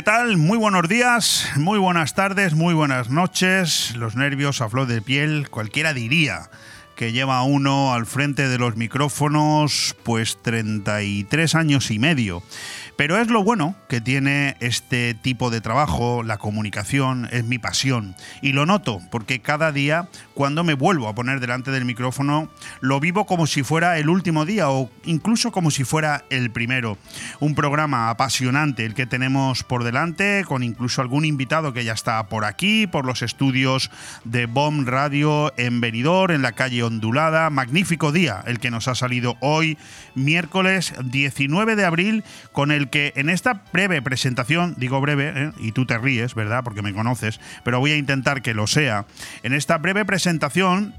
¿Qué 0.00 0.04
tal? 0.04 0.38
Muy 0.38 0.56
buenos 0.56 0.88
días, 0.88 1.46
muy 1.56 1.78
buenas 1.78 2.14
tardes, 2.14 2.54
muy 2.54 2.72
buenas 2.72 3.10
noches. 3.10 3.94
Los 3.96 4.16
nervios 4.16 4.62
a 4.62 4.70
flor 4.70 4.86
de 4.86 5.02
piel, 5.02 5.50
cualquiera 5.50 5.92
diría 5.92 6.48
que 6.96 7.12
lleva 7.12 7.42
uno 7.42 7.92
al 7.92 8.06
frente 8.06 8.48
de 8.48 8.56
los 8.56 8.76
micrófonos 8.76 9.94
pues 10.02 10.38
33 10.40 11.54
años 11.54 11.90
y 11.90 11.98
medio. 11.98 12.42
Pero 13.00 13.16
es 13.16 13.28
lo 13.28 13.42
bueno 13.42 13.76
que 13.88 14.02
tiene 14.02 14.58
este 14.60 15.14
tipo 15.14 15.48
de 15.48 15.62
trabajo, 15.62 16.22
la 16.22 16.36
comunicación, 16.36 17.30
es 17.32 17.44
mi 17.44 17.58
pasión. 17.58 18.14
Y 18.42 18.52
lo 18.52 18.66
noto, 18.66 19.00
porque 19.10 19.40
cada 19.40 19.72
día, 19.72 20.10
cuando 20.34 20.64
me 20.64 20.74
vuelvo 20.74 21.08
a 21.08 21.14
poner 21.14 21.40
delante 21.40 21.70
del 21.70 21.86
micrófono, 21.86 22.50
lo 22.82 23.00
vivo 23.00 23.24
como 23.24 23.46
si 23.46 23.62
fuera 23.62 23.96
el 23.96 24.10
último 24.10 24.44
día 24.44 24.68
o 24.68 24.90
incluso 25.06 25.50
como 25.50 25.70
si 25.70 25.84
fuera 25.84 26.24
el 26.28 26.50
primero. 26.50 26.98
Un 27.40 27.54
programa 27.54 28.10
apasionante 28.10 28.84
el 28.84 28.92
que 28.92 29.06
tenemos 29.06 29.64
por 29.64 29.82
delante, 29.82 30.44
con 30.46 30.62
incluso 30.62 31.00
algún 31.00 31.24
invitado 31.24 31.72
que 31.72 31.84
ya 31.84 31.94
está 31.94 32.22
por 32.28 32.44
aquí, 32.44 32.86
por 32.86 33.06
los 33.06 33.22
estudios 33.22 33.90
de 34.24 34.44
BOM 34.44 34.84
Radio 34.84 35.54
en 35.56 35.80
Benidorm, 35.80 36.34
en 36.34 36.42
la 36.42 36.52
calle 36.52 36.82
Ondulada. 36.82 37.48
Magnífico 37.48 38.12
día 38.12 38.44
el 38.46 38.58
que 38.58 38.70
nos 38.70 38.88
ha 38.88 38.94
salido 38.94 39.38
hoy, 39.40 39.78
miércoles 40.14 40.92
19 41.02 41.76
de 41.76 41.86
abril, 41.86 42.24
con 42.52 42.70
el 42.72 42.89
que 42.90 43.12
en 43.16 43.30
esta 43.30 43.62
breve 43.72 44.02
presentación, 44.02 44.74
digo 44.76 45.00
breve, 45.00 45.32
¿eh? 45.34 45.52
y 45.58 45.72
tú 45.72 45.86
te 45.86 45.98
ríes, 45.98 46.34
¿verdad? 46.34 46.62
Porque 46.64 46.82
me 46.82 46.92
conoces, 46.92 47.40
pero 47.64 47.80
voy 47.80 47.92
a 47.92 47.96
intentar 47.96 48.42
que 48.42 48.54
lo 48.54 48.66
sea. 48.66 49.06
En 49.42 49.52
esta 49.52 49.78
breve 49.78 50.04
presentación 50.04 50.94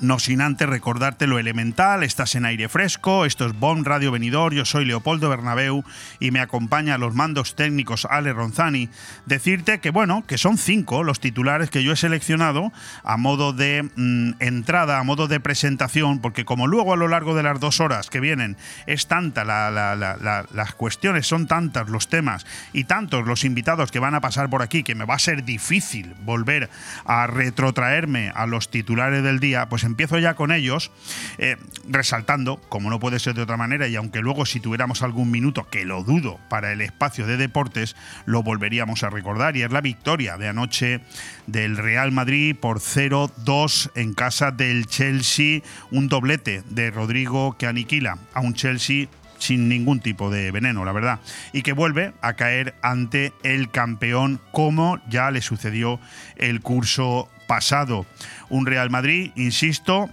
no 0.00 0.18
sin 0.18 0.40
antes 0.40 0.68
recordarte 0.68 1.26
lo 1.26 1.38
elemental, 1.38 2.02
estás 2.02 2.34
en 2.34 2.44
aire 2.44 2.68
fresco, 2.68 3.24
esto 3.24 3.46
es 3.46 3.58
BOM 3.58 3.84
Radio 3.84 4.10
Venidor, 4.10 4.52
yo 4.52 4.64
soy 4.64 4.84
Leopoldo 4.84 5.28
Bernabeu 5.28 5.84
y 6.20 6.30
me 6.30 6.40
acompaña 6.40 6.94
a 6.94 6.98
los 6.98 7.14
mandos 7.14 7.54
técnicos 7.54 8.06
Ale 8.10 8.32
Ronzani. 8.32 8.88
Decirte 9.26 9.78
que 9.78 9.90
bueno, 9.90 10.24
que 10.26 10.38
son 10.38 10.58
cinco 10.58 11.04
los 11.04 11.20
titulares 11.20 11.70
que 11.70 11.82
yo 11.84 11.92
he 11.92 11.96
seleccionado 11.96 12.72
a 13.04 13.16
modo 13.16 13.52
de 13.52 13.88
mm, 13.94 14.32
entrada, 14.40 14.98
a 14.98 15.04
modo 15.04 15.28
de 15.28 15.40
presentación, 15.40 16.20
porque 16.20 16.44
como 16.44 16.66
luego 16.66 16.92
a 16.92 16.96
lo 16.96 17.08
largo 17.08 17.34
de 17.34 17.42
las 17.42 17.60
dos 17.60 17.80
horas 17.80 18.10
que 18.10 18.20
vienen 18.20 18.56
es 18.86 19.06
tanta 19.06 19.44
las 19.44 20.74
cuestiones, 20.74 21.26
son 21.26 21.46
tantas 21.46 21.88
los 21.88 22.08
temas 22.08 22.46
y 22.72 22.84
tantos 22.84 23.26
los 23.26 23.44
invitados 23.44 23.90
que 23.90 24.00
van 24.00 24.14
a 24.14 24.20
pasar 24.20 24.50
por 24.50 24.62
aquí 24.62 24.82
que 24.82 24.94
me 24.94 25.04
va 25.04 25.14
a 25.14 25.18
ser 25.18 25.44
difícil 25.44 26.14
volver 26.24 26.68
a 27.04 27.26
retrotraerme 27.26 28.32
a 28.34 28.46
los 28.46 28.70
titulares 28.70 29.22
del 29.22 29.40
día, 29.40 29.68
pues 29.68 29.83
empiezo 29.84 30.18
ya 30.18 30.34
con 30.34 30.52
ellos, 30.52 30.90
eh, 31.38 31.56
resaltando, 31.88 32.60
como 32.68 32.90
no 32.90 33.00
puede 33.00 33.18
ser 33.18 33.34
de 33.34 33.42
otra 33.42 33.56
manera, 33.56 33.88
y 33.88 33.96
aunque 33.96 34.20
luego 34.20 34.46
si 34.46 34.60
tuviéramos 34.60 35.02
algún 35.02 35.30
minuto, 35.30 35.68
que 35.70 35.84
lo 35.84 36.02
dudo, 36.02 36.38
para 36.48 36.72
el 36.72 36.80
espacio 36.80 37.26
de 37.26 37.36
deportes, 37.36 37.96
lo 38.26 38.42
volveríamos 38.42 39.02
a 39.02 39.10
recordar, 39.10 39.56
y 39.56 39.62
es 39.62 39.72
la 39.72 39.80
victoria 39.80 40.36
de 40.36 40.48
anoche 40.48 41.00
del 41.46 41.76
Real 41.76 42.12
Madrid 42.12 42.56
por 42.56 42.80
0-2 42.80 43.90
en 43.94 44.14
casa 44.14 44.50
del 44.50 44.86
Chelsea, 44.86 45.62
un 45.90 46.08
doblete 46.08 46.62
de 46.70 46.90
Rodrigo 46.90 47.56
que 47.56 47.66
aniquila 47.66 48.18
a 48.32 48.40
un 48.40 48.54
Chelsea 48.54 49.08
sin 49.38 49.68
ningún 49.68 50.00
tipo 50.00 50.30
de 50.30 50.50
veneno, 50.50 50.84
la 50.84 50.92
verdad, 50.92 51.20
y 51.52 51.62
que 51.62 51.72
vuelve 51.72 52.14
a 52.22 52.34
caer 52.34 52.74
ante 52.82 53.32
el 53.42 53.70
campeón 53.70 54.40
como 54.52 55.00
ya 55.08 55.30
le 55.30 55.42
sucedió 55.42 56.00
el 56.36 56.60
curso 56.60 57.28
pasado. 57.46 58.06
Un 58.54 58.66
Real 58.66 58.88
Madrid, 58.88 59.32
insisto, 59.34 60.08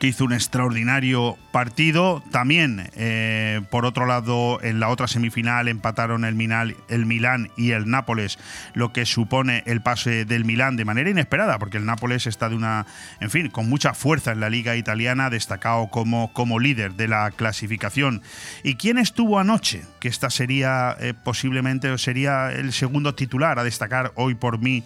que 0.00 0.08
hizo 0.08 0.24
un 0.24 0.32
extraordinario 0.32 1.38
partido. 1.52 2.20
También, 2.32 2.90
eh, 2.96 3.60
por 3.70 3.86
otro 3.86 4.06
lado, 4.06 4.60
en 4.60 4.80
la 4.80 4.88
otra 4.88 5.06
semifinal 5.06 5.68
empataron 5.68 6.24
el, 6.24 6.34
Minal, 6.34 6.74
el 6.88 7.06
Milán 7.06 7.52
y 7.56 7.70
el 7.70 7.88
Nápoles, 7.88 8.40
lo 8.72 8.92
que 8.92 9.06
supone 9.06 9.62
el 9.66 9.82
pase 9.82 10.24
del 10.24 10.44
Milán 10.44 10.74
de 10.74 10.84
manera 10.84 11.10
inesperada, 11.10 11.60
porque 11.60 11.76
el 11.76 11.86
Nápoles 11.86 12.26
está 12.26 12.48
de 12.48 12.56
una, 12.56 12.86
en 13.20 13.30
fin, 13.30 13.50
con 13.50 13.68
mucha 13.68 13.94
fuerza 13.94 14.32
en 14.32 14.40
la 14.40 14.50
liga 14.50 14.74
italiana, 14.74 15.30
destacado 15.30 15.86
como, 15.90 16.32
como 16.32 16.58
líder 16.58 16.94
de 16.94 17.06
la 17.06 17.30
clasificación. 17.30 18.20
¿Y 18.64 18.74
quién 18.74 18.98
estuvo 18.98 19.38
anoche? 19.38 19.84
Que 20.00 20.08
esta 20.08 20.28
sería 20.28 20.96
eh, 20.98 21.14
posiblemente 21.14 21.96
sería 21.98 22.50
el 22.50 22.72
segundo 22.72 23.14
titular 23.14 23.60
a 23.60 23.62
destacar 23.62 24.10
hoy 24.16 24.34
por 24.34 24.58
mí 24.58 24.82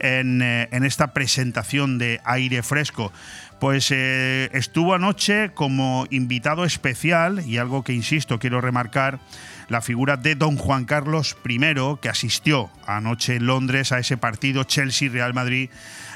en, 0.00 0.42
eh, 0.42 0.68
en 0.72 0.84
esta 0.84 1.12
presentación 1.12 1.98
de 1.98 2.20
aire 2.24 2.62
fresco. 2.62 3.12
Pues 3.60 3.90
eh, 3.90 4.48
estuvo 4.52 4.94
anoche 4.94 5.50
como 5.52 6.06
invitado 6.10 6.64
especial, 6.64 7.44
y 7.46 7.58
algo 7.58 7.84
que 7.84 7.92
insisto, 7.92 8.38
quiero 8.38 8.60
remarcar, 8.60 9.20
la 9.68 9.82
figura 9.82 10.16
de 10.16 10.34
don 10.34 10.56
Juan 10.56 10.84
Carlos 10.84 11.36
I, 11.48 11.58
que 12.00 12.08
asistió 12.08 12.70
anoche 12.86 13.36
en 13.36 13.46
Londres 13.46 13.92
a 13.92 13.98
ese 13.98 14.16
partido 14.16 14.64
Chelsea-Real 14.64 15.32
Madrid 15.32 15.70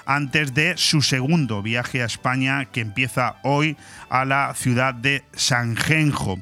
antes 0.06 0.54
de 0.54 0.76
su 0.76 1.02
segundo 1.02 1.62
viaje 1.62 2.02
a 2.02 2.06
España 2.06 2.64
que 2.66 2.80
empieza 2.80 3.36
hoy 3.42 3.76
a 4.10 4.24
la 4.24 4.52
ciudad 4.54 4.94
de 4.94 5.22
Sanjenjo. 5.34 6.38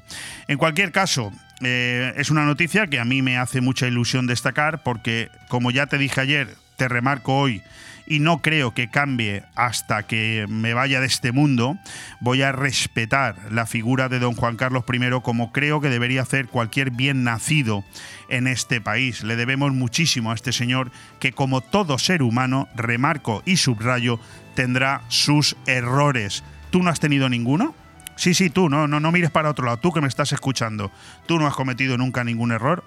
En 0.48 0.58
cualquier 0.58 0.90
caso, 0.90 1.32
eh, 1.60 2.14
es 2.16 2.30
una 2.30 2.44
noticia 2.44 2.86
que 2.86 2.98
a 2.98 3.04
mí 3.04 3.22
me 3.22 3.38
hace 3.38 3.60
mucha 3.60 3.86
ilusión 3.86 4.26
destacar 4.26 4.82
porque, 4.82 5.30
como 5.48 5.70
ya 5.70 5.86
te 5.86 5.98
dije 5.98 6.20
ayer, 6.20 6.56
te 6.76 6.88
remarco 6.88 7.36
hoy, 7.36 7.62
y 8.06 8.18
no 8.18 8.42
creo 8.42 8.74
que 8.74 8.88
cambie 8.90 9.44
hasta 9.54 10.02
que 10.04 10.46
me 10.48 10.74
vaya 10.74 11.00
de 11.00 11.06
este 11.06 11.32
mundo, 11.32 11.78
voy 12.20 12.42
a 12.42 12.52
respetar 12.52 13.36
la 13.50 13.66
figura 13.66 14.08
de 14.08 14.18
don 14.18 14.34
Juan 14.34 14.56
Carlos 14.56 14.84
I 14.92 15.20
como 15.22 15.52
creo 15.52 15.80
que 15.80 15.88
debería 15.88 16.22
hacer 16.22 16.48
cualquier 16.48 16.90
bien 16.90 17.24
nacido 17.24 17.84
en 18.28 18.46
este 18.46 18.80
país. 18.80 19.22
Le 19.22 19.36
debemos 19.36 19.72
muchísimo 19.72 20.30
a 20.30 20.34
este 20.34 20.52
señor 20.52 20.90
que 21.20 21.32
como 21.32 21.60
todo 21.60 21.98
ser 21.98 22.22
humano, 22.22 22.68
remarco 22.74 23.42
y 23.46 23.56
subrayo, 23.56 24.18
tendrá 24.54 25.02
sus 25.08 25.56
errores. 25.66 26.42
¿Tú 26.70 26.82
no 26.82 26.90
has 26.90 27.00
tenido 27.00 27.28
ninguno? 27.28 27.74
Sí, 28.16 28.34
sí, 28.34 28.50
tú, 28.50 28.68
no, 28.68 28.86
no, 28.88 29.00
no 29.00 29.10
mires 29.10 29.30
para 29.30 29.48
otro 29.48 29.64
lado, 29.64 29.78
tú 29.78 29.90
que 29.90 30.00
me 30.00 30.08
estás 30.08 30.32
escuchando. 30.32 30.90
Tú 31.26 31.38
no 31.38 31.46
has 31.46 31.54
cometido 31.54 31.96
nunca 31.96 32.24
ningún 32.24 32.52
error 32.52 32.84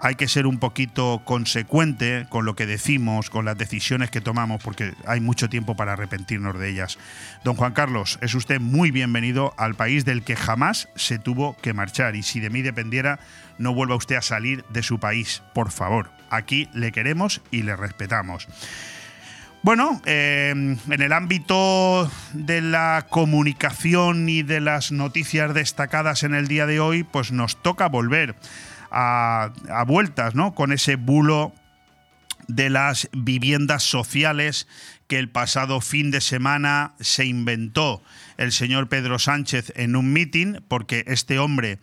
hay 0.00 0.14
que 0.14 0.28
ser 0.28 0.46
un 0.46 0.58
poquito 0.58 1.22
consecuente 1.24 2.26
con 2.28 2.44
lo 2.44 2.54
que 2.54 2.66
decimos, 2.66 3.30
con 3.30 3.44
las 3.44 3.58
decisiones 3.58 4.10
que 4.10 4.20
tomamos, 4.20 4.62
porque 4.62 4.94
hay 5.06 5.20
mucho 5.20 5.48
tiempo 5.48 5.76
para 5.76 5.92
arrepentirnos 5.92 6.58
de 6.58 6.70
ellas. 6.70 6.98
Don 7.44 7.56
Juan 7.56 7.72
Carlos, 7.72 8.18
es 8.22 8.34
usted 8.34 8.60
muy 8.60 8.90
bienvenido 8.90 9.54
al 9.58 9.74
país 9.74 10.04
del 10.04 10.22
que 10.22 10.36
jamás 10.36 10.88
se 10.94 11.18
tuvo 11.18 11.56
que 11.58 11.74
marchar 11.74 12.16
y 12.16 12.22
si 12.22 12.40
de 12.40 12.50
mí 12.50 12.62
dependiera, 12.62 13.20
no 13.58 13.74
vuelva 13.74 13.96
usted 13.96 14.16
a 14.16 14.22
salir 14.22 14.64
de 14.70 14.82
su 14.82 14.98
país, 14.98 15.42
por 15.54 15.70
favor. 15.70 16.10
Aquí 16.30 16.68
le 16.72 16.92
queremos 16.92 17.42
y 17.50 17.62
le 17.62 17.76
respetamos. 17.76 18.48
Bueno, 19.62 20.00
eh, 20.06 20.48
en 20.54 21.02
el 21.02 21.12
ámbito 21.12 22.10
de 22.32 22.62
la 22.62 23.04
comunicación 23.10 24.26
y 24.30 24.42
de 24.42 24.60
las 24.60 24.90
noticias 24.90 25.52
destacadas 25.52 26.22
en 26.22 26.32
el 26.32 26.48
día 26.48 26.64
de 26.64 26.80
hoy, 26.80 27.02
pues 27.02 27.30
nos 27.30 27.60
toca 27.60 27.86
volver 27.88 28.36
a, 28.90 29.52
vueltas, 29.86 30.34
¿no? 30.34 30.54
Con 30.54 30.72
ese 30.72 30.96
bulo 30.96 31.52
de 32.48 32.70
las 32.70 33.08
viviendas 33.12 33.82
sociales 33.82 34.66
que 35.10 35.18
el 35.18 35.28
pasado 35.28 35.80
fin 35.80 36.12
de 36.12 36.20
semana 36.20 36.94
se 37.00 37.24
inventó 37.24 38.00
el 38.38 38.52
señor 38.52 38.88
Pedro 38.88 39.18
Sánchez 39.18 39.72
en 39.74 39.96
un 39.96 40.12
mitin, 40.12 40.64
porque 40.68 41.02
este 41.08 41.40
hombre 41.40 41.80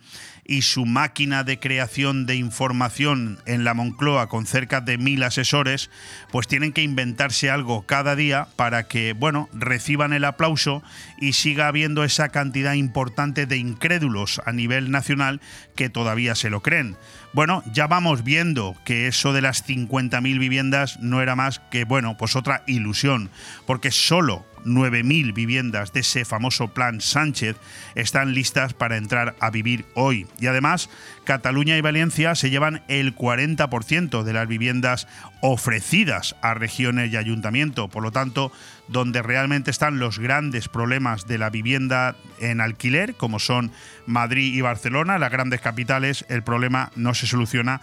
y 0.48 0.62
su 0.62 0.86
máquina 0.86 1.44
de 1.44 1.60
creación 1.60 2.24
de 2.24 2.34
información 2.36 3.38
en 3.44 3.64
la 3.64 3.74
Moncloa 3.74 4.30
con 4.30 4.46
cerca 4.46 4.80
de 4.80 4.96
mil 4.96 5.22
asesores, 5.22 5.90
pues 6.32 6.48
tienen 6.48 6.72
que 6.72 6.82
inventarse 6.82 7.50
algo 7.50 7.84
cada 7.84 8.16
día 8.16 8.48
para 8.56 8.88
que, 8.88 9.12
bueno, 9.12 9.50
reciban 9.52 10.14
el 10.14 10.24
aplauso 10.24 10.82
y 11.20 11.34
siga 11.34 11.68
habiendo 11.68 12.02
esa 12.02 12.30
cantidad 12.30 12.72
importante 12.72 13.44
de 13.44 13.58
incrédulos 13.58 14.40
a 14.46 14.52
nivel 14.52 14.90
nacional 14.90 15.42
que 15.76 15.90
todavía 15.90 16.34
se 16.34 16.48
lo 16.48 16.62
creen. 16.62 16.96
Bueno, 17.34 17.62
ya 17.74 17.86
vamos 17.86 18.24
viendo 18.24 18.74
que 18.86 19.06
eso 19.06 19.34
de 19.34 19.42
las 19.42 19.68
50.000 19.68 20.38
viviendas 20.38 20.98
no 21.00 21.20
era 21.20 21.36
más 21.36 21.60
que, 21.70 21.84
bueno, 21.84 22.16
pues 22.16 22.36
otra 22.36 22.64
ilusión, 22.66 23.17
porque 23.66 23.90
solo 23.90 24.44
9.000 24.64 25.34
viviendas 25.34 25.92
de 25.92 26.00
ese 26.00 26.24
famoso 26.24 26.68
plan 26.68 27.00
Sánchez 27.00 27.56
están 27.94 28.34
listas 28.34 28.74
para 28.74 28.96
entrar 28.96 29.36
a 29.40 29.50
vivir 29.50 29.86
hoy. 29.94 30.26
Y 30.38 30.46
además, 30.46 30.90
Cataluña 31.24 31.76
y 31.76 31.80
Valencia 31.80 32.34
se 32.34 32.50
llevan 32.50 32.82
el 32.88 33.14
40% 33.14 34.22
de 34.22 34.32
las 34.32 34.48
viviendas 34.48 35.08
ofrecidas 35.40 36.36
a 36.42 36.54
regiones 36.54 37.12
y 37.12 37.16
ayuntamiento. 37.16 37.88
Por 37.88 38.02
lo 38.02 38.12
tanto, 38.12 38.52
donde 38.88 39.22
realmente 39.22 39.70
están 39.70 39.98
los 39.98 40.18
grandes 40.18 40.68
problemas 40.68 41.26
de 41.26 41.38
la 41.38 41.50
vivienda 41.50 42.16
en 42.40 42.60
alquiler, 42.60 43.14
como 43.14 43.38
son 43.38 43.72
Madrid 44.06 44.54
y 44.54 44.60
Barcelona, 44.60 45.18
las 45.18 45.30
grandes 45.30 45.60
capitales, 45.60 46.24
el 46.28 46.42
problema 46.42 46.90
no 46.96 47.14
se 47.14 47.26
soluciona 47.26 47.80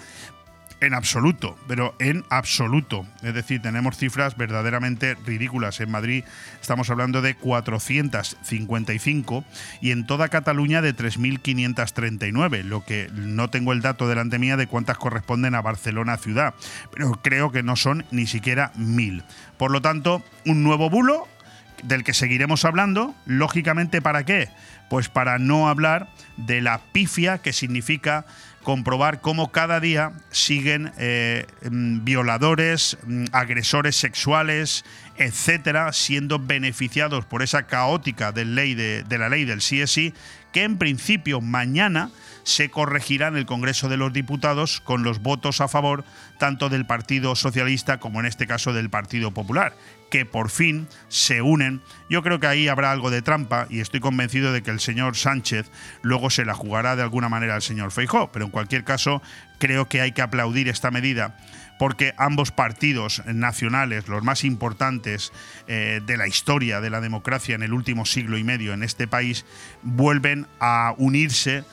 en 0.85 0.93
absoluto, 0.93 1.57
pero 1.67 1.95
en 1.99 2.23
absoluto. 2.29 3.05
Es 3.23 3.33
decir, 3.33 3.61
tenemos 3.61 3.97
cifras 3.97 4.37
verdaderamente 4.37 5.15
ridículas. 5.25 5.79
En 5.79 5.91
Madrid 5.91 6.23
estamos 6.61 6.89
hablando 6.89 7.21
de 7.21 7.35
455 7.35 9.43
y 9.81 9.91
en 9.91 10.05
toda 10.05 10.29
Cataluña 10.29 10.81
de 10.81 10.95
3.539, 10.95 12.63
lo 12.63 12.85
que 12.85 13.09
no 13.13 13.49
tengo 13.49 13.73
el 13.73 13.81
dato 13.81 14.07
delante 14.07 14.39
mía 14.39 14.57
de 14.57 14.67
cuántas 14.67 14.97
corresponden 14.97 15.55
a 15.55 15.61
Barcelona 15.61 16.17
ciudad, 16.17 16.53
pero 16.91 17.19
creo 17.21 17.51
que 17.51 17.63
no 17.63 17.75
son 17.75 18.05
ni 18.11 18.27
siquiera 18.27 18.71
mil. 18.75 19.23
Por 19.57 19.71
lo 19.71 19.81
tanto, 19.81 20.23
un 20.45 20.63
nuevo 20.63 20.89
bulo 20.89 21.27
del 21.83 22.03
que 22.03 22.13
seguiremos 22.13 22.65
hablando, 22.65 23.15
lógicamente 23.25 24.01
¿para 24.01 24.25
qué? 24.25 24.49
Pues 24.89 25.09
para 25.09 25.39
no 25.39 25.67
hablar 25.67 26.09
de 26.37 26.61
la 26.61 26.79
pifia 26.91 27.39
que 27.39 27.53
significa 27.53 28.25
comprobar 28.65 29.21
cómo 29.21 29.51
cada 29.53 29.79
día 29.79 30.11
siguen 30.31 30.91
eh, 30.97 31.45
mm, 31.69 32.03
violadores, 32.03 32.97
mm, 33.05 33.25
agresores 33.31 33.95
sexuales, 33.95 34.83
etcétera, 35.17 35.93
siendo 35.93 36.39
beneficiados 36.39 37.23
por 37.25 37.43
esa 37.43 37.67
caótica 37.67 38.33
de, 38.33 38.43
ley 38.43 38.73
de, 38.73 39.05
la 39.17 39.29
ley 39.29 39.45
del 39.45 39.59
CSI, 39.59 40.13
que 40.51 40.63
en 40.63 40.77
principio 40.77 41.39
mañana 41.39 42.09
se 42.45 42.69
corregirá 42.69 43.27
en 43.27 43.35
el 43.35 43.45
Congreso 43.45 43.89
de 43.89 43.97
los 43.97 44.13
Diputados 44.13 44.79
con 44.79 45.03
los 45.03 45.19
votos 45.19 45.59
a 45.59 45.67
favor 45.67 46.05
tanto 46.37 46.69
del 46.69 46.85
Partido 46.85 47.35
Socialista 47.35 47.99
como 47.99 48.21
en 48.21 48.27
este 48.27 48.47
caso 48.47 48.71
del 48.71 48.89
Partido 48.89 49.31
Popular 49.31 49.73
que 50.09 50.25
por 50.25 50.49
fin 50.49 50.87
se 51.09 51.41
unen. 51.41 51.81
Yo 52.09 52.23
creo 52.23 52.39
que 52.39 52.47
ahí 52.47 52.67
habrá 52.67 52.91
algo 52.91 53.09
de 53.09 53.21
trampa 53.21 53.67
y 53.69 53.79
estoy 53.79 53.99
convencido 53.99 54.53
de 54.53 54.63
que 54.63 54.71
el 54.71 54.79
señor 54.79 55.17
Sánchez 55.17 55.69
luego 56.03 56.29
se 56.29 56.45
la 56.45 56.53
jugará 56.53 56.95
de 56.95 57.01
alguna 57.01 57.27
manera 57.27 57.55
al 57.55 57.61
señor 57.61 57.91
Feijó, 57.91 58.31
pero 58.31 58.45
en 58.45 58.51
cualquier 58.51 58.83
caso 58.83 59.21
creo 59.57 59.89
que 59.89 60.01
hay 60.01 60.11
que 60.11 60.21
aplaudir 60.21 60.69
esta 60.69 60.91
medida 60.91 61.37
porque 61.77 62.13
ambos 62.17 62.51
partidos 62.51 63.23
nacionales, 63.25 64.07
los 64.07 64.23
más 64.23 64.43
importantes 64.43 65.33
eh, 65.67 66.01
de 66.05 66.17
la 66.17 66.27
historia 66.27 66.79
de 66.79 66.89
la 66.89 67.01
democracia 67.01 67.55
en 67.55 67.63
el 67.63 67.73
último 67.73 68.05
siglo 68.05 68.37
y 68.37 68.43
medio 68.43 68.73
en 68.73 68.83
este 68.83 69.07
país, 69.07 69.45
vuelven 69.81 70.47
a 70.59 70.93
unirse 70.97 71.65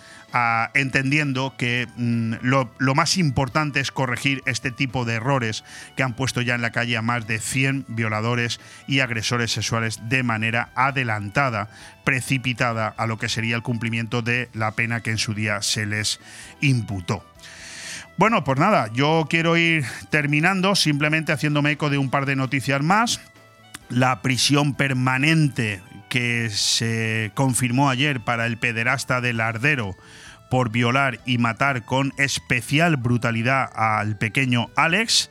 entendiendo 0.75 1.55
que 1.57 1.87
mm, 1.97 2.35
lo, 2.43 2.95
más 2.95 3.17
importante 3.17 3.81
es 3.81 3.93
corregir 3.93 4.43
este 4.47 4.71
tipo 4.71 5.05
de 5.05 5.15
errores 5.15 5.65
que 5.97 6.03
han 6.03 6.15
puesto 6.15 6.41
ya 6.41 6.55
en 6.55 6.63
la 6.63 6.73
calle 6.73 6.97
a 6.97 7.03
más 7.03 7.27
de 7.27 7.39
100 7.39 7.87
violadores 7.89 8.61
y 8.87 9.01
agresores 9.01 9.53
sexuales 9.53 10.01
de 10.09 10.23
manera 10.23 10.71
adelantada, 10.75 11.69
precipitada 12.05 12.95
a 12.97 13.07
lo 13.07 13.19
que 13.19 13.29
sería 13.29 13.57
el 13.57 13.63
cumplimiento 13.63 14.23
de 14.23 14.49
la 14.55 14.73
pena 14.73 15.01
que 15.01 15.11
en 15.11 15.19
su 15.19 15.35
día 15.35 15.63
se 15.63 15.87
les 15.87 16.21
imputó. 16.61 17.25
Bueno, 18.17 18.45
pues 18.45 18.59
nada, 18.59 18.91
yo 18.93 19.27
quiero 19.29 19.57
ir 19.57 19.85
terminando 20.11 20.75
simplemente 20.77 21.33
haciéndome 21.33 21.73
eco 21.73 21.91
de 21.91 21.99
un 21.99 22.11
par 22.11 22.27
de 22.27 22.37
noticias 22.37 22.83
más. 22.83 23.21
La 23.89 24.23
prisión 24.23 24.75
permanente 24.75 25.83
que 26.09 26.51
se 26.51 27.31
confirmó 27.35 27.89
ayer 27.89 28.21
para 28.21 28.47
el 28.47 28.59
pederasta 28.59 29.21
del 29.23 29.41
Ardero 29.41 29.97
por 30.53 30.69
violar 30.69 31.19
y 31.25 31.39
matar 31.39 31.87
con 31.87 32.13
especial 32.19 32.99
brutalidad 32.99 33.71
al 33.75 34.19
pequeño 34.19 34.69
Alex. 34.77 35.31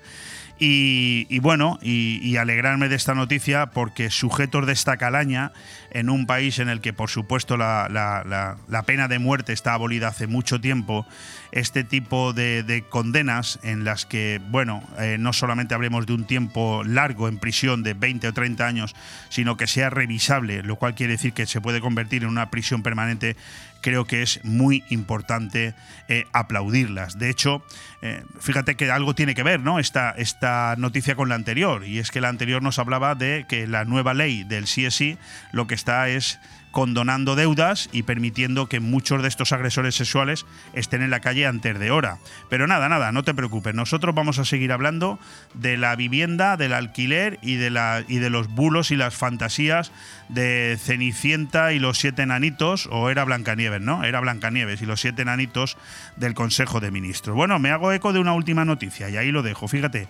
Y, 0.57 1.39
bueno, 1.39 1.79
y, 1.81 2.35
alegrarme 2.37 2.87
de 2.87 2.95
esta 2.95 3.15
noticia 3.15 3.67
porque 3.67 4.11
sujetos 4.11 4.67
de 4.67 4.73
esta 4.73 4.97
calaña, 4.97 5.53
en 5.89 6.09
un 6.09 6.27
país 6.27 6.59
en 6.59 6.69
el 6.69 6.81
que 6.81 6.93
por 6.93 7.09
supuesto 7.09 7.57
la, 7.57 8.57
pena 8.85 9.07
de 9.07 9.17
muerte 9.17 9.53
está 9.53 9.73
abolida 9.73 10.07
hace 10.07 10.27
mucho 10.27 10.61
tiempo, 10.61 11.07
este 11.51 11.83
tipo 11.83 12.33
de, 12.33 12.83
condenas 12.89 13.59
en 13.63 13.83
las 13.83 14.05
que, 14.05 14.39
bueno, 14.49 14.83
eh, 14.99 15.17
no 15.19 15.33
solamente 15.33 15.73
hablemos 15.73 16.05
de 16.05 16.13
un 16.13 16.25
tiempo 16.25 16.83
largo 16.83 17.27
en 17.27 17.39
prisión 17.39 17.81
de 17.81 17.95
20 17.95 18.27
o 18.27 18.33
30 18.33 18.65
años, 18.65 18.95
sino 19.29 19.57
que 19.57 19.65
sea 19.65 19.89
revisable, 19.89 20.61
lo 20.61 20.75
cual 20.75 20.93
quiere 20.93 21.13
decir 21.13 21.33
que 21.33 21.47
se 21.47 21.59
puede 21.59 21.81
convertir 21.81 22.21
en 22.23 22.29
una 22.29 22.51
prisión 22.51 22.83
permanente, 22.83 23.35
creo 23.81 24.05
que 24.05 24.21
es 24.21 24.39
muy 24.43 24.83
importante 24.89 25.73
eh, 26.07 26.25
aplaudirlas. 26.31 27.19
De 27.19 27.29
hecho, 27.29 27.63
eh, 28.01 28.23
fíjate 28.39 28.75
que 28.75 28.91
algo 28.91 29.13
tiene 29.13 29.35
que 29.35 29.43
ver, 29.43 29.59
¿no? 29.59 29.79
Esta, 29.79 30.11
esta 30.11 30.75
noticia 30.77 31.15
con 31.15 31.29
la 31.29 31.35
anterior, 31.35 31.85
y 31.85 31.99
es 31.99 32.11
que 32.11 32.21
la 32.21 32.29
anterior 32.29 32.61
nos 32.61 32.79
hablaba 32.79 33.15
de 33.15 33.45
que 33.47 33.67
la 33.67 33.85
nueva 33.85 34.13
ley 34.13 34.43
del 34.43 34.65
CSI 34.65 35.17
lo 35.51 35.67
que 35.67 35.75
está 35.75 36.07
es 36.09 36.39
condonando 36.71 37.35
deudas 37.35 37.89
y 37.91 38.03
permitiendo 38.03 38.67
que 38.67 38.79
muchos 38.79 39.21
de 39.21 39.27
estos 39.27 39.51
agresores 39.51 39.95
sexuales 39.95 40.45
estén 40.73 41.01
en 41.01 41.09
la 41.09 41.19
calle 41.19 41.45
antes 41.45 41.77
de 41.77 41.91
hora. 41.91 42.17
Pero 42.49 42.67
nada, 42.67 42.89
nada, 42.89 43.11
no 43.11 43.23
te 43.23 43.33
preocupes. 43.33 43.75
Nosotros 43.75 44.15
vamos 44.15 44.39
a 44.39 44.45
seguir 44.45 44.71
hablando 44.71 45.19
de 45.53 45.77
la 45.77 45.95
vivienda, 45.95 46.57
del 46.57 46.73
alquiler 46.73 47.39
y 47.41 47.55
de, 47.55 47.69
la, 47.69 48.03
y 48.07 48.17
de 48.17 48.29
los 48.29 48.47
bulos 48.47 48.91
y 48.91 48.95
las 48.95 49.15
fantasías 49.15 49.91
de 50.29 50.77
Cenicienta 50.81 51.73
y 51.73 51.79
los 51.79 51.99
siete 51.99 52.21
enanitos, 52.23 52.87
o 52.91 53.09
era 53.09 53.23
Blancanieves, 53.25 53.81
¿no? 53.81 54.03
Era 54.03 54.19
Blancanieves 54.21 54.81
y 54.81 54.85
los 54.85 55.01
siete 55.01 55.23
enanitos 55.23 55.77
del 56.15 56.33
Consejo 56.33 56.79
de 56.79 56.91
Ministros. 56.91 57.35
Bueno, 57.35 57.59
me 57.59 57.71
hago 57.71 57.91
eco 57.91 58.13
de 58.13 58.19
una 58.19 58.33
última 58.33 58.65
noticia 58.65 59.09
y 59.09 59.17
ahí 59.17 59.31
lo 59.31 59.43
dejo. 59.43 59.67
Fíjate 59.67 60.07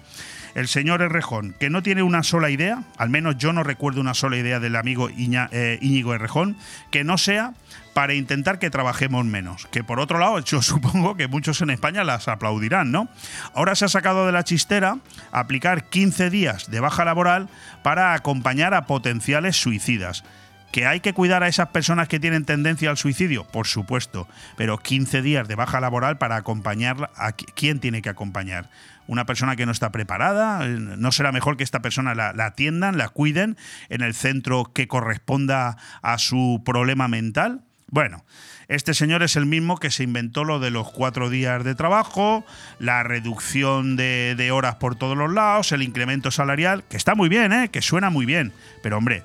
el 0.56 0.68
señor 0.68 1.02
Errejón, 1.02 1.56
que 1.60 1.70
no 1.70 1.82
tiene 1.84 2.04
una 2.04 2.24
sola 2.24 2.50
idea, 2.50 2.84
al 2.98 3.10
menos 3.10 3.38
yo 3.38 3.54
no 3.54 3.64
recuerdo 3.64 4.02
una 4.02 4.14
sola 4.14 4.38
idea 4.38 4.60
del 4.60 4.76
amigo 4.76 5.10
eh, 5.10 5.80
Íñigo 5.82 6.14
Errejón, 6.14 6.51
que 6.90 7.04
no 7.04 7.18
sea 7.18 7.54
para 7.94 8.14
intentar 8.14 8.60
que 8.60 8.70
trabajemos 8.70 9.26
menos. 9.26 9.68
Que 9.68 9.84
por 9.84 10.00
otro 10.00 10.20
lado, 10.20 10.40
yo 10.46 10.62
supongo 10.62 11.16
que 11.16 11.28
muchos 11.28 11.62
en 11.62 11.70
España 11.70 12.04
las 12.04 12.28
aplaudirán, 12.28 12.92
¿no? 12.92 13.10
Ahora 13.54 13.76
se 13.76 13.86
ha 13.86 13.90
sacado 13.90 14.26
de 14.26 14.32
la 14.32 14.44
chistera 14.44 14.98
aplicar 15.32 15.86
15 15.90 16.30
días 16.30 16.70
de 16.70 16.80
baja 16.80 17.06
laboral 17.06 17.50
para 17.84 18.14
acompañar 18.14 18.74
a 18.74 18.86
potenciales 18.86 19.58
suicidas. 19.58 20.24
¿Que 20.72 20.86
hay 20.86 21.02
que 21.02 21.14
cuidar 21.14 21.44
a 21.44 21.50
esas 21.50 21.68
personas 21.68 22.08
que 22.08 22.20
tienen 22.20 22.46
tendencia 22.46 22.90
al 22.90 22.96
suicidio? 22.96 23.46
Por 23.46 23.68
supuesto, 23.68 24.30
pero 24.56 24.78
15 24.78 25.22
días 25.22 25.48
de 25.50 25.56
baja 25.56 25.82
laboral 25.82 26.18
para 26.18 26.38
acompañar 26.38 27.12
a 27.18 27.34
quién 27.34 27.82
tiene 27.82 28.02
que 28.02 28.08
acompañar 28.08 28.70
una 29.08 29.26
persona 29.26 29.56
que 29.56 29.66
no 29.66 29.72
está 29.72 29.92
preparada, 29.92 30.66
no 30.68 31.12
será 31.12 31.32
mejor 31.32 31.58
que 31.58 31.64
esta 31.64 31.82
persona 31.82 32.16
la, 32.16 32.30
atiendan, 32.46 32.98
la 32.98 33.10
cuiden 33.10 33.58
en 33.90 34.02
el 34.02 34.14
centro 34.14 34.72
que 34.74 34.88
corresponda 34.88 35.78
a 36.02 36.18
su 36.18 36.62
problema 36.66 37.08
mental. 37.08 37.62
Bueno, 37.88 38.24
este 38.70 38.94
señor 38.94 39.22
es 39.22 39.36
el 39.36 39.46
mismo 39.46 39.78
que 39.78 39.92
se 39.92 40.04
inventó 40.04 40.46
lo 40.46 40.60
de 40.60 40.72
los 40.72 40.90
cuatro 40.92 41.30
días 41.30 41.64
de 41.64 41.76
trabajo, 41.76 42.46
la 42.80 43.04
reducción 43.04 43.98
de, 43.98 44.36
de, 44.38 44.52
horas 44.52 44.76
por 44.76 44.96
todos 44.96 45.18
los 45.18 45.32
lados, 45.32 45.74
el 45.74 45.82
incremento 45.82 46.32
salarial, 46.32 46.86
que 46.90 46.96
está 46.96 47.16
muy 47.16 47.28
bien, 47.28 47.52
¿eh? 47.52 47.70
que 47.70 47.82
suena 47.82 48.10
muy 48.10 48.26
bien. 48.26 48.54
Pero 48.82 48.98
hombre, 48.98 49.24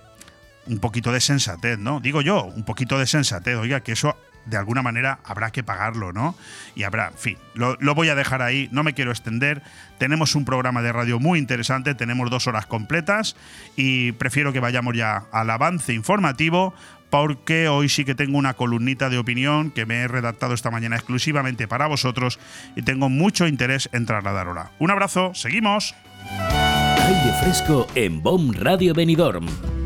un 0.66 0.78
poquito 0.78 1.12
de 1.12 1.20
sensatez, 1.20 1.78
¿no? 1.78 2.00
Digo 2.00 2.22
yo, 2.22 2.44
un 2.44 2.64
poquito 2.64 2.98
de 2.98 3.06
sensatez, 3.06 3.56
oiga, 3.56 3.80
que 3.80 3.92
eso 3.92 4.16
de 4.46 4.56
alguna 4.56 4.82
manera 4.82 5.18
habrá 5.24 5.50
que 5.50 5.62
pagarlo, 5.62 6.12
¿no? 6.12 6.36
Y 6.74 6.84
habrá, 6.84 7.08
en 7.08 7.18
fin, 7.18 7.38
lo, 7.54 7.76
voy 7.94 8.08
a 8.08 8.14
dejar 8.14 8.42
ahí, 8.42 8.68
no 8.72 8.82
me 8.82 8.94
quiero 8.94 9.10
extender. 9.10 9.62
Tenemos 9.98 10.34
un 10.34 10.44
programa 10.44 10.82
de 10.82 10.92
radio 10.92 11.18
muy 11.18 11.38
interesante, 11.38 11.94
tenemos 11.94 12.30
dos 12.30 12.46
horas 12.46 12.66
completas 12.66 13.36
y 13.76 14.12
prefiero 14.12 14.52
que 14.52 14.60
vayamos 14.60 14.96
ya 14.96 15.24
al 15.32 15.50
avance 15.50 15.92
informativo 15.92 16.74
porque 17.10 17.68
hoy 17.68 17.88
sí 17.88 18.04
que 18.04 18.14
tengo 18.14 18.36
una 18.36 18.54
columnita 18.54 19.08
de 19.08 19.18
opinión 19.18 19.70
que 19.70 19.86
me 19.86 20.00
he 20.00 20.08
redactado 20.08 20.54
esta 20.54 20.70
mañana 20.70 20.96
exclusivamente 20.96 21.68
para 21.68 21.86
vosotros 21.86 22.38
y 22.74 22.82
tengo 22.82 23.08
mucho 23.08 23.46
interés 23.46 23.88
en 23.92 24.06
trasladarla. 24.06 24.72
Un 24.78 24.90
abrazo, 24.90 25.32
seguimos. 25.34 25.94
Aire 26.98 27.32
fresco 27.40 27.86
en 27.94 28.22
Radio 28.54 28.92
Benidorm 28.92 29.46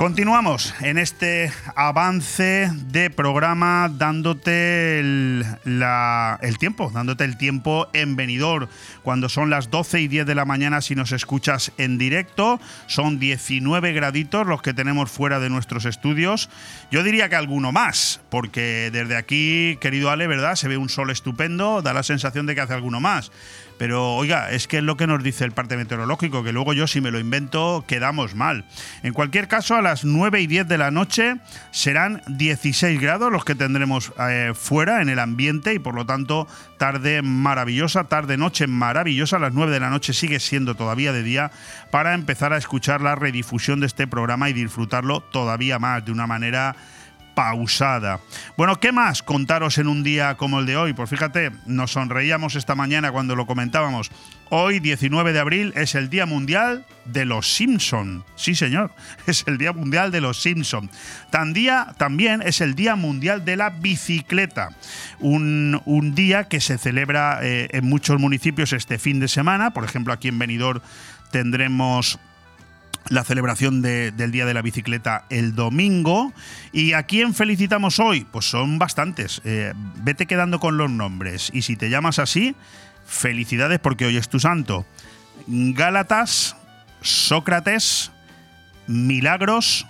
Continuamos 0.00 0.72
en 0.80 0.96
este 0.96 1.52
avance 1.76 2.70
de 2.86 3.10
programa 3.10 3.90
dándote 3.94 4.98
el, 4.98 5.44
tiempo, 6.58 6.90
dándote 6.90 7.24
el 7.24 7.36
tiempo 7.36 7.86
en 7.92 8.16
venidor, 8.16 8.70
cuando 9.02 9.28
son 9.28 9.50
las 9.50 9.70
12 9.70 10.00
y 10.00 10.08
10 10.08 10.24
de 10.24 10.34
la 10.34 10.46
mañana 10.46 10.80
si 10.80 10.94
nos 10.94 11.12
escuchas 11.12 11.72
en 11.76 11.98
directo, 11.98 12.58
son 12.86 13.18
19 13.18 13.92
graditos 13.92 14.46
los 14.46 14.62
que 14.62 14.72
tenemos 14.72 15.10
fuera 15.10 15.38
de 15.38 15.50
nuestros 15.50 15.84
estudios, 15.84 16.48
yo 16.90 17.02
diría 17.02 17.28
que 17.28 17.36
alguno 17.36 17.70
más, 17.70 18.22
porque 18.30 18.88
desde 18.90 19.18
aquí, 19.18 19.76
querido 19.82 20.08
Ale, 20.08 20.26
¿verdad? 20.26 20.54
Se 20.54 20.66
ve 20.66 20.78
un 20.78 20.88
sol 20.88 21.10
estupendo, 21.10 21.82
da 21.82 21.92
la 21.92 22.04
sensación 22.04 22.46
de 22.46 22.54
que 22.54 22.62
hace 22.62 22.72
alguno 22.72 23.00
más. 23.00 23.32
Pero 23.80 24.14
oiga, 24.14 24.50
es 24.50 24.68
que 24.68 24.76
es 24.76 24.82
lo 24.82 24.98
que 24.98 25.06
nos 25.06 25.22
dice 25.22 25.42
el 25.42 25.52
parte 25.52 25.74
meteorológico, 25.74 26.44
que 26.44 26.52
luego 26.52 26.74
yo 26.74 26.86
si 26.86 27.00
me 27.00 27.10
lo 27.10 27.18
invento 27.18 27.82
quedamos 27.86 28.34
mal. 28.34 28.66
En 29.02 29.14
cualquier 29.14 29.48
caso, 29.48 29.74
a 29.74 29.80
las 29.80 30.04
9 30.04 30.38
y 30.42 30.46
10 30.46 30.68
de 30.68 30.76
la 30.76 30.90
noche 30.90 31.36
serán 31.70 32.20
16 32.26 33.00
grados 33.00 33.32
los 33.32 33.42
que 33.42 33.54
tendremos 33.54 34.12
eh, 34.18 34.52
fuera 34.54 35.00
en 35.00 35.08
el 35.08 35.18
ambiente 35.18 35.72
y 35.72 35.78
por 35.78 35.94
lo 35.94 36.04
tanto 36.04 36.46
tarde 36.76 37.22
maravillosa, 37.22 38.04
tarde-noche 38.04 38.66
maravillosa. 38.66 39.36
A 39.36 39.40
las 39.40 39.54
9 39.54 39.72
de 39.72 39.80
la 39.80 39.88
noche 39.88 40.12
sigue 40.12 40.40
siendo 40.40 40.74
todavía 40.74 41.14
de 41.14 41.22
día 41.22 41.50
para 41.90 42.12
empezar 42.12 42.52
a 42.52 42.58
escuchar 42.58 43.00
la 43.00 43.14
redifusión 43.14 43.80
de 43.80 43.86
este 43.86 44.06
programa 44.06 44.50
y 44.50 44.52
disfrutarlo 44.52 45.22
todavía 45.22 45.78
más 45.78 46.04
de 46.04 46.12
una 46.12 46.26
manera 46.26 46.76
pausada. 47.40 48.20
Bueno, 48.58 48.78
¿qué 48.80 48.92
más 48.92 49.22
contaros 49.22 49.78
en 49.78 49.86
un 49.86 50.02
día 50.02 50.36
como 50.36 50.60
el 50.60 50.66
de 50.66 50.76
hoy? 50.76 50.92
Pues 50.92 51.08
fíjate, 51.08 51.50
nos 51.64 51.92
sonreíamos 51.92 52.54
esta 52.54 52.74
mañana 52.74 53.12
cuando 53.12 53.34
lo 53.34 53.46
comentábamos. 53.46 54.10
Hoy, 54.50 54.78
19 54.78 55.32
de 55.32 55.40
abril, 55.40 55.72
es 55.74 55.94
el 55.94 56.10
Día 56.10 56.26
Mundial 56.26 56.84
de 57.06 57.24
los 57.24 57.50
Simpson. 57.50 58.24
Sí, 58.36 58.54
señor, 58.54 58.92
es 59.26 59.44
el 59.46 59.56
Día 59.56 59.72
Mundial 59.72 60.10
de 60.10 60.20
los 60.20 60.42
Simpson. 60.42 60.90
también 61.30 62.42
es 62.42 62.60
el 62.60 62.74
Día 62.74 62.94
Mundial 62.94 63.42
de 63.46 63.56
la 63.56 63.70
Bicicleta. 63.70 64.76
Un, 65.18 66.12
día 66.14 66.44
que 66.44 66.60
se 66.60 66.76
celebra 66.76 67.38
eh, 67.42 67.68
en 67.70 67.88
muchos 67.88 68.20
municipios 68.20 68.74
este 68.74 68.98
fin 68.98 69.18
de 69.18 69.28
semana. 69.28 69.70
Por 69.70 69.84
ejemplo, 69.84 70.12
aquí 70.12 70.28
en 70.28 70.38
Benidorm 70.38 70.82
tendremos 71.30 72.18
la 73.08 73.24
celebración 73.24 73.82
del 73.82 74.30
Día 74.30 74.46
de 74.46 74.54
la 74.54 74.62
Bicicleta 74.62 75.24
el 75.30 75.54
domingo. 75.54 76.32
¿Y 76.72 76.92
a 76.92 77.04
quién 77.04 77.34
felicitamos 77.34 77.98
hoy? 77.98 78.26
Pues 78.30 78.48
son 78.48 78.78
bastantes. 78.78 79.40
Eh, 79.44 79.72
vete 79.96 80.26
quedando 80.26 80.60
con 80.60 80.76
los 80.76 80.90
nombres. 80.90 81.50
Y 81.52 81.62
si 81.62 81.76
te 81.76 81.90
llamas 81.90 82.18
así, 82.18 82.54
felicidades 83.06 83.80
porque 83.80 84.06
hoy 84.06 84.16
es 84.16 84.28
tu 84.28 84.38
santo. 84.38 84.86
Gálatas, 85.46 86.56
Sócrates, 87.00 88.12
Milagros 88.86 89.86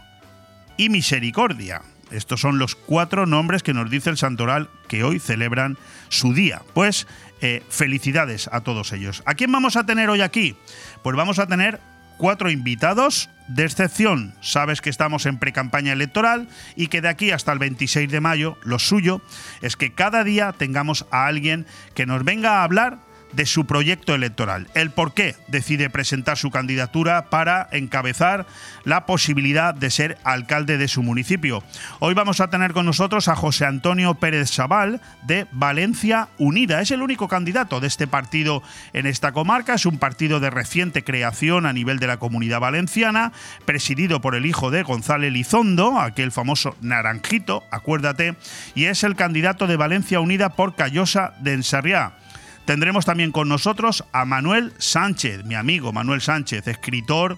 y 0.77 0.89
Misericordia. 0.89 1.83
Estos 2.11 2.41
son 2.41 2.59
los 2.59 2.75
cuatro 2.75 3.27
nombres 3.27 3.63
que 3.63 3.73
nos 3.75 3.89
dice 3.89 4.11
el 4.11 4.17
santoral 4.17 4.69
que 4.89 5.05
hoy 5.05 5.21
celebran 5.21 5.79
su 6.09 6.35
día. 6.35 6.63
Pues 6.75 7.07
eh, 7.41 7.63
felicidades 7.69 8.49
a 8.53 8.63
todos 8.63 8.93
ellos. 8.93 9.23
¿A 9.27 9.35
quién 9.35 9.53
vamos 9.53 9.77
a 9.77 9.87
tener 9.87 10.11
hoy 10.11 10.21
aquí? 10.21 10.57
Pues 11.03 11.17
vamos 11.17 11.39
a 11.39 11.47
tener 11.47 11.81
cuatro 12.21 12.51
invitados 12.51 13.31
de 13.49 13.65
excepción. 13.65 14.35
Sabes 14.43 14.83
que 14.83 14.91
estamos 14.91 15.25
en 15.25 15.39
precampaña 15.39 15.95
electoral 15.95 16.49
y 16.77 16.89
que 16.89 17.01
de 17.01 17.09
aquí 17.09 17.31
hasta 17.31 17.51
el 17.51 17.59
26 17.59 18.11
de 18.11 18.21
mayo 18.21 18.59
lo 18.63 18.79
suyo 18.79 19.23
es 19.63 19.75
que 19.75 19.95
cada 19.95 20.23
día 20.23 20.53
tengamos 20.53 21.07
a 21.11 21.27
alguien 21.27 21.67
que 21.95 22.05
nos 22.05 22.23
venga 22.23 22.59
a 22.59 22.65
hablar 22.65 22.99
de 23.33 23.47
su 23.47 23.67
proyecto 23.67 24.15
electoral, 24.15 24.69
el 24.75 24.91
por 24.91 25.15
qué 25.15 25.37
decide 25.49 25.91
presentar 25.91 26.37
su 26.37 26.51
candidatura 26.51 27.31
para 27.31 27.69
encabezar 27.73 28.47
la 28.85 29.07
posibilidad 29.07 29.75
de 29.75 29.91
ser 29.91 30.19
alcalde 30.25 30.79
de 30.79 30.89
su 30.89 31.03
municipio. 31.03 31.63
Hoy 31.99 32.15
vamos 32.15 32.41
a 32.41 32.49
tener 32.49 32.73
con 32.73 32.87
nosotros 32.87 33.29
a 33.29 33.37
José 33.37 33.67
Antonio 33.67 34.15
Pérez 34.15 34.51
Sabal 34.51 35.01
de 35.23 35.47
Valencia 35.53 36.29
Unida. 36.39 36.81
Es 36.81 36.91
el 36.91 37.03
único 37.03 37.29
candidato 37.29 37.81
de 37.81 37.87
este 37.87 38.07
partido 38.07 38.63
en 38.93 39.07
esta 39.07 39.33
comarca, 39.33 39.75
es 39.75 39.87
un 39.87 39.99
partido 39.99 40.41
de 40.41 40.51
reciente 40.51 41.05
creación 41.05 41.67
a 41.67 41.73
nivel 41.73 41.99
de 41.99 42.07
la 42.07 42.19
comunidad 42.19 42.61
valenciana, 42.61 43.33
presidido 43.65 44.21
por 44.21 44.35
el 44.35 44.47
hijo 44.47 44.71
de 44.71 44.83
González 44.83 45.33
Lizondo, 45.33 45.99
aquel 45.99 46.33
famoso 46.33 46.77
naranjito, 46.81 47.63
acuérdate, 47.71 48.37
y 48.75 48.87
es 48.87 49.05
el 49.05 49.17
candidato 49.17 49.67
de 49.67 49.77
Valencia 49.77 50.21
Unida 50.21 50.51
por 50.51 50.75
Callosa 50.75 51.35
de 51.41 51.55
Ensarriá. 51.55 52.20
Tendremos 52.71 53.05
también 53.05 53.33
con 53.33 53.49
nosotros 53.49 54.05
a 54.13 54.25
Manuel 54.25 54.73
Sánchez, 54.79 55.45
mi 55.45 55.57
amigo 55.57 55.93
Manuel 55.93 56.21
Sánchez, 56.21 56.69
escritor 56.69 57.37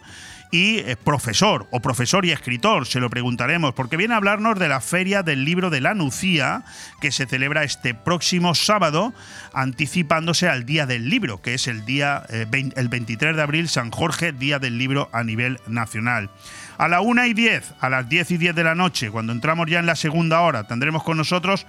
y 0.51 0.81
eh, 0.81 0.97
profesor, 1.03 1.67
o 1.71 1.81
profesor 1.81 2.27
y 2.27 2.33
escritor, 2.33 2.87
se 2.87 3.01
lo 3.01 3.09
preguntaremos, 3.09 3.73
porque 3.73 3.97
viene 3.97 4.13
a 4.13 4.19
hablarnos 4.19 4.59
de 4.59 4.69
la 4.69 4.83
Feria 4.83 5.23
del 5.23 5.47
Libro 5.47 5.71
de 5.71 5.81
la 5.81 5.95
Nucía, 5.95 6.65
que 7.01 7.11
se 7.11 7.25
celebra 7.25 7.65
este 7.65 7.95
próximo 7.95 8.55
sábado, 8.55 9.15
anticipándose 9.55 10.51
al 10.51 10.67
Día 10.67 10.85
del 10.85 11.09
Libro, 11.09 11.41
que 11.41 11.55
es 11.55 11.67
el 11.67 11.87
día 11.87 12.25
eh, 12.29 12.45
el 12.77 12.89
23 12.89 13.35
de 13.35 13.41
abril, 13.41 13.71
San 13.71 13.91
Jorge, 13.91 14.33
Día 14.33 14.59
del 14.59 14.77
Libro 14.77 15.09
a 15.15 15.25
nivel 15.25 15.59
nacional. 15.67 16.29
A 16.77 16.89
la 16.89 17.01
1 17.01 17.25
y 17.27 17.33
10, 17.33 17.75
a 17.81 17.89
las 17.89 18.07
10 18.09 18.33
y 18.33 18.37
10 18.37 18.55
de 18.55 18.65
la 18.65 18.75
noche, 18.75 19.11
cuando 19.11 19.33
entramos 19.33 19.67
ya 19.71 19.79
en 19.79 19.87
la 19.87 19.97
segunda 19.97 20.43
hora, 20.43 20.67
tendremos 20.67 21.03
con 21.03 21.17
nosotros 21.17 21.67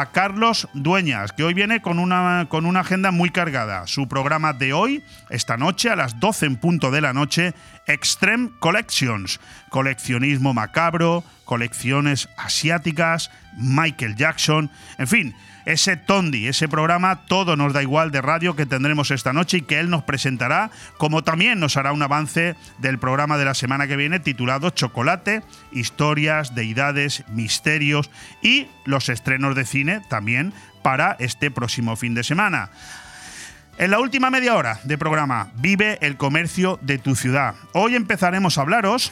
a 0.00 0.06
Carlos 0.06 0.68
Dueñas, 0.74 1.30
que 1.30 1.44
hoy 1.44 1.54
viene 1.54 1.80
con 1.80 2.00
una, 2.00 2.46
con 2.48 2.66
una 2.66 2.80
agenda 2.80 3.12
muy 3.12 3.30
cargada. 3.30 3.86
Su 3.86 4.08
programa 4.08 4.52
de 4.52 4.72
hoy, 4.72 5.04
esta 5.30 5.56
noche, 5.56 5.88
a 5.88 5.94
las 5.94 6.18
12 6.18 6.46
en 6.46 6.56
punto 6.56 6.90
de 6.90 7.00
la 7.00 7.12
noche, 7.12 7.54
Extreme 7.86 8.50
Collections, 8.58 9.38
coleccionismo 9.68 10.52
macabro, 10.52 11.22
colecciones 11.44 12.28
asiáticas, 12.36 13.30
Michael 13.56 14.16
Jackson, 14.16 14.68
en 14.98 15.06
fin 15.06 15.34
ese 15.64 15.96
Tondi, 15.96 16.46
ese 16.46 16.68
programa 16.68 17.24
Todo 17.26 17.56
nos 17.56 17.72
da 17.72 17.82
igual 17.82 18.10
de 18.10 18.20
radio 18.20 18.56
que 18.56 18.66
tendremos 18.66 19.10
esta 19.10 19.32
noche 19.32 19.58
y 19.58 19.62
que 19.62 19.80
él 19.80 19.90
nos 19.90 20.02
presentará, 20.02 20.70
como 20.98 21.24
también 21.24 21.60
nos 21.60 21.76
hará 21.76 21.92
un 21.92 22.02
avance 22.02 22.56
del 22.78 22.98
programa 22.98 23.38
de 23.38 23.44
la 23.44 23.54
semana 23.54 23.86
que 23.86 23.96
viene 23.96 24.20
titulado 24.20 24.70
Chocolate, 24.70 25.42
historias, 25.72 26.54
deidades, 26.54 27.24
misterios 27.28 28.10
y 28.42 28.66
los 28.84 29.08
estrenos 29.08 29.54
de 29.54 29.64
cine 29.64 29.83
también 30.08 30.52
para 30.82 31.16
este 31.18 31.50
próximo 31.50 31.96
fin 31.96 32.14
de 32.14 32.24
semana. 32.24 32.70
En 33.76 33.90
la 33.90 33.98
última 33.98 34.30
media 34.30 34.54
hora 34.54 34.78
de 34.84 34.98
programa, 34.98 35.50
vive 35.56 35.98
el 36.00 36.16
comercio 36.16 36.78
de 36.82 36.98
tu 36.98 37.16
ciudad. 37.16 37.54
Hoy 37.72 37.96
empezaremos 37.96 38.56
a 38.56 38.60
hablaros 38.60 39.10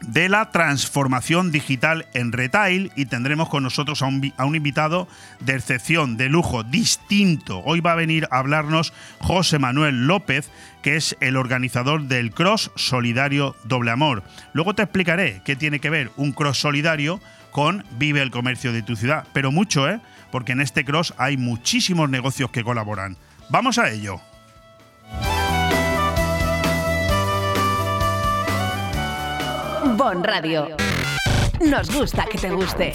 de 0.00 0.28
la 0.28 0.50
transformación 0.50 1.50
digital 1.52 2.06
en 2.12 2.32
retail 2.32 2.92
y 2.96 3.06
tendremos 3.06 3.48
con 3.48 3.62
nosotros 3.62 4.02
a 4.02 4.06
un, 4.06 4.32
a 4.36 4.44
un, 4.44 4.56
invitado 4.56 5.08
de 5.40 5.54
excepción, 5.54 6.16
de 6.16 6.28
lujo, 6.28 6.64
distinto. 6.64 7.60
Hoy 7.64 7.80
va 7.80 7.92
a 7.92 7.96
venir 7.96 8.28
a 8.30 8.38
hablarnos 8.38 8.92
José 9.20 9.58
Manuel 9.58 10.06
López, 10.06 10.50
que 10.82 10.96
es 10.96 11.16
el 11.20 11.36
organizador 11.36 12.02
del 12.02 12.32
Cross 12.32 12.72
Solidario 12.76 13.56
Doble 13.64 13.90
Amor. 13.90 14.22
Luego 14.52 14.74
te 14.74 14.82
explicaré 14.82 15.42
qué 15.44 15.56
tiene 15.56 15.80
que 15.80 15.90
ver 15.90 16.10
un 16.16 16.32
Cross 16.32 16.58
Solidario 16.58 17.20
con 17.56 17.86
Vive 17.92 18.20
el 18.20 18.30
Comercio 18.30 18.70
de 18.70 18.82
tu 18.82 18.96
ciudad, 18.96 19.26
pero 19.32 19.50
mucho, 19.50 19.88
¿eh? 19.88 19.98
Porque 20.30 20.52
en 20.52 20.60
este 20.60 20.84
Cross 20.84 21.14
hay 21.16 21.38
muchísimos 21.38 22.10
negocios 22.10 22.50
que 22.50 22.62
colaboran. 22.62 23.16
Vamos 23.48 23.78
a 23.78 23.88
ello. 23.88 24.20
Bon 29.96 30.22
Radio. 30.22 30.76
Nos 31.66 31.90
gusta 31.90 32.26
que 32.30 32.36
te 32.36 32.50
guste. 32.50 32.92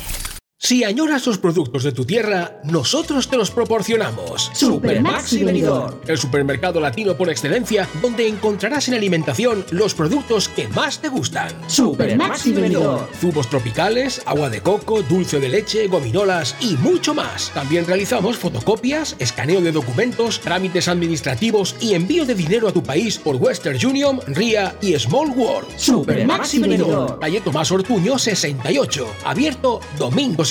Si 0.64 0.84
añoras 0.84 1.26
los 1.26 1.40
productos 1.40 1.82
de 1.82 1.92
tu 1.92 2.06
tierra, 2.06 2.62
nosotros 2.64 3.28
te 3.28 3.36
los 3.36 3.50
proporcionamos. 3.50 4.52
Super 4.54 5.02
Maxi 5.02 5.44
Venidor. 5.44 6.00
El 6.06 6.20
supermercado 6.20 6.80
latino 6.80 7.18
por 7.18 7.32
excelencia, 7.32 7.90
donde 8.00 8.28
encontrarás 8.28 8.88
en 8.88 8.94
alimentación 8.94 9.66
los 9.72 9.96
productos 9.96 10.50
que 10.50 10.68
más 10.68 11.00
te 11.00 11.10
gustan. 11.10 11.50
Super 11.66 12.16
Maxi 12.16 12.54
Venidor. 12.54 13.10
Zumos 13.20 13.50
tropicales, 13.50 14.22
agua 14.28 14.52
de 14.52 14.62
coco, 14.62 15.02
dulce 15.02 15.40
de 15.40 15.50
leche, 15.50 15.88
gominolas 15.88 16.56
y 16.60 16.78
mucho 16.78 17.16
más. 17.16 17.50
También 17.56 17.88
realizamos 17.88 18.38
fotocopias, 18.38 19.16
escaneo 19.18 19.62
de 19.62 19.72
documentos, 19.72 20.42
trámites 20.42 20.88
administrativos 20.88 21.76
y 21.80 21.96
envío 21.96 22.24
de 22.24 22.36
dinero 22.36 22.68
a 22.68 22.72
tu 22.72 22.84
país 22.84 23.18
por 23.18 23.38
Western 23.38 23.84
Union, 23.84 24.22
RIA 24.28 24.76
y 24.80 24.94
Small 25.00 25.32
World. 25.32 25.76
Super 25.76 26.24
Maxi 26.28 26.60
Venidor. 26.60 27.20
Calle 27.20 27.42
Tomás 27.42 27.72
Ortuño 27.72 28.20
68. 28.20 29.08
Abierto 29.26 29.80
domingos 29.98 30.51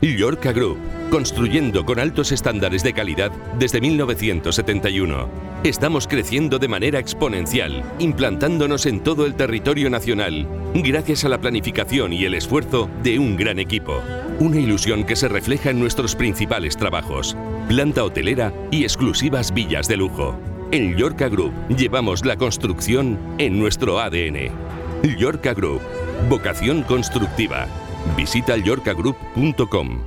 Llorca 0.00 0.52
Group, 0.52 0.78
construyendo 1.10 1.84
con 1.84 1.98
altos 1.98 2.32
estándares 2.32 2.82
de 2.82 2.94
calidad 2.94 3.30
desde 3.58 3.82
1971. 3.82 5.28
Estamos 5.62 6.08
creciendo 6.08 6.58
de 6.58 6.68
manera 6.68 6.98
exponencial, 6.98 7.84
implantándonos 7.98 8.86
en 8.86 9.00
todo 9.00 9.26
el 9.26 9.34
territorio 9.34 9.90
nacional, 9.90 10.46
gracias 10.72 11.26
a 11.26 11.28
la 11.28 11.38
planificación 11.38 12.14
y 12.14 12.24
el 12.24 12.32
esfuerzo 12.32 12.88
de 13.02 13.18
un 13.18 13.36
gran 13.36 13.58
equipo. 13.58 14.00
Una 14.38 14.58
ilusión 14.58 15.04
que 15.04 15.16
se 15.16 15.28
refleja 15.28 15.68
en 15.68 15.80
nuestros 15.80 16.16
principales 16.16 16.78
trabajos, 16.78 17.36
planta 17.68 18.02
hotelera 18.02 18.54
y 18.70 18.84
exclusivas 18.84 19.52
villas 19.52 19.86
de 19.86 19.98
lujo. 19.98 20.34
En 20.72 20.96
Llorca 20.96 21.28
Group 21.28 21.52
llevamos 21.76 22.24
la 22.24 22.36
construcción 22.36 23.18
en 23.36 23.58
nuestro 23.58 24.00
ADN. 24.00 24.50
Llorca 25.18 25.52
Group, 25.52 25.82
vocación 26.30 26.84
constructiva. 26.84 27.68
Visita 28.16 28.56
llorcagroup.com. 28.56 30.00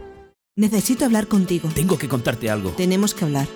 Necesito 0.56 1.06
hablar 1.06 1.28
contigo. 1.28 1.70
Tengo 1.74 1.98
que 1.98 2.08
contarte 2.08 2.50
algo. 2.50 2.72
Tenemos 2.72 3.14
que 3.14 3.26
hablar. 3.26 3.48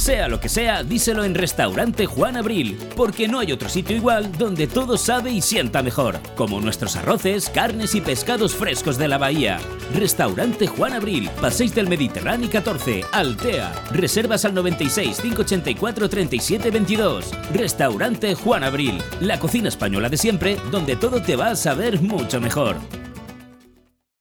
Sea 0.00 0.28
lo 0.28 0.40
que 0.40 0.48
sea, 0.48 0.82
díselo 0.82 1.24
en 1.24 1.34
Restaurante 1.34 2.06
Juan 2.06 2.38
Abril, 2.38 2.78
porque 2.96 3.28
no 3.28 3.38
hay 3.38 3.52
otro 3.52 3.68
sitio 3.68 3.94
igual 3.94 4.32
donde 4.38 4.66
todo 4.66 4.96
sabe 4.96 5.30
y 5.30 5.42
sienta 5.42 5.82
mejor, 5.82 6.18
como 6.36 6.58
nuestros 6.58 6.96
arroces, 6.96 7.50
carnes 7.50 7.94
y 7.94 8.00
pescados 8.00 8.54
frescos 8.54 8.96
de 8.96 9.08
la 9.08 9.18
bahía. 9.18 9.58
Restaurante 9.94 10.66
Juan 10.68 10.94
Abril, 10.94 11.28
Paséis 11.38 11.74
del 11.74 11.86
Mediterráneo 11.86 12.48
14, 12.48 13.04
Altea. 13.12 13.74
Reservas 13.92 14.46
al 14.46 14.54
96 14.54 15.20
584 15.20 16.08
37 16.08 16.70
22. 16.70 17.30
Restaurante 17.52 18.34
Juan 18.34 18.64
Abril, 18.64 19.02
la 19.20 19.38
cocina 19.38 19.68
española 19.68 20.08
de 20.08 20.16
siempre, 20.16 20.56
donde 20.70 20.96
todo 20.96 21.20
te 21.20 21.36
va 21.36 21.50
a 21.50 21.56
saber 21.56 22.00
mucho 22.00 22.40
mejor. 22.40 22.76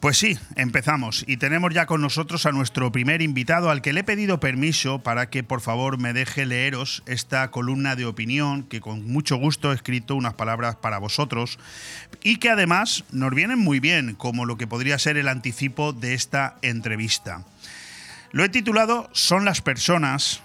Pues 0.00 0.16
sí, 0.16 0.38
empezamos 0.56 1.26
y 1.28 1.36
tenemos 1.36 1.74
ya 1.74 1.84
con 1.84 2.00
nosotros 2.00 2.46
a 2.46 2.52
nuestro 2.52 2.90
primer 2.90 3.20
invitado 3.20 3.68
al 3.68 3.82
que 3.82 3.92
le 3.92 4.00
he 4.00 4.04
pedido 4.04 4.40
permiso 4.40 5.00
para 5.00 5.28
que 5.28 5.42
por 5.42 5.60
favor 5.60 5.98
me 5.98 6.14
deje 6.14 6.46
leeros 6.46 7.02
esta 7.04 7.50
columna 7.50 7.96
de 7.96 8.06
opinión 8.06 8.62
que 8.62 8.80
con 8.80 9.06
mucho 9.06 9.36
gusto 9.36 9.70
he 9.70 9.74
escrito 9.74 10.14
unas 10.16 10.32
palabras 10.32 10.76
para 10.76 10.96
vosotros 10.96 11.58
y 12.22 12.38
que 12.38 12.48
además 12.48 13.04
nos 13.12 13.34
vienen 13.34 13.58
muy 13.58 13.78
bien 13.78 14.14
como 14.14 14.46
lo 14.46 14.56
que 14.56 14.66
podría 14.66 14.98
ser 14.98 15.18
el 15.18 15.28
anticipo 15.28 15.92
de 15.92 16.14
esta 16.14 16.56
entrevista. 16.62 17.44
Lo 18.32 18.42
he 18.42 18.48
titulado 18.48 19.10
Son 19.12 19.44
las 19.44 19.60
personas, 19.60 20.40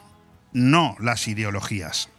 no 0.51 0.97
las 0.99 1.29
ideologías. 1.29 2.09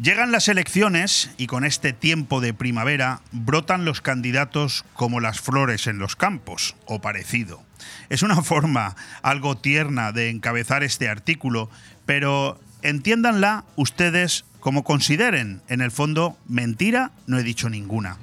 Llegan 0.00 0.32
las 0.32 0.48
elecciones 0.48 1.30
y 1.36 1.46
con 1.46 1.64
este 1.64 1.92
tiempo 1.92 2.40
de 2.40 2.54
primavera 2.54 3.20
brotan 3.30 3.84
los 3.84 4.00
candidatos 4.00 4.86
como 4.94 5.20
las 5.20 5.40
flores 5.40 5.86
en 5.86 5.98
los 5.98 6.16
campos, 6.16 6.74
o 6.86 7.00
parecido. 7.00 7.62
Es 8.08 8.22
una 8.22 8.42
forma 8.42 8.96
algo 9.22 9.56
tierna 9.58 10.12
de 10.12 10.30
encabezar 10.30 10.82
este 10.82 11.08
artículo, 11.08 11.68
pero 12.06 12.58
entiéndanla 12.80 13.64
ustedes 13.76 14.46
como 14.60 14.82
consideren. 14.82 15.60
En 15.68 15.82
el 15.82 15.90
fondo, 15.90 16.38
mentira 16.48 17.12
no 17.26 17.38
he 17.38 17.42
dicho 17.42 17.68
ninguna. 17.68 18.16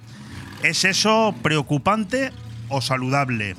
¿Es 0.63 0.86
eso 0.86 1.36
preocupante 1.43 2.32
o 2.70 2.82
saludable? 2.82 3.56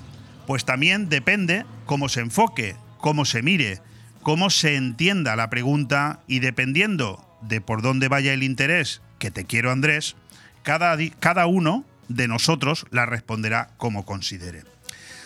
Pues 0.49 0.65
también 0.65 1.09
depende 1.09 1.65
cómo 1.87 2.09
se 2.09 2.21
enfoque, 2.21 2.75
cómo 2.99 3.25
se 3.25 3.43
mire, 3.43 3.81
cómo 4.23 4.51
se 4.51 4.75
entienda 4.75 5.37
la 5.37 5.49
pregunta 5.49 6.21
y 6.27 6.41
dependiendo 6.41 7.30
de 7.43 7.61
por 7.61 7.83
dónde 7.83 8.09
vaya 8.09 8.33
el 8.33 8.43
interés, 8.43 9.03
que 9.19 9.31
te 9.31 9.45
quiero 9.45 9.71
Andrés, 9.71 10.17
cada, 10.63 10.97
cada 11.19 11.47
uno 11.47 11.85
de 12.09 12.29
nosotros 12.29 12.87
la 12.91 13.07
responderá 13.07 13.71
como 13.77 14.05
considere. 14.05 14.65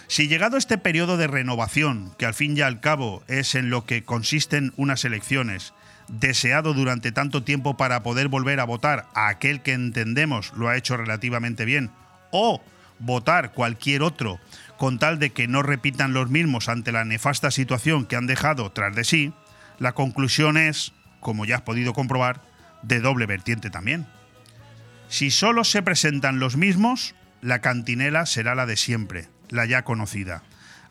Si 0.07 0.29
llegado 0.29 0.57
este 0.57 0.79
periodo 0.79 1.17
de 1.17 1.27
renovación, 1.27 2.13
que 2.19 2.27
al 2.27 2.35
fin 2.35 2.57
y 2.57 2.61
al 2.61 2.81
cabo 2.81 3.23
es 3.27 3.55
en 3.55 3.71
lo 3.71 3.87
que 3.87 4.05
consisten 4.05 4.73
unas 4.77 5.05
elecciones, 5.05 5.73
deseado 6.09 6.75
durante 6.75 7.13
tanto 7.13 7.43
tiempo 7.43 7.77
para 7.77 8.03
poder 8.03 8.29
volver 8.29 8.61
a 8.61 8.65
votar 8.65 9.07
a 9.15 9.29
aquel 9.29 9.63
que 9.63 9.73
entendemos 9.73 10.53
lo 10.55 10.69
ha 10.69 10.77
hecho 10.77 10.97
relativamente 10.97 11.65
bien, 11.65 11.91
o 12.31 12.63
votar 12.99 13.53
cualquier 13.53 14.03
otro 14.03 14.39
con 14.77 14.99
tal 14.99 15.19
de 15.19 15.31
que 15.31 15.49
no 15.49 15.63
repitan 15.63 16.13
los 16.13 16.29
mismos 16.31 16.69
ante 16.69 16.93
la 16.93 17.05
nefasta 17.05 17.51
situación 17.51 18.07
que 18.07 18.17
han 18.17 18.27
dejado 18.27 18.71
tras 18.73 18.95
de 18.95 19.05
sí, 19.05 19.33
la 19.79 19.93
conclusión 19.93 20.57
es 20.57 20.93
como 21.25 21.47
ya 21.47 21.57
has 21.57 21.63
podido 21.63 21.95
comprobar, 21.95 22.43
de 22.83 23.01
doble 23.01 23.25
vertiente 23.27 23.71
también. 23.71 24.07
Si 25.09 25.31
solo 25.31 25.65
se 25.65 25.83
presentan 25.83 26.39
los 26.39 26.57
mismos, 26.57 27.15
la 27.41 27.61
cantinela 27.61 28.27
será 28.27 28.55
la 28.55 28.67
de 28.67 28.77
siempre, 28.77 29.29
la 29.49 29.65
ya 29.65 29.83
conocida. 29.83 30.43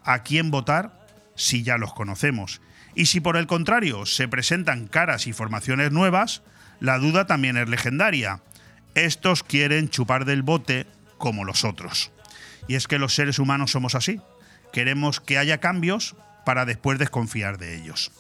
¿A 0.04 0.24
quién 0.24 0.52
votar 0.52 1.08
si 1.36 1.64
ya 1.64 1.78
los 1.78 1.94
conocemos? 1.94 2.62
Y 2.96 3.06
si 3.06 3.20
por 3.22 3.38
el 3.38 3.48
contrario 3.48 4.06
se 4.06 4.28
presentan 4.28 4.88
caras 4.88 5.28
y 5.28 5.34
formaciones 5.34 5.92
nuevas, 5.92 6.42
la 6.80 6.98
duda 6.98 7.28
también 7.28 7.56
es 7.56 7.70
legendaria. 7.70 8.42
Estos 8.96 9.44
quieren 9.44 9.90
chupar 9.90 10.26
del 10.26 10.42
bote 10.42 10.88
como 11.18 11.46
los 11.46 11.64
otros. 11.64 12.12
Y 12.68 12.76
es 12.76 12.88
que 12.88 13.00
los 13.00 13.14
seres 13.14 13.40
humanos 13.40 13.72
somos 13.72 13.94
así. 13.94 14.20
Queremos 14.72 15.20
que 15.20 15.38
haya 15.38 15.60
cambios 15.60 16.16
para 16.44 16.66
después 16.66 16.98
desconfiar 16.98 17.60
de 17.60 17.76
ellos. 17.76 18.12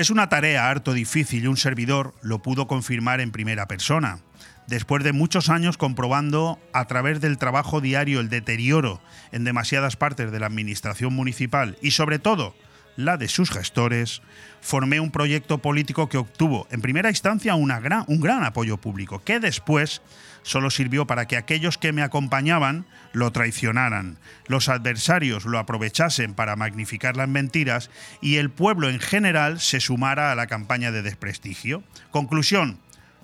Es 0.00 0.08
una 0.08 0.30
tarea 0.30 0.70
harto 0.70 0.94
difícil 0.94 1.44
y 1.44 1.46
un 1.46 1.58
servidor 1.58 2.14
lo 2.22 2.40
pudo 2.40 2.66
confirmar 2.66 3.20
en 3.20 3.32
primera 3.32 3.68
persona, 3.68 4.20
después 4.66 5.04
de 5.04 5.12
muchos 5.12 5.50
años 5.50 5.76
comprobando 5.76 6.58
a 6.72 6.86
través 6.86 7.20
del 7.20 7.36
trabajo 7.36 7.82
diario 7.82 8.20
el 8.20 8.30
deterioro 8.30 9.02
en 9.30 9.44
demasiadas 9.44 9.96
partes 9.96 10.32
de 10.32 10.40
la 10.40 10.46
administración 10.46 11.12
municipal 11.12 11.76
y 11.82 11.90
sobre 11.90 12.18
todo 12.18 12.54
la 12.96 13.18
de 13.18 13.28
sus 13.28 13.50
gestores, 13.50 14.22
formé 14.62 15.00
un 15.00 15.10
proyecto 15.10 15.58
político 15.58 16.08
que 16.08 16.16
obtuvo 16.16 16.66
en 16.70 16.80
primera 16.80 17.10
instancia 17.10 17.54
una 17.54 17.78
gran, 17.78 18.04
un 18.06 18.20
gran 18.20 18.42
apoyo 18.42 18.78
público, 18.78 19.22
que 19.22 19.38
después 19.38 20.00
solo 20.42 20.70
sirvió 20.70 21.06
para 21.06 21.26
que 21.26 21.36
aquellos 21.36 21.78
que 21.78 21.92
me 21.92 22.02
acompañaban 22.02 22.86
lo 23.12 23.32
traicionaran, 23.32 24.18
los 24.46 24.68
adversarios 24.68 25.44
lo 25.44 25.58
aprovechasen 25.58 26.34
para 26.34 26.56
magnificar 26.56 27.16
las 27.16 27.28
mentiras 27.28 27.90
y 28.20 28.36
el 28.36 28.50
pueblo 28.50 28.88
en 28.88 29.00
general 29.00 29.60
se 29.60 29.80
sumara 29.80 30.32
a 30.32 30.34
la 30.34 30.46
campaña 30.46 30.92
de 30.92 31.02
desprestigio. 31.02 31.82
Conclusión, 32.10 32.78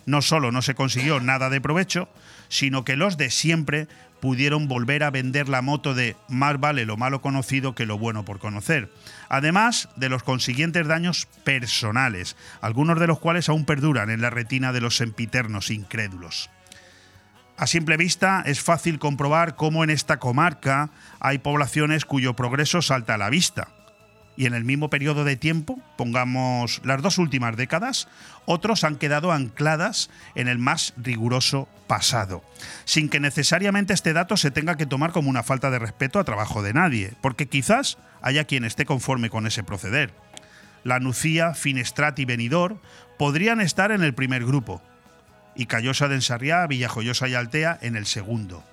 no 0.06 0.22
solo 0.22 0.52
no 0.52 0.62
se 0.62 0.74
consiguió 0.74 1.20
nada 1.20 1.50
de 1.50 1.60
provecho, 1.60 2.08
sino 2.48 2.84
que 2.84 2.96
los 2.96 3.16
de 3.16 3.30
siempre 3.30 3.88
pudieron 4.20 4.66
volver 4.68 5.02
a 5.04 5.10
vender 5.10 5.48
la 5.48 5.62
moto 5.62 5.94
de 5.94 6.16
más 6.28 6.58
vale 6.58 6.86
lo 6.86 6.96
malo 6.96 7.20
conocido 7.20 7.74
que 7.74 7.86
lo 7.86 7.98
bueno 7.98 8.24
por 8.24 8.38
conocer, 8.38 8.90
además 9.28 9.88
de 9.96 10.08
los 10.08 10.22
consiguientes 10.22 10.86
daños 10.86 11.28
personales, 11.44 12.36
algunos 12.60 12.98
de 12.98 13.06
los 13.06 13.18
cuales 13.18 13.48
aún 13.48 13.64
perduran 13.64 14.10
en 14.10 14.22
la 14.22 14.30
retina 14.30 14.72
de 14.72 14.80
los 14.80 14.96
sempiternos 14.96 15.70
incrédulos. 15.70 16.50
A 17.58 17.66
simple 17.66 17.96
vista 17.96 18.42
es 18.44 18.60
fácil 18.60 18.98
comprobar 18.98 19.56
cómo 19.56 19.82
en 19.82 19.88
esta 19.88 20.18
comarca 20.18 20.90
hay 21.20 21.38
poblaciones 21.38 22.04
cuyo 22.04 22.36
progreso 22.36 22.82
salta 22.82 23.14
a 23.14 23.18
la 23.18 23.30
vista. 23.30 23.68
Y 24.36 24.44
en 24.44 24.52
el 24.52 24.64
mismo 24.64 24.90
periodo 24.90 25.24
de 25.24 25.36
tiempo, 25.36 25.80
pongamos 25.96 26.82
las 26.84 27.00
dos 27.00 27.16
últimas 27.16 27.56
décadas, 27.56 28.08
otros 28.44 28.84
han 28.84 28.96
quedado 28.96 29.32
ancladas 29.32 30.10
en 30.34 30.48
el 30.48 30.58
más 30.58 30.92
riguroso 30.98 31.66
pasado, 31.86 32.44
sin 32.84 33.08
que 33.08 33.20
necesariamente 33.20 33.94
este 33.94 34.12
dato 34.12 34.36
se 34.36 34.50
tenga 34.50 34.76
que 34.76 34.84
tomar 34.84 35.12
como 35.12 35.30
una 35.30 35.42
falta 35.42 35.70
de 35.70 35.78
respeto 35.78 36.18
a 36.18 36.24
trabajo 36.24 36.62
de 36.62 36.74
nadie, 36.74 37.14
porque 37.22 37.46
quizás 37.46 37.96
haya 38.20 38.44
quien 38.44 38.66
esté 38.66 38.84
conforme 38.84 39.30
con 39.30 39.46
ese 39.46 39.64
proceder. 39.64 40.12
La 40.84 41.00
Nucía, 41.00 41.54
Finestrat 41.54 42.18
y 42.18 42.26
Benidorm 42.26 42.78
podrían 43.18 43.62
estar 43.62 43.90
en 43.90 44.02
el 44.02 44.12
primer 44.12 44.44
grupo, 44.44 44.82
y 45.56 45.66
Callosa 45.66 46.08
de 46.08 46.16
Ensarriá, 46.16 46.66
Villajoyosa 46.66 47.28
y 47.28 47.34
Altea 47.34 47.78
en 47.80 47.96
el 47.96 48.06
segundo. 48.06 48.64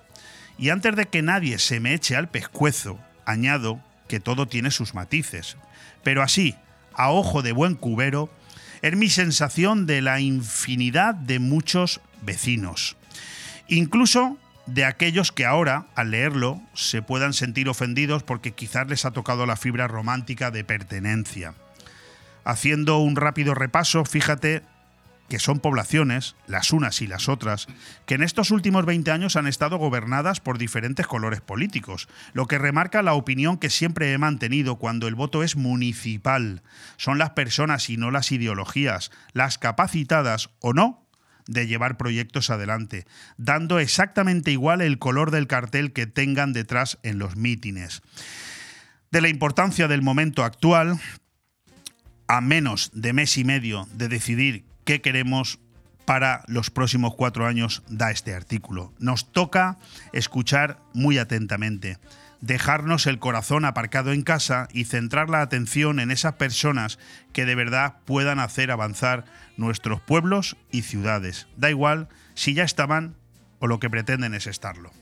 Y 0.58 0.70
antes 0.70 0.94
de 0.96 1.06
que 1.06 1.22
nadie 1.22 1.58
se 1.58 1.80
me 1.80 1.94
eche 1.94 2.16
al 2.16 2.28
pescuezo, 2.28 2.98
añado 3.24 3.80
que 4.08 4.20
todo 4.20 4.46
tiene 4.46 4.70
sus 4.70 4.94
matices. 4.94 5.56
Pero 6.02 6.22
así, 6.22 6.54
a 6.94 7.10
ojo 7.10 7.42
de 7.42 7.52
buen 7.52 7.74
cubero, 7.74 8.30
es 8.82 8.96
mi 8.96 9.08
sensación 9.08 9.86
de 9.86 10.02
la 10.02 10.20
infinidad 10.20 11.14
de 11.14 11.38
muchos 11.38 12.00
vecinos. 12.22 12.96
Incluso 13.66 14.36
de 14.66 14.84
aquellos 14.84 15.32
que 15.32 15.46
ahora, 15.46 15.86
al 15.94 16.10
leerlo, 16.10 16.60
se 16.74 17.02
puedan 17.02 17.32
sentir 17.32 17.68
ofendidos 17.68 18.22
porque 18.22 18.52
quizás 18.52 18.86
les 18.88 19.04
ha 19.04 19.10
tocado 19.10 19.46
la 19.46 19.56
fibra 19.56 19.88
romántica 19.88 20.50
de 20.50 20.64
pertenencia. 20.64 21.54
Haciendo 22.44 22.98
un 22.98 23.16
rápido 23.16 23.54
repaso, 23.54 24.04
fíjate 24.04 24.62
que 25.28 25.38
son 25.38 25.60
poblaciones, 25.60 26.36
las 26.46 26.72
unas 26.72 27.00
y 27.00 27.06
las 27.06 27.28
otras, 27.28 27.66
que 28.06 28.14
en 28.14 28.22
estos 28.22 28.50
últimos 28.50 28.84
20 28.84 29.10
años 29.10 29.36
han 29.36 29.46
estado 29.46 29.78
gobernadas 29.78 30.40
por 30.40 30.58
diferentes 30.58 31.06
colores 31.06 31.40
políticos, 31.40 32.08
lo 32.32 32.46
que 32.46 32.58
remarca 32.58 33.02
la 33.02 33.14
opinión 33.14 33.58
que 33.58 33.70
siempre 33.70 34.12
he 34.12 34.18
mantenido 34.18 34.76
cuando 34.76 35.08
el 35.08 35.14
voto 35.14 35.42
es 35.42 35.56
municipal. 35.56 36.62
Son 36.96 37.18
las 37.18 37.30
personas 37.30 37.88
y 37.90 37.96
no 37.96 38.10
las 38.10 38.32
ideologías, 38.32 39.10
las 39.32 39.58
capacitadas 39.58 40.50
o 40.60 40.72
no 40.72 41.04
de 41.46 41.66
llevar 41.66 41.96
proyectos 41.96 42.50
adelante, 42.50 43.06
dando 43.36 43.78
exactamente 43.78 44.50
igual 44.50 44.80
el 44.80 44.98
color 44.98 45.30
del 45.30 45.46
cartel 45.46 45.92
que 45.92 46.06
tengan 46.06 46.52
detrás 46.52 46.98
en 47.02 47.18
los 47.18 47.36
mítines. 47.36 48.02
De 49.10 49.20
la 49.20 49.28
importancia 49.28 49.86
del 49.86 50.02
momento 50.02 50.42
actual, 50.42 50.98
a 52.26 52.40
menos 52.40 52.90
de 52.94 53.12
mes 53.12 53.36
y 53.36 53.44
medio 53.44 53.86
de 53.92 54.08
decidir 54.08 54.64
qué 54.84 55.00
queremos 55.00 55.58
para 56.04 56.44
los 56.46 56.70
próximos 56.70 57.14
cuatro 57.14 57.46
años 57.46 57.82
da 57.88 58.10
este 58.10 58.34
artículo. 58.34 58.92
Nos 58.98 59.32
toca 59.32 59.78
escuchar 60.12 60.78
muy 60.92 61.18
atentamente, 61.18 61.98
dejarnos 62.40 63.06
el 63.06 63.18
corazón 63.18 63.64
aparcado 63.64 64.12
en 64.12 64.22
casa 64.22 64.68
y 64.72 64.84
centrar 64.84 65.30
la 65.30 65.40
atención 65.40 66.00
en 66.00 66.10
esas 66.10 66.34
personas 66.34 66.98
que 67.32 67.46
de 67.46 67.54
verdad 67.54 67.96
puedan 68.04 68.38
hacer 68.38 68.70
avanzar 68.70 69.24
nuestros 69.56 70.00
pueblos 70.00 70.56
y 70.70 70.82
ciudades. 70.82 71.46
Da 71.56 71.70
igual 71.70 72.08
si 72.34 72.54
ya 72.54 72.64
estaban 72.64 73.16
o 73.60 73.66
lo 73.66 73.80
que 73.80 73.88
pretenden 73.88 74.34
es 74.34 74.46
estarlo. 74.46 74.92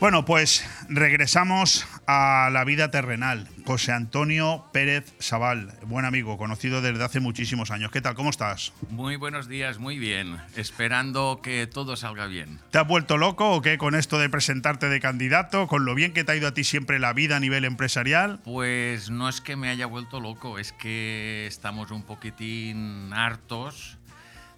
Bueno, 0.00 0.24
pues 0.24 0.66
regresamos 0.88 1.86
a 2.06 2.48
la 2.50 2.64
vida 2.64 2.90
terrenal. 2.90 3.46
José 3.66 3.92
Antonio 3.92 4.64
Pérez 4.72 5.12
Sabal, 5.18 5.74
buen 5.84 6.06
amigo, 6.06 6.38
conocido 6.38 6.80
desde 6.80 7.04
hace 7.04 7.20
muchísimos 7.20 7.70
años. 7.70 7.90
¿Qué 7.90 8.00
tal? 8.00 8.14
¿Cómo 8.14 8.30
estás? 8.30 8.72
Muy 8.88 9.16
buenos 9.16 9.46
días, 9.46 9.78
muy 9.78 9.98
bien. 9.98 10.38
Esperando 10.56 11.40
que 11.42 11.66
todo 11.66 11.96
salga 11.96 12.26
bien. 12.28 12.60
¿Te 12.70 12.78
has 12.78 12.88
vuelto 12.88 13.18
loco 13.18 13.50
o 13.50 13.60
qué 13.60 13.76
con 13.76 13.94
esto 13.94 14.18
de 14.18 14.30
presentarte 14.30 14.88
de 14.88 15.00
candidato? 15.00 15.66
¿Con 15.66 15.84
lo 15.84 15.94
bien 15.94 16.14
que 16.14 16.24
te 16.24 16.32
ha 16.32 16.36
ido 16.36 16.48
a 16.48 16.54
ti 16.54 16.64
siempre 16.64 16.98
la 16.98 17.12
vida 17.12 17.36
a 17.36 17.40
nivel 17.40 17.66
empresarial? 17.66 18.40
Pues 18.42 19.10
no 19.10 19.28
es 19.28 19.42
que 19.42 19.54
me 19.54 19.68
haya 19.68 19.84
vuelto 19.84 20.18
loco, 20.18 20.58
es 20.58 20.72
que 20.72 21.46
estamos 21.46 21.90
un 21.90 22.04
poquitín 22.04 23.12
hartos 23.12 23.98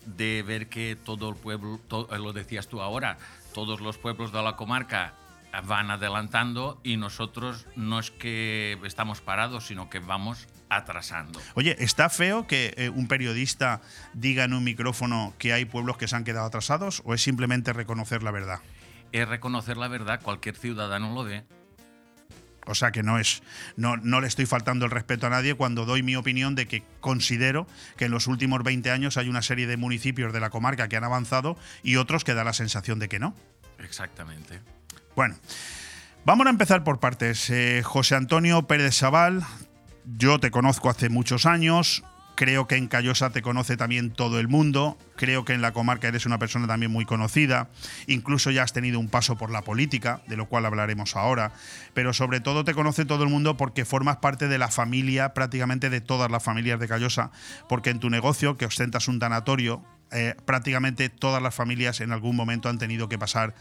de 0.07 0.44
ver 0.44 0.68
que 0.68 0.96
todo 0.96 1.31
el 1.31 1.35
pueblo, 1.35 1.81
lo 2.16 2.33
decías 2.33 2.68
tú 2.68 2.81
ahora, 2.81 3.18
todos 3.52 3.81
los 3.81 3.98
pueblos 3.98 4.33
de 4.33 4.40
la 4.40 4.55
comarca 4.55 5.14
van 5.60 5.90
adelantando 5.90 6.80
y 6.82 6.96
nosotros 6.96 7.66
no 7.76 7.98
es 7.98 8.10
que 8.10 8.78
estamos 8.84 9.20
parados, 9.20 9.66
sino 9.66 9.90
que 9.90 9.98
vamos 9.98 10.48
atrasando. 10.68 11.40
Oye, 11.54 11.76
¿está 11.78 12.08
feo 12.08 12.46
que 12.46 12.74
eh, 12.76 12.88
un 12.88 13.06
periodista 13.06 13.82
diga 14.14 14.44
en 14.44 14.54
un 14.54 14.64
micrófono 14.64 15.34
que 15.38 15.52
hay 15.52 15.66
pueblos 15.66 15.98
que 15.98 16.08
se 16.08 16.16
han 16.16 16.24
quedado 16.24 16.46
atrasados 16.46 17.02
o 17.04 17.12
es 17.12 17.22
simplemente 17.22 17.72
reconocer 17.72 18.22
la 18.22 18.30
verdad? 18.30 18.60
Es 19.12 19.28
reconocer 19.28 19.76
la 19.76 19.88
verdad, 19.88 20.22
cualquier 20.22 20.56
ciudadano 20.56 21.12
lo 21.14 21.24
ve. 21.24 21.44
O 22.64 22.74
sea 22.74 22.92
que 22.92 23.02
no 23.02 23.18
es. 23.18 23.42
No, 23.76 23.96
no 23.96 24.20
le 24.20 24.28
estoy 24.28 24.46
faltando 24.46 24.84
el 24.84 24.90
respeto 24.90 25.26
a 25.26 25.30
nadie 25.30 25.54
cuando 25.54 25.84
doy 25.84 26.02
mi 26.02 26.14
opinión 26.14 26.54
de 26.54 26.66
que 26.66 26.84
considero 27.00 27.66
que 27.96 28.04
en 28.04 28.12
los 28.12 28.28
últimos 28.28 28.62
20 28.62 28.90
años 28.90 29.16
hay 29.16 29.28
una 29.28 29.42
serie 29.42 29.66
de 29.66 29.76
municipios 29.76 30.32
de 30.32 30.40
la 30.40 30.50
comarca 30.50 30.88
que 30.88 30.96
han 30.96 31.04
avanzado 31.04 31.56
y 31.82 31.96
otros 31.96 32.24
que 32.24 32.34
da 32.34 32.44
la 32.44 32.52
sensación 32.52 32.98
de 33.00 33.08
que 33.08 33.18
no. 33.18 33.34
Exactamente. 33.80 34.60
Bueno, 35.14 35.37
vamos 36.25 36.46
a 36.46 36.51
empezar 36.51 36.85
por 36.85 36.98
partes. 36.98 37.51
Eh, 37.51 37.83
José 37.85 38.14
Antonio 38.14 38.62
Pérez 38.62 38.96
Sabal, 38.96 39.42
yo 40.16 40.40
te 40.40 40.51
conozco 40.51 40.88
hace 40.88 41.11
muchos 41.11 41.44
años. 41.44 42.03
Creo 42.35 42.66
que 42.66 42.77
en 42.77 42.88
Callosa 42.88 43.29
te 43.29 43.42
conoce 43.42 43.77
también 43.77 44.11
todo 44.11 44.40
el 44.40 44.48
mundo. 44.48 44.96
Creo 45.16 45.44
que 45.44 45.53
en 45.53 45.61
la 45.61 45.72
comarca 45.72 46.09
eres 46.09 46.25
una 46.25 46.38
persona 46.38 46.66
también 46.66 46.90
muy 46.90 47.05
conocida. 47.05 47.68
Incluso 48.07 48.51
ya 48.51 48.62
has 48.62 48.72
tenido 48.72 48.98
un 48.98 49.11
paso 49.11 49.37
por 49.37 49.51
la 49.51 49.61
política, 49.61 50.22
de 50.29 50.38
lo 50.38 50.48
cual 50.48 50.64
hablaremos 50.64 51.14
ahora. 51.14 51.53
Pero 51.92 52.14
sobre 52.14 52.40
todo 52.40 52.64
te 52.64 52.72
conoce 52.72 53.05
todo 53.05 53.22
el 53.22 53.29
mundo 53.29 53.59
porque 53.59 53.85
formas 53.85 54.16
parte 54.16 54.48
de 54.48 54.57
la 54.57 54.68
familia, 54.68 55.35
prácticamente 55.35 55.90
de 55.90 56.01
todas 56.01 56.31
las 56.31 56.42
familias 56.42 56.81
de 56.81 56.88
Callosa. 56.88 57.33
Porque 57.68 57.90
en 57.90 58.01
tu 58.01 58.09
negocio, 58.09 58.57
que 58.57 58.64
ostentas 58.64 59.09
un 59.09 59.18
tanatorio, 59.18 59.85
eh, 60.12 60.35
prácticamente 60.44 61.09
todas 61.09 61.42
las 61.42 61.55
familias 61.55 62.01
en 62.01 62.12
algún 62.12 62.37
momento 62.37 62.68
han 62.68 62.79
tenido 62.79 63.09
que 63.09 63.18
pasar 63.18 63.55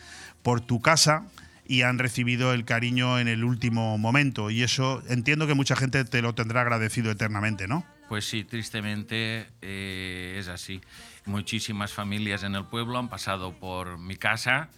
por 0.44 0.62
tu 0.62 0.82
casa 0.82 1.26
y 1.66 1.84
han 1.84 2.00
recibido 2.00 2.54
el 2.54 2.66
cariño 2.66 3.20
en 3.20 3.28
el 3.28 3.44
último 3.44 3.98
momento. 3.98 4.50
Y 4.50 4.64
eso 4.64 5.02
entiendo 5.08 5.48
que 5.48 5.54
mucha 5.54 5.76
gente 5.76 6.04
te 6.04 6.22
lo 6.22 6.36
tendrá 6.36 6.62
agradecido 6.62 7.12
eternamente, 7.12 7.68
¿no? 7.68 7.86
Pues 8.10 8.26
sí, 8.26 8.44
tristemente 8.44 9.48
eh, 9.62 10.36
es 10.38 10.50
así. 10.50 10.82
Muchísimas 11.26 11.94
familias 11.94 12.44
en 12.44 12.56
el 12.56 12.66
pueblo 12.66 12.98
han 13.00 13.08
pasado 13.08 13.54
por 13.54 13.98
mi 13.98 14.18
casa 14.18 14.70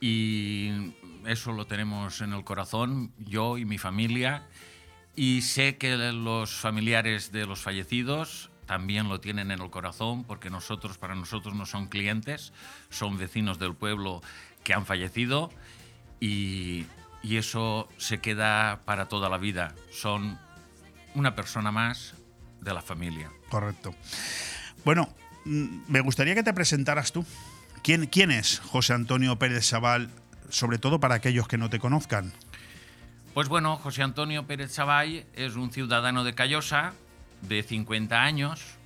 y 0.00 0.94
eso 1.26 1.52
lo 1.52 1.66
tenemos 1.66 2.22
en 2.22 2.32
el 2.32 2.44
corazón, 2.44 3.12
yo 3.18 3.58
y 3.58 3.66
mi 3.66 3.76
familia. 3.76 4.44
Y 5.16 5.42
sé 5.42 5.76
que 5.76 5.96
los 5.96 6.54
familiares 6.54 7.32
de 7.32 7.46
los 7.46 7.60
fallecidos 7.60 8.50
también 8.66 9.08
lo 9.08 9.20
tienen 9.20 9.50
en 9.50 9.60
el 9.60 9.70
corazón 9.70 10.24
porque 10.24 10.50
nosotros, 10.50 10.98
para 10.98 11.14
nosotros 11.14 11.54
no 11.54 11.66
son 11.66 11.88
clientes, 11.88 12.52
son 12.90 13.18
vecinos 13.18 13.58
del 13.58 13.74
pueblo 13.74 14.22
que 14.62 14.74
han 14.74 14.86
fallecido 14.86 15.50
y, 16.20 16.86
y 17.22 17.36
eso 17.36 17.88
se 17.98 18.20
queda 18.20 18.80
para 18.84 19.08
toda 19.08 19.28
la 19.28 19.38
vida. 19.38 19.74
Son 19.92 20.38
una 21.14 21.34
persona 21.34 21.72
más 21.72 22.14
de 22.60 22.74
la 22.74 22.82
familia. 22.82 23.30
Correcto. 23.48 23.94
Bueno, 24.84 25.08
mm, 25.44 25.82
me 25.88 26.00
gustaría 26.00 26.34
que 26.34 26.42
te 26.42 26.52
presentaras 26.52 27.12
tú. 27.12 27.24
¿Quién, 27.82 28.06
quién 28.06 28.30
es 28.30 28.60
José 28.60 28.94
Antonio 28.94 29.38
Pérez 29.38 29.66
Sabal, 29.66 30.10
sobre 30.48 30.78
todo 30.78 31.00
para 31.00 31.16
aquellos 31.16 31.46
que 31.46 31.58
no 31.58 31.70
te 31.70 31.78
conozcan? 31.78 32.32
Pues 33.34 33.48
bueno, 33.48 33.76
José 33.76 34.02
Antonio 34.02 34.46
Pérez 34.46 34.72
Sabay 34.72 35.26
es 35.34 35.56
un 35.56 35.70
ciudadano 35.72 36.24
de 36.24 36.34
Callosa 36.34 36.94
de 37.48 37.62
50 37.62 38.22
años. 38.22 38.78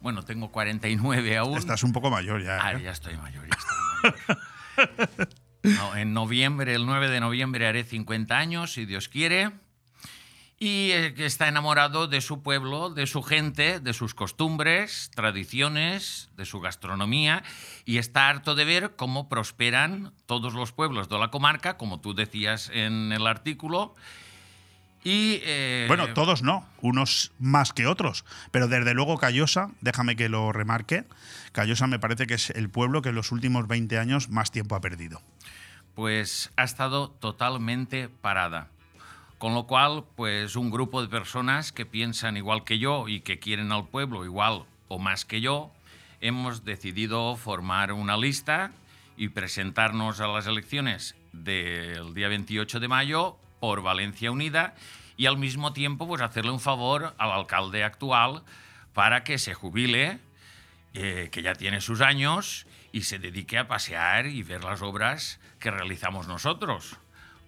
Bueno, 0.00 0.22
tengo 0.22 0.50
49 0.50 1.36
aún. 1.36 1.58
Estás 1.58 1.82
un 1.82 1.92
poco 1.92 2.10
mayor 2.10 2.42
ya. 2.42 2.58
Ah, 2.60 2.72
¿eh? 2.72 2.82
ya 2.82 2.92
estoy 2.92 3.16
mayor, 3.16 3.46
ya 3.46 3.56
estoy 3.58 4.12
mayor. 4.36 5.28
No, 5.62 5.94
en 5.94 6.14
noviembre, 6.14 6.74
el 6.74 6.86
9 6.86 7.10
de 7.10 7.20
noviembre 7.20 7.66
haré 7.66 7.84
50 7.84 8.36
años, 8.36 8.72
si 8.72 8.86
Dios 8.86 9.08
quiere. 9.08 9.50
Y 10.58 10.90
que 11.14 11.24
está 11.24 11.48
enamorado 11.48 12.06
de 12.06 12.20
su 12.20 12.42
pueblo, 12.42 12.90
de 12.90 13.06
su 13.06 13.22
gente, 13.22 13.80
de 13.80 13.94
sus 13.94 14.14
costumbres, 14.14 15.10
tradiciones, 15.14 16.28
de 16.36 16.44
su 16.44 16.60
gastronomía 16.60 17.42
y 17.86 17.96
está 17.96 18.28
harto 18.28 18.54
de 18.54 18.66
ver 18.66 18.94
cómo 18.94 19.30
prosperan 19.30 20.12
todos 20.26 20.52
los 20.52 20.72
pueblos 20.72 21.08
de 21.08 21.18
la 21.18 21.30
comarca, 21.30 21.78
como 21.78 22.00
tú 22.02 22.14
decías 22.14 22.70
en 22.74 23.10
el 23.10 23.26
artículo. 23.26 23.94
Y, 25.02 25.40
eh, 25.44 25.86
Bueno, 25.88 26.12
todos 26.12 26.42
no, 26.42 26.66
unos 26.82 27.32
más 27.38 27.72
que 27.72 27.86
otros. 27.86 28.24
Pero 28.50 28.68
desde 28.68 28.92
luego 28.92 29.16
Callosa, 29.18 29.70
déjame 29.80 30.14
que 30.14 30.28
lo 30.28 30.52
remarque, 30.52 31.04
Callosa 31.52 31.86
me 31.86 31.98
parece 31.98 32.26
que 32.26 32.34
es 32.34 32.50
el 32.50 32.68
pueblo 32.68 33.00
que 33.00 33.08
en 33.08 33.14
los 33.14 33.32
últimos 33.32 33.66
20 33.66 33.98
años 33.98 34.28
más 34.28 34.50
tiempo 34.50 34.74
ha 34.74 34.80
perdido. 34.80 35.22
pues 35.94 36.50
ha 36.56 36.64
estado 36.64 37.10
totalmente 37.10 38.08
parada. 38.08 38.68
Con 39.38 39.54
lo 39.54 39.66
cual, 39.66 40.04
pues 40.16 40.54
un 40.56 40.70
grupo 40.70 41.02
de 41.02 41.08
personas 41.08 41.72
que 41.72 41.84
piensan 41.86 42.36
igual 42.36 42.64
que 42.64 42.78
yo 42.78 43.08
y 43.08 43.20
que 43.20 43.38
quieren 43.38 43.72
al 43.72 43.88
pueblo 43.88 44.24
igual 44.24 44.64
o 44.88 44.98
más 44.98 45.24
que 45.24 45.40
yo, 45.40 45.70
hemos 46.20 46.64
decidido 46.64 47.36
formar 47.36 47.92
una 47.92 48.16
lista 48.16 48.72
y 49.16 49.28
presentarnos 49.28 50.20
a 50.20 50.26
las 50.26 50.46
elecciones 50.46 51.16
del 51.32 52.14
día 52.14 52.28
28 52.28 52.80
de 52.80 52.88
mayo 52.88 53.36
por 53.60 53.82
Valencia 53.82 54.30
Unida 54.30 54.74
y 55.16 55.26
al 55.26 55.36
mismo 55.36 55.72
tiempo 55.72 56.08
pues 56.08 56.22
hacerle 56.22 56.50
un 56.50 56.60
favor 56.60 57.14
al 57.18 57.30
alcalde 57.30 57.84
actual 57.84 58.42
para 58.94 59.22
que 59.22 59.38
se 59.38 59.54
jubile, 59.54 60.18
eh, 60.94 61.28
que 61.30 61.42
ya 61.42 61.54
tiene 61.54 61.80
sus 61.80 62.00
años, 62.00 62.66
y 62.90 63.02
se 63.02 63.18
dedique 63.20 63.58
a 63.58 63.68
pasear 63.68 64.26
y 64.26 64.42
ver 64.42 64.64
las 64.64 64.82
obras 64.82 65.38
que 65.60 65.70
realizamos 65.70 66.26
nosotros 66.26 66.98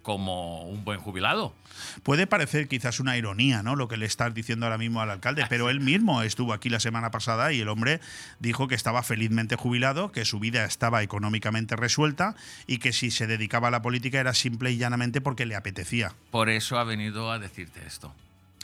como 0.03 0.65
un 0.65 0.85
buen 0.85 1.01
jubilado. 1.01 1.55
Puede 2.03 2.27
parecer 2.27 2.69
quizás 2.69 3.01
una 3.01 3.17
ironía, 3.17 3.63
¿no? 3.63 3.77
Lo 3.77 3.89
que 3.89 3.97
le 3.97 4.07
estás 4.07 4.35
diciendo 4.35 4.67
ahora 4.67 4.79
mismo 4.79 5.01
al 5.01 5.11
alcalde, 5.11 5.45
pero 5.49 5.71
él 5.71 5.81
mismo 5.81 6.23
estuvo 6.23 6.53
aquí 6.53 6.69
la 6.69 6.81
semana 6.81 7.11
pasada 7.11 7.53
y 7.53 7.61
el 7.61 7.69
hombre 7.69 8.01
dijo 8.41 8.69
que 8.69 8.75
estaba 8.75 9.03
felizmente 9.03 9.57
jubilado, 9.57 10.13
que 10.13 10.25
su 10.25 10.39
vida 10.39 10.65
estaba 10.65 11.03
económicamente 11.03 11.77
resuelta 11.77 12.35
y 12.67 12.79
que 12.79 12.93
si 12.93 13.11
se 13.11 13.27
dedicaba 13.27 13.69
a 13.69 13.71
la 13.71 13.83
política 13.83 14.21
era 14.21 14.35
simple 14.35 14.73
y 14.73 14.77
llanamente 14.77 15.21
porque 15.21 15.47
le 15.47 15.57
apetecía. 15.57 16.13
Por 16.31 16.49
eso 16.49 16.79
ha 16.79 16.85
venido 16.85 17.31
a 17.31 17.39
decirte 17.39 17.81
esto. 17.87 18.15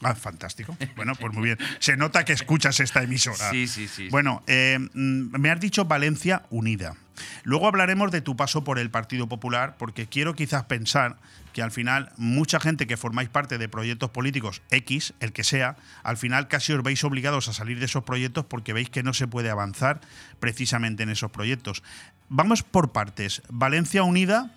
Ah, 0.03 0.15
fantástico. 0.15 0.77
Bueno, 0.97 1.15
pues 1.15 1.33
muy 1.33 1.45
bien. 1.45 1.59
Se 1.81 1.97
nota 1.97 2.25
que 2.25 2.33
escuchas 2.33 2.81
esta 2.81 3.03
emisora. 3.03 3.51
Sí, 3.51 3.67
sí, 3.67 3.89
sí. 3.89 4.09
Bueno, 4.11 4.43
eh, 4.47 4.79
mm, 4.79 5.39
me 5.39 5.51
has 5.51 5.61
dicho 5.61 5.85
Valencia 5.85 6.43
Unida. 6.51 6.97
Luego 7.43 7.67
hablaremos 7.67 8.13
de 8.13 8.21
tu 8.21 8.37
paso 8.37 8.63
por 8.63 8.79
el 8.79 8.91
Partido 8.91 9.29
Popular, 9.29 9.77
porque 9.77 10.07
quiero 10.07 10.35
quizás 10.35 10.65
pensar 10.65 11.17
que 11.53 11.63
al 11.63 11.73
final 11.73 12.13
mucha 12.17 12.61
gente 12.61 12.87
que 12.87 12.97
formáis 12.97 13.29
parte 13.29 13.59
de 13.59 13.69
proyectos 13.69 14.11
políticos 14.11 14.63
X, 14.71 15.15
el 15.19 15.33
que 15.33 15.43
sea, 15.43 15.77
al 16.05 16.17
final 16.17 16.47
casi 16.47 16.73
os 16.73 16.83
veis 16.83 17.03
obligados 17.03 17.49
a 17.49 17.53
salir 17.53 17.81
de 17.81 17.87
esos 17.87 18.05
proyectos 18.05 18.45
porque 18.45 18.73
veis 18.73 18.91
que 18.91 19.03
no 19.03 19.13
se 19.15 19.27
puede 19.27 19.51
avanzar 19.51 20.01
precisamente 20.39 21.03
en 21.03 21.11
esos 21.11 21.31
proyectos. 21.31 21.83
Vamos 22.29 22.63
por 22.63 22.93
partes. 22.93 23.43
Valencia 23.49 24.03
Unida, 24.05 24.53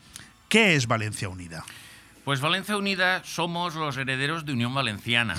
¿qué 0.49 0.75
es 0.75 0.85
Valencia 0.87 1.29
Unida? 1.29 1.63
Pues 2.31 2.39
Valencia 2.39 2.77
Unida 2.77 3.21
somos 3.25 3.75
los 3.75 3.97
herederos 3.97 4.45
de 4.45 4.53
Unión 4.53 4.73
Valenciana, 4.73 5.35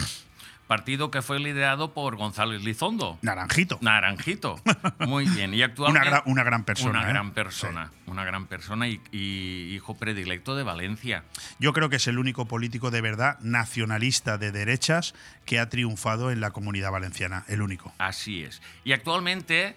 partido 0.66 1.10
que 1.10 1.22
fue 1.22 1.40
liderado 1.40 1.94
por 1.94 2.16
González 2.16 2.62
Lizondo. 2.64 3.18
Naranjito. 3.22 3.78
Naranjito. 3.80 4.60
Muy 4.98 5.24
bien. 5.24 5.54
Y 5.54 5.62
actualmente, 5.62 6.06
Una, 6.10 6.18
gra- 6.18 6.22
una 6.26 6.42
gran 6.44 6.64
persona. 6.64 6.98
Una 6.98 7.08
¿eh? 7.08 7.12
gran 7.12 7.30
persona. 7.30 7.90
Una 8.04 8.24
gran 8.26 8.46
persona 8.46 8.88
y, 8.88 9.00
y 9.10 9.74
hijo 9.74 9.96
predilecto 9.96 10.54
de 10.54 10.64
Valencia. 10.64 11.24
Yo 11.58 11.72
creo 11.72 11.88
que 11.88 11.96
es 11.96 12.06
el 12.08 12.18
único 12.18 12.44
político 12.46 12.90
de 12.90 13.00
verdad 13.00 13.38
nacionalista 13.40 14.36
de 14.36 14.52
derechas 14.52 15.14
que 15.46 15.58
ha 15.60 15.70
triunfado 15.70 16.30
en 16.30 16.42
la 16.42 16.50
comunidad 16.50 16.90
valenciana. 16.92 17.46
El 17.48 17.62
único. 17.62 17.94
Así 17.96 18.42
es. 18.42 18.60
Y 18.84 18.92
actualmente 18.92 19.76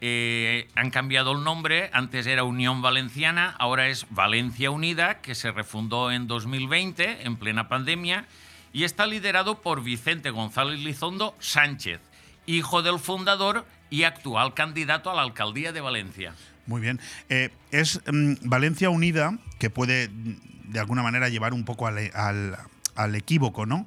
eh, 0.00 0.68
han 0.74 0.90
cambiado 0.90 1.32
el 1.32 1.44
nombre. 1.44 1.90
Antes 1.92 2.26
era 2.26 2.44
Unión 2.44 2.82
Valenciana, 2.82 3.54
ahora 3.58 3.88
es 3.88 4.06
Valencia 4.10 4.70
Unida, 4.70 5.20
que 5.20 5.34
se 5.34 5.52
refundó 5.52 6.10
en 6.10 6.26
2020, 6.26 7.26
en 7.26 7.36
plena 7.36 7.68
pandemia, 7.68 8.26
y 8.72 8.84
está 8.84 9.06
liderado 9.06 9.62
por 9.62 9.82
Vicente 9.82 10.30
González 10.30 10.80
Lizondo 10.80 11.34
Sánchez, 11.38 12.00
hijo 12.46 12.82
del 12.82 12.98
fundador 12.98 13.66
y 13.88 14.02
actual 14.02 14.54
candidato 14.54 15.10
a 15.10 15.14
la 15.14 15.22
alcaldía 15.22 15.72
de 15.72 15.80
Valencia. 15.80 16.34
Muy 16.66 16.80
bien. 16.80 17.00
Eh, 17.28 17.50
es 17.70 18.00
mm, 18.10 18.34
Valencia 18.42 18.90
Unida 18.90 19.38
que 19.58 19.70
puede 19.70 20.10
de 20.12 20.80
alguna 20.80 21.02
manera 21.02 21.28
llevar 21.28 21.54
un 21.54 21.64
poco 21.64 21.86
al 21.86 23.14
equívoco, 23.14 23.66
¿no? 23.66 23.86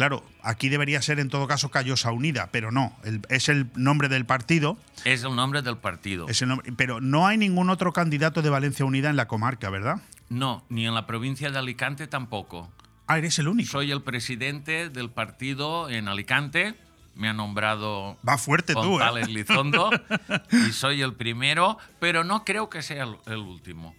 Claro, 0.00 0.24
aquí 0.42 0.70
debería 0.70 1.02
ser 1.02 1.20
en 1.20 1.28
todo 1.28 1.46
caso 1.46 1.70
Callosa 1.70 2.10
Unida, 2.10 2.48
pero 2.50 2.72
no. 2.72 2.96
el- 3.04 3.20
es 3.28 3.50
el 3.50 3.66
nombre 3.74 4.08
del 4.08 4.24
partido, 4.24 4.78
Es 5.04 5.24
el 5.24 5.36
nombre 5.36 5.60
del 5.60 5.76
partido. 5.76 6.26
es 6.26 6.40
el 6.40 6.48
nombre- 6.48 6.72
pero 6.74 7.02
no 7.02 7.26
hay 7.26 7.36
ningún 7.36 7.68
otro 7.68 7.92
candidato 7.92 8.40
de 8.40 8.48
Valencia 8.48 8.86
Unida 8.86 9.10
en 9.10 9.16
la 9.16 9.28
comarca, 9.28 9.68
¿verdad? 9.68 10.00
No, 10.30 10.64
ni 10.70 10.86
en 10.86 10.94
la 10.94 11.06
provincia 11.06 11.50
de 11.50 11.58
Alicante 11.58 12.06
tampoco. 12.06 12.70
Ah, 13.08 13.18
eres 13.18 13.38
el 13.40 13.48
único. 13.48 13.70
Soy 13.70 13.90
el 13.92 14.00
presidente 14.00 14.88
del 14.88 15.10
partido 15.10 15.90
en 15.90 16.08
Alicante. 16.08 16.76
Me 17.14 17.28
ha 17.28 17.34
nombrado 17.34 18.16
Va 18.26 18.38
fuerte 18.38 18.72
tú, 18.72 19.00
¿eh? 19.02 19.26
Lizondo 19.26 19.90
y 20.66 20.72
soy 20.72 21.02
el 21.02 21.12
primero, 21.12 21.76
pero 21.98 22.24
no 22.24 22.46
creo 22.46 22.70
que 22.70 22.80
sea 22.80 23.06
el 23.26 23.36
último. 23.36 23.94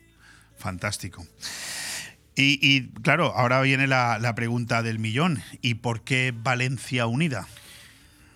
Fantástico. 0.58 1.24
Y, 2.36 2.90
claro, 3.02 3.34
ahora 3.36 3.62
viene 3.62 3.88
la, 3.88 4.18
la 4.18 4.36
pregunta 4.36 4.82
del 4.82 5.00
millón. 5.00 5.44
¿Y 5.62 5.76
por 5.76 6.02
qué 6.02 6.34
Valencia 6.36 7.06
Unida? 7.06 7.48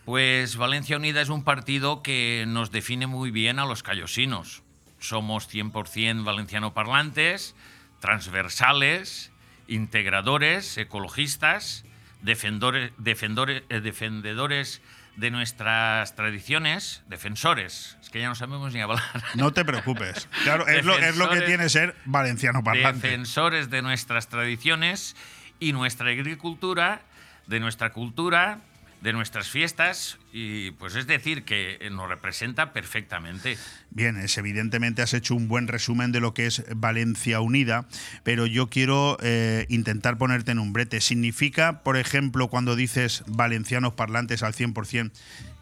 Pues 0.05 0.57
Valencia 0.57 0.97
Unida 0.97 1.21
es 1.21 1.29
un 1.29 1.43
partido 1.43 2.03
que 2.03 2.45
nos 2.47 2.71
define 2.71 3.07
muy 3.07 3.31
bien 3.31 3.57
a 3.57 3.65
los 3.65 3.81
callosinos. 3.81 4.61
Somos 4.99 5.49
100% 5.51 6.23
valenciano 6.23 6.73
parlantes, 6.73 7.55
transversales, 7.99 9.31
integradores, 9.67 10.77
ecologistas, 10.77 11.85
defendores, 12.21 12.91
defendores, 12.97 13.63
eh, 13.69 13.81
defendedores 13.81 14.81
de 15.15 15.31
nuestras 15.31 16.15
tradiciones, 16.15 17.03
defensores. 17.07 17.97
Que 18.15 18.21
ya 18.21 18.29
no 18.29 18.35
sabemos 18.35 18.73
ni 18.73 18.79
hablar. 18.79 19.03
No 19.35 19.51
te 19.51 19.65
preocupes. 19.65 20.29
Claro, 20.45 20.65
es 20.67 20.85
lo, 20.85 20.97
es 20.97 21.17
lo 21.17 21.29
que 21.29 21.41
tiene 21.41 21.67
ser 21.67 21.97
valenciano 22.05 22.63
parlante. 22.63 23.09
defensores 23.09 23.69
de 23.69 23.81
nuestras 23.81 24.29
tradiciones 24.29 25.17
y 25.59 25.73
nuestra 25.73 26.11
agricultura, 26.11 27.01
de 27.47 27.59
nuestra 27.59 27.91
cultura, 27.91 28.59
de 29.01 29.11
nuestras 29.11 29.49
fiestas, 29.49 30.17
y 30.31 30.71
pues 30.71 30.95
es 30.95 31.07
decir, 31.07 31.43
que 31.43 31.89
nos 31.91 32.07
representa 32.07 32.71
perfectamente. 32.71 33.57
Bien, 33.89 34.15
es 34.15 34.37
evidentemente 34.37 35.01
has 35.01 35.13
hecho 35.13 35.35
un 35.35 35.49
buen 35.49 35.67
resumen 35.67 36.13
de 36.13 36.21
lo 36.21 36.33
que 36.33 36.45
es 36.45 36.63
Valencia 36.73 37.41
Unida, 37.41 37.85
pero 38.23 38.45
yo 38.45 38.69
quiero 38.69 39.17
eh, 39.23 39.65
intentar 39.67 40.17
ponerte 40.17 40.51
en 40.51 40.59
un 40.59 40.71
brete. 40.71 41.01
¿Significa, 41.01 41.83
por 41.83 41.97
ejemplo, 41.97 42.47
cuando 42.47 42.77
dices 42.77 43.25
valencianos 43.27 43.93
parlantes 43.93 44.41
al 44.41 44.53
100%, 44.53 45.11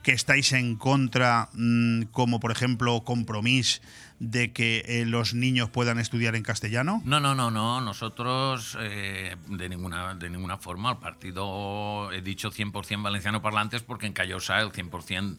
que 0.03 0.11
estáis 0.11 0.51
en 0.53 0.75
contra, 0.75 1.49
mm, 1.53 2.03
como 2.11 2.39
por 2.39 2.51
ejemplo 2.51 3.01
Compromís, 3.03 3.81
de 4.19 4.53
que 4.53 4.83
eh, 4.87 5.05
los 5.05 5.33
niños 5.33 5.69
puedan 5.69 5.99
estudiar 5.99 6.35
en 6.35 6.43
castellano? 6.43 7.01
No, 7.05 7.19
no, 7.19 7.33
no, 7.35 7.49
no. 7.51 7.81
Nosotros 7.81 8.77
eh, 8.79 9.35
de, 9.47 9.69
ninguna, 9.69 10.13
de 10.15 10.29
ninguna 10.29 10.57
forma. 10.57 10.91
El 10.91 10.97
partido, 10.97 12.11
he 12.11 12.21
dicho 12.21 12.51
100% 12.51 13.01
valenciano 13.01 13.41
parlantes 13.41 13.81
porque 13.81 14.05
en 14.05 14.13
Callosa 14.13 14.59
el 14.59 14.71
100% 14.71 15.37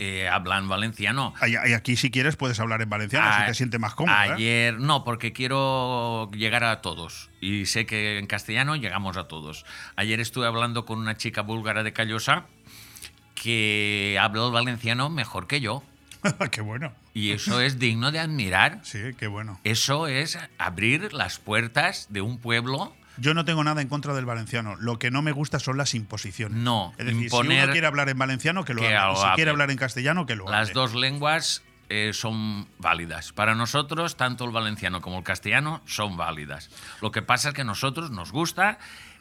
eh, 0.00 0.28
hablan 0.28 0.68
valenciano. 0.68 1.34
Y 1.46 1.72
aquí, 1.72 1.96
si 1.96 2.10
quieres, 2.10 2.36
puedes 2.36 2.60
hablar 2.60 2.82
en 2.82 2.88
valenciano, 2.90 3.32
si 3.34 3.42
A- 3.42 3.46
te 3.46 3.54
sientes 3.54 3.80
más 3.80 3.94
cómodo. 3.94 4.14
¿eh? 4.16 4.32
Ayer, 4.32 4.78
no, 4.78 5.04
porque 5.04 5.32
quiero 5.32 6.30
llegar 6.32 6.64
a 6.64 6.80
todos. 6.82 7.30
Y 7.40 7.66
sé 7.66 7.84
que 7.86 8.18
en 8.18 8.26
castellano 8.26 8.76
llegamos 8.76 9.16
a 9.16 9.26
todos. 9.26 9.64
Ayer 9.96 10.20
estuve 10.20 10.46
hablando 10.46 10.84
con 10.86 10.98
una 10.98 11.16
chica 11.16 11.42
búlgara 11.42 11.82
de 11.82 11.92
Callosa 11.92 12.46
que 13.42 14.18
habla 14.20 14.46
el 14.46 14.52
valenciano 14.52 15.08
mejor 15.10 15.46
que 15.46 15.60
yo. 15.60 15.82
qué 16.50 16.60
bueno. 16.60 16.92
Y 17.14 17.32
eso 17.32 17.60
es 17.60 17.78
digno 17.78 18.10
de 18.12 18.18
admirar. 18.20 18.80
Sí, 18.82 18.98
qué 19.18 19.26
bueno. 19.26 19.60
Eso 19.64 20.06
es 20.06 20.38
abrir 20.58 21.12
las 21.12 21.38
puertas 21.38 22.06
de 22.10 22.20
un 22.20 22.38
pueblo. 22.38 22.94
Yo 23.16 23.34
no 23.34 23.44
tengo 23.44 23.64
nada 23.64 23.82
en 23.82 23.88
contra 23.88 24.14
del 24.14 24.24
valenciano. 24.26 24.76
Lo 24.76 24.98
que 24.98 25.10
no 25.10 25.22
me 25.22 25.32
gusta 25.32 25.58
son 25.58 25.76
las 25.76 25.94
imposiciones. 25.94 26.56
No, 26.58 26.92
Es 26.98 27.06
decir, 27.06 27.18
si 27.18 27.24
imponer 27.24 27.64
uno 27.64 27.72
quiere 27.72 27.86
hablar 27.86 28.08
en 28.08 28.18
valenciano, 28.18 28.64
que 28.64 28.74
lo 28.74 28.82
que 28.82 28.94
haga. 28.96 29.12
Y 29.12 29.16
si 29.16 29.22
quiere 29.22 29.32
hable. 29.42 29.50
hablar 29.50 29.70
en 29.72 29.76
castellano, 29.76 30.26
que 30.26 30.36
lo 30.36 30.44
Las 30.48 30.68
hable. 30.70 30.74
dos 30.74 30.94
lenguas 30.94 31.62
eh, 31.88 32.12
son 32.12 32.68
válidas. 32.78 33.32
Para 33.32 33.54
nosotros, 33.56 34.16
tanto 34.16 34.44
el 34.44 34.52
valenciano 34.52 35.00
como 35.00 35.18
el 35.18 35.24
castellano 35.24 35.80
son 35.86 36.16
válidas. 36.16 36.70
Lo 37.00 37.10
que 37.10 37.22
pasa 37.22 37.48
es 37.48 37.54
que 37.54 37.62
a 37.62 37.64
nosotros 37.64 38.10
nos 38.12 38.30
gusta, 38.30 38.78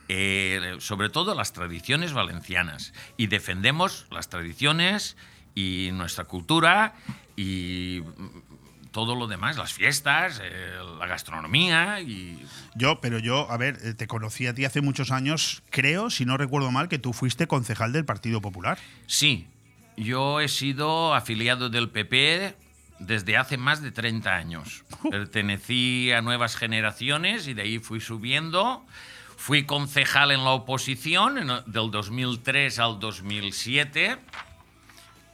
eh, 0.09 0.77
sobre 0.79 1.09
todo, 1.09 1.35
las 1.35 1.53
tradiciones 1.53 2.13
valencianas. 2.13 2.93
Y 3.17 3.27
defendemos 3.27 4.07
las 4.11 4.29
tradiciones 4.29 5.17
y 5.55 5.89
nuestra 5.93 6.25
cultura 6.25 6.95
y 7.35 8.01
todo 8.91 9.15
lo 9.15 9.27
demás, 9.27 9.57
las 9.57 9.73
fiestas, 9.73 10.41
eh, 10.43 10.75
la 10.97 11.05
gastronomía 11.05 12.01
y 12.01 12.39
Yo, 12.73 12.99
pero 12.99 13.19
yo, 13.19 13.49
a 13.51 13.57
ver, 13.57 13.77
eh, 13.83 13.93
te 13.93 14.07
conocí 14.07 14.47
a 14.47 14.55
ti 14.55 14.65
hace 14.65 14.81
muchos 14.81 15.11
años, 15.11 15.61
creo, 15.69 16.09
si 16.09 16.25
no 16.25 16.37
recuerdo 16.37 16.71
mal, 16.71 16.89
que 16.89 16.97
tú 16.97 17.13
fuiste 17.13 17.47
concejal 17.47 17.91
del 17.91 18.05
Partido 18.05 18.41
Popular. 18.41 18.79
Sí, 19.05 19.45
yo 19.97 20.39
he 20.39 20.47
sido 20.47 21.13
afiliado 21.13 21.69
del 21.69 21.89
PP 21.89 22.55
desde 22.99 23.37
hace 23.37 23.57
más 23.57 23.81
de 23.81 23.91
30 23.91 24.35
años. 24.35 24.83
Pertenecí 25.11 26.11
a 26.11 26.21
nuevas 26.21 26.55
generaciones 26.55 27.47
y 27.47 27.53
de 27.53 27.61
ahí 27.63 27.79
fui 27.79 27.99
subiendo. 27.99 28.85
Fui 29.37 29.65
concejal 29.65 30.31
en 30.31 30.43
la 30.43 30.49
oposición 30.49 31.37
en 31.37 31.47
del 31.67 31.91
2003 31.91 32.79
al 32.79 32.99
2007, 32.99 34.17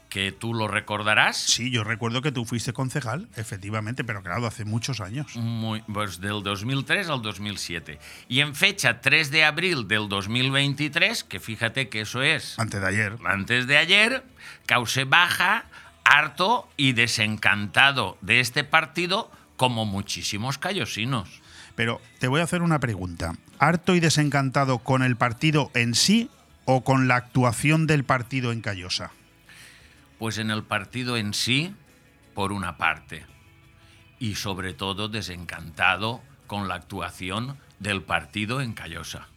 que 0.10 0.32
tú 0.32 0.54
lo 0.54 0.68
recordarás. 0.68 1.38
Sí, 1.38 1.72
yo 1.72 1.84
recuerdo 1.84 2.22
que 2.22 2.32
tú 2.32 2.46
fuiste 2.46 2.74
concejal, 2.74 3.28
efectivamente, 3.36 4.04
pero 4.04 4.22
claro, 4.22 4.46
hace 4.46 4.66
muchos 4.66 5.00
años. 5.00 5.36
Muy, 5.38 5.82
pues 5.92 6.20
del 6.20 6.44
2003 6.44 7.10
al 7.10 7.24
2007. 7.24 7.98
Y 8.28 8.42
en 8.42 8.54
fecha 8.54 9.02
3 9.02 9.32
de 9.32 9.46
abril 9.46 9.88
del 9.88 10.10
2023, 10.10 11.24
que 11.24 11.40
fíjate 11.40 11.90
que 11.90 12.02
eso 12.02 12.22
es 12.22 12.60
Antes 12.60 12.82
de 12.82 12.88
ayer. 12.88 13.18
antes 13.26 13.66
de 13.66 13.78
ayer, 13.78 14.24
Cause 14.68 15.06
baja, 15.06 15.66
harto 16.04 16.70
y 16.78 16.92
desencantado 16.92 18.18
de 18.22 18.42
este 18.42 18.64
partido, 18.64 19.32
como 19.56 19.86
muchísimos 19.86 20.58
callosinos. 20.58 21.42
Pero 21.76 22.02
te 22.20 22.28
voy 22.28 22.42
a 22.42 22.44
hacer 22.44 22.62
una 22.62 22.80
pregunta. 22.80 23.34
¿Harto 23.64 23.96
y 23.96 24.02
desencantado 24.02 24.80
con 24.80 25.04
el 25.04 25.16
partido 25.16 25.72
en 25.74 25.96
sí 25.96 26.30
o 26.66 26.84
con 26.84 27.08
la 27.08 27.16
actuación 27.16 27.88
del 27.88 28.04
partido 28.04 28.52
en 28.52 28.60
Callosa? 28.60 29.12
Pues 30.20 30.38
en 30.38 30.52
el 30.52 30.64
partido 30.64 31.16
en 31.16 31.34
sí, 31.34 31.74
por 32.34 32.52
una 32.52 32.76
parte, 32.76 33.26
y 34.20 34.36
sobre 34.36 34.74
todo 34.74 35.08
desencantado 35.08 36.22
con 36.46 36.68
la 36.68 36.76
actuación 36.76 37.58
del 37.80 38.02
partido 38.02 38.60
en 38.60 38.74
Callosa. 38.74 39.30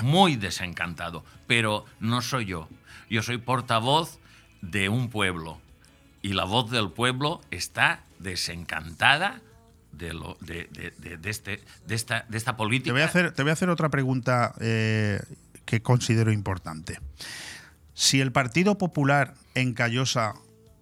Muy 0.00 0.36
desencantado, 0.36 1.24
pero 1.48 1.84
no 1.98 2.22
soy 2.22 2.44
yo. 2.44 2.68
Yo 3.10 3.24
soy 3.24 3.38
portavoz 3.38 4.20
de 4.60 4.88
un 4.88 5.10
pueblo 5.10 5.60
y 6.22 6.28
la 6.28 6.44
voz 6.44 6.70
del 6.70 6.92
pueblo 6.92 7.40
está 7.50 8.04
desencantada 8.20 9.40
de, 9.98 10.12
lo, 10.14 10.36
de, 10.40 10.68
de- 10.72 10.92
de- 10.98 11.16
de 11.18 11.30
este, 11.30 11.62
de, 11.86 11.94
esta, 11.94 12.24
de 12.28 12.38
esta 12.38 12.56
política. 12.56 12.86
Te 12.88 12.92
voy 12.92 13.02
a 13.02 13.06
hacer, 13.06 13.32
te 13.32 13.42
voy 13.42 13.50
a 13.50 13.52
hacer 13.52 13.68
otra 13.68 13.88
pregunta 13.88 14.54
eh, 14.60 15.20
que 15.64 15.82
considero 15.82 16.32
importante. 16.32 16.98
Si 17.94 18.20
el 18.20 18.32
Partido 18.32 18.78
Popular 18.78 19.34
en 19.54 19.74
Callosa 19.74 20.34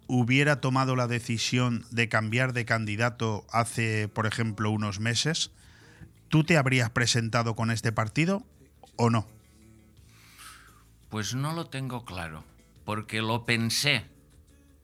hubiera 0.06 0.60
tomado 0.60 0.94
la 0.94 1.08
decisión 1.08 1.84
de 1.90 2.08
cambiar 2.08 2.52
de 2.52 2.64
candidato 2.64 3.44
hace, 3.50 4.06
por 4.08 4.26
ejemplo, 4.26 4.70
unos 4.70 5.00
meses, 5.00 5.50
¿tú 6.28 6.44
te 6.44 6.56
habrías 6.58 6.90
presentado 6.90 7.56
con 7.56 7.70
este 7.70 7.90
partido 7.90 8.44
o 8.96 9.10
no? 9.10 9.26
Pues 11.08 11.34
no 11.34 11.52
lo 11.54 11.66
tengo 11.66 12.04
claro, 12.04 12.44
porque 12.84 13.22
lo 13.22 13.44
pensé. 13.46 14.04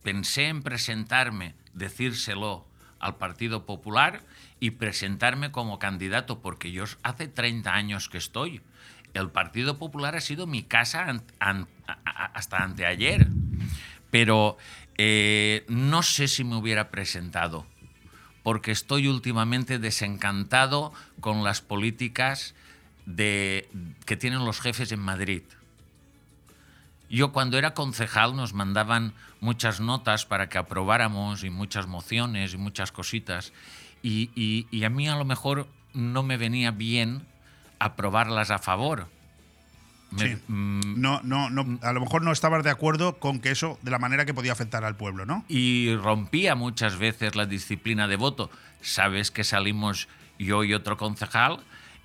Pensé 0.03 0.49
en 0.49 0.63
presentarme, 0.63 1.55
decírselo 1.75 2.67
al 3.03 3.17
Partido 3.17 3.67
Popular 3.67 4.23
y 4.61 4.71
presentarme 4.71 5.51
como 5.51 5.79
candidato, 5.79 6.41
porque 6.41 6.73
yo 6.73 6.85
hace 7.03 7.29
30 7.29 7.75
años 7.75 8.09
que 8.09 8.17
estoy. 8.17 8.63
El 9.13 9.31
Partido 9.31 9.77
Popular 9.77 10.17
ha 10.17 10.21
sido 10.21 10.47
mi 10.47 10.63
casa 10.63 11.21
hasta 12.07 12.63
anteayer. 12.63 13.27
Pero 14.11 14.57
eh, 14.97 15.65
no 15.69 16.03
sé 16.03 16.29
si 16.29 16.45
me 16.45 16.57
hubiera 16.57 16.91
presentado, 16.91 17.67
porque 18.43 18.71
estoy 18.71 19.09
últimamente 19.09 19.79
desencantado 19.79 20.93
con 21.21 21.45
las 21.45 21.61
políticas 21.61 22.55
de, 23.05 23.69
que 24.07 24.17
tienen 24.17 24.45
los 24.45 24.61
jefes 24.61 24.93
en 24.93 25.01
Madrid. 25.01 25.43
Yo 27.11 27.33
cuando 27.33 27.59
era 27.59 27.75
concejal 27.75 28.37
nos 28.37 28.55
mandaban 28.55 29.13
muchas 29.43 29.81
notas 29.81 30.25
para 30.25 30.49
que 30.49 30.57
aprobáramos 30.57 31.45
y 31.45 31.51
muchas 31.51 31.87
mociones 31.87 32.55
y 32.55 32.57
muchas 32.57 32.93
cositas. 32.93 33.53
Y, 34.03 34.31
y- 34.35 34.67
y 34.71 34.85
a 34.85 34.89
mí 34.89 35.07
a 35.09 35.17
lo 35.17 35.25
mejor 35.27 35.67
no 35.93 36.23
me 36.23 36.39
venía 36.39 36.71
bien 36.71 37.27
aprobarlas 37.79 38.51
a 38.51 38.59
favor. 38.59 39.09
Me- 40.13 40.37
Sí. 40.37 40.43
mm, 40.49 41.01
No, 41.01 41.21
no, 41.25 41.51
no, 41.51 41.79
a 41.83 41.93
lo 41.93 42.01
mejor 42.01 42.23
no 42.23 42.33
estabas 42.33 42.63
de 42.65 42.71
acuerdo 42.71 43.19
con 43.19 43.41
que 43.41 43.51
eso, 43.51 43.79
de 43.83 43.91
la 43.91 43.99
manera 43.99 44.25
que 44.25 44.33
podía 44.35 44.53
afectar 44.53 44.85
al 44.85 44.97
pueblo, 44.97 45.27
¿no? 45.27 45.45
y 45.49 45.95
rompía 45.97 46.55
muchas 46.55 46.97
veces 46.99 47.35
la 47.35 47.47
disciplina 47.47 48.07
de 48.09 48.17
voto. 48.17 48.51
Sabes 48.81 49.31
que 49.31 49.43
salimos 49.45 50.09
yo 50.39 50.65
y 50.65 50.75
otro 50.75 50.97
concejal 50.97 51.61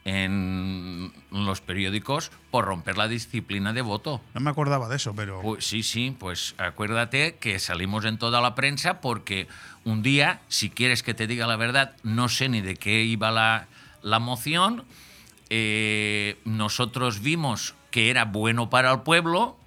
en 0.07 1.11
los 1.31 1.59
periódicos 1.59 2.31
por 2.49 2.63
romper 2.63 2.97
la 2.97 3.09
disciplina 3.09 3.73
de 3.73 3.81
voto. 3.81 4.21
No 4.33 4.39
me 4.39 4.49
acordaba 4.49 4.87
de 4.87 4.95
eso, 4.95 5.13
pero... 5.13 5.41
Pues 5.41 5.67
sí, 5.67 5.83
sí, 5.83 6.15
pues 6.17 6.55
acuérdate 6.57 7.35
que 7.35 7.59
salimos 7.59 8.05
en 8.05 8.17
toda 8.17 8.39
la 8.39 8.55
prensa 8.55 9.01
porque 9.01 9.49
un 9.83 10.01
día, 10.03 10.39
si 10.47 10.69
quieres 10.69 11.03
que 11.03 11.13
te 11.13 11.27
diga 11.27 11.45
la 11.45 11.57
verdad, 11.57 11.93
no 12.03 12.29
sé 12.29 12.47
ni 12.47 12.61
de 12.61 12.77
qué 12.77 13.03
iba 13.03 13.31
la, 13.31 13.67
la 14.01 14.19
moción, 14.19 14.85
eh, 15.49 16.39
nosotros 16.45 17.21
vimos 17.21 17.75
que 17.91 18.09
era 18.09 18.23
bueno 18.23 18.69
para 18.69 18.93
el 18.93 19.01
pueblo, 19.01 19.57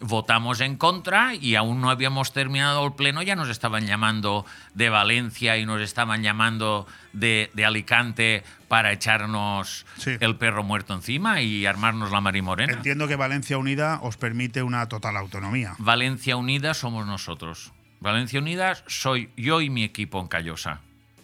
votamos 0.00 0.60
en 0.60 0.76
contra 0.76 1.34
y 1.34 1.54
aún 1.54 1.80
no 1.80 1.90
habíamos 1.90 2.32
terminado 2.32 2.84
el 2.86 2.92
pleno, 2.94 3.22
ya 3.22 3.36
nos 3.36 3.48
estaban 3.48 3.86
llamando 3.86 4.44
de 4.74 4.90
Valencia 4.90 5.56
y 5.56 5.66
nos 5.66 5.80
estaban 5.80 6.22
llamando 6.22 6.86
de, 7.12 7.50
de 7.54 7.64
Alicante 7.64 8.44
para 8.68 8.92
echarnos 8.92 9.86
Sí. 9.96 10.16
el 10.20 10.36
perro 10.36 10.62
muerto 10.64 10.94
encima 10.94 11.40
y 11.40 11.64
armarnos 11.66 12.10
la 12.10 12.20
marimorena. 12.20 12.72
Entiendo 12.72 13.08
que 13.08 13.16
Valencia 13.16 13.56
Unida 13.56 14.00
os 14.02 14.16
permite 14.16 14.62
una 14.62 14.88
total 14.88 15.16
autonomía. 15.16 15.74
Valencia 15.78 16.36
Unida 16.36 16.74
somos 16.74 17.06
nosotros. 17.06 17.72
Valencia 18.00 18.40
Unida 18.40 18.74
soy 18.86 19.30
yo 19.36 19.60
y 19.60 19.70
mi 19.70 19.84
equipo 19.84 20.20
en 20.20 20.26
Callosa. 20.28 20.80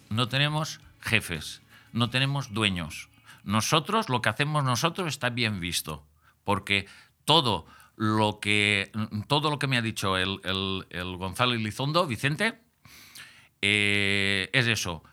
No 0.09 0.29
tenemos 0.29 0.81
jefes, 1.01 1.61
no 1.93 2.09
tenemos 2.11 2.53
dueños. 2.55 3.09
Nosotros, 3.45 4.09
lo 4.09 4.23
que 4.23 4.29
hacemos 4.29 4.65
nosotros 4.65 5.09
está 5.09 5.31
bien 5.31 5.61
visto, 5.61 6.07
porque 6.45 6.87
todo 7.25 7.67
lo 8.03 8.41
que, 8.41 8.91
todo 9.29 9.51
lo 9.51 9.59
que 9.59 9.67
me 9.67 9.77
ha 9.77 9.83
dicho 9.83 10.17
el, 10.17 10.41
el- 10.45 10.87
el 10.89 11.17
Gonzalo 11.19 11.53
Elizondo, 11.53 12.07
Vicente, 12.07 12.59
eh, 13.61 14.49
es 14.55 14.67
eso. 14.67 15.05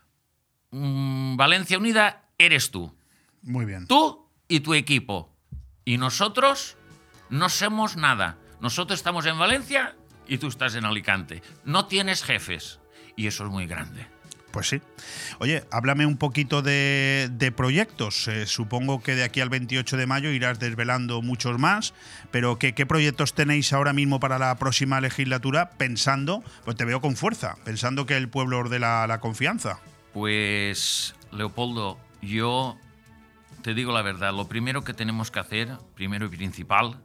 Mm, 0.72 1.36
Valencia 1.36 1.78
Unida 1.78 2.30
eres 2.38 2.72
tú. 2.72 2.96
Muy 3.42 3.66
bien. 3.66 3.88
Tú 3.88 4.30
y 4.48 4.62
tu 4.62 4.74
equipo. 4.74 5.36
Y 5.84 5.98
nosotros 5.98 6.78
no 7.30 7.50
somos 7.50 7.98
nada. 7.98 8.38
Nosotros 8.62 8.98
estamos 9.00 9.26
en 9.26 9.38
Valencia 9.38 9.96
y 10.26 10.38
tú 10.38 10.48
estás 10.48 10.76
en 10.76 10.86
Alicante. 10.86 11.42
No 11.66 11.88
tienes 11.88 12.24
jefes. 12.24 12.80
Y 13.18 13.28
eso 13.28 13.44
es 13.46 13.52
muy 13.52 13.66
grande. 13.68 14.08
Pues 14.58 14.70
sí. 14.70 14.82
Oye, 15.38 15.66
háblame 15.70 16.08
un 16.08 16.18
poquito 16.18 16.64
de, 16.64 17.54
proyectos. 17.56 18.28
Eh, 18.28 18.48
supongo 18.48 19.04
que 19.04 19.14
de 19.14 19.24
aquí 19.24 19.40
al 19.40 19.50
28 19.50 19.98
de 19.98 20.08
mayo 20.08 20.32
irás 20.32 20.58
desvelando 20.58 21.22
muchos 21.22 21.60
más, 21.60 21.94
pero 22.32 22.58
¿qué, 22.58 22.74
qué 22.74 22.88
proyectos 22.88 23.36
tenéis 23.36 23.72
ahora 23.72 23.94
mismo 23.94 24.20
para 24.20 24.40
la 24.40 24.56
próxima 24.56 25.00
legislatura 25.00 25.70
pensando, 25.78 26.44
pues 26.66 26.76
te 26.76 26.86
veo 26.86 27.02
con 27.02 27.16
fuerza, 27.16 27.58
pensando 27.66 28.08
que 28.08 28.18
el 28.18 28.30
pueblo 28.30 28.62
os 28.62 28.72
dé 28.72 28.80
la, 28.80 29.06
la 29.06 29.20
confianza? 29.20 29.80
Pues, 30.12 31.14
Leopoldo, 31.32 32.00
yo 32.24 32.80
te 33.62 33.76
digo 33.76 33.94
la 33.94 34.02
verdad. 34.02 34.34
Lo 34.34 34.48
primero 34.48 34.84
que 34.84 34.96
tenemos 34.96 35.30
que 35.30 35.40
hacer, 35.40 35.78
primero 35.94 36.26
y 36.26 36.30
principal, 36.30 37.00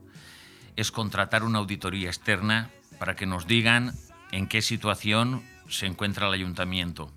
es 0.77 0.91
contratar 0.91 1.45
una 1.45 1.59
auditoría 1.59 2.09
externa 2.09 2.71
para 2.99 3.15
que 3.15 3.27
nos 3.27 3.47
digan 3.47 3.93
en 4.31 4.47
qué 4.47 4.63
situación 4.63 5.43
se 5.69 5.85
encuentra 5.85 6.29
el 6.29 6.33
ayuntamiento. 6.33 7.13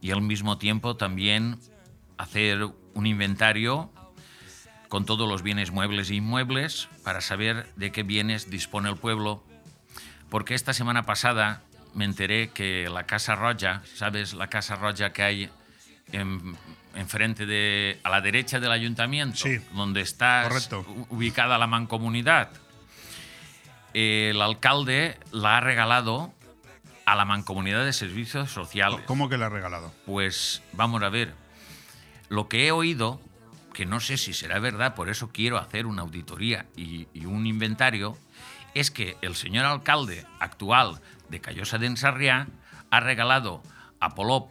Y 0.00 0.10
al 0.12 0.22
mismo 0.22 0.58
tiempo 0.58 0.96
también 0.96 1.58
hacer 2.18 2.68
un 2.94 3.06
inventario 3.06 3.92
con 4.88 5.04
todos 5.04 5.28
los 5.28 5.42
bienes 5.42 5.70
muebles 5.70 6.10
e 6.10 6.14
inmuebles 6.16 6.88
para 7.04 7.20
saber 7.20 7.66
de 7.76 7.92
qué 7.92 8.02
bienes 8.02 8.48
dispone 8.50 8.88
el 8.88 8.96
pueblo. 8.96 9.44
Porque 10.30 10.54
esta 10.54 10.72
semana 10.72 11.04
pasada 11.04 11.62
me 11.94 12.04
enteré 12.04 12.50
que 12.50 12.88
la 12.88 13.04
Casa 13.04 13.34
Roja, 13.34 13.82
¿sabes? 13.94 14.34
La 14.34 14.48
Casa 14.48 14.76
Roja 14.76 15.12
que 15.12 15.22
hay 15.22 15.50
en, 16.12 16.56
enfrente 16.94 17.44
de, 17.44 17.98
a 18.02 18.10
la 18.10 18.20
derecha 18.20 18.60
del 18.60 18.72
ayuntamiento, 18.72 19.36
Sí. 19.36 19.58
donde 19.74 20.00
está 20.00 20.44
Correcto. 20.48 20.84
ubicada 21.10 21.58
la 21.58 21.66
mancomunidad. 21.66 22.50
El 23.94 24.40
alcalde 24.42 25.18
la 25.32 25.56
ha 25.58 25.60
regalado 25.60 26.32
a 27.08 27.16
la 27.16 27.24
mancomunidad 27.24 27.86
de 27.86 27.94
servicios 27.94 28.50
sociales. 28.50 29.00
¿Cómo 29.06 29.30
que 29.30 29.38
le 29.38 29.46
has 29.46 29.52
regalado? 29.52 29.94
Pues 30.04 30.62
vamos 30.74 31.02
a 31.02 31.08
ver. 31.08 31.32
Lo 32.28 32.48
que 32.48 32.66
he 32.66 32.70
oído, 32.70 33.18
que 33.72 33.86
no 33.86 33.98
sé 33.98 34.18
si 34.18 34.34
será 34.34 34.58
verdad, 34.58 34.94
por 34.94 35.08
eso 35.08 35.30
quiero 35.32 35.56
hacer 35.56 35.86
una 35.86 36.02
auditoría 36.02 36.66
y, 36.76 37.08
y 37.14 37.24
un 37.24 37.46
inventario, 37.46 38.18
es 38.74 38.90
que 38.90 39.16
el 39.22 39.36
señor 39.36 39.64
alcalde 39.64 40.26
actual 40.38 41.00
de 41.30 41.40
Callosa 41.40 41.78
de 41.78 41.86
Ensarriá 41.86 42.48
ha 42.90 43.00
regalado 43.00 43.62
a 44.00 44.14
Polop, 44.14 44.50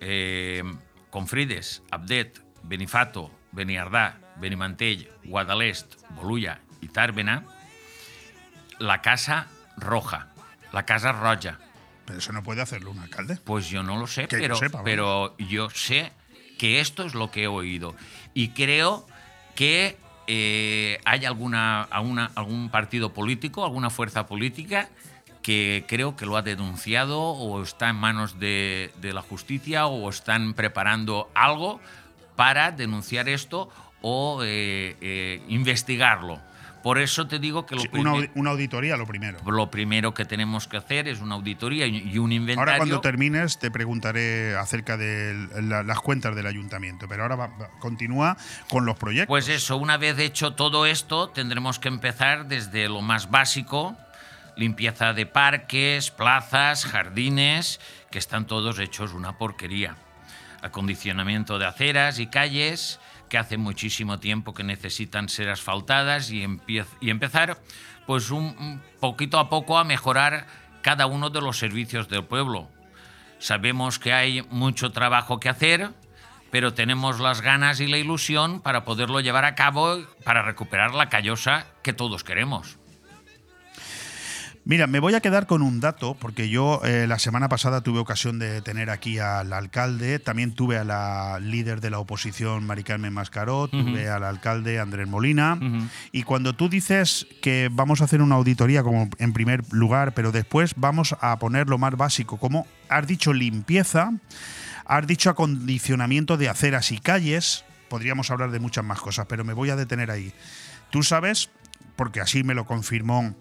eh, 0.00 0.62
Confrides, 1.08 1.82
Abdet, 1.90 2.42
Benifato, 2.64 3.30
Beniardá, 3.52 4.20
Benimantell, 4.36 5.10
Guadalest, 5.24 5.94
Bolulla 6.10 6.60
y 6.82 6.88
Tàrbena 6.88 7.44
la 8.78 9.00
Casa 9.00 9.46
Roja, 9.76 10.28
la 10.70 10.84
Casa 10.84 11.12
Roja. 11.12 11.58
Pero 12.08 12.18
eso 12.20 12.32
no 12.32 12.42
puede 12.42 12.62
hacerlo 12.62 12.90
un 12.90 12.98
alcalde. 13.00 13.38
Pues 13.44 13.68
yo 13.68 13.82
no 13.84 13.98
lo 13.98 14.06
sé, 14.06 14.26
Que 14.28 14.36
yo 14.36 14.42
pero, 14.42 14.56
sepa, 14.56 14.82
pero 14.82 15.36
yo 15.38 15.68
sé 15.70 16.10
que 16.58 16.80
esto 16.80 17.04
es 17.04 17.14
lo 17.14 17.30
que 17.30 17.42
he 17.44 17.46
oído. 17.46 17.94
Y 18.32 18.48
creo 18.48 19.06
que 19.54 19.96
eh, 20.26 20.98
hay 21.04 21.26
alguna, 21.26 21.82
alguna- 21.82 22.30
algún 22.34 22.70
partido 22.70 23.12
político, 23.12 23.62
alguna 23.64 23.90
fuerza 23.90 24.26
política 24.26 24.88
que 25.42 25.84
creo 25.86 26.16
que 26.16 26.24
lo 26.26 26.36
ha 26.38 26.42
denunciado 26.42 27.20
o 27.20 27.62
está 27.62 27.90
en 27.90 27.96
manos 27.96 28.38
de, 28.38 28.90
de 29.00 29.12
la 29.12 29.20
justicia 29.22 29.86
o 29.86 30.08
están 30.10 30.54
preparando 30.54 31.30
algo 31.34 31.78
para 32.36 32.72
denunciar 32.72 33.28
esto 33.28 33.68
o 34.00 34.40
eh, 34.44 34.96
eh, 35.00 35.42
investigarlo. 35.48 36.40
Por 36.82 36.98
eso 36.98 37.26
te 37.26 37.38
digo 37.38 37.66
que 37.66 37.74
lo, 37.74 37.82
Sí, 37.82 37.88
una, 37.92 38.12
una 38.34 38.50
auditoría, 38.50 38.96
lo 38.96 39.06
primero. 39.06 39.38
lo 39.46 39.70
primero 39.70 40.14
que 40.14 40.24
tenemos 40.24 40.68
que 40.68 40.76
hacer 40.76 41.08
es 41.08 41.20
una 41.20 41.34
auditoría 41.34 41.86
y 41.86 41.98
y 42.08 42.18
un 42.18 42.30
inventario. 42.32 42.60
Ahora 42.60 42.76
cuando 42.78 43.00
termines 43.00 43.58
te 43.58 43.70
preguntaré 43.70 44.56
acerca 44.56 44.96
de 44.96 45.48
la- 45.62 45.82
las 45.82 46.00
cuentas 46.00 46.36
del 46.36 46.46
ayuntamiento, 46.46 47.06
pero 47.08 47.22
ahora 47.24 47.36
va- 47.36 47.46
va- 47.48 47.70
continúa 47.80 48.36
con 48.70 48.86
los 48.86 48.96
proyectos. 48.96 49.26
Pues 49.28 49.48
eso, 49.48 49.76
una 49.76 49.96
vez 49.96 50.18
hecho 50.18 50.52
todo 50.54 50.86
esto, 50.86 51.28
tendremos 51.30 51.78
que 51.78 51.88
empezar 51.88 52.46
desde 52.46 52.88
lo 52.88 53.02
más 53.02 53.30
básico, 53.30 53.96
limpieza 54.56 55.12
de 55.12 55.26
parques, 55.26 56.10
plazas, 56.10 56.84
jardines, 56.84 57.80
que 58.10 58.18
están 58.18 58.46
todos 58.46 58.78
hechos 58.78 59.12
una 59.12 59.36
porquería. 59.36 59.96
Acondicionamiento 60.62 61.58
de 61.58 61.66
aceras 61.66 62.18
y 62.18 62.26
calles, 62.26 62.98
que 63.28 63.38
hace 63.38 63.58
muchísimo 63.58 64.18
tiempo 64.18 64.54
que 64.54 64.64
necesitan 64.64 65.28
ser 65.28 65.48
asfaltadas 65.48 66.30
y, 66.30 66.44
y 67.00 67.10
empezar, 67.10 67.58
pues 68.06 68.30
un 68.30 68.80
poquito 69.00 69.38
a 69.38 69.48
poco 69.48 69.78
a 69.78 69.84
mejorar 69.84 70.46
cada 70.82 71.06
uno 71.06 71.30
de 71.30 71.40
los 71.40 71.58
servicios 71.58 72.08
del 72.08 72.24
pueblo. 72.24 72.68
Sabemos 73.38 73.98
que 73.98 74.12
hay 74.12 74.42
mucho 74.50 74.90
trabajo 74.90 75.38
que 75.38 75.48
hacer, 75.48 75.90
pero 76.50 76.74
tenemos 76.74 77.20
las 77.20 77.40
ganas 77.40 77.80
y 77.80 77.86
la 77.86 77.98
ilusión 77.98 78.60
para 78.60 78.84
poderlo 78.84 79.20
llevar 79.20 79.44
a 79.44 79.54
cabo 79.54 79.98
para 80.24 80.42
recuperar 80.42 80.94
la 80.94 81.08
callosa 81.08 81.66
que 81.82 81.92
todos 81.92 82.24
queremos. 82.24 82.77
Mira, 84.68 84.86
me 84.86 85.00
voy 85.00 85.14
a 85.14 85.22
quedar 85.22 85.46
con 85.46 85.62
un 85.62 85.80
dato, 85.80 86.14
porque 86.20 86.50
yo 86.50 86.82
eh, 86.84 87.06
la 87.06 87.18
semana 87.18 87.48
pasada 87.48 87.80
tuve 87.80 88.00
ocasión 88.00 88.38
de 88.38 88.60
tener 88.60 88.90
aquí 88.90 89.18
al 89.18 89.54
alcalde, 89.54 90.18
también 90.18 90.52
tuve 90.52 90.76
a 90.76 90.84
la 90.84 91.38
líder 91.40 91.80
de 91.80 91.88
la 91.88 91.98
oposición, 91.98 92.66
Mari 92.66 92.84
Carmen 92.84 93.14
Mascaró, 93.14 93.68
tuve 93.68 94.10
al 94.10 94.24
alcalde 94.24 94.78
Andrés 94.78 95.08
Molina, 95.08 95.58
y 96.12 96.22
cuando 96.24 96.52
tú 96.52 96.68
dices 96.68 97.26
que 97.40 97.70
vamos 97.72 98.02
a 98.02 98.04
hacer 98.04 98.20
una 98.20 98.34
auditoría 98.34 98.82
como 98.82 99.08
en 99.16 99.32
primer 99.32 99.62
lugar, 99.72 100.12
pero 100.12 100.32
después 100.32 100.74
vamos 100.76 101.16
a 101.18 101.38
poner 101.38 101.70
lo 101.70 101.78
más 101.78 101.96
básico, 101.96 102.36
como 102.36 102.66
has 102.90 103.06
dicho 103.06 103.32
limpieza, 103.32 104.12
has 104.84 105.06
dicho 105.06 105.30
acondicionamiento 105.30 106.36
de 106.36 106.50
aceras 106.50 106.92
y 106.92 106.98
calles, 106.98 107.64
podríamos 107.88 108.30
hablar 108.30 108.50
de 108.50 108.60
muchas 108.60 108.84
más 108.84 109.00
cosas, 109.00 109.24
pero 109.30 109.44
me 109.44 109.54
voy 109.54 109.70
a 109.70 109.76
detener 109.76 110.10
ahí. 110.10 110.34
Tú 110.90 111.02
sabes, 111.02 111.48
porque 111.96 112.20
así 112.20 112.42
me 112.42 112.52
lo 112.52 112.66
confirmó 112.66 113.34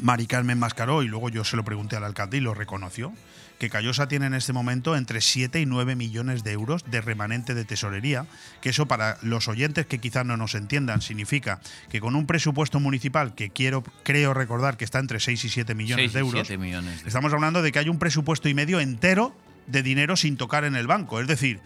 Mari 0.00 0.26
Carmen 0.26 0.58
Mascaró, 0.58 1.02
y 1.02 1.08
luego 1.08 1.28
yo 1.28 1.44
se 1.44 1.56
lo 1.56 1.64
pregunté 1.64 1.96
al 1.96 2.04
alcalde 2.04 2.38
y 2.38 2.40
lo 2.40 2.54
reconoció, 2.54 3.12
que 3.58 3.70
Callosa 3.70 4.08
tiene 4.08 4.26
en 4.26 4.34
este 4.34 4.52
momento 4.52 4.96
entre 4.96 5.20
7 5.20 5.60
y 5.60 5.66
9 5.66 5.94
millones 5.94 6.42
de 6.42 6.50
euros 6.52 6.82
de 6.90 7.00
remanente 7.00 7.54
de 7.54 7.64
tesorería, 7.64 8.26
que 8.60 8.70
eso 8.70 8.86
para 8.86 9.18
los 9.22 9.46
oyentes 9.46 9.86
que 9.86 9.98
quizás 9.98 10.26
no 10.26 10.36
nos 10.36 10.56
entiendan 10.56 11.00
significa 11.00 11.60
que 11.88 12.00
con 12.00 12.16
un 12.16 12.26
presupuesto 12.26 12.80
municipal 12.80 13.36
que 13.36 13.50
quiero 13.50 13.84
creo 14.02 14.34
recordar 14.34 14.76
que 14.76 14.84
está 14.84 14.98
entre 14.98 15.20
6 15.20 15.44
y 15.44 15.48
7 15.48 15.74
millones 15.76 16.12
de 16.12 16.18
euros, 16.20 16.46
siete 16.46 16.60
millones 16.60 17.02
de- 17.02 17.08
estamos 17.08 17.32
hablando 17.32 17.62
de 17.62 17.70
que 17.70 17.78
hay 17.78 17.88
un 17.88 18.00
presupuesto 18.00 18.48
y 18.48 18.54
medio 18.54 18.80
entero 18.80 19.32
de 19.68 19.84
dinero 19.84 20.16
sin 20.16 20.36
tocar 20.36 20.64
en 20.64 20.74
el 20.74 20.88
banco, 20.88 21.20
es 21.20 21.28
decir, 21.28 21.60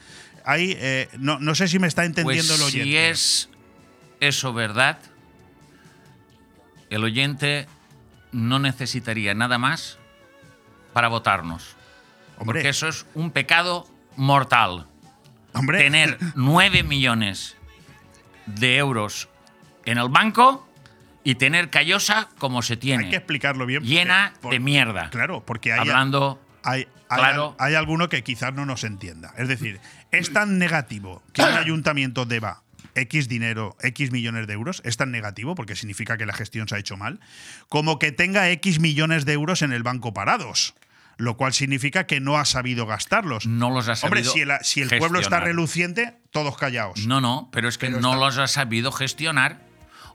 hay, 0.44 0.76
eh, 0.78 1.08
no, 1.18 1.38
no 1.38 1.54
sé 1.54 1.66
si 1.66 1.78
me 1.78 1.86
está 1.86 2.04
entendiendo 2.04 2.48
Pues 2.58 2.60
el 2.60 2.66
oyente. 2.66 2.84
si 2.90 2.96
es 2.98 3.48
eso 4.20 4.52
verdad, 4.52 4.98
el 6.90 7.02
oyente 7.04 7.66
no 8.36 8.58
necesitaría 8.58 9.34
nada 9.34 9.58
más 9.58 9.98
para 10.92 11.08
votarnos. 11.08 11.76
Hombre, 12.38 12.58
Porque 12.60 12.68
eso 12.68 12.88
es 12.88 13.06
un 13.14 13.30
pecado 13.30 13.86
mortal. 14.16 14.86
hombre, 15.54 15.78
Tener 15.78 16.18
9 16.34 16.82
millones 16.82 17.56
de 18.46 18.76
euros 18.76 19.28
en 19.84 19.98
el 19.98 20.08
banco 20.08 20.68
y 21.24 21.34
tener 21.36 21.70
Callosa 21.70 22.28
como 22.38 22.62
se 22.62 22.76
tiene. 22.76 23.04
hay 23.04 23.10
que 23.10 23.16
explicarlo 23.16 23.66
bien. 23.66 23.82
llena 23.82 24.28
porque- 24.34 24.40
por- 24.42 24.52
de 24.52 24.60
mierda. 24.60 25.10
Claro, 25.10 25.44
porque 25.44 25.72
hay, 25.72 25.80
Hablando 25.80 26.40
hay, 26.62 26.86
hay, 27.08 27.18
claro. 27.18 27.56
hay 27.58 27.74
alguno 27.74 28.08
que 28.08 28.22
quizás 28.22 28.52
no 28.54 28.66
nos 28.66 28.84
entienda. 28.84 29.32
Es 29.36 29.48
decir, 29.48 29.80
es 30.10 30.32
tan 30.32 30.58
negativo 30.58 31.22
que 31.32 31.42
un 31.42 31.48
ayuntamiento 31.56 32.26
deba 32.26 32.62
X 32.96 33.28
dinero, 33.28 33.76
X 33.82 34.10
millones 34.10 34.46
de 34.46 34.54
euros, 34.54 34.82
es 34.84 34.96
tan 34.96 35.10
negativo 35.12 35.54
porque 35.54 35.76
significa 35.76 36.16
que 36.16 36.26
la 36.26 36.32
gestión 36.32 36.66
se 36.68 36.74
ha 36.74 36.78
hecho 36.78 36.96
mal, 36.96 37.20
como 37.68 37.98
que 37.98 38.10
tenga 38.12 38.50
X 38.50 38.80
millones 38.80 39.24
de 39.24 39.34
euros 39.34 39.62
en 39.62 39.72
el 39.72 39.82
banco 39.82 40.12
parados. 40.14 40.74
Lo 41.18 41.38
cual 41.38 41.54
significa 41.54 42.06
que 42.06 42.20
no 42.20 42.36
ha 42.36 42.44
sabido 42.44 42.84
gastarlos. 42.84 43.46
no 43.46 43.70
los 43.70 43.88
ha 43.88 43.92
Hombre, 44.06 44.22
sabido 44.22 44.32
si 44.32 44.40
el, 44.42 44.52
si 44.60 44.82
el 44.82 44.98
pueblo 44.98 45.18
está 45.18 45.40
reluciente, 45.40 46.18
todos 46.30 46.58
callaos. 46.58 47.06
No, 47.06 47.22
no, 47.22 47.48
pero 47.52 47.68
es 47.70 47.78
que 47.78 47.86
Pero 47.86 48.00
no 48.00 48.08
está- 48.12 48.20
los 48.26 48.36
ha 48.38 48.46
sabido 48.48 48.92
gestionar 48.92 49.62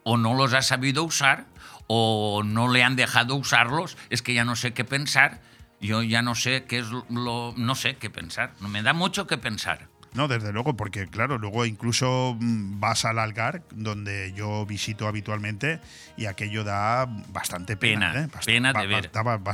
o 0.03 0.17
no 0.17 0.35
los 0.35 0.53
ha 0.53 0.61
sabido 0.61 1.03
usar 1.03 1.45
o 1.87 2.43
no 2.45 2.71
le 2.71 2.83
han 2.83 2.95
dejado 2.95 3.35
usarlos. 3.35 3.97
Es 4.11 4.21
que 4.21 4.35
ya 4.35 4.45
no 4.45 4.55
sé 4.55 4.73
qué 4.73 4.85
pensar. 4.85 5.41
Yo 5.79 6.03
ya 6.03 6.21
no 6.21 6.35
sé 6.35 6.65
qué 6.65 6.77
es 6.77 6.85
lo. 7.09 7.55
No 7.57 7.73
sé 7.73 7.95
qué 7.95 8.11
pensar. 8.11 8.53
Me 8.59 8.83
da 8.83 8.93
mucho 8.93 9.25
que 9.25 9.39
pensar. 9.39 9.87
No, 10.13 10.27
desde 10.27 10.51
luego, 10.51 10.75
porque 10.75 11.07
claro, 11.07 11.37
luego 11.37 11.65
incluso 11.65 12.35
mm, 12.39 12.79
vas 12.81 13.05
al 13.05 13.17
Algar, 13.17 13.63
donde 13.71 14.33
yo 14.35 14.65
visito 14.65 15.07
habitualmente, 15.07 15.79
y 16.17 16.25
aquello 16.25 16.63
da 16.65 17.05
bastante 17.29 17.77
pena. 17.77 18.11
Pena, 18.11 18.25
¿eh? 18.25 18.27
Bast- 18.27 18.45
pena 18.45 18.73
ba- 18.73 18.81
de 18.81 18.87
ver. 18.87 19.09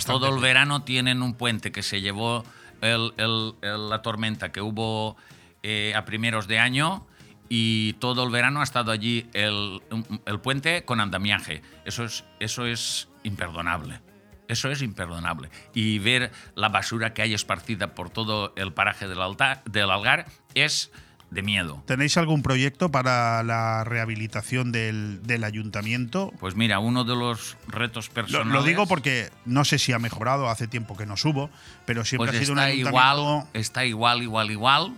Todo 0.05 0.35
el 0.35 0.41
verano 0.41 0.81
tienen 0.83 1.21
un 1.21 1.35
puente 1.35 1.71
que 1.71 1.83
se 1.83 2.01
llevó 2.01 2.43
el- 2.81 3.13
el- 3.17 3.53
el- 3.61 3.89
la 3.89 4.01
tormenta 4.01 4.51
que 4.51 4.61
hubo 4.61 5.15
eh, 5.63 5.93
a 5.95 6.05
primeros 6.05 6.47
de 6.47 6.59
año 6.59 7.05
y 7.49 7.93
todo 7.93 8.23
el 8.23 8.29
verano 8.31 8.61
ha 8.61 8.63
estado 8.63 8.91
allí 8.91 9.29
el, 9.33 9.81
el 10.25 10.39
puente 10.39 10.85
con 10.85 10.99
andamiaje. 11.01 11.61
Eso 11.85 12.03
es, 12.03 12.23
eso 12.39 12.65
es 12.65 13.07
imperdonable. 13.23 13.99
Eso 14.47 14.69
es 14.69 14.81
imperdonable. 14.81 15.49
Y 15.73 15.99
ver 15.99 16.31
la 16.55 16.69
basura 16.69 17.13
que 17.13 17.21
hay 17.21 17.33
esparcida 17.33 17.93
por 17.93 18.09
todo 18.09 18.53
el 18.55 18.73
paraje 18.73 19.07
del, 19.07 19.21
altar, 19.21 19.63
del 19.65 19.89
Algar 19.89 20.25
es 20.53 20.91
de 21.29 21.41
miedo. 21.41 21.83
¿Tenéis 21.85 22.15
algún 22.17 22.41
proyecto 22.41 22.89
para 22.89 23.43
la 23.43 23.83
rehabilitación 23.83 24.71
del, 24.71 25.21
del 25.23 25.43
ayuntamiento? 25.43 26.33
Pues 26.39 26.55
mira, 26.55 26.79
uno 26.79 27.03
de 27.03 27.15
los 27.15 27.57
retos 27.67 28.09
personales... 28.09 28.53
lo 28.53 28.63
digo 28.63 28.87
porque 28.87 29.29
no 29.45 29.65
sé 29.65 29.77
si 29.77 29.91
ha 29.91 29.99
mejorado, 29.99 30.49
hace 30.49 30.67
tiempo 30.67 30.95
que 30.95 31.05
no 31.05 31.17
subo, 31.17 31.49
pero 31.85 32.05
siempre 32.05 32.29
Pues 32.29 32.37
ha 32.37 32.41
sido 32.41 32.53
un 32.53 32.59
ayuntamiento. 32.59 32.89
igual, 32.89 33.47
está 33.53 33.85
igual, 33.85 34.23
igual, 34.23 34.51
igual 34.51 34.93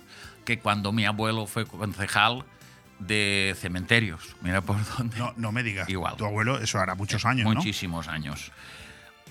que 0.45 0.60
cuando 0.60 0.91
mi 0.91 1.06
abuelo 1.06 1.47
fue 1.47 1.66
concejal 1.66 2.45
de 3.00 3.56
cementerios. 3.58 4.36
Mira 4.41 4.62
por 4.62 4.78
dónde. 4.97 5.18
No, 5.18 5.34
no 5.36 5.52
me 5.52 5.64
digas. 5.64 5.89
Igual. 5.89 6.16
Tu 6.18 6.26
abuelo, 6.26 6.60
eso 6.60 6.80
hará 6.80 6.95
muchos 6.95 7.26
años, 7.26 7.47
¿no? 7.47 7.56
Muchísimos 7.56 8.08
años. 8.08 8.52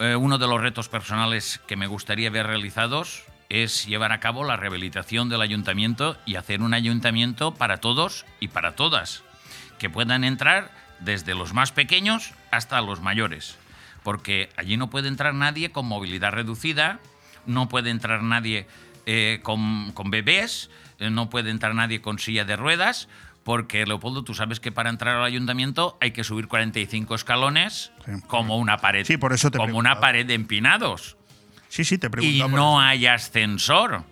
Eh, 0.01 0.15
uno 0.15 0.39
de 0.39 0.47
los 0.47 0.61
retos 0.61 0.89
personales 0.89 1.61
que 1.67 1.75
me 1.75 1.89
gustaría 1.89 2.31
ver 2.31 2.47
realizados 2.47 3.25
es 3.49 3.85
llevar 3.85 4.13
a 4.13 4.21
cabo 4.21 4.45
la 4.45 4.57
rehabilitación 4.57 5.29
del 5.29 5.41
ayuntamiento 5.41 6.17
y 6.25 6.37
hacer 6.37 6.63
un 6.63 6.73
ayuntamiento 6.73 7.55
para 7.55 7.79
todos 7.79 8.25
y 8.39 8.49
para 8.49 8.77
todas, 8.77 9.25
que 9.79 9.91
puedan 9.91 10.23
entrar 10.23 10.71
desde 11.01 11.35
los 11.35 11.53
más 11.53 11.73
pequeños 11.73 12.33
hasta 12.53 12.81
los 12.81 13.01
mayores, 13.01 13.57
porque 14.05 14.51
allí 14.57 14.77
no 14.77 14.89
puede 14.89 15.09
entrar 15.09 15.35
nadie 15.35 15.73
con 15.73 15.87
movilidad 15.87 16.31
reducida, 16.31 17.01
no 17.47 17.69
puede 17.69 17.91
entrar 17.91 18.23
nadie 18.23 18.69
eh, 19.07 19.41
con, 19.43 19.93
bebés, 20.11 20.71
eh, 21.01 21.11
no 21.11 21.29
puede 21.29 21.51
entrar 21.51 21.75
nadie 21.75 22.01
con 22.01 22.21
silla 22.21 22.45
de 22.45 22.55
ruedas, 22.55 23.09
porque 23.45 23.87
Leopoldo, 23.87 24.25
tú 24.25 24.35
sabes 24.35 24.61
que 24.61 24.71
para 24.73 24.91
entrar 24.91 25.17
al 25.17 25.25
ayuntamiento 25.25 25.97
hay 26.01 26.11
que 26.13 26.23
subir 26.25 26.49
45 26.49 27.15
escalones 27.15 27.93
Sí. 28.05 28.13
como 28.27 28.59
una 28.59 28.77
pared, 28.79 29.05
Sí, 29.07 29.17
por 29.17 29.33
eso 29.33 29.51
te 29.51 29.57
he 29.57 29.61
como 29.61 29.79
una 29.79 30.01
pared 30.01 30.27
de 30.27 30.35
empinados 30.35 31.17
Sí, 31.69 31.85
sí, 31.85 31.99
te 31.99 32.07
he 32.09 32.25
y 32.25 32.39
no 32.41 32.47
eso. 32.47 32.79
hay 32.81 33.07
ascensor. 33.07 34.03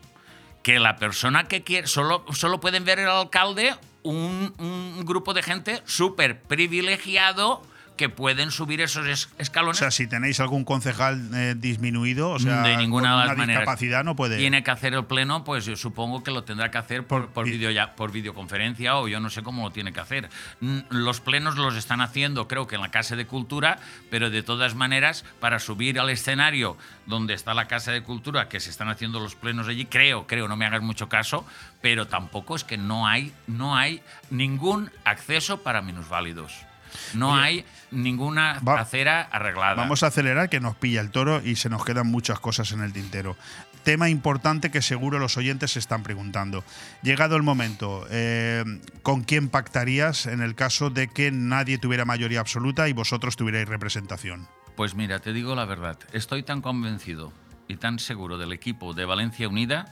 Que 0.63 0.79
la 0.81 0.97
persona 0.97 1.45
que 1.45 1.63
quiere, 1.63 1.87
solo, 1.87 2.25
solo 2.33 2.59
pueden 2.61 2.85
ver 2.85 2.99
el 2.99 3.09
alcalde 3.09 3.75
un, 4.03 4.53
un 4.59 5.05
grupo 5.07 5.33
de 5.33 5.43
gente 5.43 5.81
súper 5.87 6.41
privilegiado 6.43 7.63
que 7.97 8.09
pueden 8.09 8.51
subir 8.51 8.81
esos 8.81 9.07
es- 9.07 9.27
O 9.27 9.43
escalones 9.43 9.79
sea, 9.79 9.91
si 9.91 10.07
tenéis 10.07 10.39
algún 10.41 10.65
concejal 10.65 11.31
eh, 11.35 11.55
disminuido, 11.57 12.31
o 12.31 12.39
sea, 12.39 12.63
de 12.63 12.77
ninguna 12.77 13.11
con 13.11 13.17
una 13.23 13.35
maneras. 13.35 13.47
discapacidad 13.63 14.05
no 14.05 14.15
puede. 14.17 14.37
Tiene 14.39 14.63
que 14.63 14.71
hacer 14.71 14.95
el 14.95 15.05
pleno, 15.07 15.45
pues 15.45 15.65
yo 15.65 15.77
supongo 15.77 16.23
que 16.23 16.31
lo 16.31 16.45
tendrá 16.45 16.71
que 16.71 16.79
hacer 16.79 17.07
por, 17.07 17.23
Por 17.27 17.31
por, 17.33 17.45
vi- 17.47 17.53
video 17.53 17.71
ya- 17.71 17.95
por 17.97 18.13
videoconferencia 18.13 18.97
o 18.99 19.09
yo 19.09 19.19
no 19.21 19.31
sé 19.31 19.43
cómo 19.43 19.63
lo 19.65 19.71
tiene 19.73 19.93
que 19.93 20.01
hacer. 20.01 20.29
Mm, 20.61 20.81
Los 20.91 21.21
plenos 21.21 21.57
los 21.57 21.75
están 21.77 22.01
haciendo, 22.01 22.49
creo 22.49 22.67
que 22.67 22.75
en 22.77 22.83
la 22.83 22.91
Casa 22.91 23.17
de 23.17 23.27
Cultura, 23.27 23.79
pero 24.11 24.29
de 24.31 24.43
todas 24.43 24.75
maneras, 24.75 25.25
para 25.41 25.59
subir 25.59 25.99
al 25.99 26.11
escenario 26.11 26.77
donde 27.07 27.33
está 27.35 27.55
la 27.55 27.67
Casa 27.67 27.93
de 27.93 28.03
Cultura, 28.03 28.49
que 28.49 28.61
se 28.61 28.71
están 28.71 28.89
haciendo 28.89 29.21
los 29.21 29.35
plenos 29.37 29.69
allí, 29.69 29.87
creo, 29.87 30.27
creo, 30.27 30.49
no 30.49 30.57
me 30.57 30.67
hagas 30.67 30.83
mucho 30.83 31.09
caso, 31.09 31.47
pero 31.81 32.07
tampoco 32.09 32.57
es 32.57 32.65
que 32.65 32.77
no 32.77 33.07
hay, 33.07 33.33
no 33.47 33.77
hay 33.77 34.03
ningún 34.31 34.91
acceso 35.05 35.63
para 35.63 35.81
minusválidos. 35.81 36.66
No 37.15 37.33
Oye, 37.33 37.43
hay 37.43 37.65
ninguna 37.91 38.61
va- 38.67 38.81
acera 38.81 39.23
arreglada. 39.23 39.75
Vamos 39.75 40.03
a 40.03 40.09
acelerar 40.09 40.49
que 40.49 40.61
nos 40.61 40.77
pilla 40.77 41.01
el 41.01 41.11
toro 41.11 41.41
y 41.45 41.57
se 41.57 41.69
nos 41.69 41.85
quedan 41.85 42.07
muchas 42.09 42.41
cosas 42.41 42.73
en 42.73 42.81
el 42.83 42.93
tintero. 42.93 43.37
Tema 43.85 44.09
importante 44.09 44.71
que 44.71 44.83
seguro 44.83 45.19
los 45.21 45.37
oyentes 45.37 45.73
se 45.73 45.79
están 45.79 46.03
preguntando. 46.03 46.65
Llegado 47.03 47.37
el 47.37 47.43
momento, 47.45 48.05
eh, 48.11 48.65
¿con 49.03 49.23
quién 49.23 49.49
pactarías 49.49 50.27
en 50.27 50.41
el 50.43 50.55
caso 50.57 50.91
de 50.91 51.07
que 51.09 51.31
nadie 51.31 51.79
tuviera 51.79 52.05
mayoría 52.05 52.41
absoluta 52.41 52.89
y 52.89 52.93
vosotros 52.93 53.37
tuvierais 53.37 53.69
representación? 53.69 54.49
Pues 54.77 54.95
mira, 54.95 55.21
te 55.21 55.33
digo 55.33 55.55
la 55.55 55.65
verdad, 55.65 55.99
estoy 56.13 56.43
tan 56.43 56.61
convencido 56.63 57.33
y 57.69 57.77
tan 57.77 57.99
seguro 58.01 58.39
del 58.39 58.53
equipo 58.53 58.93
de 58.93 59.05
Valencia 59.05 59.49
Unida 59.49 59.87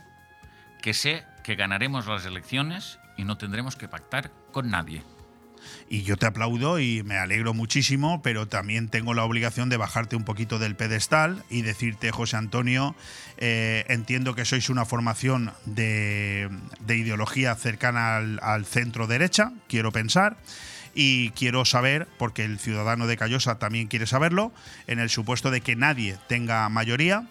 que 0.82 0.92
sé 0.92 1.24
que 1.44 1.54
ganaremos 1.54 2.06
las 2.06 2.26
elecciones 2.26 2.98
y 3.16 3.24
no 3.24 3.38
tendremos 3.38 3.76
que 3.76 3.88
pactar 3.88 4.30
con 4.52 4.70
nadie. 4.70 5.02
Y 5.88 6.02
yo 6.02 6.16
te 6.16 6.26
aplaudo 6.26 6.78
y 6.78 7.02
me 7.02 7.18
alegro 7.18 7.52
muchísimo, 7.54 8.22
pero 8.22 8.48
también 8.48 8.88
tengo 8.88 9.14
la 9.14 9.24
obligación 9.24 9.68
de 9.68 9.76
bajarte 9.76 10.16
un 10.16 10.24
poquito 10.24 10.58
del 10.58 10.76
pedestal 10.76 11.44
y 11.50 11.62
decirte, 11.62 12.10
José 12.10 12.36
Antonio, 12.36 12.96
eh, 13.36 13.84
entiendo 13.88 14.34
que 14.34 14.44
sois 14.44 14.70
una 14.70 14.86
formación 14.86 15.52
de, 15.66 16.48
de 16.80 16.96
ideología 16.96 17.54
cercana 17.54 18.16
al, 18.16 18.66
centro 18.66 19.06
derecha, 19.06 19.52
quiero 19.68 19.92
pensar. 19.92 20.36
Y 20.96 21.30
quiero 21.30 21.64
saber, 21.64 22.06
porque 22.18 22.44
el 22.44 22.60
ciudadano 22.60 23.08
de 23.08 23.16
Callosa 23.16 23.58
también 23.58 23.88
quiere 23.88 24.06
saberlo, 24.06 24.52
en 24.86 25.00
el 25.00 25.10
supuesto 25.10 25.50
de 25.50 25.60
que 25.60 25.74
nadie 25.74 26.16
tenga 26.28 26.68
mayoría, 26.68 27.26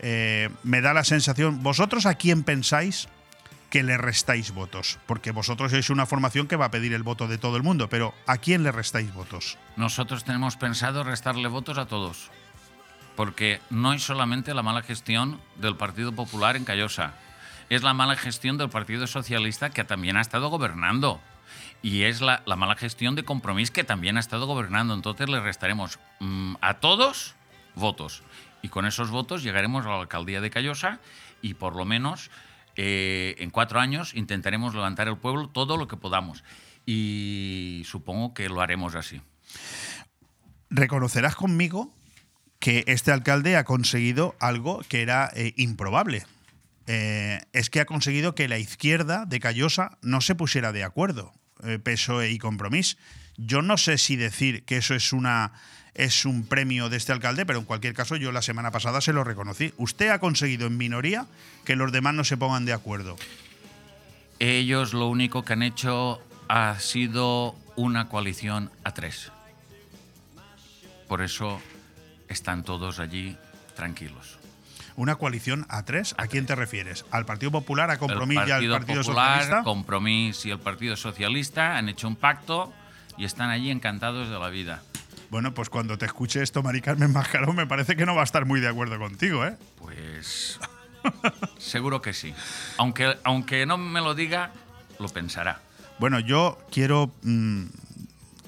eh, 0.00 0.50
me 0.64 0.80
da 0.80 0.92
la 0.94 1.04
sensación, 1.04 1.62
¿vosotros 1.62 2.06
a 2.06 2.14
quién 2.14 2.42
pensáis 2.42 3.08
que 3.74 3.82
le 3.82 3.98
restáis 3.98 4.54
votos? 4.54 5.00
Porque 5.04 5.32
vosotros 5.32 5.72
sois 5.72 5.90
una 5.90 6.06
formación 6.06 6.46
que 6.46 6.54
va 6.54 6.66
a 6.66 6.70
pedir 6.70 6.94
el 6.94 7.02
voto 7.02 7.26
de 7.26 7.38
todo 7.38 7.56
el 7.56 7.64
mundo, 7.64 7.88
pero 7.88 8.14
¿a 8.24 8.38
quién 8.38 8.62
le 8.62 8.70
restáis 8.70 9.12
votos? 9.12 9.58
Nosotros 9.74 10.22
tenemos 10.22 10.54
pensado 10.54 11.02
restarle 11.02 11.48
votos 11.48 11.76
a 11.76 11.86
todos, 11.86 12.30
porque 13.16 13.60
no 13.70 13.92
es 13.92 14.04
solamente 14.04 14.54
la 14.54 14.62
mala 14.62 14.82
gestión 14.82 15.40
del 15.56 15.74
Partido 15.74 16.12
Popular 16.12 16.54
en 16.54 16.64
Callosa, 16.64 17.14
es 17.68 17.82
la 17.82 17.94
mala 17.94 18.14
gestión 18.14 18.58
del 18.58 18.70
Partido 18.70 19.08
Socialista 19.08 19.70
que 19.70 19.82
también 19.82 20.18
ha 20.18 20.20
estado 20.20 20.50
gobernando. 20.50 21.20
Y 21.82 22.02
es 22.02 22.20
la, 22.20 22.44
la 22.46 22.54
mala 22.54 22.76
gestión 22.76 23.16
de 23.16 23.24
Compromís 23.24 23.72
que 23.72 23.82
también 23.82 24.18
ha 24.18 24.20
estado 24.20 24.46
gobernando. 24.46 24.94
Entonces 24.94 25.28
le 25.28 25.40
restaremos 25.40 25.98
mm, 26.20 26.54
a 26.60 26.74
todos 26.74 27.34
votos. 27.74 28.22
Y 28.62 28.68
con 28.68 28.86
esos 28.86 29.10
votos 29.10 29.42
llegaremos 29.42 29.84
a 29.84 29.88
la 29.88 30.00
alcaldía 30.00 30.40
de 30.40 30.50
Callosa 30.50 31.00
y 31.42 31.54
por 31.54 31.74
lo 31.74 31.84
menos 31.84 32.30
eh, 32.76 33.36
en 33.38 33.50
cuatro 33.50 33.80
años 33.80 34.14
intentaremos 34.14 34.74
levantar 34.74 35.08
el 35.08 35.18
pueblo 35.18 35.48
todo 35.48 35.76
lo 35.76 35.88
que 35.88 35.96
podamos. 35.96 36.44
Y 36.86 37.82
supongo 37.86 38.34
que 38.34 38.48
lo 38.48 38.60
haremos 38.60 38.94
así. 38.94 39.20
Reconocerás 40.70 41.36
conmigo 41.36 41.94
que 42.58 42.84
este 42.86 43.12
alcalde 43.12 43.56
ha 43.56 43.64
conseguido 43.64 44.34
algo 44.40 44.80
que 44.88 45.02
era 45.02 45.30
eh, 45.34 45.54
improbable. 45.56 46.26
Eh, 46.86 47.40
es 47.52 47.70
que 47.70 47.80
ha 47.80 47.86
conseguido 47.86 48.34
que 48.34 48.48
la 48.48 48.58
izquierda 48.58 49.24
de 49.24 49.40
Callosa 49.40 49.98
no 50.02 50.20
se 50.20 50.34
pusiera 50.34 50.72
de 50.72 50.84
acuerdo, 50.84 51.32
PSOE 51.82 52.30
y 52.30 52.38
Compromís. 52.38 52.98
Yo 53.36 53.62
no 53.62 53.78
sé 53.78 53.96
si 53.96 54.16
decir 54.16 54.64
que 54.64 54.76
eso 54.76 54.94
es 54.94 55.12
una 55.12 55.52
es 55.94 56.24
un 56.24 56.44
premio 56.44 56.88
de 56.88 56.96
este 56.96 57.12
alcalde, 57.12 57.46
pero 57.46 57.58
en 57.58 57.64
cualquier 57.64 57.94
caso 57.94 58.16
yo 58.16 58.32
la 58.32 58.42
semana 58.42 58.70
pasada 58.70 59.00
se 59.00 59.12
lo 59.12 59.24
reconocí. 59.24 59.72
Usted 59.76 60.10
ha 60.10 60.18
conseguido 60.18 60.66
en 60.66 60.76
minoría 60.76 61.26
que 61.64 61.76
los 61.76 61.92
demás 61.92 62.14
no 62.14 62.24
se 62.24 62.36
pongan 62.36 62.64
de 62.64 62.72
acuerdo. 62.72 63.16
Ellos 64.40 64.92
lo 64.92 65.06
único 65.08 65.44
que 65.44 65.52
han 65.52 65.62
hecho 65.62 66.20
ha 66.48 66.78
sido 66.80 67.54
una 67.76 68.08
coalición 68.08 68.70
a 68.82 68.92
tres. 68.92 69.30
Por 71.08 71.22
eso 71.22 71.60
están 72.28 72.64
todos 72.64 72.98
allí 72.98 73.36
tranquilos. 73.76 74.38
Una 74.96 75.16
coalición 75.16 75.66
a 75.68 75.84
tres, 75.84 76.14
¿a 76.18 76.28
quién 76.28 76.46
te 76.46 76.54
refieres? 76.54 77.04
¿Al 77.10 77.26
Partido 77.26 77.50
Popular, 77.50 77.90
a 77.90 77.98
Compromís 77.98 78.36
y 78.36 78.40
al 78.40 78.48
Partido 78.48 78.74
Partido 78.74 79.02
Popular, 79.02 79.38
Socialista? 79.40 79.64
Compromís 79.64 80.46
y 80.46 80.50
el 80.50 80.58
Partido 80.60 80.96
Socialista 80.96 81.76
han 81.76 81.88
hecho 81.88 82.06
un 82.06 82.14
pacto 82.16 82.72
y 83.16 83.24
están 83.24 83.50
allí 83.50 83.70
encantados 83.70 84.28
de 84.28 84.38
la 84.38 84.48
vida. 84.50 84.82
Bueno, 85.34 85.52
pues 85.52 85.68
cuando 85.68 85.98
te 85.98 86.06
escuche 86.06 86.44
esto, 86.44 86.62
Mari 86.62 86.80
Carmen 86.80 87.12
Mascarón, 87.12 87.56
me 87.56 87.66
parece 87.66 87.96
que 87.96 88.06
no 88.06 88.14
va 88.14 88.20
a 88.20 88.24
estar 88.24 88.46
muy 88.46 88.60
de 88.60 88.68
acuerdo 88.68 89.00
contigo, 89.00 89.44
¿eh? 89.44 89.56
Pues 89.80 90.60
seguro 91.58 92.00
que 92.00 92.12
sí. 92.12 92.32
Aunque, 92.76 93.16
aunque 93.24 93.66
no 93.66 93.76
me 93.76 94.00
lo 94.00 94.14
diga, 94.14 94.52
lo 95.00 95.08
pensará. 95.08 95.60
Bueno, 95.98 96.20
yo 96.20 96.64
quiero 96.70 97.10
mm, 97.24 97.64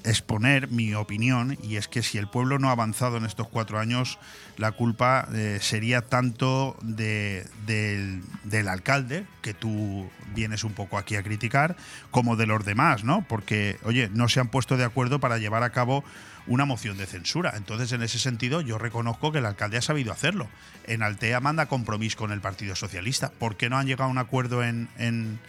exponer 0.03 0.69
mi 0.69 0.93
opinión 0.93 1.57
y 1.63 1.75
es 1.75 1.87
que 1.87 2.01
si 2.03 2.17
el 2.17 2.27
pueblo 2.27 2.59
no 2.59 2.69
ha 2.69 2.71
avanzado 2.71 3.17
en 3.17 3.25
estos 3.25 3.47
cuatro 3.49 3.79
años, 3.79 4.19
la 4.57 4.71
culpa 4.71 5.27
eh, 5.33 5.59
sería 5.61 6.01
tanto 6.01 6.77
de- 6.81 7.45
del, 7.65 8.67
alcalde, 8.69 9.25
que 9.41 9.53
tú 9.53 10.09
vienes 10.33 10.63
un 10.63 10.73
poco 10.73 10.97
aquí 10.97 11.15
a 11.15 11.23
criticar, 11.23 11.75
como 12.11 12.35
de 12.35 12.45
los 12.47 12.63
demás, 12.65 13.03
¿no? 13.03 13.25
Porque, 13.27 13.77
oye, 13.83 14.09
no 14.13 14.29
se 14.29 14.39
han 14.39 14.47
puesto 14.49 14.77
de 14.77 14.85
acuerdo 14.85 15.19
para 15.19 15.37
llevar 15.37 15.63
a 15.63 15.71
cabo 15.71 16.03
una 16.47 16.63
moción 16.65 16.97
de 16.97 17.05
censura. 17.05 17.53
Entonces, 17.57 17.91
en 17.91 18.01
ese 18.01 18.19
sentido, 18.19 18.61
yo 18.61 18.77
reconozco 18.77 19.31
que 19.33 19.39
el 19.39 19.45
alcalde 19.45 19.77
ha 19.77 19.81
sabido 19.81 20.13
hacerlo. 20.13 20.47
En 20.85 21.03
Altea 21.03 21.41
manda 21.41 21.65
compromiso 21.65 22.17
con 22.17 22.31
el 22.31 22.39
Partido 22.39 22.75
Socialista. 22.75 23.31
¿Por 23.37 23.57
qué 23.57 23.69
no 23.69 23.77
han 23.77 23.87
llegado 23.87 24.07
a 24.09 24.11
un 24.11 24.17
acuerdo 24.17 24.63
en, 24.63 24.87
en, 24.97 25.39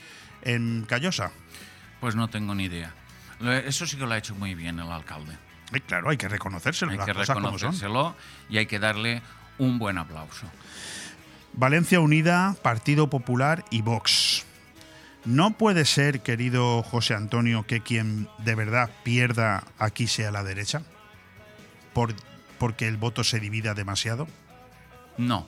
en 0.42 0.84
Callosa? 0.88 1.30
Pues 2.00 2.16
no 2.16 2.28
tengo 2.28 2.54
ni 2.56 2.64
idea. 2.64 2.92
Eso 3.40 3.86
sí 3.86 3.96
que 3.96 4.04
lo 4.06 4.12
ha 4.12 4.18
hecho 4.18 4.34
muy 4.34 4.54
bien 4.54 4.78
el 4.78 4.90
alcalde. 4.90 5.36
Claro, 5.86 6.10
hay 6.10 6.16
que 6.16 6.28
reconocérselo, 6.28 6.92
Hay 6.92 6.98
las 6.98 7.06
que 7.06 7.12
cosas 7.14 7.34
como 7.34 7.48
son. 7.50 7.58
reconocérselo 7.58 8.16
y 8.48 8.58
hay 8.58 8.66
que 8.66 8.78
darle 8.78 9.22
un 9.58 9.78
buen 9.78 9.98
aplauso. 9.98 10.46
Valencia 11.52 12.00
Unida, 12.00 12.56
Partido 12.62 13.10
Popular 13.10 13.64
y 13.70 13.82
Vox. 13.82 14.44
No 15.24 15.52
puede 15.52 15.84
ser, 15.84 16.20
querido 16.20 16.82
José 16.82 17.14
Antonio, 17.14 17.64
que 17.64 17.82
quien 17.82 18.28
de 18.38 18.54
verdad 18.54 18.90
pierda 19.02 19.64
aquí 19.78 20.06
sea 20.06 20.30
la 20.30 20.42
derecha, 20.42 20.82
por, 21.92 22.14
porque 22.58 22.88
el 22.88 22.96
voto 22.96 23.24
se 23.24 23.40
divida 23.40 23.74
demasiado. 23.74 24.26
No. 25.18 25.46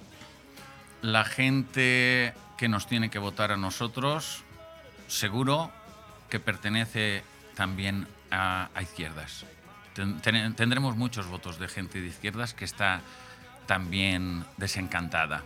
La 1.01 1.24
gente 1.24 2.34
que 2.59 2.68
nos 2.68 2.86
tiene 2.88 3.09
que 3.09 3.18
votar 3.18 3.53
a 3.53 3.57
nosotros, 3.57 4.43
seguro 5.09 5.70
que 6.28 6.41
pertenece 6.41 7.22
también 7.61 8.08
a, 8.30 8.70
a 8.74 8.80
izquierdas. 8.80 9.44
Ten- 9.92 10.18
ten- 10.22 10.54
tendremos 10.54 10.96
muchos 10.96 11.26
votos 11.26 11.58
de 11.58 11.68
gente 11.68 12.00
de 12.00 12.06
izquierdas 12.06 12.54
que 12.54 12.64
está 12.64 13.02
también 13.66 14.46
desencantada. 14.56 15.42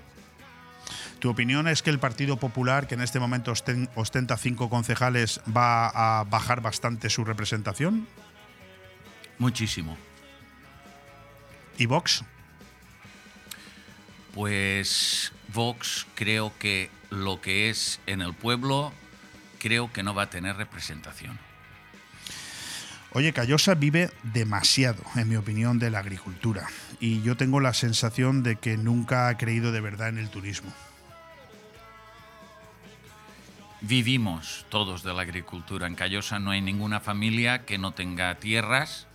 ¿Tu 1.19 1.29
opinión 1.29 1.67
es 1.67 1.83
que 1.83 1.91
el 1.91 1.99
Partido 1.99 2.37
Popular, 2.37 2.87
que 2.87 2.95
en 2.95 3.01
este 3.01 3.19
momento 3.19 3.51
osten- 3.51 3.91
ostenta 3.97 4.37
cinco 4.37 4.71
concejales, 4.71 5.41
va 5.51 5.89
a 5.89 6.23
bajar 6.23 6.61
bastante 6.61 7.11
su 7.11 7.25
representación? 7.25 8.07
Muchísimo. 9.41 9.99
¿Y 11.79 11.87
Vox? 11.87 12.23
Pues 14.35 15.33
Vox 15.53 16.07
creo 16.15 16.53
que 16.61 16.91
lo 17.11 17.41
que 17.41 17.71
es 17.71 17.99
en 18.07 18.23
el 18.23 18.35
pueblo, 18.35 18.93
creo 19.59 19.93
que 19.93 20.05
no 20.05 20.15
va 20.15 20.23
a 20.23 20.31
tener 20.31 20.55
representación. 20.57 21.43
Oye, 23.17 23.33
Callosa 23.33 23.77
vive 23.77 24.11
demasiado, 24.25 25.01
en 25.15 25.29
mi 25.29 25.37
opinión, 25.37 25.79
de 25.79 25.89
la 25.89 26.01
agricultura. 26.01 26.67
Y 26.99 27.23
yo 27.23 27.37
tengo 27.37 27.61
la 27.61 27.73
sensación 27.73 28.43
de 28.43 28.57
que 28.57 28.77
nunca 28.77 29.29
ha 29.29 29.39
creído 29.39 29.71
de 29.71 29.81
verdad 29.81 30.09
en 30.09 30.19
el 30.19 30.31
turismo. 30.31 30.73
Vivimos 33.83 34.67
todos 34.69 35.05
de 35.05 35.15
la 35.15 35.23
agricultura. 35.23 35.87
En 35.87 35.95
Callosa 35.95 36.41
no 36.41 36.51
hay 36.51 36.61
ninguna 36.61 36.99
familia 36.99 37.65
que 37.65 37.79
no 37.79 37.93
tenga 37.93 38.35
tierras 38.35 39.07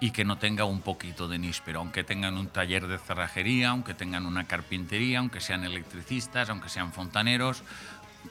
y 0.00 0.10
que 0.10 0.26
no 0.26 0.36
tenga 0.36 0.66
un 0.66 0.82
poquito 0.82 1.26
de 1.26 1.38
níspero, 1.38 1.78
aunque 1.78 2.04
tengan 2.04 2.36
un 2.36 2.48
taller 2.48 2.88
de 2.88 2.98
cerrajería, 2.98 3.70
aunque 3.70 3.94
tengan 3.94 4.26
una 4.26 4.44
carpintería, 4.44 5.18
aunque 5.18 5.40
sean 5.40 5.64
electricistas, 5.64 6.50
aunque 6.50 6.68
sean 6.68 6.92
fontaneros, 6.92 7.62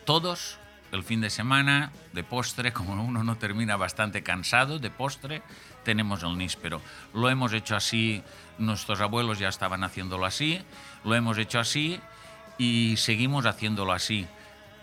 todos 0.06 0.59
el 0.92 1.04
fin 1.04 1.22
de 1.22 1.30
semana, 1.30 1.92
de 2.14 2.24
postre, 2.24 2.74
como 2.74 3.02
uno 3.04 3.24
no 3.24 3.38
termina 3.38 3.78
bastante 3.78 4.24
cansado 4.24 4.80
de 4.80 4.90
postre, 4.90 5.42
tenemos 5.84 6.24
el 6.24 6.38
níspero. 6.38 6.82
Lo 7.14 7.30
hemos 7.30 7.54
hecho 7.54 7.76
así, 7.76 8.24
nuestros 8.58 9.02
abuelos 9.02 9.40
ya 9.40 9.50
estaban 9.50 9.84
haciéndolo 9.84 10.26
así, 10.26 10.62
lo 11.04 11.16
hemos 11.16 11.38
hecho 11.38 11.60
así 11.60 12.00
y 12.58 12.96
seguimos 12.98 13.46
haciéndolo 13.46 13.94
así. 13.94 14.28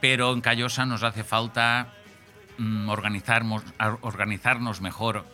Pero 0.00 0.32
en 0.32 0.40
Callosa 0.40 0.86
nos 0.86 1.02
hace 1.02 1.24
falta 1.24 1.92
mm, 2.58 2.88
organizarnos, 2.88 3.62
organizarnos 4.00 4.80
mejor 4.80 5.24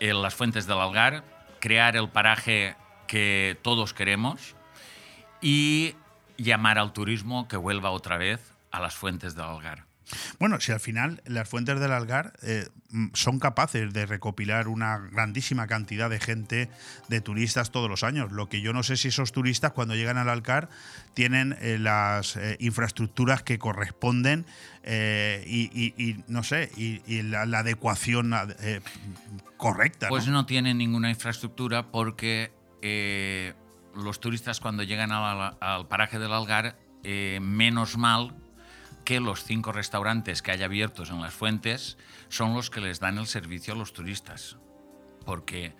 en 0.00 0.22
las 0.22 0.34
fuentes 0.34 0.66
del 0.66 0.78
Algar, 0.78 1.24
crear 1.60 1.96
el 1.96 2.08
paraje 2.08 2.76
que 3.06 3.58
todos 3.62 3.94
queremos 3.94 4.54
y 5.40 5.94
llamar 6.36 6.78
al 6.78 6.92
turismo 6.92 7.46
que 7.48 7.56
vuelva 7.56 7.90
otra 7.90 8.16
vez 8.16 8.52
a 8.70 8.80
las 8.80 8.94
fuentes 8.94 9.34
del 9.34 9.44
Algar. 9.44 9.91
Bueno, 10.38 10.60
si 10.60 10.72
al 10.72 10.80
final 10.80 11.22
las 11.26 11.48
fuentes 11.48 11.78
del 11.80 11.92
Algar 11.92 12.32
eh, 12.42 12.68
mm, 12.90 13.08
son 13.14 13.38
capaces 13.38 13.92
de 13.92 14.06
recopilar 14.06 14.68
una 14.68 14.98
grandísima 14.98 15.66
cantidad 15.66 16.10
de 16.10 16.20
gente, 16.20 16.68
de 17.08 17.20
turistas 17.20 17.70
todos 17.70 17.88
los 17.88 18.02
años. 18.04 18.32
Lo 18.32 18.48
que 18.48 18.60
yo 18.60 18.72
no 18.72 18.82
sé 18.82 18.96
si 18.96 19.08
esos 19.08 19.32
turistas 19.32 19.72
cuando 19.72 19.94
llegan 19.94 20.18
al 20.18 20.28
Algar 20.28 20.68
tienen 21.14 21.56
eh, 21.60 21.78
las 21.78 22.36
eh, 22.36 22.56
infraestructuras 22.60 23.42
que 23.42 23.58
corresponden 23.58 24.44
y, 24.84 25.70
y- 25.72 25.94
y, 25.96 26.24
no 26.26 26.42
sé, 26.42 26.70
y, 26.76 27.00
y 27.06 27.22
la, 27.22 27.46
la 27.46 27.60
adecuación 27.60 28.32
correcta. 29.56 30.08
Pues 30.08 30.26
¿no? 30.26 30.32
no 30.32 30.46
tienen 30.46 30.78
ninguna 30.78 31.08
infraestructura 31.10 31.90
porque 31.90 32.50
los 33.94 34.20
turistas 34.20 34.58
cuando 34.60 34.82
llegan 34.82 35.12
al, 35.12 35.56
al 35.60 35.86
paraje 35.86 36.18
del 36.18 36.32
Algar, 36.32 36.76
menos 37.40 37.96
mal 37.96 38.34
que 39.04 39.20
los 39.20 39.44
cinco 39.44 39.72
restaurantes 39.72 40.42
que 40.42 40.50
hay 40.50 40.62
abiertos 40.62 41.10
en 41.10 41.20
las 41.20 41.34
fuentes 41.34 41.98
son 42.28 42.54
los 42.54 42.70
que 42.70 42.80
les 42.80 43.00
dan 43.00 43.18
el 43.18 43.26
servicio 43.26 43.74
a 43.74 43.76
los 43.76 43.92
turistas. 43.92 44.56
Porque 45.24 45.74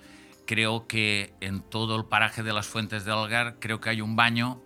creo 0.47 0.87
que 0.87 1.35
en 1.41 1.63
todo 1.63 1.97
el 1.97 2.05
paraje 2.05 2.43
de 2.43 2.53
las 2.53 2.67
fuentes 2.67 3.05
del 3.05 3.15
Algar, 3.15 3.57
creo 3.59 3.81
que 3.81 3.91
hay 3.91 4.01
un 4.01 4.17
baño, 4.17 4.61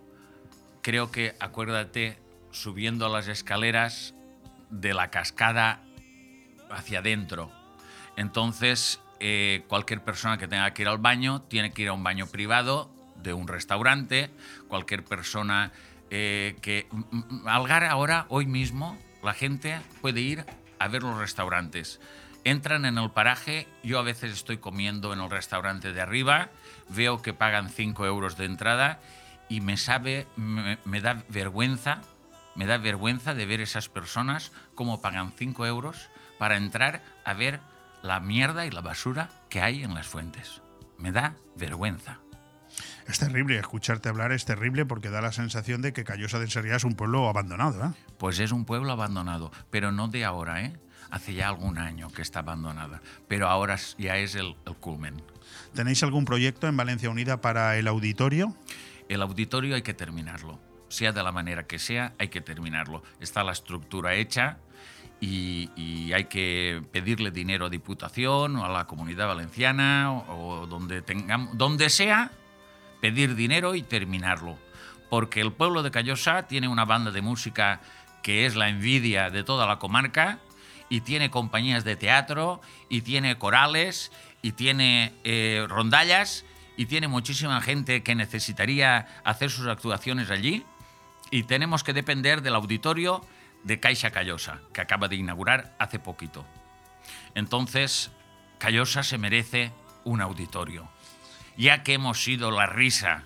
creo 0.81 1.11
que, 1.11 1.35
acuérdate, 1.39 2.19
subiendo 2.51 3.09
las 3.09 3.27
escaleras 3.27 4.13
de 4.69 4.93
la 4.93 5.09
cascada 5.09 5.83
hacia 6.69 6.99
adentro. 6.99 7.51
Entonces, 8.15 8.99
eh, 9.19 9.63
cualquier 9.67 10.03
persona 10.03 10.37
que 10.37 10.47
tenga 10.47 10.73
que 10.73 10.81
ir 10.83 10.87
al 10.87 10.97
baño 10.97 11.41
tiene 11.43 11.71
que 11.71 11.83
ir 11.83 11.89
a 11.89 11.93
un 11.93 12.03
baño 12.03 12.27
privado 12.27 12.91
de 13.15 13.33
un 13.33 13.47
restaurante. 13.47 14.29
Cualquier 14.67 15.03
persona 15.03 15.71
eh, 16.09 16.55
que... 16.61 16.87
Algar 17.45 17.83
ahora, 17.83 18.25
hoy 18.29 18.45
mismo, 18.45 18.97
la 19.23 19.33
gente 19.33 19.79
puede 20.01 20.21
ir 20.21 20.45
a 20.79 20.87
ver 20.87 21.03
los 21.03 21.17
restaurantes. 21.17 21.99
Entran 22.43 22.85
en 22.85 22.97
el 22.97 23.11
paraje, 23.11 23.67
yo 23.83 23.99
a 23.99 24.03
veces 24.03 24.31
estoy 24.31 24.57
comiendo 24.57 25.11
en 25.13 25.19
el 25.19 25.29
restaurante 25.29 25.91
de 25.91 26.01
arriba, 26.01 26.49
veo 26.89 27.21
que 27.21 27.33
pagan 27.33 27.69
5 27.69 28.05
euros 28.05 28.37
de 28.37 28.45
entrada 28.45 29.01
y 29.49 29.61
me 29.61 29.75
sabe, 29.75 30.27
me, 30.35 30.77
me 30.85 31.01
da 31.01 31.23
vergüenza, 31.29 32.01
me 32.55 32.65
da 32.65 32.77
vergüenza 32.77 33.33
de 33.33 33.45
ver 33.45 33.59
esas 33.59 33.89
personas 33.89 34.51
cómo 34.75 35.01
pagan 35.01 35.33
5 35.35 35.65
euros 35.65 36.09
para 36.37 36.57
entrar 36.57 37.03
a 37.25 37.33
ver 37.33 37.59
la 38.01 38.19
mierda 38.19 38.65
y 38.65 38.71
la 38.71 38.81
basura 38.81 39.29
que 39.49 39.61
hay 39.61 39.83
en 39.83 39.93
las 39.93 40.07
fuentes. 40.07 40.61
Me 40.97 41.11
da 41.11 41.35
vergüenza. 41.55 42.19
Es 43.07 43.19
terrible, 43.19 43.57
escucharte 43.57 44.09
hablar 44.09 44.33
es 44.33 44.43
terrible 44.43 44.85
porque 44.85 45.09
da 45.09 45.21
la 45.21 45.31
sensación 45.31 45.81
de 45.81 45.93
que 45.93 46.03
Callosa 46.03 46.39
de 46.39 46.45
Enserría 46.45 46.75
es 46.75 46.83
un 46.83 46.95
pueblo 46.95 47.29
abandonado. 47.29 47.85
¿eh? 47.85 47.91
Pues 48.17 48.39
es 48.39 48.51
un 48.51 48.65
pueblo 48.65 48.91
abandonado, 48.91 49.51
pero 49.71 49.93
no 49.93 50.09
de 50.09 50.25
ahora, 50.25 50.61
¿eh? 50.63 50.77
Hace 51.09 51.33
ya 51.33 51.47
algún 51.47 51.77
año 51.77 52.09
que 52.11 52.21
está 52.21 52.39
abandonada, 52.39 53.01
pero 53.29 53.47
ahora 53.47 53.77
ya 53.97 54.17
es 54.17 54.35
el, 54.35 54.57
el 54.65 54.75
culmen. 54.75 55.21
¿Tenéis 55.73 56.03
algún 56.03 56.25
proyecto 56.25 56.67
en 56.67 56.75
Valencia 56.75 57.09
Unida 57.09 57.39
para 57.39 57.77
el 57.77 57.87
auditorio? 57.87 58.53
El 59.07 59.21
auditorio 59.21 59.75
hay 59.75 59.83
que 59.83 59.93
terminarlo, 59.93 60.59
sea 60.89 61.13
de 61.13 61.23
la 61.23 61.31
manera 61.31 61.65
que 61.65 61.79
sea, 61.79 62.13
hay 62.19 62.27
que 62.27 62.41
terminarlo. 62.41 63.03
Está 63.21 63.45
la 63.45 63.53
estructura 63.53 64.15
hecha 64.15 64.57
y, 65.21 65.71
y 65.77 66.11
hay 66.11 66.25
que 66.25 66.83
pedirle 66.91 67.31
dinero 67.31 67.67
a 67.67 67.69
Diputación 67.69 68.57
o 68.57 68.65
a 68.65 68.69
la 68.69 68.85
Comunidad 68.85 69.27
Valenciana 69.27 70.11
o, 70.11 70.59
o 70.59 70.67
donde 70.67 71.01
tengamos, 71.01 71.57
donde 71.57 71.89
sea, 71.89 72.31
pedir 73.01 73.35
dinero 73.35 73.75
y 73.75 73.81
terminarlo. 73.81 74.57
Porque 75.09 75.41
el 75.41 75.53
pueblo 75.53 75.83
de 75.83 75.91
Callosa 75.91 76.47
tiene 76.47 76.67
una 76.67 76.85
banda 76.85 77.11
de 77.11 77.21
música 77.21 77.81
que 78.23 78.45
es 78.45 78.55
la 78.55 78.69
envidia 78.69 79.29
de 79.29 79.43
toda 79.43 79.65
la 79.65 79.79
comarca 79.79 80.39
y 80.89 81.01
tiene 81.01 81.29
compañías 81.29 81.83
de 81.83 81.95
teatro 81.95 82.61
y 82.89 83.01
tiene 83.01 83.37
corales 83.37 84.11
y 84.41 84.51
tiene 84.53 85.13
eh, 85.23 85.65
rondallas 85.67 86.45
y 86.75 86.85
tiene 86.85 87.07
muchísima 87.07 87.61
gente 87.61 88.03
que 88.03 88.15
necesitaría 88.15 89.07
hacer 89.23 89.49
sus 89.49 89.67
actuaciones 89.67 90.29
allí 90.29 90.65
y 91.31 91.43
tenemos 91.43 91.83
que 91.83 91.93
depender 91.93 92.41
del 92.41 92.55
auditorio 92.55 93.25
de 93.63 93.79
Caixa 93.79 94.11
Callosa, 94.11 94.61
que 94.73 94.81
acaba 94.81 95.07
de 95.07 95.15
inaugurar 95.15 95.75
hace 95.79 95.99
poquito. 95.99 96.45
Entonces, 97.35 98.11
Callosa 98.59 99.03
se 99.03 99.17
merece 99.17 99.71
un 100.03 100.21
auditorio. 100.21 100.89
Ya 101.57 101.83
que 101.83 101.93
hemos 101.95 102.23
sido 102.23 102.51
la 102.51 102.67
risa 102.67 103.23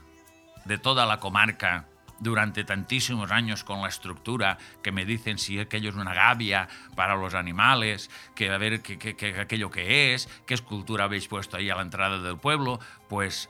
de 0.66 0.78
toda 0.78 1.06
la 1.06 1.20
comarca 1.20 1.86
durante 2.20 2.64
tantísimos 2.64 3.32
años 3.32 3.64
con 3.64 3.82
la 3.82 3.88
estructura 3.90 4.58
que 4.84 4.92
me 4.92 5.06
dicen 5.06 5.38
si 5.40 5.60
aquello 5.60 5.90
es 5.90 5.96
una 5.96 6.14
gavia 6.14 6.68
para 6.96 7.16
los 7.16 7.34
animales, 7.34 8.10
que 8.36 8.50
a 8.52 8.58
ver 8.58 8.82
qué, 8.82 9.00
qué- 9.00 9.16
qué- 9.16 9.40
aquello 9.40 9.72
que 9.72 10.14
es, 10.14 10.30
qué 10.46 10.54
escultura 10.54 11.06
habéis 11.06 11.28
puesto 11.28 11.58
ahí 11.58 11.70
a 11.72 11.76
la 11.76 11.82
entrada 11.82 12.20
del 12.22 12.38
pueblo, 12.38 12.80
pues 13.10 13.50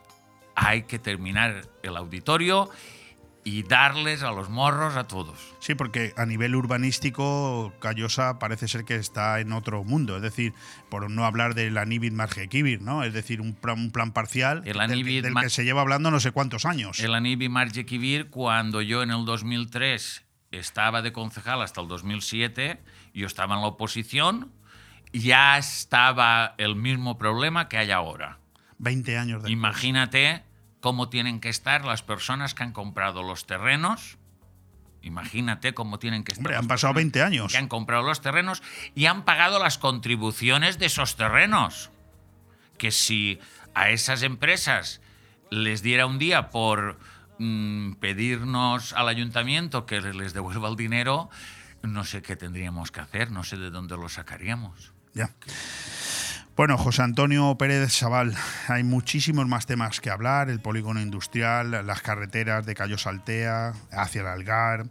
hay 0.55 0.83
que 0.83 0.99
terminar 0.99 1.63
el 1.83 1.97
auditorio 1.97 2.69
y 3.43 3.63
darles 3.63 4.21
a 4.21 4.31
los 4.31 4.49
morros 4.49 4.95
a 4.95 5.07
todos. 5.07 5.39
Sí, 5.59 5.73
porque 5.73 6.13
a 6.15 6.25
nivel 6.27 6.55
urbanístico, 6.55 7.73
Callosa 7.79 8.37
parece 8.37 8.67
ser 8.67 8.85
que 8.85 8.95
está 8.95 9.39
en 9.39 9.51
otro 9.51 9.83
mundo. 9.83 10.15
Es 10.17 10.21
decir, 10.21 10.53
por 10.89 11.09
no 11.09 11.25
hablar 11.25 11.55
del 11.55 11.77
Anibid 11.77 12.11
Margequivir, 12.11 12.81
¿no? 12.81 13.03
Es 13.03 13.13
decir, 13.13 13.41
un 13.41 13.53
plan, 13.55 13.79
un 13.79 13.91
plan 13.91 14.11
parcial 14.11 14.57
El 14.59 14.63
del, 14.65 14.73
que- 14.75 14.81
Anibid 14.83 15.23
del 15.23 15.33
que 15.35 15.49
se 15.49 15.63
lleva 15.63 15.81
hablando 15.81 16.11
no 16.11 16.19
sé 16.19 16.31
cuántos 16.31 16.65
años. 16.65 16.99
El 16.99 17.15
Anibi 17.15 17.49
Marjekivir, 17.49 18.29
cuando 18.29 18.81
yo 18.81 19.01
en 19.01 19.09
el 19.11 19.25
2003 19.25 20.23
estaba 20.51 21.01
de 21.01 21.11
concejal 21.11 21.61
hasta 21.61 21.81
el 21.81 21.87
2007, 21.87 22.79
yo 23.13 23.25
estaba 23.25 23.55
en 23.55 23.61
la 23.61 23.67
oposición, 23.67 24.51
ya 25.13 25.57
estaba 25.57 26.53
el 26.57 26.75
mismo 26.75 27.17
problema 27.17 27.67
que 27.69 27.77
hay 27.77 27.89
ahora. 27.91 28.37
20 28.77 29.17
años 29.17 29.35
después. 29.43 29.51
Imagínate 29.53 30.43
cómo 30.81 31.09
tienen 31.09 31.39
que 31.39 31.49
estar 31.49 31.85
las 31.85 32.03
personas 32.03 32.53
que 32.53 32.63
han 32.63 32.73
comprado 32.73 33.23
los 33.23 33.45
terrenos. 33.45 34.17
Imagínate 35.01 35.73
cómo 35.73 35.97
tienen 35.97 36.23
que 36.23 36.33
estar. 36.33 36.45
Hombre, 36.45 36.57
han 36.57 36.67
pasado 36.67 36.93
personas 36.93 36.95
20 36.95 37.21
años. 37.23 37.51
Que 37.51 37.57
han 37.57 37.67
comprado 37.67 38.03
los 38.03 38.21
terrenos 38.21 38.61
y 38.93 39.05
han 39.05 39.23
pagado 39.23 39.59
las 39.59 39.77
contribuciones 39.77 40.77
de 40.77 40.87
esos 40.87 41.15
terrenos. 41.15 41.91
Que 42.77 42.91
si 42.91 43.39
a 43.73 43.89
esas 43.89 44.23
empresas 44.23 45.01
les 45.49 45.81
diera 45.81 46.05
un 46.05 46.19
día 46.19 46.49
por 46.49 46.99
mm, 47.39 47.93
pedirnos 47.93 48.93
al 48.93 49.07
ayuntamiento 49.07 49.85
que 49.85 50.01
les 50.01 50.33
devuelva 50.33 50.69
el 50.69 50.75
dinero, 50.75 51.29
no 51.83 52.03
sé 52.03 52.21
qué 52.21 52.35
tendríamos 52.35 52.91
que 52.91 53.01
hacer, 53.01 53.31
no 53.31 53.43
sé 53.43 53.57
de 53.57 53.69
dónde 53.69 53.97
lo 53.97 54.09
sacaríamos. 54.09 54.93
Ya. 55.13 55.29
Bueno, 56.61 56.77
José 56.77 57.01
Antonio 57.01 57.57
Pérez 57.57 57.91
Sabal, 57.91 58.35
hay 58.67 58.83
muchísimos 58.83 59.47
más 59.47 59.65
temas 59.65 59.99
que 59.99 60.11
hablar, 60.11 60.47
el 60.51 60.59
polígono 60.59 61.01
industrial, 61.01 61.71
las 61.87 62.03
carreteras 62.03 62.67
de 62.67 62.75
Cayo 62.75 62.99
Saltea, 62.99 63.73
hacia 63.91 64.21
el 64.21 64.27
Algar, 64.27 64.85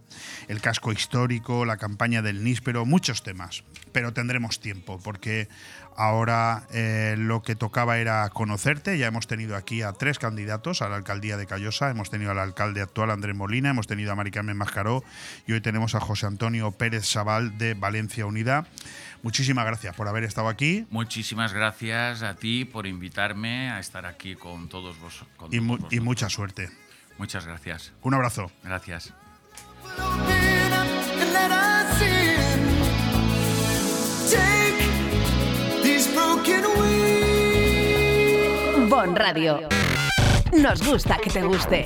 el 0.49 0.59
casco 0.59 0.91
histórico, 0.91 1.63
la 1.63 1.77
campaña 1.77 2.21
del 2.21 2.43
Níspero, 2.43 2.85
muchos 2.85 3.23
temas, 3.23 3.63
pero 3.93 4.11
tendremos 4.11 4.59
tiempo 4.59 4.99
porque 5.01 5.47
ahora 5.95 6.63
eh, 6.73 7.15
lo 7.17 7.41
que 7.41 7.55
tocaba 7.55 7.99
era 7.99 8.27
conocerte, 8.31 8.97
ya 8.97 9.07
hemos 9.07 9.27
tenido 9.27 9.55
aquí 9.55 9.81
a 9.81 9.93
tres 9.93 10.19
candidatos 10.19 10.81
a 10.81 10.89
la 10.89 10.97
alcaldía 10.97 11.37
de 11.37 11.47
Callosa, 11.47 11.89
hemos 11.89 12.09
tenido 12.09 12.31
al 12.31 12.39
alcalde 12.39 12.81
actual 12.81 13.11
Andrés 13.11 13.37
Molina, 13.37 13.69
hemos 13.69 13.87
tenido 13.87 14.11
a 14.11 14.15
Mari 14.15 14.31
Carmen 14.31 14.57
Mascaró. 14.57 15.05
Y 15.47 15.53
hoy 15.53 15.61
tenemos 15.61 15.95
a 15.95 16.01
José 16.01 16.25
Antonio 16.25 16.71
Pérez 16.71 17.05
Sabal 17.05 17.57
de 17.57 17.75
Valencia 17.75 18.25
Unida. 18.25 18.67
Muchísimas 19.23 19.65
gracias 19.65 19.95
por 19.95 20.07
haber 20.07 20.23
estado 20.23 20.47
aquí. 20.47 20.85
Muchísimas 20.89 21.53
gracias 21.53 22.23
a 22.23 22.35
ti 22.35 22.65
por 22.65 22.87
invitarme 22.87 23.69
a 23.69 23.79
estar 23.79 24.05
aquí 24.05 24.35
con 24.35 24.67
todos 24.69 24.99
vos. 24.99 25.23
con 25.37 25.53
y, 25.53 25.57
todos 25.57 25.63
mu- 25.67 25.73
y 25.73 25.77
vosotros. 25.77 26.03
mucha 26.03 26.29
suerte. 26.29 26.69
Muchas 27.17 27.45
gracias. 27.45 27.93
Un 28.01 28.13
abrazo. 28.15 28.51
Gracias. 28.63 29.13
Bon 38.89 39.15
Radio. 39.15 39.67
Nos 40.53 40.83
gusta 40.85 41.17
que 41.17 41.29
te 41.29 41.41
guste. 41.41 41.85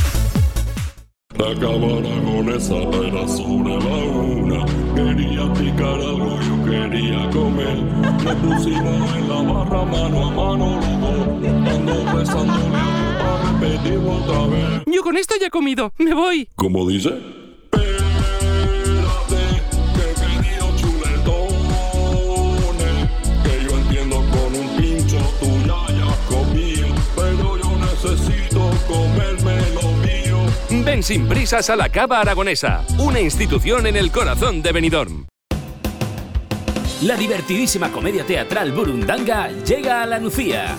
Acabar 1.41 2.03
con 2.23 2.49
esa 2.49 2.75
era 2.75 3.27
sobre 3.27 3.73
la 3.73 3.97
una. 4.05 4.65
Quería 4.95 5.51
picar 5.53 5.99
algo, 5.99 6.39
yo 6.39 6.63
quería 6.69 7.29
comer. 7.31 7.81
Nos 8.23 8.35
pusimos 8.35 9.15
en 9.15 9.27
la 9.27 9.41
barra 9.41 9.85
mano 9.85 10.27
a 10.27 10.31
mano 10.31 10.79
los. 10.79 11.47
Ando 11.67 12.17
besándole 12.17 12.77
a 12.77 13.59
otra 13.97 14.47
vez. 14.47 14.83
Yo 14.85 15.01
con 15.01 15.17
esto 15.17 15.35
ya 15.41 15.47
he 15.47 15.49
comido. 15.49 15.91
Me 15.97 16.13
voy. 16.13 16.47
¿Cómo 16.55 16.87
dice? 16.87 17.40
Sin 31.01 31.27
prisas 31.27 31.69
a 31.71 31.75
la 31.75 31.89
Cava 31.89 32.19
Aragonesa, 32.19 32.85
una 32.99 33.19
institución 33.19 33.87
en 33.87 33.95
el 33.95 34.11
corazón 34.11 34.61
de 34.61 34.71
Benidorm. 34.71 35.25
La 37.01 37.15
divertidísima 37.15 37.91
comedia 37.91 38.23
teatral 38.23 38.71
Burundanga 38.71 39.49
llega 39.65 40.03
a 40.03 40.05
la 40.05 40.19
Nucía. 40.19 40.75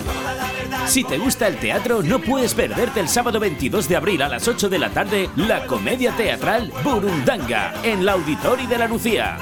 Si 0.87 1.03
te 1.03 1.17
gusta 1.17 1.47
el 1.47 1.57
teatro, 1.57 2.01
no 2.01 2.19
puedes 2.19 2.53
perderte 2.53 3.01
el 3.01 3.09
sábado 3.09 3.37
22 3.41 3.89
de 3.89 3.97
abril 3.97 4.21
a 4.21 4.29
las 4.29 4.47
8 4.47 4.69
de 4.69 4.79
la 4.79 4.89
tarde 4.91 5.29
la 5.35 5.65
comedia 5.67 6.15
teatral 6.15 6.71
Burundanga 6.83 7.73
en 7.83 8.05
la 8.05 8.13
Auditori 8.13 8.65
de 8.65 8.77
la 8.77 8.87
Nucía. 8.87 9.37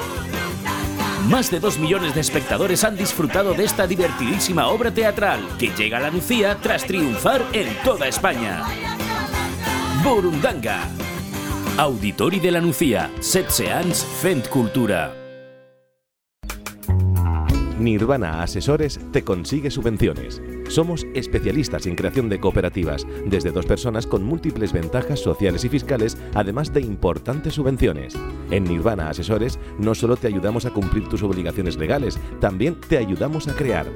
Más 1.28 1.52
de 1.52 1.60
2 1.60 1.78
millones 1.78 2.16
de 2.16 2.22
espectadores 2.22 2.84
han 2.84 2.98
disfrutado 2.98 3.54
de 3.54 3.66
esta 3.66 3.86
divertidísima 3.86 4.68
obra 4.68 4.92
teatral 4.92 5.48
que 5.60 5.70
llega 5.70 6.00
a 6.00 6.02
la 6.02 6.10
Nucía 6.10 6.58
tras 6.60 6.86
triunfar 6.86 7.46
en 7.54 7.68
toda 7.84 8.08
España. 8.08 8.64
Burundanga. 10.04 10.88
Auditori 11.78 12.40
de 12.40 12.52
la 12.52 12.60
Nucía, 12.60 13.12
Setze 13.20 13.72
anys 13.72 14.04
fent 14.04 14.48
cultura. 14.48 15.14
Nirvana 17.78 18.42
Asesores 18.42 19.00
te 19.12 19.24
consigue 19.24 19.70
subvenciones. 19.70 20.42
Somos 20.70 21.06
especialistas 21.14 21.86
en 21.86 21.96
creación 21.96 22.30
de 22.30 22.40
cooperativas, 22.40 23.06
desde 23.26 23.52
dos 23.52 23.66
personas 23.66 24.08
con 24.08 24.24
múltiples 24.24 24.72
ventajas 24.74 25.20
sociales 25.20 25.66
y 25.66 25.70
fiscales, 25.70 26.18
además 26.34 26.74
de 26.74 26.82
importantes 26.82 27.56
subvenciones. 27.56 28.16
En 28.50 28.64
Nirvana 28.64 29.10
Asesores 29.10 29.60
no 29.78 29.94
solo 29.94 30.16
te 30.16 30.28
ayudamos 30.28 30.66
a 30.66 30.72
cumplir 30.72 31.10
tus 31.10 31.24
obligaciones 31.24 31.78
legales, 31.78 32.20
también 32.40 32.80
te 32.80 32.98
ayudamos 32.98 33.48
a 33.48 33.56
crear. 33.56 33.88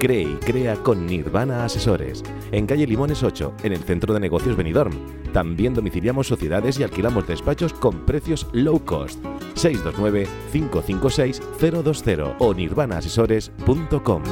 Cree 0.00 0.22
y 0.22 0.34
crea 0.36 0.76
con 0.76 1.06
Nirvana 1.06 1.64
Asesores. 1.64 2.22
En 2.52 2.66
calle 2.66 2.86
Limones 2.86 3.22
8, 3.22 3.56
en 3.62 3.74
el 3.74 3.80
centro 3.80 4.14
de 4.14 4.20
negocios 4.20 4.56
Benidorm. 4.56 4.94
También 5.34 5.74
domiciliamos 5.74 6.26
sociedades 6.26 6.80
y 6.80 6.82
alquilamos 6.82 7.28
despachos 7.28 7.74
con 7.74 8.06
precios 8.06 8.46
low 8.52 8.82
cost. 8.82 9.22
629-556-020 9.54 12.36
o 12.38 12.54
nirvanaasesores.com. 12.54 14.22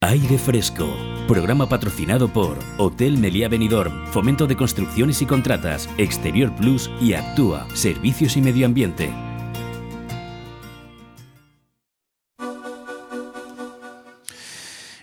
Aire 0.00 0.38
Fresco. 0.38 0.86
Programa 1.26 1.68
patrocinado 1.68 2.32
por 2.32 2.56
Hotel 2.78 3.18
Meliá 3.18 3.48
Benidorm, 3.48 4.06
Fomento 4.06 4.46
de 4.46 4.56
Construcciones 4.56 5.20
y 5.20 5.26
Contratas, 5.26 5.90
Exterior 5.98 6.54
Plus 6.54 6.88
y 7.00 7.14
Actúa, 7.14 7.66
Servicios 7.74 8.36
y 8.36 8.42
Medio 8.42 8.64
Ambiente. 8.64 9.12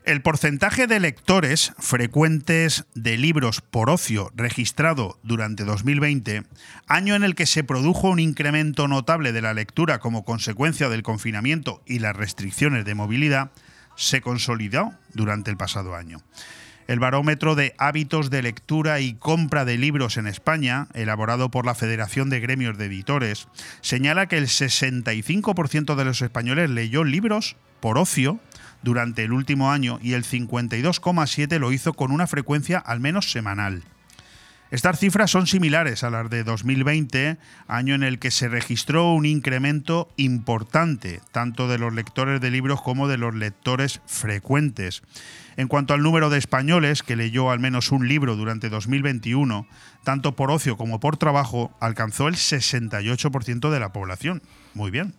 El 0.06 0.22
porcentaje 0.22 0.86
de 0.86 1.00
lectores 1.00 1.74
frecuentes 1.80 2.86
de 2.94 3.18
libros 3.18 3.62
por 3.62 3.90
ocio 3.90 4.32
registrado 4.36 5.18
durante 5.24 5.64
2020, 5.64 6.44
año 6.86 7.16
en 7.16 7.24
el 7.24 7.34
que 7.34 7.48
se 7.48 7.64
produjo 7.64 8.10
un 8.12 8.20
incremento 8.20 8.88
notable 8.88 9.32
de 9.32 9.42
la 9.42 9.56
lectura 9.56 9.98
como 9.98 10.24
consecuencia 10.24 10.90
del 10.90 11.02
confinamiento 11.02 11.82
y 11.88 11.98
las 11.98 12.16
restricciones 12.16 12.86
de 12.86 12.94
movilidad, 12.94 13.50
se 13.96 14.22
consolidó 14.22 14.94
durante 15.16 15.50
el 15.50 15.58
pasado 15.58 15.96
año. 15.96 16.22
El 16.88 17.00
barómetro 17.00 17.56
de 17.56 17.74
hábitos 17.80 18.30
de 18.30 18.44
lectura 18.44 19.00
y 19.00 19.16
compra 19.16 19.66
de 19.66 19.80
libros 19.80 20.18
en 20.18 20.28
España, 20.28 20.88
elaborado 20.94 21.50
por 21.50 21.66
la 21.66 21.74
Federación 21.74 22.30
de 22.30 22.42
Gremios 22.42 22.78
de 22.78 22.86
Editores, 22.86 23.48
señala 23.82 24.28
que 24.28 24.38
el 24.38 24.46
65% 24.46 25.96
de 25.96 26.06
los 26.06 26.22
españoles 26.22 26.70
leyó 26.70 27.04
libros 27.04 27.56
por 27.80 27.98
ocio 27.98 28.40
durante 28.86 29.24
el 29.24 29.34
último 29.34 29.72
año 29.72 30.00
y 30.02 30.14
el 30.14 30.24
52,7% 30.24 31.60
lo 31.60 31.74
hizo 31.74 31.94
con 31.94 32.12
una 32.12 32.28
frecuencia 32.28 32.78
al 32.78 33.02
menos 33.02 33.32
semanal. 33.32 33.84
Estas 34.72 35.00
cifras 35.00 35.32
son 35.32 35.48
similares 35.48 36.04
a 36.04 36.10
las 36.10 36.30
de 36.30 36.44
2020, 36.44 37.38
año 37.68 37.96
en 37.96 38.04
el 38.04 38.20
que 38.20 38.32
se 38.32 38.48
registró 38.48 39.14
un 39.14 39.26
incremento 39.26 40.10
importante, 40.18 41.22
tanto 41.32 41.68
de 41.68 41.78
los 41.78 41.94
lectores 41.94 42.42
de 42.42 42.52
libros 42.52 42.82
como 42.82 43.08
de 43.08 43.18
los 43.18 43.36
lectores 43.36 44.02
frecuentes. 44.06 45.04
En 45.56 45.68
cuanto 45.68 45.94
al 45.94 46.02
número 46.02 46.30
de 46.30 46.40
españoles 46.40 47.04
que 47.04 47.16
leyó 47.16 47.52
al 47.52 47.60
menos 47.60 47.92
un 47.92 48.08
libro 48.08 48.36
durante 48.36 48.70
2021, 48.70 49.68
tanto 50.04 50.36
por 50.36 50.52
ocio 50.52 50.78
como 50.78 51.00
por 51.00 51.18
trabajo, 51.18 51.76
alcanzó 51.80 52.28
el 52.28 52.36
68% 52.36 53.70
de 53.70 53.80
la 53.80 53.94
población. 53.94 54.42
Muy 54.74 54.92
bien. 54.92 55.14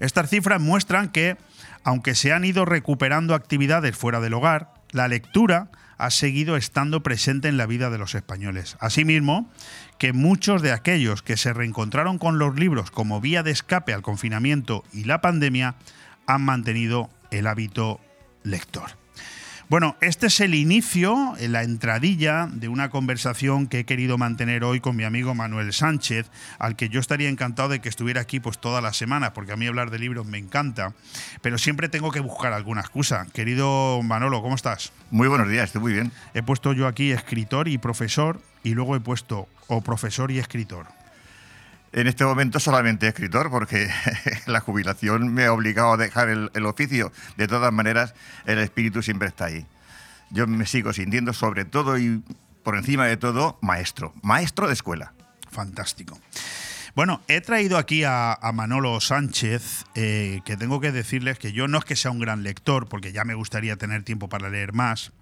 Estas 0.00 0.30
cifras 0.30 0.60
muestran 0.60 1.08
que, 1.10 1.36
aunque 1.84 2.14
se 2.14 2.32
han 2.32 2.44
ido 2.44 2.64
recuperando 2.64 3.34
actividades 3.34 3.96
fuera 3.96 4.20
del 4.20 4.34
hogar, 4.34 4.72
la 4.90 5.08
lectura 5.08 5.70
ha 5.98 6.10
seguido 6.10 6.56
estando 6.56 7.02
presente 7.02 7.48
en 7.48 7.56
la 7.56 7.66
vida 7.66 7.90
de 7.90 7.98
los 7.98 8.14
españoles. 8.14 8.76
Asimismo, 8.80 9.50
que 9.98 10.12
muchos 10.12 10.62
de 10.62 10.72
aquellos 10.72 11.22
que 11.22 11.36
se 11.36 11.52
reencontraron 11.52 12.18
con 12.18 12.38
los 12.38 12.54
libros 12.54 12.90
como 12.90 13.20
vía 13.20 13.42
de 13.42 13.50
escape 13.50 13.92
al 13.92 14.02
confinamiento 14.02 14.84
y 14.92 15.04
la 15.04 15.20
pandemia 15.20 15.74
han 16.26 16.42
mantenido 16.42 17.10
el 17.30 17.46
hábito 17.48 18.00
lector. 18.44 18.90
Bueno, 19.70 19.96
este 20.00 20.28
es 20.28 20.40
el 20.40 20.54
inicio, 20.54 21.34
la 21.38 21.62
entradilla 21.62 22.48
de 22.50 22.68
una 22.68 22.88
conversación 22.88 23.66
que 23.66 23.80
he 23.80 23.84
querido 23.84 24.16
mantener 24.16 24.64
hoy 24.64 24.80
con 24.80 24.96
mi 24.96 25.04
amigo 25.04 25.34
Manuel 25.34 25.74
Sánchez, 25.74 26.30
al 26.58 26.74
que 26.74 26.88
yo 26.88 27.00
estaría 27.00 27.28
encantado 27.28 27.68
de 27.68 27.80
que 27.80 27.90
estuviera 27.90 28.22
aquí 28.22 28.40
pues 28.40 28.58
toda 28.58 28.80
la 28.80 28.94
semana, 28.94 29.34
porque 29.34 29.52
a 29.52 29.56
mí 29.56 29.66
hablar 29.66 29.90
de 29.90 29.98
libros 29.98 30.24
me 30.24 30.38
encanta, 30.38 30.94
pero 31.42 31.58
siempre 31.58 31.90
tengo 31.90 32.10
que 32.10 32.20
buscar 32.20 32.54
alguna 32.54 32.80
excusa. 32.80 33.26
Querido 33.34 34.00
Manolo, 34.02 34.40
¿cómo 34.40 34.54
estás? 34.54 34.90
Muy 35.10 35.28
buenos 35.28 35.50
días, 35.50 35.64
estoy 35.64 35.82
muy 35.82 35.92
bien. 35.92 36.12
He 36.32 36.42
puesto 36.42 36.72
yo 36.72 36.86
aquí 36.86 37.10
escritor 37.10 37.68
y 37.68 37.76
profesor 37.76 38.40
y 38.62 38.70
luego 38.70 38.96
he 38.96 39.00
puesto 39.00 39.50
o 39.66 39.82
profesor 39.82 40.30
y 40.30 40.38
escritor. 40.38 40.97
En 41.92 42.06
este 42.06 42.24
momento 42.24 42.60
solamente 42.60 43.08
escritor, 43.08 43.50
porque 43.50 43.88
la 44.46 44.60
jubilación 44.60 45.32
me 45.32 45.46
ha 45.46 45.52
obligado 45.52 45.92
a 45.92 45.96
dejar 45.96 46.28
el, 46.28 46.66
oficio. 46.66 47.12
De 47.36 47.48
todas 47.48 47.72
maneras, 47.72 48.14
el 48.46 48.58
espíritu 48.58 49.02
siempre 49.02 49.28
está 49.28 49.46
ahí. 49.46 49.66
Yo 50.30 50.46
me 50.46 50.66
sigo 50.66 50.92
sintiendo, 50.92 51.32
sobre 51.32 51.64
todo 51.64 51.98
y 51.98 52.22
por 52.62 52.76
encima 52.76 53.06
de 53.06 53.16
todo, 53.16 53.58
maestro. 53.62 54.12
Maestro 54.22 54.66
de 54.66 54.74
escuela. 54.74 55.14
Fantástico. 55.50 56.18
Bueno, 56.94 57.22
he 57.28 57.40
traído 57.40 57.78
aquí 57.78 58.04
a, 58.04 58.34
a 58.34 58.52
Manolo 58.52 59.00
Sánchez, 59.00 59.84
eh, 59.94 60.40
que 60.44 60.56
tengo 60.56 60.80
que 60.80 60.92
decirles 60.92 61.38
que 61.38 61.52
yo 61.52 61.68
no 61.68 61.78
es 61.78 61.84
que 61.84 61.96
sea 61.96 62.10
un 62.10 62.18
gran 62.18 62.42
lector, 62.42 62.88
porque 62.88 63.12
ya 63.12 63.24
me 63.24 63.34
gustaría 63.34 63.76
tener 63.76 64.02
tiempo 64.02 64.28
para 64.28 64.50
leer 64.50 64.72
más, 64.72 65.12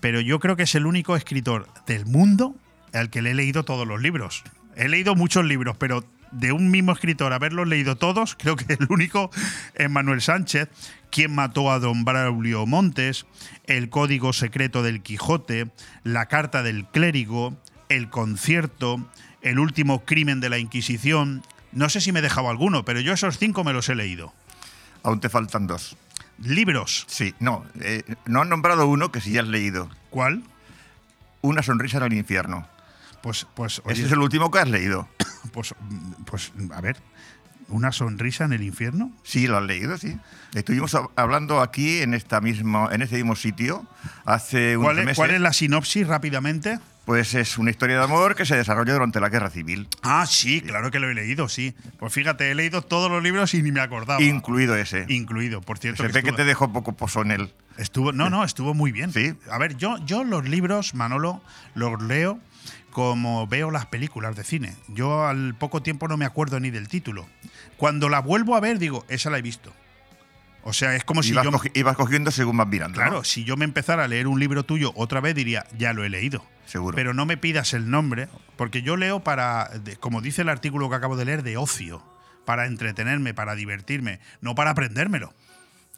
pero 0.00 0.20
yo 0.20 0.40
creo 0.40 0.56
que 0.56 0.64
es 0.64 0.74
el 0.74 0.84
único 0.84 1.14
escritor 1.16 1.68
del 1.86 2.04
mundo 2.06 2.56
al 2.92 3.08
que 3.08 3.22
le 3.22 3.30
he 3.30 3.34
leído 3.34 3.64
todos 3.64 3.86
los 3.86 4.02
libros. 4.02 4.42
He 4.76 4.88
leído 4.88 5.14
muchos 5.14 5.44
libros, 5.44 5.76
pero 5.76 6.04
de 6.32 6.52
un 6.52 6.70
mismo 6.70 6.92
escritor 6.92 7.32
haberlos 7.32 7.68
leído 7.68 7.96
todos, 7.96 8.34
creo 8.38 8.56
que 8.56 8.74
el 8.74 8.86
único 8.88 9.30
es 9.74 9.90
Manuel 9.90 10.20
Sánchez, 10.20 10.68
quien 11.10 11.34
mató 11.34 11.70
a 11.70 11.78
don 11.78 12.04
Braulio 12.04 12.66
Montes, 12.66 13.26
El 13.66 13.90
Código 13.90 14.32
Secreto 14.32 14.82
del 14.82 15.02
Quijote, 15.02 15.70
La 16.02 16.26
Carta 16.26 16.62
del 16.62 16.86
Clérigo, 16.86 17.56
El 17.88 18.08
Concierto, 18.08 19.06
El 19.42 19.58
Último 19.58 20.04
Crimen 20.04 20.40
de 20.40 20.48
la 20.48 20.58
Inquisición. 20.58 21.42
No 21.72 21.88
sé 21.88 22.00
si 22.00 22.12
me 22.12 22.20
he 22.20 22.22
dejado 22.22 22.48
alguno, 22.48 22.84
pero 22.84 23.00
yo 23.00 23.12
esos 23.12 23.38
cinco 23.38 23.62
me 23.64 23.72
los 23.72 23.88
he 23.88 23.94
leído. 23.94 24.32
Aún 25.02 25.20
te 25.20 25.28
faltan 25.28 25.66
dos. 25.66 25.96
¿Libros? 26.38 27.04
Sí, 27.08 27.34
no. 27.38 27.64
Eh, 27.80 28.02
no 28.26 28.40
han 28.40 28.48
nombrado 28.48 28.86
uno 28.86 29.12
que 29.12 29.20
sí 29.20 29.32
ya 29.32 29.42
has 29.42 29.48
leído. 29.48 29.90
¿Cuál? 30.10 30.42
Una 31.40 31.62
sonrisa 31.62 31.98
en 31.98 32.04
el 32.04 32.12
infierno. 32.14 32.66
Pues, 33.22 33.46
pues, 33.54 33.82
Ese 33.86 34.04
es 34.06 34.12
el 34.12 34.18
último 34.18 34.50
que 34.50 34.58
has 34.58 34.68
leído. 34.68 35.08
pues, 35.52 35.74
pues, 36.26 36.52
a 36.74 36.80
ver, 36.80 36.96
¿una 37.68 37.92
sonrisa 37.92 38.44
en 38.44 38.52
el 38.52 38.62
infierno? 38.62 39.12
Sí, 39.22 39.46
lo 39.46 39.58
has 39.58 39.64
leído, 39.64 39.96
sí. 39.98 40.18
Estuvimos 40.54 40.94
hab- 40.94 41.10
hablando 41.16 41.60
aquí 41.60 41.98
en 42.02 42.14
esta 42.14 42.38
en 42.38 43.02
este 43.02 43.16
mismo 43.16 43.36
sitio 43.36 43.86
hace 44.24 44.76
unos 44.76 44.86
¿Cuál 44.88 44.98
es, 44.98 45.04
meses. 45.04 45.16
cuál 45.16 45.30
es 45.30 45.40
la 45.40 45.52
sinopsis 45.52 46.06
rápidamente? 46.06 46.78
Pues 47.04 47.34
es 47.34 47.58
una 47.58 47.70
historia 47.72 47.98
de 47.98 48.04
amor 48.04 48.36
que 48.36 48.46
se 48.46 48.54
desarrolla 48.56 48.92
durante 48.92 49.18
la 49.18 49.28
guerra 49.28 49.50
civil, 49.50 49.88
Ah, 50.02 50.24
sí, 50.24 50.60
claro 50.60 50.92
que 50.92 51.00
lo 51.00 51.10
he 51.10 51.14
leído, 51.14 51.48
sí. 51.48 51.74
Pues 51.98 52.12
fíjate, 52.12 52.48
he 52.52 52.54
leído 52.54 52.82
todos 52.82 53.10
los 53.10 53.20
libros 53.24 53.54
y 53.54 53.62
ni 53.62 53.72
me 53.72 53.80
acordaba. 53.80 54.22
incluido 54.22 54.76
ese. 54.76 55.06
Incluido, 55.08 55.60
por 55.62 55.78
cierto. 55.78 56.02
Se 56.04 56.08
que 56.08 56.12
ve 56.12 56.22
que 56.22 56.30
te 56.32 56.44
dejó 56.44 56.72
poco 56.72 56.92
posonel. 56.92 57.52
Estuvo, 57.76 58.12
no, 58.12 58.30
no, 58.30 58.44
estuvo 58.44 58.72
muy 58.72 58.92
bien. 58.92 59.12
Sí. 59.12 59.34
A 59.50 59.58
ver, 59.58 59.76
yo, 59.76 59.96
yo 60.06 60.22
los 60.22 60.48
libros, 60.48 60.94
Manolo, 60.94 61.42
los 61.74 62.00
leo 62.02 62.38
como 62.92 63.46
veo 63.48 63.70
las 63.72 63.86
películas 63.86 64.36
de 64.36 64.44
cine. 64.44 64.76
Yo 64.88 65.26
al 65.26 65.54
poco 65.56 65.82
tiempo 65.82 66.06
no 66.06 66.16
me 66.16 66.24
acuerdo 66.24 66.60
ni 66.60 66.70
del 66.70 66.86
título. 66.88 67.26
Cuando 67.76 68.08
la 68.08 68.20
vuelvo 68.20 68.54
a 68.54 68.60
ver, 68.60 68.78
digo, 68.78 69.04
esa 69.08 69.30
la 69.30 69.38
he 69.38 69.42
visto. 69.42 69.72
O 70.64 70.72
sea, 70.72 70.94
es 70.94 71.02
como 71.02 71.24
si 71.24 71.30
ibas, 71.30 71.44
yo. 71.44 71.50
cogi- 71.50 71.72
ibas 71.74 71.96
cogiendo 71.96 72.30
según 72.30 72.56
vas 72.56 72.68
mirando. 72.68 72.96
¿no? 73.00 73.04
Claro, 73.04 73.24
si 73.24 73.42
yo 73.42 73.56
me 73.56 73.64
empezara 73.64 74.04
a 74.04 74.08
leer 74.08 74.28
un 74.28 74.38
libro 74.38 74.62
tuyo 74.62 74.92
otra 74.94 75.20
vez, 75.20 75.34
diría, 75.34 75.66
ya 75.76 75.92
lo 75.92 76.04
he 76.04 76.08
leído. 76.08 76.44
Seguro. 76.66 76.94
Pero 76.94 77.12
no 77.14 77.26
me 77.26 77.36
pidas 77.36 77.74
el 77.74 77.90
nombre, 77.90 78.28
porque 78.56 78.82
yo 78.82 78.96
leo 78.96 79.20
para, 79.24 79.68
como 79.98 80.20
dice 80.20 80.42
el 80.42 80.48
artículo 80.48 80.88
que 80.88 80.94
acabo 80.94 81.16
de 81.16 81.24
leer, 81.24 81.42
de 81.42 81.56
ocio. 81.56 82.04
Para 82.44 82.66
entretenerme, 82.66 83.34
para 83.34 83.54
divertirme, 83.56 84.18
no 84.40 84.54
para 84.54 84.70
aprendérmelo. 84.70 85.32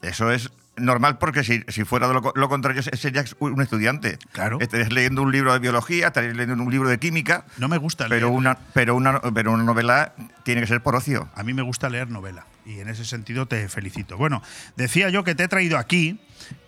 Eso 0.08 0.30
es 0.30 0.50
normal 0.76 1.18
porque 1.18 1.44
si, 1.44 1.62
si 1.68 1.84
fuera 1.84 2.08
de 2.08 2.14
lo, 2.14 2.22
co- 2.22 2.32
lo 2.34 2.48
contrario 2.48 2.82
serías 2.82 3.36
un 3.38 3.60
estudiante. 3.62 4.18
Claro. 4.32 4.58
Estarías 4.60 4.92
leyendo 4.92 5.22
un 5.22 5.30
libro 5.32 5.52
de 5.52 5.58
biología, 5.60 6.08
estarías 6.08 6.36
leyendo 6.36 6.62
un 6.64 6.70
libro 6.70 6.88
de 6.88 6.98
química, 6.98 7.44
No 7.58 7.68
me 7.68 7.78
gusta 7.78 8.06
pero 8.08 8.26
leer. 8.28 8.38
una, 8.38 8.58
pero, 8.72 8.94
una, 8.96 9.20
pero 9.20 9.52
una 9.52 9.62
novela 9.62 10.14
tiene 10.42 10.60
que 10.60 10.66
ser 10.66 10.80
por 10.82 10.96
ocio. 10.96 11.28
A 11.34 11.42
mí 11.44 11.54
me 11.54 11.62
gusta 11.62 11.88
leer 11.88 12.10
novela 12.10 12.46
y 12.66 12.80
en 12.80 12.88
ese 12.88 13.04
sentido 13.04 13.46
te 13.46 13.68
felicito. 13.68 14.16
Bueno, 14.16 14.42
decía 14.76 15.10
yo 15.10 15.22
que 15.22 15.34
te 15.34 15.44
he 15.44 15.48
traído 15.48 15.78
aquí 15.78 16.20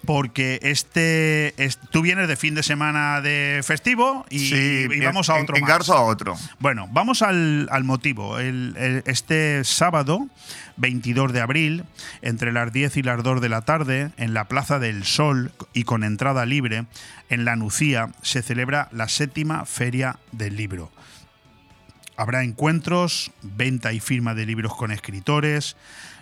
porque 0.05 0.61
este, 0.63 1.53
es- 1.63 1.79
tú 1.91 2.01
vienes 2.03 2.29
de 2.29 2.37
fin 2.37 2.55
de 2.55 2.63
semana 2.63 3.21
de 3.21 3.61
festivo 3.65 4.25
y, 4.31 4.39
Sí, 4.39 4.87
y 4.93 5.01
vamos 5.01 5.29
a 5.31 5.37
en- 5.37 5.43
otro 5.43 5.55
más. 5.55 5.63
engarzo 5.63 5.95
a 5.95 6.03
otro. 6.03 6.37
Bueno, 6.61 6.89
vamos 6.93 7.23
al, 7.23 7.69
al 7.73 7.83
motivo. 7.83 8.39
El- 8.39 8.75
el- 8.79 9.03
este 9.07 9.65
sábado, 9.65 10.29
22 10.77 11.33
de 11.33 11.41
abril, 11.41 11.85
entre 12.23 12.53
las 12.53 12.73
10 12.73 12.97
y 12.99 13.03
las 13.03 13.21
2 13.25 13.41
de 13.41 13.49
la 13.49 13.63
tarde, 13.63 14.11
en 14.17 14.33
la 14.33 14.45
Plaza 14.47 14.79
del 14.79 15.05
Sol 15.05 15.51
y 15.73 15.83
con 15.83 16.05
entrada 16.05 16.47
libre, 16.47 16.87
en 17.29 17.45
la 17.45 17.57
Nucía, 17.57 18.11
se 18.23 18.43
celebra 18.43 18.89
la 18.93 19.09
séptima 19.09 19.65
Feria 19.67 20.21
del 20.31 20.55
Libro. 20.57 20.93
Habrá 22.17 22.45
encuentros, 22.45 23.31
venta 23.43 23.93
y 23.93 24.01
firma 24.01 24.35
de 24.35 24.47
libros 24.47 24.75
con 24.75 24.91
escritores, 24.91 25.77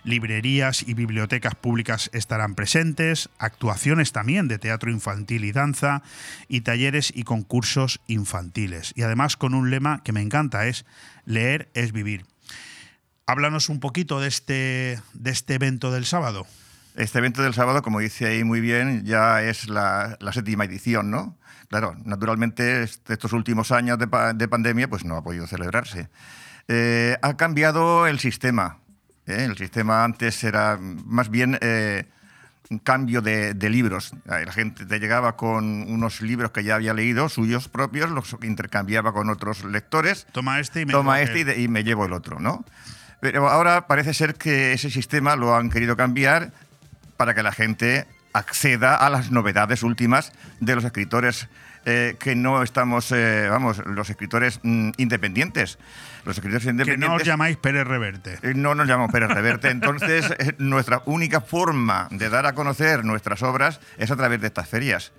librerías 0.04 0.82
y 0.86 0.94
bibliotecas 0.94 1.54
públicas 1.54 2.10
estarán 2.12 2.54
presentes, 2.54 3.30
actuaciones 3.38 4.12
también 4.12 4.48
de 4.48 4.58
teatro 4.58 4.90
infantil 4.90 5.44
y 5.44 5.52
danza, 5.52 6.02
y 6.48 6.60
talleres 6.60 7.12
y 7.14 7.24
concursos 7.24 8.00
infantiles. 8.06 8.92
Y 8.94 9.02
además 9.02 9.36
con 9.36 9.54
un 9.54 9.70
lema 9.70 10.02
que 10.04 10.12
me 10.12 10.20
encanta, 10.20 10.66
es 10.66 10.84
leer 11.24 11.70
es 11.74 11.92
vivir. 11.92 12.26
Háblanos 13.26 13.68
un 13.68 13.80
poquito 13.80 14.20
de 14.20 14.28
este, 14.28 15.00
de 15.14 15.30
este 15.30 15.54
evento 15.54 15.90
del 15.90 16.04
sábado. 16.04 16.46
Este 16.94 17.18
evento 17.18 17.42
del 17.42 17.54
sábado, 17.54 17.82
como 17.82 17.98
dice 17.98 18.26
ahí 18.26 18.44
muy 18.44 18.60
bien, 18.60 19.04
ya 19.04 19.42
es 19.42 19.68
la, 19.68 20.16
séptima 20.32 20.64
edición, 20.64 21.10
¿no? 21.10 21.36
Claro, 21.68 21.96
naturalmente 22.04 22.82
estos 22.82 23.32
últimos 23.32 23.72
años 23.72 23.98
de 23.98 24.48
pandemia 24.48 24.88
pues 24.88 25.04
no 25.04 25.16
ha 25.16 25.24
podido 25.24 25.46
celebrarse. 25.46 26.08
Eh, 26.68 27.16
ha 27.20 27.36
cambiado 27.36 28.06
el 28.06 28.18
sistema. 28.18 28.78
¿Eh? 29.26 29.44
El 29.44 29.56
sistema 29.56 30.04
antes 30.04 30.42
era 30.44 30.78
más 30.80 31.28
bien 31.30 31.58
eh, 31.60 32.04
un 32.70 32.78
cambio 32.78 33.20
de, 33.22 33.54
de 33.54 33.70
libros. 33.70 34.12
Eh, 34.30 34.44
La 34.46 34.52
gente 34.52 34.86
te 34.86 34.98
llegaba 34.98 35.36
con 35.36 35.64
unos 35.90 36.20
libros 36.22 36.50
que 36.50 36.64
ya 36.64 36.74
había 36.76 36.94
leído, 36.94 37.28
suyos 37.28 37.68
propios, 37.68 38.10
los 38.10 38.36
intercambiaba 38.42 39.12
con 39.12 39.28
otros 39.30 39.64
lectores. 39.64 40.26
Toma 40.32 40.60
este 40.60 40.82
y 40.82 40.86
me 40.86 40.92
Toma 40.92 41.20
este 41.20 41.38
y, 41.38 41.42
aquel. 41.42 41.56
de- 41.56 41.62
y 41.62 41.68
me 41.68 41.84
llevo 41.84 42.06
el 42.06 42.12
otro, 42.12 42.40
¿no? 42.40 42.64
Pero 43.20 43.48
ahora 43.48 43.86
parece 43.86 44.12
ser 44.14 44.34
que 44.34 44.72
ese 44.74 44.90
sistema 44.90 45.36
lo 45.36 45.54
han 45.56 45.70
querido 45.70 45.96
cambiar 45.96 46.52
para 47.16 47.34
que 47.34 47.42
la 47.42 47.52
gente 47.52 48.06
acceda 48.32 48.96
a 48.96 49.08
las 49.10 49.30
novedades 49.30 49.82
últimas 49.82 50.32
de 50.60 50.74
los 50.74 50.84
escritores 50.84 51.48
eh, 51.86 52.16
que 52.18 52.34
no 52.34 52.62
estamos, 52.62 53.12
eh, 53.12 53.46
vamos, 53.48 53.78
los 53.86 54.10
escritores 54.10 54.58
mm, 54.62 54.90
independientes. 54.96 55.78
Los 56.24 56.36
escritores 56.38 56.64
Que 56.64 56.72
no 56.72 56.82
os 56.82 56.86
independientes. 56.88 57.26
llamáis 57.26 57.56
Pérez 57.58 57.86
Reverte. 57.86 58.38
eh, 58.42 58.54
No 58.54 58.74
nos 58.74 58.86
llamamos 58.88 59.12
Pérez 59.12 59.28
Reverte. 59.30 59.68
Entonces, 59.70 60.30
eh, 60.38 60.54
nuestra 60.58 61.02
única 61.06 61.40
forma 61.40 62.08
de 62.10 62.28
dar 62.30 62.46
a 62.46 62.54
conocer 62.54 63.04
nuestras 63.04 63.42
obras 63.42 63.80
es 63.98 64.10
a 64.10 64.16
través 64.16 64.40
de 64.40 64.46
estas 64.46 64.68
ferias. 64.68 65.12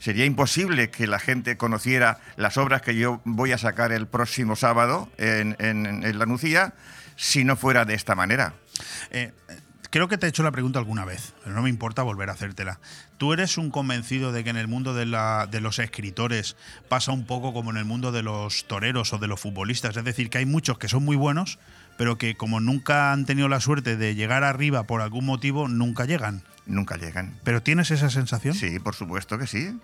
Sería 0.00 0.24
imposible 0.24 0.90
que 0.90 1.06
la 1.06 1.18
gente 1.18 1.56
conociera 1.56 2.18
las 2.36 2.56
obras 2.56 2.82
que 2.82 2.94
yo 2.96 3.20
voy 3.24 3.52
a 3.52 3.58
sacar 3.58 3.92
el 3.92 4.06
próximo 4.06 4.54
sábado 4.56 5.08
en, 5.16 5.56
en- 5.58 6.04
en 6.04 6.18
La 6.18 6.26
Nucía 6.26 6.74
si 7.16 7.44
no 7.44 7.56
fuera 7.56 7.84
de 7.84 7.94
esta 7.94 8.14
manera. 8.14 8.54
Eh, 9.10 9.32
creo 9.90 10.08
que 10.08 10.18
te 10.18 10.26
he 10.26 10.28
hecho 10.28 10.42
la 10.42 10.50
pregunta 10.50 10.78
alguna 10.78 11.04
vez, 11.04 11.32
pero 11.42 11.54
no 11.54 11.62
me 11.62 11.70
importa 11.70 12.02
volver 12.02 12.28
a 12.30 12.32
hacértela. 12.32 12.78
¿Tú 13.16 13.32
eres 13.32 13.58
un 13.58 13.70
convencido 13.70 14.32
de 14.32 14.44
que 14.44 14.50
en 14.50 14.56
el 14.56 14.68
mundo 14.68 14.94
de, 14.94 15.06
la- 15.06 15.46
de 15.50 15.60
los 15.60 15.78
escritores 15.78 16.56
pasa 16.88 17.12
un 17.12 17.26
poco 17.26 17.52
como 17.52 17.70
en 17.70 17.76
el 17.76 17.84
mundo 17.84 18.12
de 18.12 18.22
los 18.22 18.64
toreros 18.66 19.12
o 19.12 19.18
de 19.18 19.26
los 19.28 19.40
futbolistas? 19.40 19.96
Es 19.96 20.04
decir, 20.04 20.30
que 20.30 20.38
hay 20.38 20.46
muchos 20.46 20.78
que 20.78 20.88
son 20.88 21.04
muy 21.04 21.16
buenos, 21.16 21.58
pero 21.96 22.16
que 22.18 22.36
como 22.36 22.60
nunca 22.60 23.12
han 23.12 23.26
tenido 23.26 23.48
la 23.48 23.60
suerte 23.60 23.96
de 23.96 24.14
llegar 24.14 24.44
arriba 24.44 24.84
por 24.84 25.00
algún 25.00 25.24
motivo, 25.26 25.68
nunca 25.68 26.04
llegan. 26.04 26.42
Nunca 26.66 26.96
llegan. 26.96 27.34
¿Pero 27.44 27.62
tienes 27.62 27.90
esa 27.90 28.10
sensación? 28.10 28.54
Sí, 28.54 28.78
por 28.78 28.94
supuesto 28.94 29.38
que 29.38 29.46
sí. 29.46 29.76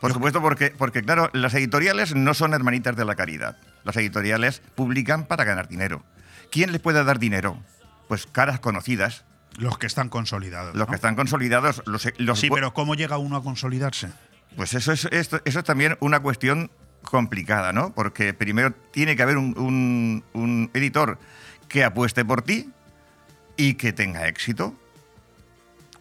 Por 0.00 0.12
supuesto, 0.12 0.40
porque, 0.40 0.70
porque 0.76 1.02
claro, 1.02 1.30
las 1.32 1.54
editoriales 1.54 2.14
no 2.14 2.34
son 2.34 2.52
hermanitas 2.54 2.94
de 2.94 3.04
la 3.04 3.14
caridad. 3.14 3.56
Las 3.84 3.96
editoriales 3.96 4.62
publican 4.74 5.24
para 5.26 5.44
ganar 5.44 5.66
dinero. 5.68 6.02
¿Quién 6.50 6.72
les 6.72 6.80
puede 6.80 7.02
dar 7.04 7.18
dinero? 7.18 7.58
Pues 8.08 8.26
caras 8.26 8.60
conocidas, 8.60 9.24
Los 9.56 9.78
que 9.78 9.86
están 9.86 10.08
consolidados. 10.08 10.74
los 10.74 10.86
¿no? 10.86 10.90
que 10.90 10.94
están 10.96 11.14
consolidados, 11.16 11.82
los, 11.86 12.08
los 12.18 12.38
Sí, 12.40 12.50
pero 12.50 12.74
¿cómo 12.74 12.94
llega 12.94 13.18
uno 13.18 13.36
a 13.36 13.42
consolidarse? 13.42 14.08
Pues 14.56 14.74
eso 14.74 14.92
es, 14.92 15.06
esto- 15.06 15.40
eso 15.44 15.58
es 15.60 15.64
también 15.64 15.96
una 16.00 16.20
cuestión 16.20 16.70
complicada, 17.02 17.72
¿no? 17.72 17.92
Porque 17.94 18.34
primero 18.34 18.72
tiene 18.92 19.16
que 19.16 19.22
haber 19.22 19.36
un, 19.36 19.56
un- 19.58 20.24
un 20.32 20.70
editor 20.74 21.18
que 21.68 21.84
apueste 21.84 22.24
por 22.24 22.42
ti 22.42 22.70
y 23.56 23.74
que 23.74 23.92
tenga 23.92 24.26
éxito. 24.28 24.74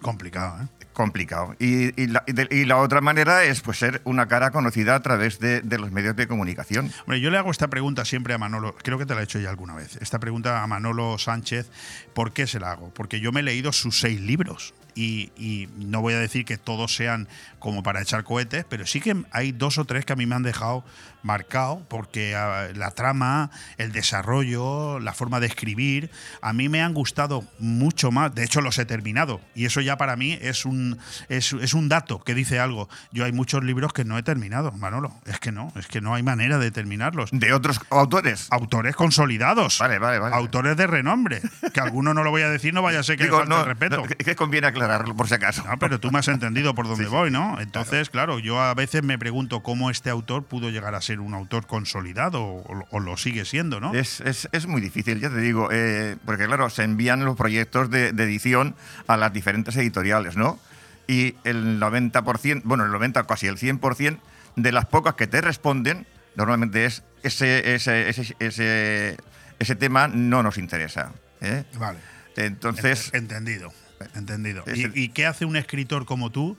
Complicado, 0.02 0.62
¿eh? 0.64 0.83
Complicado. 0.94 1.56
Y, 1.60 2.00
y 2.00 2.08
la, 2.08 2.24
y 2.52 2.66
la 2.66 2.78
otra 2.78 3.02
manera 3.02 3.44
es 3.44 3.62
pues, 3.62 3.80
ser 3.80 4.02
una 4.06 4.28
cara 4.28 4.52
conocida 4.52 4.94
a 4.94 5.02
través 5.02 5.40
de, 5.40 5.62
de 5.62 5.78
los 5.80 5.92
medios 5.92 6.16
de 6.16 6.28
comunicación. 6.28 6.92
Hombre, 7.02 7.20
yo 7.20 7.32
le 7.32 7.38
hago 7.40 7.50
esta 7.50 7.68
pregunta 7.68 8.06
siempre 8.06 8.36
a 8.36 8.38
Manolo, 8.38 8.76
creo 8.76 9.00
que 9.00 9.06
te 9.06 9.16
la 9.16 9.22
he 9.22 9.24
hecho 9.24 9.40
ya 9.40 9.50
alguna 9.50 9.74
vez. 9.74 9.98
Esta 10.02 10.20
pregunta 10.20 10.62
a 10.62 10.68
Manolo 10.68 11.18
Sánchez, 11.18 11.70
¿por 12.14 12.32
qué 12.32 12.46
se 12.46 12.60
la 12.60 12.72
hago? 12.72 12.92
Porque 12.94 13.20
yo 13.20 13.32
me 13.32 13.40
he 13.40 13.44
leído 13.44 13.72
sus 13.74 14.00
seis 14.00 14.22
libros 14.22 14.76
y, 14.94 15.32
y 15.36 15.68
no 15.78 16.02
voy 16.02 16.14
a 16.14 16.20
decir 16.20 16.46
que 16.46 16.58
todos 16.58 16.96
sean 16.96 17.28
como 17.58 17.82
para 17.82 18.02
echar 18.02 18.24
cohetes, 18.24 18.64
pero 18.70 18.86
sí 18.86 19.02
que 19.02 19.16
hay 19.32 19.52
dos 19.52 19.80
o 19.80 19.86
tres 19.86 20.06
que 20.06 20.14
a 20.14 20.16
mí 20.16 20.28
me 20.28 20.36
han 20.36 20.44
dejado 20.44 20.84
marcado 21.24 21.84
porque 21.90 22.36
ah, 22.36 22.68
la 22.76 22.92
trama, 22.92 23.50
el 23.78 23.92
desarrollo, 23.92 25.00
la 25.00 25.14
forma 25.14 25.40
de 25.40 25.48
escribir, 25.48 26.12
a 26.42 26.54
mí 26.54 26.70
me 26.70 26.82
han 26.82 26.94
gustado 26.94 27.44
mucho 27.60 28.12
más. 28.12 28.34
De 28.36 28.44
hecho, 28.44 28.62
los 28.62 28.78
he 28.78 28.86
terminado 28.86 29.42
y 29.56 29.66
eso 29.66 29.82
ya 29.82 29.98
para 29.98 30.16
mí 30.16 30.38
es 30.42 30.66
un, 30.66 31.00
es, 31.30 31.54
es 31.54 31.74
un 31.74 31.90
dato 31.90 32.24
que 32.24 32.36
dice 32.36 32.60
algo. 32.60 32.90
Yo 33.12 33.26
hay 33.26 33.32
muchos 33.32 33.64
libros 33.64 33.94
que 33.94 34.06
no 34.06 34.18
he 34.18 34.24
terminado, 34.24 34.72
Manolo. 34.74 35.14
Es 35.26 35.40
que 35.40 35.52
no, 35.52 35.72
es 35.76 35.88
que 35.88 36.02
no 36.02 36.14
hay 36.14 36.24
manera 36.24 36.58
de 36.58 36.72
terminarlos. 36.72 37.30
De 37.32 37.54
otros 37.54 37.80
autores. 37.90 38.48
Autores 38.52 38.96
consolidados. 38.96 39.80
Vale, 39.80 40.00
vale, 40.00 40.20
vale. 40.20 40.36
Autores 40.36 40.78
de 40.78 40.88
renombre. 40.88 41.42
Que 41.74 41.80
alguno 41.80 42.14
no 42.14 42.24
lo 42.24 42.32
voy 42.32 42.42
a 42.42 42.50
decir, 42.50 42.74
no 42.74 42.82
vaya 42.82 43.00
a 43.00 43.04
ser 43.04 43.18
que 43.18 43.26
Digo, 43.26 43.42
le 43.44 43.48
falte 43.48 43.56
no, 43.56 43.62
el 43.62 43.68
respeto. 43.68 43.98
no, 43.98 44.04
que, 44.08 44.36
conviene 44.36 44.68
aclararlo 44.68 45.16
por 45.16 45.28
si 45.28 45.36
acaso. 45.36 45.64
No, 45.64 45.78
pero 45.80 46.00
tú 46.00 46.12
me 46.12 46.20
has 46.20 46.28
entendido 46.28 46.76
por 46.76 46.88
dónde 46.88 47.06
Sí, 47.06 47.10
voy, 47.10 47.32
¿no? 47.32 47.60
Entonces, 47.60 48.10
claro. 48.10 48.40
yo 48.40 48.62
a 48.62 48.74
veces 48.74 49.04
me 49.04 49.18
pregunto 49.18 49.62
cómo 49.62 49.90
este 49.90 50.10
autor 50.10 50.44
pudo 50.46 50.70
llegar 50.70 50.96
a 50.96 51.02
ser 51.02 51.13
un 51.20 51.34
autor 51.34 51.66
consolidado 51.68 52.42
o, 52.44 52.86
o 52.90 53.00
lo 53.00 53.18
sigue 53.18 53.46
siendo, 53.46 53.80
¿no? 53.80 53.94
Es, 53.94 54.22
es- 54.22 54.48
es 54.52 54.68
muy 54.68 54.82
difícil, 54.82 55.20
ya 55.20 55.30
te 55.30 55.38
digo, 55.40 55.70
eh, 55.72 56.16
porque 56.26 56.46
claro, 56.46 56.70
se 56.70 56.84
envían 56.84 57.24
los 57.26 57.36
proyectos 57.36 57.90
de, 57.90 58.12
de 58.14 58.24
edición 58.24 58.76
a 59.08 59.18
las 59.18 59.32
diferentes 59.34 59.76
editoriales, 59.78 60.36
¿no? 60.38 60.60
Y 61.08 61.36
el 61.44 61.80
90%, 61.80 62.62
bueno, 62.64 62.86
el 62.86 62.92
90, 62.92 63.24
casi 63.26 63.48
el 63.48 63.58
100% 63.58 64.20
de 64.56 64.72
las 64.72 64.86
pocas 64.86 65.16
que 65.16 65.28
te 65.28 65.42
responden, 65.42 66.06
normalmente 66.36 66.86
es 66.86 67.04
ese, 67.24 67.76
ese, 67.76 68.10
ese, 68.10 68.36
ese, 68.40 69.18
ese 69.60 69.76
tema 69.76 70.08
no 70.08 70.44
nos 70.44 70.58
interesa. 70.58 71.12
¿eh? 71.42 71.64
Vale. 71.78 72.00
Entonces, 72.38 73.12
Ent- 73.14 73.18
entendido. 73.18 73.74
Entendido. 74.16 74.64
¿Y, 74.74 74.92
y 75.00 75.10
qué 75.10 75.26
hace 75.26 75.46
un 75.46 75.56
escritor 75.56 76.06
como 76.06 76.30
tú 76.30 76.58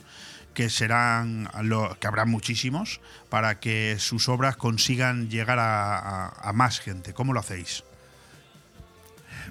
que 0.55 0.70
serán 0.70 1.48
lo, 1.62 1.96
que 2.00 2.07
habrá 2.07 2.24
muchísimos 2.24 3.00
para 3.28 3.61
que 3.61 3.96
sus 3.98 4.28
obras 4.28 4.57
consigan 4.57 5.28
llegar 5.28 5.59
a, 5.59 5.98
a- 5.98 6.28
a 6.48 6.52
más 6.52 6.80
gente. 6.80 7.12
¿Cómo 7.12 7.32
lo 7.32 7.40
hacéis? 7.40 7.84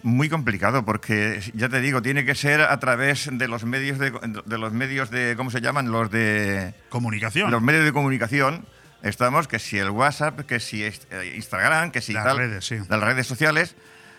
Muy 0.01 0.27
complicado 0.27 0.83
porque 0.85 1.41
ya 1.53 1.69
te 1.69 1.79
digo, 1.79 2.01
tiene 2.01 2.25
que 2.25 2.35
ser 2.35 2.61
a 2.61 2.79
través 2.79 3.29
de 3.31 3.47
los 3.47 3.63
medios 3.63 3.99
de, 3.99 4.11
de 4.45 4.57
los 4.57 4.73
medios 4.73 5.09
de 5.11 5.35
¿cómo 5.37 5.51
se 5.51 5.61
llaman? 5.61 5.91
Los 5.91 6.09
de 6.11 6.73
Comunicación. 6.89 7.51
los 7.51 7.61
medios 7.61 7.85
de 7.85 7.93
comunicación. 7.93 8.65
Estamos 9.01 9.47
que 9.47 9.59
si 9.59 9.77
el 9.77 9.89
WhatsApp, 9.89 10.41
que 10.41 10.59
si 10.59 10.83
eh, 10.83 10.93
Instagram, 11.35 11.91
que 11.91 12.01
si 12.01 12.13
Las 12.13 12.23
tal, 12.23 12.37
redes, 12.37 12.65
sí. 12.65 12.77
las 12.89 12.99
redes 13.01 13.27
sociales 13.27 13.75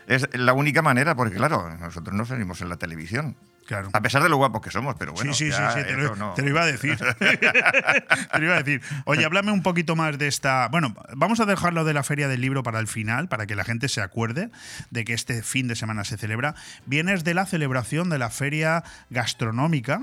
es 0.06 0.28
la 0.34 0.52
única 0.52 0.82
manera 0.82 1.14
porque 1.14 1.36
claro, 1.36 1.74
nosotros 1.78 2.14
no 2.14 2.24
salimos 2.26 2.60
en 2.60 2.68
la 2.68 2.76
televisión. 2.76 3.34
Claro. 3.66 3.88
A 3.92 4.02
pesar 4.02 4.22
de 4.22 4.28
lo 4.28 4.36
guapos 4.36 4.60
que 4.60 4.70
somos, 4.70 4.94
pero 4.98 5.12
bueno, 5.12 5.32
sí, 5.32 5.46
sí, 5.46 5.50
ya 5.50 5.70
sí, 5.70 5.80
sí, 5.80 5.86
te, 5.86 5.92
lo, 5.96 6.16
no. 6.16 6.34
te 6.34 6.42
lo 6.42 6.48
iba 6.50 6.62
a 6.62 6.66
decir. 6.66 6.98
te 7.18 8.38
lo 8.38 8.44
iba 8.44 8.56
a 8.56 8.62
decir. 8.62 8.82
Oye, 9.06 9.24
háblame 9.24 9.52
un 9.52 9.62
poquito 9.62 9.96
más 9.96 10.18
de 10.18 10.26
esta. 10.28 10.68
Bueno, 10.68 10.94
vamos 11.14 11.40
a 11.40 11.46
dejarlo 11.46 11.84
de 11.84 11.94
la 11.94 12.02
Feria 12.02 12.28
del 12.28 12.42
Libro 12.42 12.62
para 12.62 12.78
el 12.78 12.88
final, 12.88 13.28
para 13.28 13.46
que 13.46 13.54
la 13.54 13.64
gente 13.64 13.88
se 13.88 14.02
acuerde 14.02 14.50
de 14.90 15.04
que 15.04 15.14
este 15.14 15.42
fin 15.42 15.66
de 15.66 15.76
semana 15.76 16.04
se 16.04 16.18
celebra. 16.18 16.54
Vienes 16.84 17.24
de 17.24 17.34
la 17.34 17.46
celebración 17.46 18.10
de 18.10 18.18
la 18.18 18.28
Feria 18.28 18.84
Gastronómica 19.08 20.02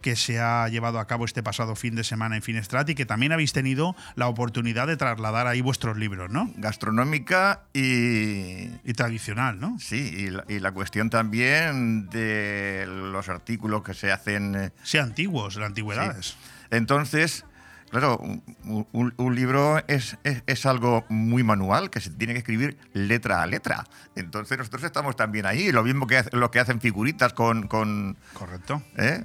que 0.00 0.14
se 0.16 0.38
ha 0.38 0.68
llevado 0.68 0.98
a 1.00 1.06
cabo 1.06 1.24
este 1.24 1.42
pasado 1.42 1.74
fin 1.74 1.94
de 1.96 2.04
semana 2.04 2.36
en 2.36 2.42
Finestrat 2.42 2.88
y 2.90 2.94
que 2.94 3.06
también 3.06 3.32
habéis 3.32 3.52
tenido 3.52 3.96
la 4.14 4.28
oportunidad 4.28 4.86
de 4.86 4.96
trasladar 4.96 5.46
ahí 5.46 5.60
vuestros 5.60 5.96
libros, 5.96 6.30
¿no? 6.30 6.52
Gastronómica 6.56 7.62
y. 7.72 8.70
Y 8.84 8.92
tradicional, 8.94 9.58
¿no? 9.60 9.76
Sí, 9.80 9.96
y 10.16 10.30
la, 10.30 10.44
y 10.48 10.60
la 10.60 10.72
cuestión 10.72 11.10
también 11.10 12.08
de 12.10 12.84
los 12.86 13.28
artículos 13.28 13.82
que 13.82 13.94
se 13.94 14.12
hacen. 14.12 14.54
eh, 14.54 14.70
Sí, 14.82 14.98
antiguos, 14.98 15.56
las 15.56 15.66
antigüedades. 15.66 16.26
Sí. 16.26 16.36
Entonces, 16.70 17.44
claro, 17.90 18.18
un, 18.18 19.34
libro 19.34 19.82
es, 19.88 20.18
es- 20.24 20.42
es 20.46 20.66
algo 20.66 21.04
muy 21.08 21.42
manual 21.42 21.90
que 21.90 22.00
se 22.00 22.10
tiene 22.10 22.32
que 22.34 22.40
escribir 22.40 22.76
letra 22.92 23.42
a 23.42 23.46
letra. 23.46 23.84
Entonces 24.14 24.56
nosotros 24.58 24.84
estamos 24.84 25.16
también 25.16 25.46
ahí, 25.46 25.72
lo 25.72 25.82
mismo 25.82 26.06
que 26.06 26.18
hace- 26.18 26.30
lo 26.36 26.50
que 26.50 26.60
hacen 26.60 26.80
figuritas 26.80 27.32
con... 27.32 27.66
con 27.66 28.16
Correcto. 28.34 28.82
¿eh? 28.96 29.24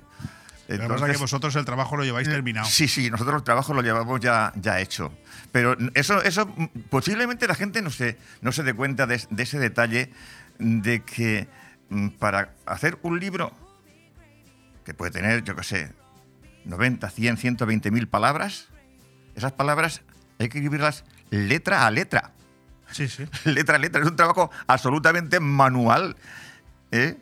Lo 0.77 0.83
que 0.83 0.87
pasa 0.87 0.93
es 0.95 1.01
Entonces- 1.01 1.17
que 1.17 1.21
vosotros 1.21 1.55
el 1.55 1.65
trabajo 1.65 1.97
lo 1.97 2.03
lleváis 2.03 2.27
terminado. 2.29 2.67
Sí, 2.67 2.87
sí, 2.87 3.09
nosotros 3.09 3.37
el 3.37 3.43
trabajo 3.43 3.73
lo 3.73 3.81
llevamos 3.81 4.19
ya, 4.19 4.51
ya 4.55 4.79
hecho. 4.79 5.11
Pero 5.51 5.75
eso, 5.93 6.21
eso 6.23 6.53
posiblemente 6.89 7.47
la 7.47 7.55
gente 7.55 7.81
no 7.81 7.89
se, 7.89 8.17
no 8.41 8.51
se 8.51 8.63
dé 8.63 8.73
cuenta 8.73 9.05
de, 9.07 9.21
de 9.29 9.43
ese 9.43 9.59
detalle 9.59 10.11
de 10.59 11.03
que 11.03 11.47
mm, 11.89 12.09
para 12.09 12.53
hacer 12.65 12.97
un 13.01 13.19
libro 13.19 13.51
que 14.85 14.93
puede 14.93 15.11
tener, 15.11 15.43
yo 15.43 15.55
qué 15.55 15.63
sé, 15.63 15.91
90, 16.65 17.09
100, 17.09 17.37
120 17.37 17.91
mil 17.91 18.07
palabras, 18.07 18.67
esas 19.35 19.51
palabras 19.53 20.01
hay 20.39 20.49
que 20.49 20.57
escribirlas 20.59 21.03
letra 21.29 21.85
a 21.85 21.91
letra. 21.91 22.31
Sí, 22.91 23.07
sí. 23.07 23.23
Letra 23.45 23.77
a 23.77 23.79
letra. 23.79 24.01
Es 24.01 24.07
un 24.07 24.17
trabajo 24.17 24.51
absolutamente 24.67 25.39
manual. 25.39 26.17
¿eh? 26.91 27.15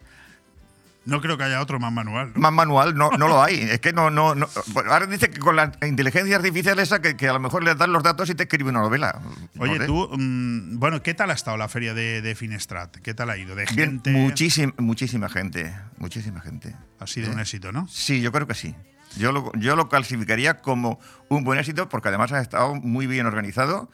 No 1.06 1.22
creo 1.22 1.38
que 1.38 1.43
haya 1.45 1.62
otro 1.62 1.80
más 1.80 1.91
manual. 1.91 2.34
¿no? 2.36 2.39
Más 2.41 2.52
manual 2.52 2.93
no, 2.95 3.10
no 3.12 3.28
lo 3.28 3.41
hay. 3.41 3.56
Es 3.72 3.80
que 3.80 3.93
no, 3.93 4.10
no, 4.12 4.36
no. 4.36 4.47
Ahora 4.89 5.06
dice 5.08 5.30
que 5.32 5.39
con 5.39 5.56
la 5.56 5.72
inteligencia 5.82 6.36
artificial 6.36 6.78
esa 6.80 7.02
que, 7.02 7.16
que 7.16 7.28
a 7.28 7.34
lo 7.34 7.39
mejor 7.39 7.64
le 7.64 7.74
das 7.74 7.88
los 7.89 8.04
datos 8.04 8.30
y 8.30 8.36
te 8.36 8.43
escribe 8.43 8.70
una 8.70 8.82
novela. 8.82 9.20
No 9.56 9.64
Oye, 9.64 9.78
sé. 9.80 9.86
tú, 9.86 10.10
mm, 10.12 10.78
bueno, 10.78 11.02
¿qué 11.02 11.14
tal 11.14 11.32
ha 11.32 11.34
estado 11.34 11.58
la 11.58 11.68
feria 11.68 11.93
de, 11.93 12.22
de 12.22 12.36
Finestrat? 12.36 12.97
¿Qué 12.97 13.14
tal 13.14 13.30
ha 13.30 13.38
ido? 13.38 13.56
De 13.56 13.66
Bien, 13.66 13.91
gente. 13.91 14.12
muchísima, 14.12 14.74
muchísima 14.78 15.30
gente. 15.30 15.74
Muchísima 15.97 16.41
gente. 16.41 16.76
Ha 17.00 17.08
sido 17.08 17.30
¿Eh? 17.30 17.34
un 17.34 17.39
éxito, 17.39 17.72
¿no? 17.72 17.88
Sí, 17.88 18.22
yo 18.22 18.32
creo 18.32 18.45
que 18.45 18.54
sí. 18.56 18.76
Yo 19.18 19.32
lo, 19.32 19.52
yo 19.56 19.76
lo 19.76 19.89
clasificaría 19.89 20.60
como 20.62 21.00
un 21.30 21.43
buen 21.43 21.58
éxito 21.58 21.89
porque 21.89 22.10
además 22.10 22.32
ha 22.34 22.41
estado 22.41 22.76
muy 22.76 23.08
bien 23.08 23.26
organizado. 23.26 23.89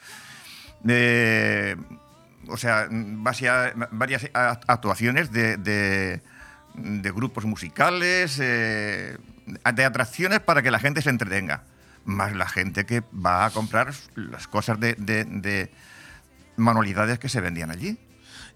Eh, 0.87 1.75
o 2.47 2.57
sea, 2.57 2.87
varia- 2.91 3.73
varias 3.91 4.27
a- 4.33 4.59
actuaciones 4.67 5.31
de, 5.31 5.57
de- 5.57 6.21
de 6.77 7.11
grupos 7.11 7.45
musicales, 7.45 8.37
eh, 8.41 9.17
de 9.73 9.85
atracciones 9.85 10.39
para 10.39 10.61
que 10.61 10.71
la 10.71 10.79
gente 10.79 11.01
se 11.01 11.09
entretenga. 11.09 11.63
Más 12.05 12.33
la 12.35 12.47
gente 12.47 12.85
que 12.85 13.01
va 13.13 13.45
a 13.45 13.49
comprar 13.51 13.93
las 14.15 14.47
cosas 14.47 14.79
de, 14.79 14.93
de- 14.99 15.25
de 15.25 15.71
manualidades 16.57 17.19
que 17.19 17.29
se 17.29 17.41
vendían 17.41 17.71
allí. 17.71 17.97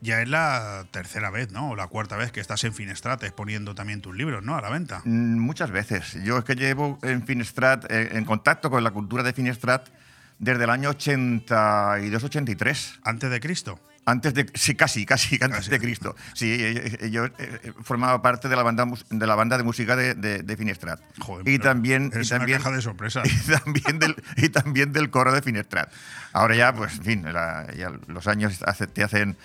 Ya 0.01 0.21
es 0.21 0.29
la 0.29 0.85
tercera 0.91 1.29
vez, 1.29 1.51
¿no? 1.51 1.71
O 1.71 1.75
la 1.75 1.87
cuarta 1.87 2.15
vez 2.15 2.31
que 2.31 2.39
estás 2.39 2.63
en 2.63 2.73
Finestrat 2.73 3.21
exponiendo 3.23 3.75
también 3.75 4.01
tus 4.01 4.15
libros, 4.15 4.43
¿no? 4.43 4.55
A 4.55 4.61
la 4.61 4.69
venta. 4.69 5.01
Mm, 5.03 5.37
Muchas 5.39 5.71
veces. 5.71 6.13
Yo 6.23 6.37
es 6.37 6.45
que 6.45 6.55
llevo 6.55 6.99
en 7.01 7.25
Finestrat, 7.25 7.91
eh, 7.91 8.09
en 8.13 8.23
contacto 8.23 8.69
con 8.69 8.83
la 8.83 8.91
cultura 8.91 9.23
de 9.23 9.33
Finestrat 9.33 9.89
desde 10.37 10.63
el 10.63 10.69
año 10.69 10.91
82-83. 10.91 12.99
¿Antes 13.03 13.29
de 13.29 13.39
Cristo? 13.39 13.79
Antes 14.09 14.33
de, 14.33 14.49
sí, 14.55 14.75
casi, 14.75 15.05
casi, 15.05 15.37
antes 15.41 15.69
de 15.69 15.79
Cristo. 15.79 16.15
Sí, 16.33 16.51
eh, 16.51 16.97
eh, 17.01 17.09
yo 17.11 17.25
eh, 17.25 17.73
formaba 17.83 18.21
parte 18.21 18.49
de 18.49 18.55
la 18.55 18.63
banda, 18.63 18.85
de, 19.09 19.27
la 19.27 19.35
banda 19.35 19.57
de 19.57 19.63
música 19.63 19.95
de, 19.95 20.15
de, 20.15 20.39
de 20.43 20.57
Finestrat. 20.57 20.99
Joder, 21.19 21.47
y 21.47 21.59
también, 21.59 22.11
y 22.15 22.19
es 22.19 22.31
una 22.31 22.39
también, 22.39 22.57
caja 22.59 22.71
de 22.71 22.81
sorpresas. 22.81 23.27
y 23.47 23.51
también 23.51 23.99
del, 23.99 24.15
y 24.37 24.49
también 24.49 24.93
del 24.93 25.09
coro 25.09 25.31
de 25.31 25.41
Finestrat. 25.41 25.91
Ahora 26.33 26.55
ya, 26.55 26.73
pues, 26.73 26.97
en 26.97 27.03
fin, 27.03 27.33
la- 27.33 27.67
ya 27.77 27.91
los 28.07 28.27
años 28.27 28.59
hace- 28.65 28.87
te 28.87 29.03
hacen 29.03 29.37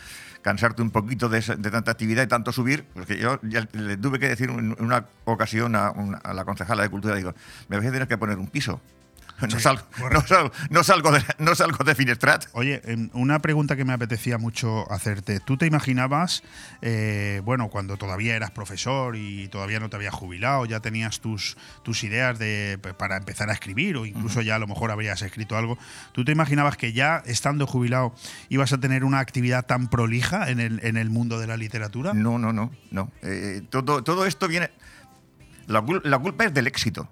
cansarte 0.43 0.83
un 0.83 0.91
poquito 0.91 1.31
de, 1.31 1.41
de 1.41 1.71
tanta 1.71 1.91
actividad 1.93 2.23
y 2.23 2.27
tanto 2.27 2.53
subir, 2.53 2.85
porque 2.93 3.17
yo 3.19 3.41
ya 3.43 3.67
le 3.73 3.97
tuve 3.97 4.19
que 4.19 4.29
decir 4.29 4.51
en 4.51 4.77
una 4.79 5.07
ocasión 5.25 5.75
a, 5.75 5.91
una- 5.91 6.19
a 6.19 6.35
la 6.35 6.45
concejala 6.45 6.83
de 6.83 6.91
Cultura, 6.91 7.15
digo, 7.17 7.35
me 7.69 7.77
vais 7.79 7.89
a 7.89 7.93
tener 7.93 8.09
que 8.09 8.19
poner 8.19 8.39
un 8.39 8.49
piso. 8.49 8.81
No, 9.55 9.61
salgo, 9.61 9.83
no, 10.11 10.21
salgo, 10.27 10.53
no, 10.71 10.85
salgo 10.85 11.13
de, 11.13 11.23
no 11.39 11.55
salgo 11.55 11.85
de 11.85 11.95
Finestrat. 11.95 12.47
Oye, 12.53 12.81
em, 12.85 13.11
una 13.13 13.41
pregunta 13.41 13.77
que 13.77 13.85
me 13.85 13.93
apetecía 13.93 14.39
mucho 14.39 14.91
hacerte. 14.91 15.41
¿Tú 15.41 15.57
te 15.57 15.67
imaginabas, 15.67 16.43
eh, 16.83 17.43
bueno, 17.45 17.69
cuando 17.69 17.97
todavía 17.97 18.37
eras 18.37 18.53
profesor 18.53 19.17
y 19.17 19.49
todavía 19.49 19.81
no 19.81 19.91
te 19.91 19.97
habías 19.97 20.15
jubilado, 20.15 20.67
ya 20.67 20.81
tenías 20.81 21.21
tus, 21.21 21.57
tus 21.83 22.05
ideas 22.05 22.39
de, 22.39 22.79
para 22.97 23.17
empezar 23.17 23.51
a 23.51 23.53
escribir 23.53 23.97
o 23.97 24.07
incluso 24.07 24.41
ya 24.41 24.57
a 24.57 24.59
lo 24.59 24.67
mejor 24.67 24.91
habrías 24.91 25.21
escrito 25.23 25.57
algo, 25.57 25.79
¿tú 26.13 26.25
te 26.25 26.33
imaginabas 26.33 26.77
que 26.77 26.93
ya 26.93 27.23
estando 27.27 27.67
jubilado 27.67 28.15
ibas 28.49 28.73
a 28.73 28.79
tener 28.79 29.05
una 29.05 29.19
actividad 29.19 29.67
tan 29.67 29.89
prolija 29.89 30.51
en 30.51 30.61
el, 30.61 30.81
en 30.85 30.97
el 30.97 31.11
mundo 31.11 31.39
de 31.39 31.47
la 31.47 31.57
literatura? 31.57 32.15
No, 32.15 32.39
no, 32.39 32.53
no, 32.53 32.71
no. 32.91 33.11
Eh, 33.23 33.63
todo, 33.69 34.03
todo 34.05 34.27
esto 34.27 34.49
viene. 34.49 34.71
La 35.67 35.83
culpa 35.83 36.45
es 36.45 36.55
del 36.55 36.67
éxito. 36.67 37.09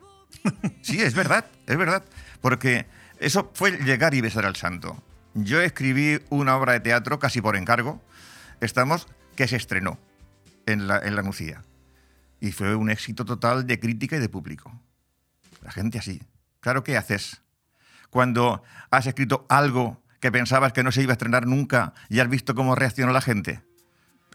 Sí, 0.83 1.01
es 1.01 1.15
verdad, 1.15 1.47
es 1.67 1.77
verdad. 1.77 2.05
Porque 2.41 2.87
eso 3.19 3.51
fue 3.55 3.73
llegar 3.73 4.15
y 4.15 4.21
besar 4.21 4.45
al 4.47 4.57
santo. 4.57 5.03
Yo 5.35 5.61
escribí 5.61 6.21
una 6.29 6.57
obra 6.57 6.73
de 6.73 6.81
teatro 6.81 7.19
casi 7.19 7.41
por 7.41 7.57
encargo. 7.57 8.03
Estamos 8.61 9.09
que 9.37 9.49
se 9.49 9.57
estrenó 9.57 9.99
en 10.67 10.89
la, 10.89 10.99
en 10.99 11.17
la 11.17 11.23
Nucía. 11.23 11.63
Y 12.41 12.53
fue 12.53 12.75
un 12.75 12.91
éxito 12.91 13.25
total 13.25 13.67
de 13.67 13.79
crítica 13.79 14.17
y 14.17 14.21
de 14.21 14.29
público. 14.29 14.73
La 15.63 15.71
gente 15.71 15.99
así. 15.99 16.21
Claro, 16.61 16.85
¿qué 16.85 16.97
haces? 16.97 17.43
Cuando 18.11 18.63
has 18.91 19.07
escrito 19.07 19.47
algo 19.49 20.03
que 20.21 20.31
pensabas 20.31 20.73
que 20.73 20.83
no 20.83 20.93
se 20.93 21.03
iba 21.03 21.13
a 21.13 21.15
estrenar 21.15 21.47
nunca 21.47 21.95
y 22.09 22.21
has 22.21 22.29
visto 22.29 22.55
cómo 22.55 22.75
reaccionó 22.75 23.13
la 23.13 23.21
gente. 23.21 23.63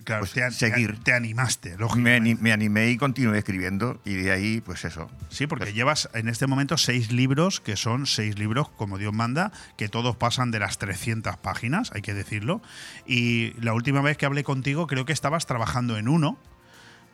Claro, 0.04 0.22
Pues 0.22 0.32
te, 0.32 0.52
seguir. 0.52 0.98
te 1.04 1.14
animaste, 1.14 1.72
Me, 1.72 1.78
lógicamente. 1.78 2.42
me 2.42 2.54
animé 2.54 2.90
y 2.92 2.98
continué 2.98 3.40
escribiendo 3.40 4.00
y 4.06 4.14
de 4.14 4.32
ahí, 4.32 4.62
pues 4.62 4.86
eso. 4.86 5.10
Sí, 5.30 5.48
porque 5.48 5.74
llevas 5.74 6.08
en 6.14 6.30
este 6.30 6.48
momento 6.48 6.78
seis 6.78 7.12
libros, 7.12 7.60
que 7.60 7.76
son 7.76 8.06
seis 8.06 8.40
libros, 8.40 8.70
como 8.70 8.98
Dios 8.98 9.14
manda, 9.14 9.52
que 9.78 9.90
todos 9.90 10.16
pasan 10.16 10.52
de 10.52 10.60
las 10.60 10.78
300 10.78 11.36
páginas, 11.38 11.92
hay 11.94 12.02
que 12.02 12.14
decirlo. 12.14 12.62
Y 13.06 13.54
la 13.62 13.74
última 13.74 14.02
vez 14.02 14.16
que 14.18 14.26
hablé 14.26 14.44
contigo, 14.46 14.88
creo 14.88 15.06
que 15.06 15.12
estabas 15.14 15.46
trabajando 15.46 15.98
en 15.98 16.08
uno. 16.08 16.38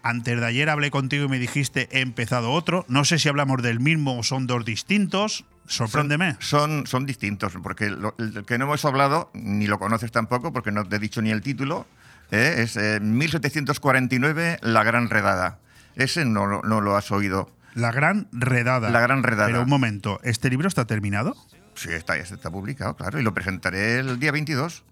Antes 0.05 0.39
de 0.39 0.45
ayer 0.45 0.69
hablé 0.69 0.91
contigo 0.91 1.25
y 1.25 1.29
me 1.29 1.39
dijiste, 1.39 1.87
he 1.91 2.01
empezado 2.01 2.51
otro. 2.51 2.85
No 2.89 3.05
sé 3.05 3.17
si 3.19 3.29
hablamos 3.29 3.61
del 3.63 3.79
mismo 3.79 4.19
o 4.19 4.23
son 4.23 4.47
dos 4.47 4.65
distintos. 4.65 5.45
Sorpréndeme. 5.65 6.35
Son, 6.39 6.85
son 6.85 7.05
distintos, 7.05 7.53
porque 7.63 7.89
lo- 7.89 8.13
el 8.19 8.43
que 8.45 8.57
no 8.57 8.65
hemos 8.65 8.83
hablado, 8.83 9.31
ni 9.33 9.65
lo 9.65 9.79
conoces 9.79 10.11
tampoco, 10.11 10.51
porque 10.51 10.71
no 10.73 10.83
te 10.85 10.97
he 10.97 10.99
dicho 10.99 11.21
ni 11.21 11.31
el 11.31 11.41
título, 11.41 11.87
¿eh? 12.33 12.61
es 12.63 12.75
eh, 12.77 12.99
1749, 13.01 14.59
La 14.61 14.83
Gran 14.83 15.09
Redada. 15.09 15.59
Ese 15.95 16.25
no, 16.25 16.45
lo- 16.45 16.61
no 16.63 16.81
lo 16.81 16.95
has 16.97 17.11
oído. 17.11 17.49
La 17.75 17.91
Gran 17.91 18.27
Redada. 18.31 18.89
La 18.89 18.99
Gran 19.01 19.23
Redada. 19.23 19.47
Pero 19.47 19.61
un 19.63 19.69
momento, 19.69 20.19
¿este 20.23 20.49
libro 20.49 20.67
está 20.67 20.85
terminado? 20.85 21.35
Sí, 21.75 21.89
está, 21.91 22.15
está 22.17 22.51
publicado, 22.51 22.95
claro, 22.95 23.19
y 23.19 23.23
lo 23.23 23.33
presentaré 23.33 23.99
el 23.99 24.19
día 24.19 24.31
22 24.31 24.83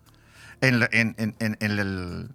en, 0.62 0.80
la- 0.80 0.90
en, 0.92 1.16
en- 1.18 1.36
en- 1.40 1.58
en 1.60 1.72
el- 1.80 2.30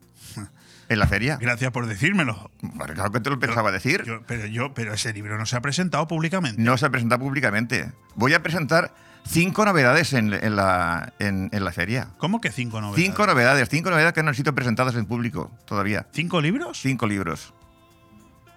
en 0.89 0.99
la 1.01 1.07
feria. 1.09 1.37
Gracias 1.41 1.73
por 1.73 1.87
decírmelo. 1.87 2.51
Bueno, 2.63 2.95
Claro 2.95 3.11
que 3.11 3.19
te 3.21 3.29
lo 3.31 3.41
pensaba 3.41 3.73
decir. 3.73 4.05
Yo- 4.05 4.23
pero 4.27 4.47
yo, 4.47 4.73
pero 4.73 4.95
ese 4.95 5.13
libro 5.13 5.37
no 5.37 5.47
se 5.47 5.57
ha 5.57 5.61
presentado 5.61 6.07
públicamente. 6.07 6.63
No 6.63 6.77
se 6.79 6.89
presenta 6.91 7.19
públicamente. 7.19 7.91
Voy 8.15 8.35
a 8.35 8.43
presentar 8.43 8.95
cinco 9.29 9.65
novedades 9.65 10.13
en, 10.13 10.33
en 10.33 10.57
la, 10.57 11.13
en, 11.19 11.51
en 11.53 11.65
la 11.65 11.73
feria. 11.73 12.09
¿Cómo 12.19 12.41
que 12.41 12.51
cinco 12.51 12.81
novedades? 12.81 13.05
Cinco 13.05 13.27
novedades, 13.27 13.69
cinco 13.69 13.91
novedades 13.91 14.13
que 14.13 14.23
no 14.23 14.31
han 14.31 14.35
sido 14.35 14.55
presentadas 14.55 14.95
en 14.95 15.07
público 15.07 15.51
todavía. 15.67 16.07
¿Cinco 16.13 16.41
libros? 16.41 16.81
Cinco 16.81 17.07
libros. 17.07 17.53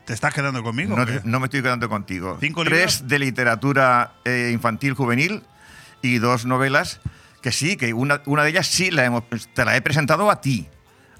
¿Te 0.06 0.14
estás 0.14 0.34
quedando 0.34 0.64
conmigo? 0.64 0.96
No, 0.96 1.06
no 1.24 1.40
me 1.40 1.46
estoy 1.46 1.62
quedando 1.62 1.88
contigo. 1.88 2.38
¿Cinco 2.40 2.64
Tres 2.64 3.08
de 3.08 3.20
literatura 3.20 4.14
eh, 4.26 4.50
infantil 4.52 4.94
juvenil 4.94 5.44
y 6.02 6.18
dos 6.18 6.46
novelas 6.46 7.00
que 7.42 7.52
sí, 7.52 7.78
que 7.78 7.94
una, 7.94 8.22
una 8.26 8.44
de 8.44 8.50
ellas 8.50 8.68
sí 8.68 8.92
la 8.92 9.06
hemos, 9.06 9.24
te 9.54 9.66
la 9.66 9.76
he 9.76 9.82
presentado 9.82 10.32
a 10.32 10.42
ti, 10.42 10.68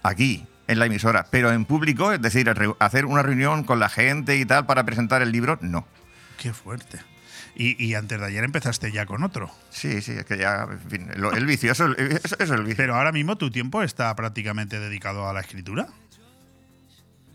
aquí, 0.04 0.46
en 0.68 0.80
la 0.80 0.86
emisora, 0.86 1.28
pero 1.32 1.52
en 1.52 1.66
público, 1.66 2.12
es 2.12 2.22
decir, 2.22 2.52
hacer 2.80 3.06
una 3.06 3.24
reunión 3.24 3.64
con 3.64 3.80
la 3.80 3.90
gente 3.90 4.38
y 4.38 4.46
tal 4.46 4.66
para 4.66 4.84
presentar 4.84 5.22
el 5.22 5.32
libro, 5.32 5.58
no. 5.62 5.88
Qué 6.38 6.54
fuerte. 6.54 7.00
Y, 7.62 7.76
y 7.84 7.94
antes 7.96 8.18
de 8.20 8.26
ayer 8.26 8.44
empezaste 8.46 8.90
ya 8.94 9.06
con 9.06 9.22
otro. 9.22 9.52
Sí, 9.70 10.02
sí, 10.02 10.14
es 10.14 10.24
que 10.24 10.38
ya, 10.38 10.66
en 10.72 10.80
fin, 10.90 11.12
lo- 11.18 11.34
el 11.34 11.46
vicio, 11.46 11.72
eso, 11.74 11.94
es 11.98 12.50
el 12.50 12.62
vicio. 12.64 12.78
Pero 12.78 12.96
ahora 12.96 13.12
mismo 13.12 13.38
tu 13.38 13.52
tiempo 13.52 13.84
está 13.84 14.16
prácticamente 14.16 14.80
dedicado 14.80 15.28
a 15.28 15.34
la 15.34 15.42
escritura. 15.42 15.88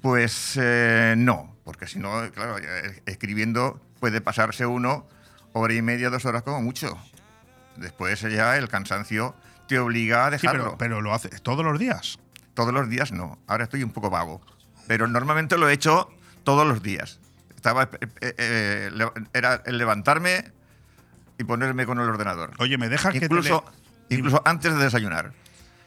Pues 0.03 0.59
eh, 0.61 1.15
no, 1.17 1.55
porque 1.65 1.87
si 1.87 1.99
no, 1.99 2.31
claro, 2.33 2.57
escribiendo 3.07 3.81
puede 4.01 4.21
pasarse 4.21 4.67
uno 4.67 5.07
hora 5.53 5.75
y 5.75 5.83
media, 5.83 6.11
dos 6.11 6.25
horas 6.27 6.43
como 6.43 6.61
mucho. 6.63 6.97
Después 7.77 8.21
ya 8.21 8.57
el 8.57 8.69
cansancio 8.69 9.35
te 9.67 9.79
obliga 9.79 10.27
a 10.27 10.31
Sí, 10.31 10.43
dejarlo. 10.43 10.65
pero, 10.65 10.79
pero 10.79 11.01
lo 11.01 11.15
haces 11.15 11.43
todos 11.43 11.65
los 11.65 11.79
días. 11.79 12.19
Todos 12.55 12.73
los 12.73 12.89
días 12.89 13.13
no, 13.13 13.39
ahora 13.47 13.65
estoy 13.65 13.83
un 13.83 13.91
poco 13.93 14.11
vago. 14.11 14.41
Pero 14.87 15.07
normalmente 15.09 15.57
lo 15.59 15.69
he 15.69 15.73
hecho 15.73 16.11
todos 16.45 16.67
los 16.67 16.83
días. 16.83 17.19
Estaba, 17.65 17.89
eh, 18.21 18.35
eh, 18.37 18.91
le- 18.93 19.11
era 19.33 19.63
el 19.65 19.79
levantarme 19.79 20.53
y 21.39 21.45
ponerme 21.45 21.87
con 21.87 21.99
el 21.99 22.07
ordenador. 22.07 22.51
Oye, 22.59 22.77
¿me 22.77 22.91
dejas 22.91 23.15
que 23.15 23.21
te 23.21 23.25
incluso, 23.25 23.65
le- 24.11 24.17
incluso 24.17 24.43
antes 24.45 24.77
de 24.77 24.85
desayunar. 24.85 25.33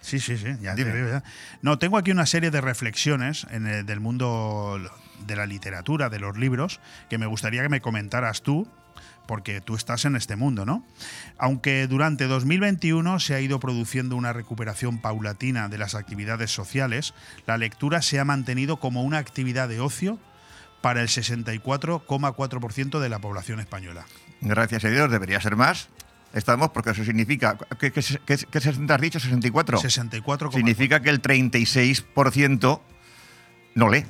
Sí, 0.02 0.20
sí, 0.20 0.38
sí, 0.40 0.56
ya 0.60 0.74
te 0.74 0.84
Dime. 0.84 1.08
ya. 1.08 1.24
No, 1.62 1.78
tengo 1.78 2.00
aquí 2.00 2.10
una 2.10 2.26
serie 2.26 2.50
de 2.50 2.62
reflexiones 2.62 3.46
en 3.52 3.68
el- 3.68 3.86
del 3.86 4.00
mundo 4.00 4.80
de 5.28 5.36
la 5.36 5.46
literatura, 5.46 6.10
de 6.10 6.18
los 6.20 6.36
libros, 6.36 6.80
que 7.12 7.20
me 7.20 7.28
gustaría 7.28 7.62
que 7.62 7.70
me 7.70 7.80
comentaras 7.80 8.42
tú, 8.42 8.68
porque 9.28 9.62
tú 9.62 9.76
estás 9.76 10.04
en 10.06 10.16
este 10.16 10.36
mundo, 10.36 10.66
¿no? 10.66 10.84
Aunque 11.38 11.86
durante 11.86 12.26
2021 12.26 13.20
se 13.20 13.36
ha 13.36 13.40
ido 13.40 13.60
produciendo 13.60 14.16
una 14.16 14.34
recuperación 14.34 14.98
paulatina 15.00 15.70
de 15.70 15.78
las 15.78 15.94
actividades 15.94 16.50
sociales, 16.50 17.14
la 17.46 17.60
lectura 17.60 18.02
se 18.02 18.20
ha 18.20 18.26
mantenido 18.26 18.78
como 18.78 19.04
una 19.04 19.20
actividad 19.20 19.70
de 19.70 19.80
ocio 19.80 20.18
para 20.82 21.02
el 21.02 21.08
64,4% 21.08 23.00
de 23.00 23.10
la 23.10 23.20
población 23.20 23.60
española. 23.60 24.06
Gracias 24.42 24.86
a 24.86 24.90
Dios, 24.90 25.10
debería 25.12 25.42
ser 25.42 25.56
más. 25.56 25.90
Estamos, 26.34 26.70
porque 26.72 26.92
eso 26.92 27.04
significa. 27.04 27.58
¿Qué, 27.80 27.92
qué, 27.92 28.02
qué, 28.26 28.38
qué 28.38 28.60
60 28.62 28.94
has 28.94 29.02
dicho? 29.02 29.20
¿64? 29.20 29.80
64,4%. 29.82 30.54
Significa 30.54 31.02
que 31.02 31.10
el 31.10 31.22
36% 31.22 32.82
no 33.76 33.90
lee. 33.90 34.06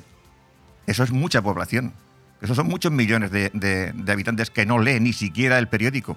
Eso 0.86 1.04
es 1.04 1.10
mucha 1.10 1.40
población. 1.42 1.94
Esos 2.40 2.56
son 2.56 2.66
muchos 2.68 2.92
millones 2.92 3.30
de, 3.30 3.50
de- 3.54 3.92
de 3.92 4.12
habitantes 4.12 4.50
que 4.50 4.66
no 4.66 4.78
leen 4.78 5.04
ni 5.04 5.12
siquiera 5.12 5.58
el 5.58 5.68
periódico. 5.68 6.12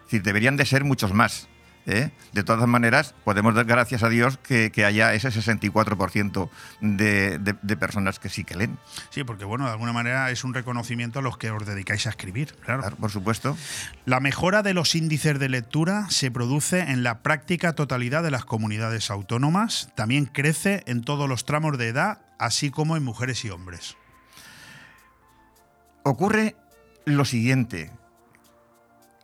Es 0.00 0.04
decir, 0.04 0.22
deberían 0.22 0.56
de 0.56 0.66
ser 0.66 0.84
muchos 0.84 1.12
más. 1.12 1.48
¿Eh? 1.88 2.10
De 2.32 2.44
todas 2.44 2.68
maneras, 2.68 3.14
podemos 3.24 3.54
dar 3.54 3.64
gracias 3.64 4.02
a 4.04 4.08
Dios 4.08 4.38
que, 4.38 4.70
que 4.70 4.84
haya 4.84 5.14
ese 5.14 5.30
64% 5.30 6.50
de, 6.80 7.38
de- 7.38 7.56
de 7.60 7.76
personas 7.76 8.18
que 8.18 8.28
sí 8.28 8.44
que 8.44 8.54
leen. 8.56 8.78
Sí, 9.10 9.24
porque 9.24 9.44
bueno, 9.44 9.64
de 9.64 9.72
alguna 9.72 9.92
manera 9.92 10.30
es 10.30 10.44
un 10.44 10.54
reconocimiento 10.54 11.18
a 11.18 11.22
los 11.22 11.38
que 11.38 11.50
os 11.50 11.64
dedicáis 11.66 12.06
a 12.06 12.10
escribir, 12.10 12.54
claro. 12.64 12.82
Claro, 12.82 12.96
por 12.96 13.10
supuesto. 13.10 13.56
La 14.04 14.20
mejora 14.20 14.62
de 14.62 14.74
los 14.74 14.94
índices 14.94 15.38
de 15.38 15.48
lectura 15.48 16.06
se 16.10 16.30
produce 16.30 16.80
en 16.80 17.02
la 17.02 17.22
práctica 17.22 17.72
totalidad 17.72 18.22
de 18.22 18.30
las 18.30 18.44
comunidades 18.44 19.10
autónomas, 19.10 19.90
también 19.96 20.26
crece 20.26 20.82
en 20.86 21.02
todos 21.02 21.28
los 21.28 21.44
tramos 21.46 21.78
de 21.78 21.88
edad, 21.88 22.20
así 22.38 22.70
como 22.70 22.96
en 22.96 23.02
mujeres 23.04 23.44
y 23.44 23.50
hombres. 23.50 23.96
ocurre 26.02 26.56
lo 27.04 27.24
siguiente. 27.24 27.90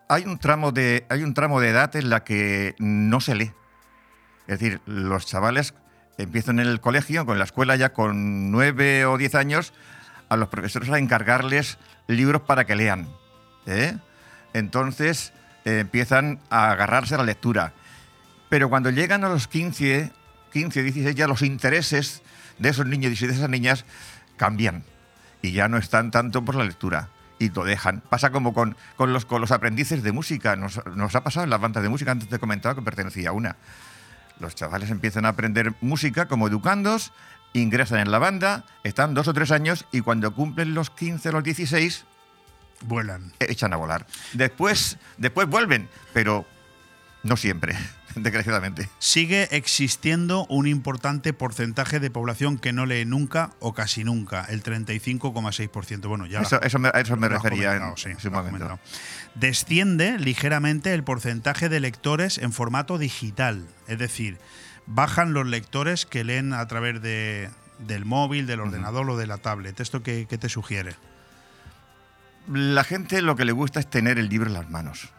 Hay 0.08 0.24
un 0.24 0.38
tramo 0.38 0.72
de, 0.72 1.06
hay 1.08 1.22
un 1.22 1.34
tramo 1.34 1.60
de 1.60 1.70
edad 1.70 1.94
en 1.96 2.10
la 2.10 2.24
que 2.24 2.74
no 2.78 3.20
se 3.20 3.34
lee. 3.34 3.52
Es 4.46 4.58
decir, 4.58 4.80
los 4.86 5.26
chavales 5.26 5.74
empiezan 6.18 6.60
en 6.60 6.66
el 6.66 6.80
colegio, 6.80 7.24
con 7.24 7.38
la 7.38 7.44
escuela 7.44 7.76
ya 7.76 7.92
con 7.92 8.50
nueve 8.50 9.06
o 9.06 9.16
diez 9.16 9.34
años, 9.34 9.72
a 10.28 10.36
los 10.36 10.48
profesores 10.48 10.90
a 10.90 10.98
encargarles 10.98 11.78
libros 12.06 12.42
para 12.42 12.66
que 12.66 12.76
lean. 12.76 13.08
¿eh? 13.66 13.96
Entonces 14.52 15.32
eh, 15.64 15.80
empiezan 15.80 16.40
a 16.50 16.70
agarrarse 16.70 17.14
a 17.14 17.18
la 17.18 17.24
lectura. 17.24 17.72
Pero 18.50 18.68
cuando 18.68 18.90
llegan 18.90 19.24
a 19.24 19.30
los 19.30 19.48
15, 19.48 20.12
15, 20.52 20.82
16, 20.82 21.14
ya 21.14 21.26
los 21.26 21.42
intereses 21.42 22.22
de 22.58 22.68
esos 22.68 22.86
niños 22.86 23.20
y 23.20 23.26
de 23.26 23.32
esas 23.32 23.48
niñas 23.48 23.86
cambian 24.36 24.84
y 25.40 25.52
ya 25.52 25.68
no 25.68 25.78
están 25.78 26.10
tanto 26.10 26.44
por 26.44 26.54
la 26.54 26.64
lectura 26.64 27.08
y 27.38 27.50
lo 27.50 27.64
dejan. 27.64 28.02
Pasa 28.08 28.30
como 28.30 28.54
con, 28.54 28.76
con, 28.96 29.12
los, 29.12 29.24
con 29.24 29.40
los 29.40 29.50
aprendices 29.50 30.02
de 30.02 30.12
música. 30.12 30.56
Nos, 30.56 30.84
nos 30.94 31.14
ha 31.14 31.24
pasado 31.24 31.44
en 31.44 31.50
las 31.50 31.60
bandas 31.60 31.82
de 31.82 31.88
música, 31.88 32.12
antes 32.12 32.28
te 32.28 32.38
comentaba 32.38 32.74
que 32.74 32.82
pertenecía 32.82 33.30
a 33.30 33.32
una. 33.32 33.56
Los 34.40 34.54
chavales 34.54 34.90
empiezan 34.90 35.26
a 35.26 35.30
aprender 35.30 35.74
música 35.80 36.26
como 36.26 36.48
educandos, 36.48 37.12
ingresan 37.52 38.00
en 38.00 38.10
la 38.10 38.18
banda, 38.18 38.64
están 38.82 39.14
dos 39.14 39.28
o 39.28 39.34
tres 39.34 39.50
años 39.52 39.86
y 39.92 40.00
cuando 40.00 40.34
cumplen 40.34 40.74
los 40.74 40.90
15 40.90 41.28
o 41.28 41.32
los 41.32 41.44
16 41.44 42.04
Vuelan. 42.82 43.32
echan 43.40 43.72
a 43.72 43.76
volar. 43.76 44.06
Después, 44.32 44.98
después 45.16 45.48
vuelven, 45.48 45.88
pero 46.12 46.44
no 47.22 47.36
siempre, 47.36 47.76
desgraciadamente. 48.22 48.88
Sigue 48.98 49.48
existiendo 49.56 50.46
un 50.48 50.66
importante 50.66 51.32
porcentaje 51.32 52.00
de 52.00 52.10
población 52.10 52.58
que 52.58 52.72
no 52.72 52.86
lee 52.86 53.04
nunca 53.04 53.50
o 53.60 53.74
casi 53.74 54.04
nunca, 54.04 54.44
el 54.48 54.62
35,6%. 54.62 56.06
Bueno, 56.06 56.26
ya 56.26 56.40
Eso, 56.40 56.60
eso 56.62 56.78
me, 56.78 56.88
a 56.88 57.00
eso 57.00 57.16
me 57.16 57.28
refería 57.28 57.76
en, 57.76 57.96
sí, 57.96 58.30
momento. 58.30 58.78
Desciende 59.34 60.18
ligeramente 60.18 60.94
el 60.94 61.04
porcentaje 61.04 61.68
de 61.68 61.80
lectores 61.80 62.38
en 62.38 62.52
formato 62.52 62.98
digital, 62.98 63.66
es 63.88 63.98
decir, 63.98 64.38
bajan 64.86 65.32
los 65.32 65.46
lectores 65.46 66.06
que 66.06 66.24
leen 66.24 66.52
a 66.52 66.66
través 66.66 67.00
de, 67.02 67.50
del 67.78 68.04
móvil, 68.04 68.46
del 68.46 68.60
ordenador 68.60 69.08
o 69.10 69.16
de 69.16 69.26
la 69.26 69.38
tablet. 69.38 69.80
¿Esto 69.80 70.02
qué, 70.02 70.26
qué 70.28 70.38
te 70.38 70.48
sugiere? 70.48 70.94
La 72.48 72.84
gente 72.84 73.22
lo 73.22 73.36
que 73.36 73.44
le 73.44 73.52
gusta 73.52 73.80
es 73.80 73.88
tener 73.88 74.18
el 74.18 74.28
libro 74.28 74.48
en 74.48 74.54
las 74.54 74.68
manos. 74.68 75.13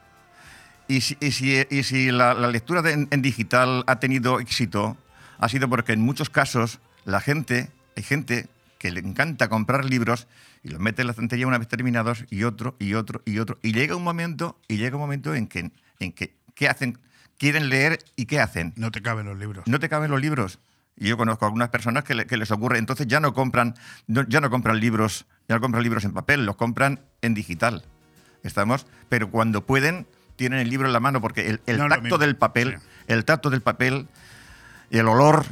Y 0.88 1.02
si, 1.02 1.18
y 1.20 1.32
si- 1.32 1.66
y 1.70 1.84
si 1.84 2.12
la, 2.12 2.34
la 2.34 2.48
lectura 2.48 2.82
de- 2.82 2.94
en, 2.94 3.08
en 3.12 3.22
digital 3.22 3.84
ha 3.88 4.00
tenido 4.00 4.40
éxito, 4.40 4.98
ha 5.40 5.50
sido 5.50 5.68
porque 5.70 5.94
en 5.94 6.02
muchos 6.02 6.30
casos 6.30 6.80
la 7.06 7.22
gente, 7.22 7.70
hay 7.98 8.04
gente 8.04 8.48
que 8.78 8.92
le 8.92 9.00
encanta 9.00 9.48
comprar 9.50 9.86
libros 9.86 10.28
y 10.64 10.70
los 10.70 10.80
mete 10.80 11.02
en 11.02 11.08
la 11.08 11.12
estantería 11.12 11.48
una 11.48 11.58
vez 11.58 11.68
terminados 11.68 12.26
y 12.30 12.44
otro 12.44 12.76
y 12.80 12.94
otro 12.94 13.22
y 13.26 13.40
otro. 13.40 13.58
Y 13.64 13.74
llega 13.74 13.96
un 13.96 14.04
momento, 14.04 14.60
y 14.68 14.78
llega 14.78 14.96
un 14.96 15.02
momento 15.02 15.34
en 15.34 15.48
que, 15.48 15.72
en 16.00 16.12
que 16.12 16.36
¿qué 16.54 16.68
hacen? 16.70 16.98
Quieren 17.38 17.70
leer 17.70 18.00
y 18.16 18.26
¿qué 18.28 18.40
hacen? 18.40 18.74
No 18.76 18.92
te 18.92 19.02
caben 19.02 19.26
los 19.26 19.38
libros. 19.38 19.66
No 19.68 19.80
te 19.80 19.90
caben 19.90 20.12
los 20.12 20.22
libros. 20.22 20.60
Y 20.98 21.08
yo 21.10 21.18
conozco 21.18 21.44
a 21.46 21.48
algunas 21.50 21.70
personas 21.70 22.04
que, 22.04 22.14
le- 22.16 22.26
que 22.28 22.38
les 22.38 22.52
ocurre, 22.52 22.78
entonces 22.78 23.08
ya 23.08 23.20
no 23.20 23.34
compran, 23.34 23.76
no- 24.08 24.24
ya 24.28 24.40
no 24.40 24.50
compran 24.50 24.80
libros, 24.80 25.26
ya 25.50 25.56
no 25.56 25.62
compran 25.62 25.84
libros 25.84 26.06
en 26.06 26.14
papel, 26.14 26.46
los 26.46 26.56
compran 26.56 27.02
en 27.22 27.34
digital. 27.34 27.84
Estamos, 28.44 28.86
pero 29.10 29.30
cuando 29.32 29.66
pueden 29.66 30.08
tienen 30.36 30.60
el 30.60 30.70
libro 30.70 30.88
en 30.88 30.94
la 30.94 31.00
mano 31.00 31.22
porque 31.22 31.60
el, 31.66 31.78
No 31.78 31.88
tacto 31.88 32.18
del 32.18 32.36
papel, 32.36 32.78
el 33.08 33.26
tacto 33.26 33.50
del 33.50 33.62
papel, 33.62 34.08
el 34.92 35.08
olor, 35.08 35.46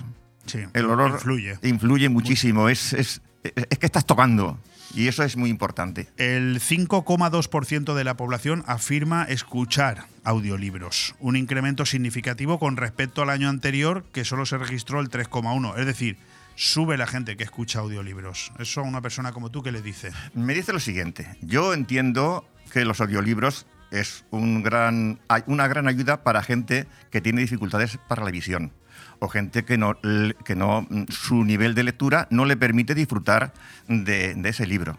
Sí, 0.45 0.59
el 0.73 0.86
olor 0.86 1.11
influye. 1.11 1.57
influye 1.63 2.09
muchísimo. 2.09 2.67
Es, 2.67 2.93
es, 2.93 3.21
es 3.43 3.77
que 3.79 3.86
estás 3.86 4.05
tocando 4.05 4.59
y 4.93 5.07
eso 5.07 5.23
es 5.23 5.38
muy 5.38 5.49
importante. 5.49 6.09
El 6.17 6.59
5,2% 6.59 7.93
de 7.93 8.03
la 8.03 8.15
población 8.15 8.63
afirma 8.67 9.23
escuchar 9.23 10.05
audiolibros, 10.23 11.15
un 11.19 11.36
incremento 11.36 11.86
significativo 11.86 12.59
con 12.59 12.77
respecto 12.77 13.21
al 13.21 13.29
año 13.29 13.49
anterior 13.49 14.03
que 14.13 14.25
solo 14.25 14.45
se 14.45 14.57
registró 14.57 14.99
el 14.99 15.09
3,1%. 15.09 15.79
Es 15.79 15.86
decir, 15.86 16.17
sube 16.55 16.97
la 16.97 17.07
gente 17.07 17.38
que 17.38 17.43
escucha 17.43 17.79
audiolibros. 17.79 18.51
Eso 18.59 18.81
a 18.81 18.84
una 18.84 19.01
persona 19.01 19.31
como 19.31 19.49
tú 19.49 19.63
que 19.63 19.71
le 19.71 19.81
dice. 19.81 20.11
Me 20.36 20.53
dice 20.53 20.73
lo 20.73 20.79
siguiente, 20.79 21.38
yo 21.41 21.73
entiendo 21.73 22.45
que 22.71 22.86
los 22.86 23.01
audiolibros 23.01 23.65
es 23.93 24.25
un 24.31 24.63
gran, 24.63 25.19
una 25.45 25.67
gran 25.67 25.87
ayuda 25.87 26.23
para 26.23 26.41
gente 26.43 26.87
que 27.11 27.21
tiene 27.21 27.41
dificultades 27.41 27.99
para 28.07 28.23
la 28.23 28.31
visión 28.31 28.71
o 29.19 29.27
gente 29.29 29.63
que 29.63 29.77
no, 29.77 29.95
que 30.43 30.55
no 30.55 30.87
su 31.09 31.45
nivel 31.45 31.75
de 31.75 31.83
lectura 31.83 32.27
no 32.29 32.43
le 32.45 32.57
permite 32.57 32.93
disfrutar 32.95 33.53
de, 33.87 34.33
de 34.33 34.49
ese 34.49 34.65
libro. 34.67 34.97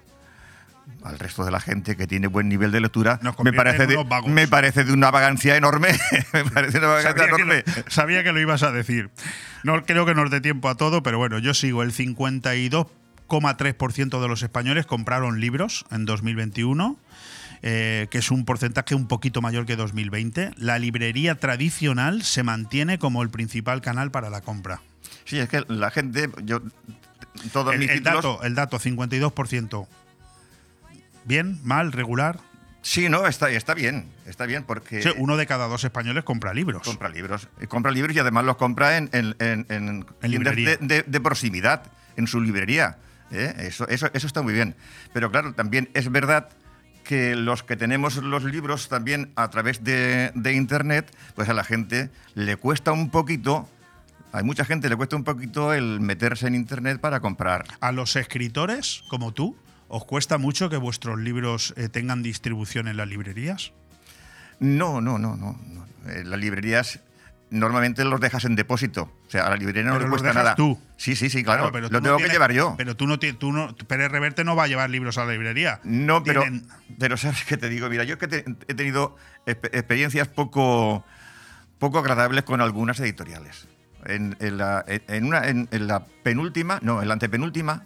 Al 1.02 1.18
resto 1.18 1.44
de 1.44 1.50
la 1.50 1.60
gente 1.60 1.96
que 1.96 2.06
tiene 2.06 2.28
buen 2.28 2.48
nivel 2.48 2.70
de 2.70 2.80
lectura 2.80 3.20
me 3.42 3.52
parece, 3.52 3.86
de, 3.86 3.98
me 4.26 4.48
parece 4.48 4.84
de 4.84 4.92
una 4.92 5.10
vagancia 5.10 5.56
enorme. 5.56 5.88
me 6.32 6.44
parece 6.44 6.78
una 6.78 6.86
vagancia 6.88 7.10
Sabía 7.12 7.26
que, 7.26 7.34
enorme. 7.34 7.64
lo, 7.66 7.72
sabía 7.88 8.24
que 8.24 8.32
lo 8.32 8.40
ibas 8.40 8.62
a 8.62 8.72
decir. 8.72 9.10
No 9.62 9.84
creo 9.84 10.06
que 10.06 10.14
nos 10.14 10.30
dé 10.30 10.40
tiempo 10.40 10.70
a 10.70 10.76
todo, 10.76 11.02
pero 11.02 11.18
bueno, 11.18 11.38
yo 11.38 11.52
sigo. 11.52 11.82
El 11.82 11.92
52,3% 11.92 14.22
de 14.22 14.28
los 14.28 14.42
españoles 14.42 14.86
compraron 14.86 15.40
libros 15.40 15.84
en 15.90 16.06
2021. 16.06 16.98
Eh, 17.66 18.08
que 18.10 18.18
es 18.18 18.30
un 18.30 18.44
porcentaje 18.44 18.94
un 18.94 19.08
poquito 19.08 19.40
mayor 19.40 19.64
que 19.64 19.74
2020. 19.74 20.50
La 20.58 20.78
librería 20.78 21.36
tradicional 21.36 22.22
se 22.22 22.42
mantiene 22.42 22.98
como 22.98 23.22
el 23.22 23.30
principal 23.30 23.80
canal 23.80 24.10
para 24.10 24.28
la 24.28 24.42
compra. 24.42 24.82
Sí, 25.24 25.38
es 25.38 25.48
que 25.48 25.64
la 25.68 25.90
gente, 25.90 26.28
yo 26.42 26.60
todos 27.54 27.72
el, 27.72 27.80
mis 27.80 27.88
el 27.88 27.98
títulos. 27.98 28.16
dato, 28.22 28.42
el 28.42 28.54
dato, 28.54 28.78
52%. 28.78 29.86
¿Bien? 31.24 31.58
¿Mal? 31.64 31.92
¿Regular? 31.92 32.38
Sí, 32.82 33.08
no, 33.08 33.26
está, 33.26 33.48
está 33.50 33.72
bien, 33.72 34.10
está 34.26 34.44
bien 34.44 34.62
porque 34.64 35.02
Sí, 35.02 35.08
uno 35.16 35.38
de 35.38 35.46
cada 35.46 35.66
dos 35.68 35.84
españoles 35.84 36.22
compra 36.24 36.52
libros. 36.52 36.82
compra 36.82 37.08
libros. 37.08 37.48
Eh, 37.60 37.66
Compra 37.66 37.90
libros 37.90 38.14
y 38.14 38.18
además 38.18 38.44
los 38.44 38.56
compra 38.58 38.98
en, 38.98 39.08
en, 39.12 39.34
en- 39.38 39.64
en 39.70 40.06
de 40.86 41.20
proximidad, 41.22 41.84
en 42.18 42.26
su 42.26 42.42
librería. 42.42 42.98
¿eh? 43.30 43.54
Eso, 43.56 43.88
eso, 43.88 44.10
eso 44.12 44.26
está 44.26 44.42
muy 44.42 44.52
bien. 44.52 44.76
Pero 45.14 45.30
claro, 45.30 45.54
también 45.54 45.88
es 45.94 46.12
verdad 46.12 46.50
que 47.04 47.36
los 47.36 47.62
que 47.62 47.76
tenemos 47.76 48.16
los 48.16 48.42
libros 48.44 48.88
también 48.88 49.30
a 49.36 49.48
través 49.50 49.84
de, 49.84 50.32
de 50.34 50.54
Internet, 50.54 51.14
pues 51.36 51.48
a 51.48 51.54
la 51.54 51.62
gente 51.62 52.10
le 52.34 52.56
cuesta 52.56 52.92
un 52.92 53.10
poquito, 53.10 53.68
hay 54.32 54.42
mucha 54.42 54.64
gente 54.64 54.88
le 54.88 54.96
cuesta 54.96 55.14
un 55.14 55.24
poquito 55.24 55.72
el 55.72 56.00
meterse 56.00 56.48
en 56.48 56.56
Internet 56.56 57.00
para 57.00 57.20
comprar. 57.20 57.66
A 57.80 57.92
los 57.92 58.16
escritores, 58.16 59.04
como 59.08 59.32
tú, 59.32 59.56
¿os 59.88 60.04
cuesta 60.04 60.38
mucho 60.38 60.68
que 60.68 60.76
vuestros 60.76 61.20
libros 61.20 61.74
eh, 61.76 61.88
tengan 61.88 62.22
distribución 62.22 62.88
en 62.88 62.96
las 62.96 63.06
librerías? 63.06 63.72
No, 64.58 65.00
no, 65.00 65.18
no, 65.18 65.36
no. 65.36 65.58
no. 65.68 65.86
Eh, 66.10 66.24
las 66.24 66.40
librerías 66.40 67.00
normalmente 67.54 68.04
los 68.04 68.20
dejas 68.20 68.44
en 68.44 68.56
depósito. 68.56 69.10
O 69.26 69.30
sea, 69.30 69.46
a 69.46 69.50
la 69.50 69.56
librería 69.56 69.82
no 69.84 69.92
Pero 69.92 70.00
le 70.04 70.10
los 70.10 70.20
cuesta 70.20 70.28
dejas 70.28 70.42
nada. 70.44 70.54
tú. 70.56 70.78
Sí, 70.96 71.16
sí, 71.16 71.30
sí, 71.30 71.42
claro. 71.42 71.70
tú 71.70 71.78
lo 71.80 71.88
no 71.88 72.02
tengo 72.02 72.16
que 72.18 72.28
llevar 72.28 72.52
yo. 72.52 72.74
Pero 72.76 72.96
tú 72.96 73.06
no, 73.06 73.18
tú 73.18 73.52
no, 73.52 73.74
Pérez 73.86 74.10
Reverte 74.10 74.44
no 74.44 74.54
va 74.56 74.64
a 74.64 74.66
llevar 74.66 74.90
libros 74.90 75.16
a 75.18 75.24
la 75.24 75.32
librería. 75.32 75.80
No, 75.84 76.22
pero, 76.22 76.42
Tienen- 76.42 76.66
pero 76.98 77.16
¿sabes 77.16 77.44
qué 77.44 77.56
te 77.56 77.68
digo? 77.68 77.88
Mira, 77.88 78.04
yo 78.04 78.14
es 78.14 78.18
que 78.20 78.28
te- 78.28 78.44
he 78.68 78.74
tenido 78.74 79.16
expe- 79.46 79.70
experiencias 79.72 80.28
poco, 80.28 81.04
poco 81.78 81.98
agradables 81.98 82.42
con 82.44 82.60
algunas 82.60 82.98
editoriales. 83.00 83.68
En, 84.06 84.36
en 84.40 84.58
la, 84.58 84.84
en- 84.86 85.24
una, 85.24 85.48
en, 85.48 85.68
en 85.70 85.86
la 85.86 86.04
penúltima, 86.22 86.78
no, 86.82 87.00
en 87.00 87.08
la 87.08 87.14
antepenúltima 87.14 87.84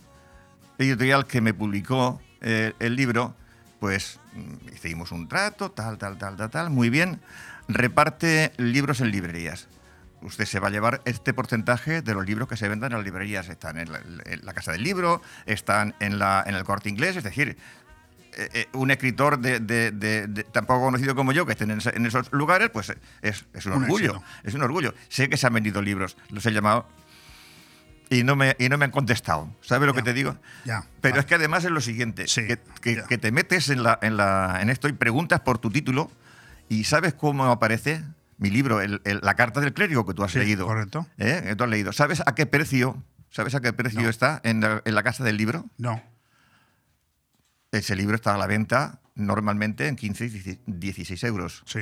editorial 0.79 1.27
que 1.27 1.41
me 1.41 1.55
publicó 1.55 2.21
eh, 2.41 2.73
el 2.79 2.97
libro, 2.97 3.35
pues 3.81 4.21
mm, 4.35 4.75
hicimos 4.75 5.13
un 5.13 5.29
trato, 5.29 5.71
tal, 5.71 5.99
tal, 5.99 6.19
tal, 6.19 6.37
tal, 6.37 6.51
tal, 6.51 6.71
muy 6.71 6.91
bien. 6.91 7.21
Reparte 7.69 8.53
libros 8.57 9.01
en 9.01 9.11
librerías. 9.11 9.69
Usted 10.23 10.47
se 10.47 10.59
va 10.59 10.69
a 10.69 10.71
llevar 10.71 11.01
este 11.05 11.33
porcentaje 11.33 12.03
de 12.03 12.15
los 12.15 12.27
libros 12.27 12.49
que 12.49 12.57
se 12.57 12.69
vendan 12.69 12.91
en 12.93 12.99
las 12.99 13.05
librerías. 13.05 13.49
Están 13.49 13.79
en 13.79 13.93
la, 13.93 14.01
en 14.25 14.45
la 14.45 14.53
Casa 14.55 14.73
del 14.73 14.83
Libro, 14.83 15.23
están 15.47 15.95
en, 16.01 16.19
la, 16.19 16.43
en 16.47 16.55
el 16.55 16.65
corte 16.65 16.89
inglés, 16.89 17.17
es 17.17 17.23
decir, 17.25 17.57
eh, 18.37 18.49
eh, 18.53 18.67
un 18.73 18.91
escritor 18.91 19.39
de, 19.39 19.61
de- 19.61 19.91
de- 19.93 20.27
de- 20.27 20.45
tan 20.45 20.67
poco 20.67 20.87
conocido 20.87 21.15
como 21.15 21.33
yo 21.33 21.47
que 21.47 21.53
estén 21.53 21.71
en, 21.71 22.07
esos 22.07 22.33
lugares, 22.33 22.71
pues 22.71 22.93
es, 23.23 23.45
es 23.53 23.67
un, 23.67 23.75
Un 23.75 23.83
orgullo. 23.85 24.11
éxito. 24.13 24.25
Es 24.45 24.55
un 24.55 24.63
orgullo. 24.63 24.95
Sé 25.09 25.29
que 25.29 25.37
se 25.37 25.47
han 25.47 25.53
vendido 25.55 25.83
libros, 25.83 26.17
los 26.31 26.45
he 26.47 26.53
llamado 26.53 26.89
y 28.11 28.25
no 28.25 28.35
me, 28.35 28.57
y 28.59 28.69
no 28.71 28.77
me 28.79 28.87
han 28.87 28.91
contestado. 28.91 29.55
¿Sabes 29.61 29.87
lo 29.87 29.95
que 29.95 30.03
te 30.03 30.15
digo? 30.15 30.37
Ya. 30.65 30.85
Pero 31.01 31.21
es 31.21 31.27
que 31.27 31.35
además 31.37 31.65
es 31.65 31.71
lo 31.71 31.81
siguiente, 31.81 32.25
que, 32.25 32.59
que- 32.81 33.03
que 33.09 33.19
te 33.19 33.31
metes 33.31 33.69
en, 33.69 33.83
la, 33.83 33.99
en, 34.03 34.17
la, 34.17 34.59
en 34.63 34.71
esto 34.71 34.89
y 34.89 34.93
preguntas 34.95 35.41
por 35.41 35.59
tu 35.59 35.71
título 35.71 36.11
y 36.69 36.85
¿sabes 36.85 37.15
cómo 37.15 37.45
aparece? 37.47 38.03
Mi 38.39 38.51
libro, 38.51 38.81
el- 38.81 39.01
el- 39.05 39.21
la 39.23 39.35
carta 39.35 39.61
del 39.61 39.73
clérigo 39.73 40.07
que 40.07 40.15
tú 40.15 40.23
has 40.23 40.33
Sí, 40.33 40.39
leído. 40.39 40.67
correcto. 40.67 41.07
¿eh? 41.19 41.41
Que 41.45 41.57
tú 41.57 41.65
has 41.65 41.71
leído. 41.71 41.93
¿Sabes 41.93 42.23
a 42.25 42.35
qué 42.35 42.47
precio? 42.47 43.03
¿Sabes 43.31 43.55
a 43.55 43.61
qué 43.61 43.73
precio 43.73 44.09
está 44.09 44.41
en 44.45 44.61
la, 44.61 44.81
en 44.85 44.95
la 44.95 45.03
casa 45.03 45.25
del 45.25 45.37
libro? 45.37 45.67
No. 45.77 46.03
Ese 47.73 47.97
libro 47.97 48.15
está 48.17 48.35
a 48.35 48.39
la 48.39 48.47
venta 48.47 49.01
normalmente 49.15 49.89
en 49.89 49.97
15 49.97 50.27
y 50.27 50.59
16 50.67 51.23
euros. 51.25 51.63
Sí. 51.67 51.81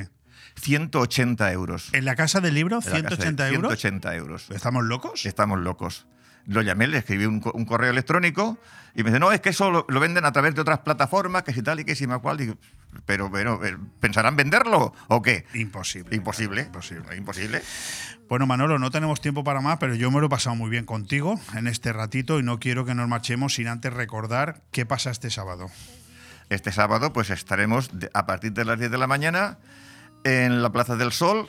180 0.55 1.51
euros. 1.51 1.89
¿En 1.93 2.05
la 2.05 2.15
casa 2.15 2.41
del 2.41 2.55
libro? 2.55 2.79
En 2.79 2.91
la 2.91 3.03
casa 3.09 3.25
de- 3.25 3.31
¿180 3.31 3.47
euros? 3.53 3.71
180 3.79 4.15
euros. 4.15 4.49
¿Estamos 4.49 4.83
locos? 4.83 5.25
Estamos 5.25 5.59
locos. 5.59 6.07
Lo 6.47 6.61
llamé, 6.61 6.87
le 6.87 6.97
escribí 6.99 7.25
un, 7.25 7.41
co- 7.41 7.51
un 7.53 7.65
correo 7.65 7.89
electrónico 7.91 8.57
y 8.95 9.03
me 9.03 9.09
dice, 9.09 9.19
no, 9.19 9.31
es 9.33 9.41
que 9.41 9.49
eso 9.49 9.69
lo, 9.69 9.85
lo 9.89 9.99
venden 9.99 10.23
a 10.25 10.31
través 10.31 10.55
de 10.55 10.61
otras 10.61 10.79
plataformas, 10.79 11.43
que 11.43 11.53
si 11.53 11.61
tal 11.61 11.79
y 11.81 11.85
que 11.85 11.93
si 11.95 12.07
más 12.07 12.19
cual. 12.19 12.37
Digo, 12.37 12.55
pero, 13.05 13.29
pero, 13.31 13.59
pero, 13.59 13.79
¿pensarán 13.99 14.35
venderlo 14.37 14.93
o 15.09 15.21
qué? 15.21 15.45
Imposible. 15.53 16.15
Imposible. 16.15 16.61
Imposible. 16.61 17.15
Imposible. 17.17 17.61
Bueno, 18.29 18.45
Manolo, 18.47 18.79
no 18.79 18.89
tenemos 18.91 19.19
tiempo 19.21 19.43
para 19.43 19.59
más, 19.61 19.77
pero 19.77 19.93
yo 19.95 20.09
me 20.09 20.19
lo 20.21 20.27
he 20.27 20.29
pasado 20.29 20.55
muy 20.55 20.69
bien 20.69 20.85
contigo 20.85 21.39
en 21.53 21.67
este 21.67 21.91
ratito 21.93 22.39
y 22.39 22.43
no 22.43 22.59
quiero 22.59 22.85
que 22.85 22.95
nos 22.95 23.07
marchemos 23.09 23.53
sin 23.55 23.67
antes 23.67 23.93
recordar 23.93 24.61
qué 24.71 24.85
pasa 24.85 25.11
este 25.11 25.29
sábado. 25.29 25.69
Este 26.49 26.71
sábado 26.71 27.11
pues 27.11 27.29
estaremos 27.29 27.89
a 28.13 28.25
partir 28.25 28.53
de 28.53 28.63
las 28.65 28.79
10 28.79 28.89
de 28.91 28.97
la 28.97 29.07
mañana 29.07 29.57
en 30.23 30.61
la 30.61 30.71
Plaza 30.71 30.95
del 30.95 31.11
Sol, 31.11 31.47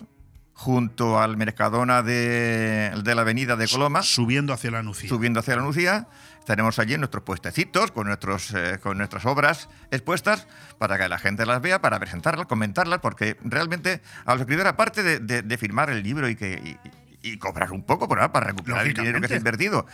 junto 0.59 1.21
al 1.21 1.37
Mercadona 1.37 2.03
de, 2.03 2.93
de 3.05 3.15
la 3.15 3.21
Avenida 3.23 3.55
de 3.55 3.69
Coloma. 3.69 4.03
Subiendo 4.03 4.53
hacia 4.53 4.73
la 4.73 4.83
Nucía. 4.83 5.09
Subiendo 5.09 5.39
hacia 5.39 5.55
la 5.55 5.63
Nucía. 5.63 6.09
Estaremos 6.41 6.81
allí 6.81 6.95
en 6.95 7.01
nuestros 7.01 7.23
puestecitos, 7.23 7.93
con, 7.93 8.09
nuestros, 8.09 8.53
eh, 8.55 8.79
con 8.83 8.99
nuestras 8.99 9.25
obras 9.25 9.69
expuestas, 9.93 10.49
para 10.79 10.99
que 10.99 11.09
la 11.09 11.19
gente 11.19 11.47
las 11.47 11.63
vea, 11.63 11.81
para 11.81 12.01
presentarlas, 12.01 12.47
comentarlas, 12.47 12.99
porque 12.99 13.37
realmente 13.45 14.03
a 14.25 14.33
los 14.33 14.41
escritores, 14.41 14.73
aparte 14.73 15.03
de, 15.05 15.21
de- 15.21 15.43
de 15.43 15.59
firmar 15.59 15.91
el 15.91 16.03
libro 16.03 16.29
y, 16.29 16.35
que, 16.35 16.77
y, 17.23 17.31
y 17.33 17.37
cobrar 17.39 17.71
un 17.71 17.85
poco 17.85 18.09
por, 18.09 18.19
para 18.33 18.47
recuperar 18.47 18.85
el 18.87 18.95
dinero 18.95 19.21
que 19.21 19.29
se 19.29 19.35
ha 19.35 19.37
invertido, 19.39 19.87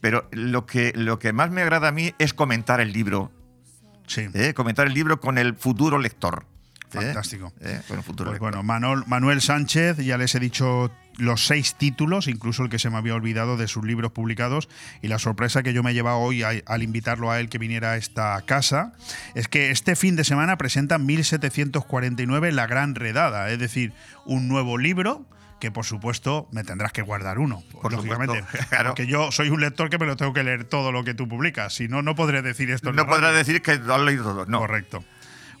pero 0.00 0.26
lo 0.32 0.66
que, 0.66 0.92
lo 0.96 1.18
que 1.20 1.32
más 1.32 1.50
me 1.50 1.62
agrada 1.62 1.88
a 1.88 1.92
mí 1.92 2.14
es 2.18 2.34
comentar 2.34 2.80
el 2.80 2.92
libro. 2.92 3.30
¿eh? 4.34 4.54
Comentar 4.54 4.86
el 4.88 4.94
libro 4.94 5.20
con 5.20 5.38
el 5.38 5.54
futuro 5.54 5.98
lector. 5.98 6.46
¿Eh? 6.94 7.06
Fantástico. 7.06 7.52
¿eh? 7.60 7.80
Con 7.88 7.98
el 7.98 8.02
futuro 8.04 8.30
Pues 8.30 8.40
bueno, 8.40 8.62
Manol- 8.62 9.04
Manuel 9.06 9.40
Sánchez, 9.40 9.98
ya 9.98 10.16
les 10.18 10.34
he 10.34 10.40
dicho 10.40 10.90
los 11.16 11.46
seis 11.46 11.76
títulos, 11.76 12.26
incluso 12.26 12.64
el 12.64 12.68
que 12.70 12.78
se 12.80 12.90
me 12.90 12.96
había 12.96 13.14
olvidado 13.14 13.56
de 13.56 13.68
sus 13.68 13.84
libros 13.84 14.10
publicados, 14.12 14.68
y 15.00 15.06
la 15.08 15.18
sorpresa 15.20 15.62
que 15.62 15.72
yo 15.72 15.82
me 15.84 15.92
he 15.92 15.94
llevado 15.94 16.18
hoy 16.18 16.42
a- 16.42 16.50
al 16.66 16.82
invitarlo 16.82 17.30
a 17.30 17.38
él 17.38 17.48
que 17.48 17.58
viniera 17.58 17.92
a 17.92 17.96
esta 17.96 18.40
casa, 18.46 18.92
es 19.36 19.46
que 19.46 19.70
este 19.70 19.94
fin 19.94 20.16
de 20.16 20.24
semana 20.24 20.58
presenta 20.58 20.98
1749 20.98 22.52
La 22.52 22.66
Gran 22.66 22.94
Redada, 22.94 23.50
es 23.50 23.58
decir, 23.58 23.92
un 24.24 24.48
nuevo 24.48 24.78
libro 24.78 25.26
que 25.60 25.70
por 25.70 25.84
supuesto 25.86 26.48
me 26.52 26.62
tendrás 26.64 26.92
que 26.92 27.00
guardar 27.00 27.38
uno, 27.38 27.62
Por 27.80 27.92
lógicamente. 27.92 28.40
supuesto, 28.40 28.66
claro. 28.68 28.90
Porque 28.90 29.06
yo 29.06 29.30
soy 29.32 29.48
un 29.48 29.60
lector 29.60 29.88
que 29.88 29.98
me 29.98 30.04
lo 30.04 30.16
tengo 30.16 30.32
que 30.34 30.42
leer 30.42 30.64
todo 30.64 30.92
lo 30.92 31.04
que 31.04 31.14
tú 31.14 31.26
publicas, 31.28 31.74
si 31.74 31.88
no, 31.88 32.02
no 32.02 32.14
podré 32.14 32.42
decir 32.42 32.70
esto. 32.70 32.92
No 32.92 33.06
podrás 33.06 33.34
decir 33.34 33.62
que 33.62 33.76
lo 33.76 33.94
has 33.94 34.02
leído 34.02 34.24
todo. 34.24 34.46
No. 34.46 34.58
Correcto. 34.58 35.04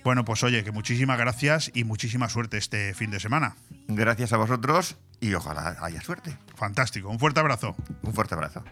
Bueno, 0.04 0.24
pues 0.26 0.42
oye, 0.44 0.62
que 0.62 0.70
muchísimas 0.70 1.16
gracias 1.18 1.70
y 1.74 1.84
muchísima 1.84 2.28
suerte 2.28 2.58
este 2.58 2.92
fin 2.92 3.10
de 3.10 3.18
semana. 3.18 3.56
Gracias 3.88 4.34
a 4.34 4.36
vosotros 4.36 4.96
y 5.18 5.32
ojalá 5.32 5.78
haya 5.80 6.02
suerte. 6.02 6.36
Fantástico. 6.56 7.08
Un 7.08 7.18
fuerte 7.18 7.40
abrazo. 7.40 7.74
Un 8.02 8.12
fuerte 8.12 8.34
abrazo. 8.34 8.62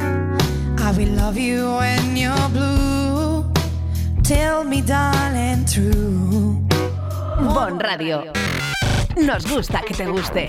I 0.00 0.96
will 0.96 1.14
love 1.14 1.36
you 1.36 1.76
when 1.78 2.16
you're 2.16 2.48
blue. 2.48 3.52
Tell 4.22 4.64
me, 4.64 4.80
darling, 4.80 5.66
true. 5.66 6.66
Bon 7.54 7.78
Radio. 7.78 8.32
Nos 9.16 9.46
gusta 9.46 9.82
que 9.82 9.92
te 9.92 10.06
guste. 10.06 10.48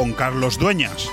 Con 0.00 0.14
Carlos 0.14 0.58
Dueñas. 0.58 1.10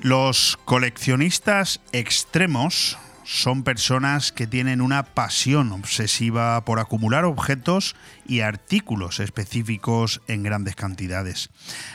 Los 0.00 0.60
coleccionistas 0.64 1.80
extremos 1.90 2.98
son 3.24 3.64
personas 3.64 4.30
que 4.30 4.46
tienen 4.46 4.80
una 4.80 5.02
pasión 5.02 5.72
obsesiva 5.72 6.64
por 6.64 6.78
acumular 6.78 7.24
objetos 7.24 7.96
y 8.28 8.42
artículos 8.42 9.18
específicos 9.18 10.22
en 10.28 10.44
grandes 10.44 10.76
cantidades. 10.76 11.50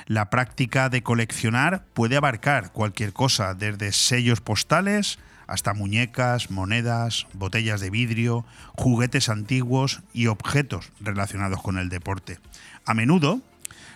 La 0.06 0.30
práctica 0.30 0.90
de 0.90 1.02
coleccionar 1.02 1.86
puede 1.94 2.18
abarcar 2.18 2.74
cualquier 2.74 3.14
cosa, 3.14 3.54
desde 3.54 3.94
sellos 3.94 4.42
postales 4.42 5.18
hasta 5.48 5.74
muñecas, 5.74 6.52
monedas, 6.52 7.28
botellas 7.34 7.82
de 7.82 7.90
vidrio, 7.90 8.46
juguetes 8.76 9.30
antiguos 9.30 10.02
y 10.14 10.28
objetos 10.28 10.92
relacionados 11.00 11.62
con 11.62 11.78
el 11.78 11.90
deporte. 11.90 12.40
A 12.86 12.94
menudo, 12.94 13.42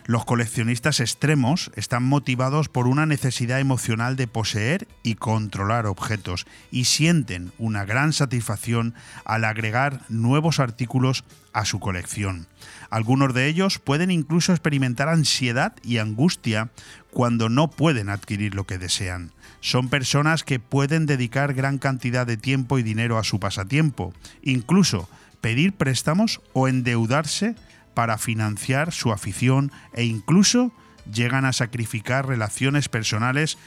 los 0.06 0.26
coleccionistas 0.26 0.99
extremos 0.99 1.72
están 1.76 2.03
motivados 2.03 2.69
por 2.69 2.88
una 2.88 3.06
necesidad 3.06 3.60
emocional 3.60 4.15
de 4.15 4.28
poseer 4.28 4.88
y 5.03 5.15
controlar 5.15 5.86
objetos 5.86 6.45
y 6.72 6.86
sienten 6.86 7.52
una 7.57 7.86
gran 7.86 8.11
satisfacción 8.14 8.94
al 9.26 9.45
agregar 9.45 10.02
nuevos 10.10 10.60
artículos 10.60 11.23
a 11.53 11.65
su 11.65 11.80
colección. 11.80 12.48
Algunos 12.90 13.34
de 13.34 13.48
ellos 13.48 13.80
pueden 13.80 14.11
incluso 14.11 14.52
experimentar 14.52 15.10
ansiedad 15.10 15.73
y 15.84 15.98
angustia 15.98 16.69
cuando 17.11 17.49
no 17.49 17.69
pueden 17.69 18.10
adquirir 18.10 18.56
lo 18.56 18.65
que 18.65 18.78
desean. 18.78 19.32
Son 19.60 19.90
personas 19.90 20.44
que 20.44 20.60
pueden 20.60 21.06
dedicar 21.06 21.53
gran 21.53 21.78
cantidad 21.78 22.26
de 22.26 22.38
tiempo 22.38 22.80
y 22.80 22.84
dinero 22.84 23.18
a 23.18 23.23
su 23.23 23.40
pasatiempo, 23.40 24.14
incluso 24.41 25.07
pedir 25.41 25.73
préstamos 25.73 26.41
o 26.53 26.68
endeudarse 26.68 27.56
para 27.93 28.18
financiar 28.18 28.91
su 28.91 29.11
afición 29.11 29.72
e 29.93 30.03
incluso 30.03 30.72
llegan 31.11 31.45
a 31.45 31.53
sacrificar 31.53 32.27
relaciones 32.27 32.89
personales 32.89 33.57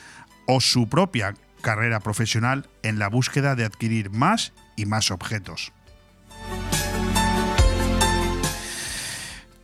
o 0.47 0.61
su 0.61 0.89
propia 0.89 1.35
carrera 1.61 2.01
profesional 2.01 2.69
en 2.83 2.99
la 2.99 3.09
búsqueda 3.09 3.55
de 3.55 3.65
adquirir 3.65 4.11
más 4.11 4.53
y 4.77 4.87
más 4.87 5.11
objetos. 5.11 5.73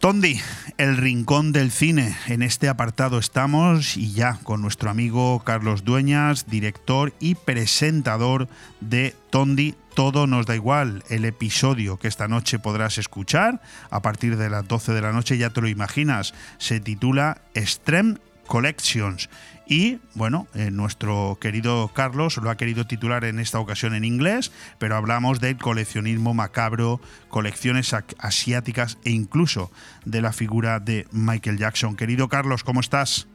Tondi, 0.01 0.40
el 0.78 0.97
rincón 0.97 1.52
del 1.52 1.70
cine. 1.70 2.16
En 2.27 2.40
este 2.40 2.70
apartado 2.70 3.18
estamos 3.18 3.98
y 3.98 4.12
ya 4.12 4.39
con 4.44 4.62
nuestro 4.62 4.89
amigo 4.89 5.40
Carlos 5.44 5.85
Dueñas, 5.85 6.47
director 6.48 7.12
y 7.20 7.35
presentador 7.35 8.48
de 8.81 9.14
Tondi 9.28 9.74
Todo 9.94 10.27
nos 10.27 10.47
da 10.47 10.55
igual, 10.55 11.05
el 11.10 11.27
episodio 11.27 11.98
que 11.98 12.09
esta 12.09 12.28
noche 12.28 12.59
podrás 12.59 12.97
escuchar 12.97 13.60
a 13.90 14.01
partir 14.01 14.39
de 14.39 14.48
las 14.48 14.66
12 14.66 14.94
de 14.94 15.02
la 15.02 15.12
noche, 15.12 15.36
ya 15.36 15.51
te 15.51 15.60
lo 15.60 15.68
imaginas, 15.68 16.32
se 16.56 16.81
titula 16.81 17.43
Extreme 17.52 18.16
Collections. 18.51 19.31
Y 19.64 20.01
bueno, 20.14 20.48
eh, 20.56 20.72
nuestro 20.72 21.39
querido 21.40 21.89
Carlos 21.94 22.36
lo 22.39 22.51
ha 22.51 22.56
querido 22.56 22.85
titular 22.85 23.24
en 23.24 23.39
esta 23.39 23.60
ocasión 23.60 23.94
en 23.94 24.05
inglés, 24.05 24.51
pero 24.81 24.97
hablamos 24.97 25.40
del 25.40 25.56
coleccionismo 25.56 26.35
macabro, 26.35 27.01
colecciones 27.28 27.94
asiáticas 28.18 28.98
e 29.05 29.10
incluso 29.10 29.70
de 30.05 30.20
la 30.20 30.32
figura 30.32 30.81
de 30.81 31.06
Michael 31.12 31.59
Jackson. 31.59 31.94
Querido 31.94 32.28
Carlos, 32.28 32.64
¿cómo 32.64 32.81
estás? 32.81 33.28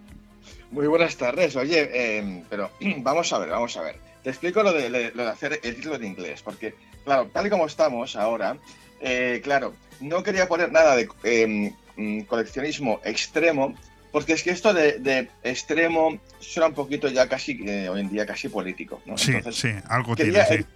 Muy 0.71 0.87
buenas 0.87 1.15
tardes. 1.15 1.55
Oye, 1.55 1.89
eh, 1.93 2.43
pero 2.49 2.69
vamos 2.97 3.31
a 3.31 3.39
ver, 3.39 3.49
vamos 3.51 3.77
a 3.77 3.83
ver. 3.83 3.95
Te 4.21 4.31
explico 4.31 4.63
lo 4.63 4.73
de, 4.73 4.89
lo 5.15 5.23
de 5.23 5.29
hacer 5.29 5.61
el 5.63 5.75
título 5.75 5.97
de 5.97 6.07
inglés, 6.07 6.41
porque, 6.41 6.75
claro, 7.05 7.29
tal 7.31 7.47
y 7.47 7.49
como 7.49 7.67
estamos 7.67 8.17
ahora, 8.17 8.57
eh, 8.99 9.39
claro, 9.41 9.75
no 10.01 10.23
quería 10.23 10.49
poner 10.49 10.73
nada 10.73 10.97
de 10.97 11.07
eh, 11.23 12.25
coleccionismo 12.27 12.99
extremo, 13.05 13.75
porque 14.15 14.31
es 14.31 14.43
que 14.43 14.51
esto 14.51 14.73
de, 14.73 14.99
de, 14.99 15.27
extremo 15.43 16.17
suena 16.39 16.69
un 16.69 16.73
poquito 16.73 17.09
ya 17.09 17.27
casi, 17.27 17.59
eh, 17.67 17.89
hoy 17.89 17.99
en 17.99 18.09
día 18.09 18.25
casi 18.25 18.47
político. 18.47 19.01
¿no? 19.05 19.17
Sí, 19.17 19.33
Entonces, 19.33 19.73
sí, 19.73 19.77
algo 19.89 20.15
quería, 20.15 20.47
tiene, 20.47 20.63
sí. 20.63 20.67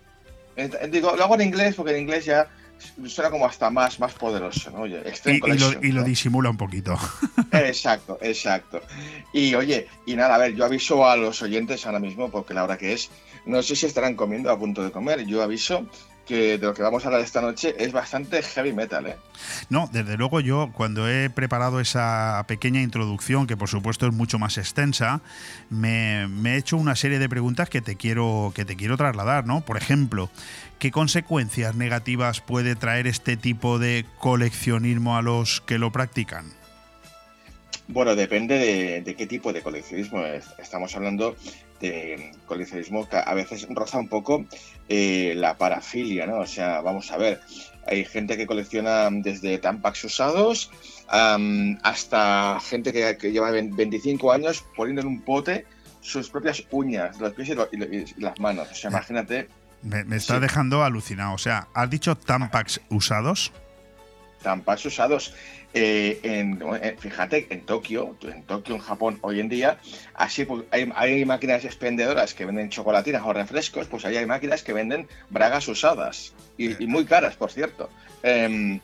eh, 0.57 0.69
eh, 0.81 0.87
digo, 0.91 1.15
lo 1.15 1.23
hago 1.23 1.35
en 1.35 1.43
inglés 1.43 1.73
porque 1.73 1.93
en 1.93 2.01
inglés 2.01 2.25
ya 2.25 2.49
suena 3.07 3.29
como 3.29 3.45
hasta 3.45 3.69
más, 3.69 3.97
más 3.97 4.11
poderoso, 4.11 4.71
¿no? 4.71 4.81
Oye, 4.81 5.01
Y, 5.27 5.29
y 5.29 5.57
lo, 5.57 5.85
y 5.85 5.91
lo 5.93 6.03
disimula 6.03 6.49
un 6.49 6.57
poquito. 6.57 6.97
Exacto, 7.53 8.17
exacto. 8.21 8.81
Y 9.31 9.55
oye, 9.55 9.87
y 10.05 10.15
nada, 10.17 10.35
a 10.35 10.37
ver, 10.37 10.53
yo 10.53 10.65
aviso 10.65 11.07
a 11.07 11.15
los 11.15 11.41
oyentes 11.41 11.85
ahora 11.85 11.99
mismo, 11.99 12.29
porque 12.29 12.53
la 12.53 12.65
hora 12.65 12.77
que 12.77 12.91
es, 12.91 13.09
no 13.45 13.63
sé 13.63 13.77
si 13.77 13.85
estarán 13.85 14.15
comiendo 14.15 14.51
a 14.51 14.59
punto 14.59 14.83
de 14.83 14.91
comer, 14.91 15.25
yo 15.25 15.41
aviso 15.41 15.87
que 16.29 16.59
de 16.59 16.67
lo 16.67 16.75
que 16.75 16.83
vamos 16.83 17.03
a 17.03 17.07
hablar 17.07 17.21
esta 17.21 17.41
noche 17.41 17.75
es 17.79 17.91
bastante 17.91 18.43
heavy 18.43 18.71
metal, 18.71 19.07
¿eh? 19.07 19.15
No, 19.69 19.89
desde 19.91 20.15
luego 20.15 20.39
yo 20.41 20.69
cuando 20.71 21.09
he 21.09 21.31
preparado 21.31 21.79
esa 21.79 22.45
pequeña 22.47 22.83
introducción, 22.83 23.47
que 23.47 23.57
por 23.57 23.67
supuesto 23.67 24.05
es 24.05 24.13
mucho 24.13 24.37
más 24.37 24.59
extensa, 24.59 25.21
me, 25.71 26.27
me 26.27 26.53
he 26.53 26.57
hecho 26.57 26.77
una 26.77 26.95
serie 26.95 27.17
de 27.17 27.27
preguntas 27.27 27.67
que 27.71 27.81
te 27.81 27.95
quiero, 27.95 28.51
que 28.53 28.63
te 28.63 28.75
quiero 28.75 28.95
trasladar, 28.95 29.47
¿no? 29.47 29.61
Por 29.61 29.75
ejemplo, 29.75 30.29
¿qué 30.77 30.91
consecuencias 30.91 31.73
negativas 31.73 32.41
puede 32.41 32.75
traer 32.75 33.07
este 33.07 33.35
tipo 33.35 33.79
de 33.79 34.05
coleccionismo 34.19 35.17
a 35.17 35.23
los 35.23 35.61
que 35.61 35.79
lo 35.79 35.91
practican? 35.91 36.45
Bueno, 37.87 38.15
depende 38.15 38.59
de, 38.59 39.01
de 39.01 39.15
qué 39.15 39.25
tipo 39.25 39.51
de 39.51 39.63
coleccionismo 39.63 40.23
es. 40.23 40.45
estamos 40.59 40.95
hablando 40.95 41.35
de 41.79 42.31
coleccionismo 42.45 43.07
que 43.07 43.17
a 43.17 43.33
veces 43.33 43.67
roza 43.69 43.97
un 43.99 44.07
poco 44.09 44.45
eh, 44.87 45.33
la 45.35 45.57
parafilia, 45.57 46.25
¿no? 46.27 46.39
O 46.39 46.45
sea, 46.47 46.81
vamos 46.81 47.11
a 47.11 47.17
ver, 47.17 47.39
hay 47.87 48.05
gente 48.05 48.37
que 48.37 48.45
colecciona 48.47 49.09
desde 49.11 49.57
tampax 49.57 50.03
usados 50.03 50.71
hasta 51.83 52.59
gente 52.61 52.91
que, 52.93 53.17
que 53.17 53.31
lleva 53.31 53.51
25 53.51 54.31
años 54.31 54.65
poniendo 54.75 55.01
en 55.01 55.07
un 55.07 55.21
pote 55.21 55.65
sus 56.01 56.29
propias 56.29 56.63
uñas, 56.71 57.19
los 57.19 57.33
pies 57.33 57.49
y, 57.49 57.55
lo- 57.55 57.67
y 57.71 57.77
lo- 57.77 57.85
y 57.93 58.05
las 58.17 58.39
manos. 58.39 58.69
O 58.71 58.75
sea, 58.75 58.89
imagínate, 58.89 59.47
Me, 59.81 60.03
me 60.03 60.17
está 60.17 60.35
Sí. 60.35 60.41
dejando 60.41 60.83
alucinado. 60.83 61.33
O 61.33 61.37
sea, 61.37 61.67
¿has 61.73 61.89
dicho 61.89 62.15
Tampax 62.15 62.81
usados? 62.89 63.51
Tampax 64.41 64.85
usados. 64.85 65.33
Eh, 65.73 66.19
en, 66.23 66.59
eh, 66.81 66.95
fíjate, 66.97 67.45
en 67.51 67.61
Tokio, 67.61 68.15
en 68.23 68.41
Tokio, 68.43 68.73
en 68.73 68.81
Japón, 68.81 69.19
hoy 69.21 69.39
en 69.39 69.49
día, 69.49 69.77
así 70.15 70.43
pues, 70.45 70.63
hay, 70.71 70.91
hay 70.95 71.25
máquinas 71.25 71.63
expendedoras 71.63 72.33
que 72.33 72.45
venden 72.45 72.69
chocolatinas 72.69 73.21
o 73.23 73.33
refrescos, 73.33 73.85
pues 73.87 74.03
ahí 74.03 74.17
hay 74.17 74.25
máquinas 74.25 74.63
que 74.63 74.73
venden 74.73 75.07
bragas 75.29 75.67
usadas 75.67 76.33
y, 76.57 76.83
y 76.83 76.87
muy 76.87 77.05
caras, 77.05 77.35
por 77.35 77.51
cierto. 77.51 77.89
Em, 78.23 78.79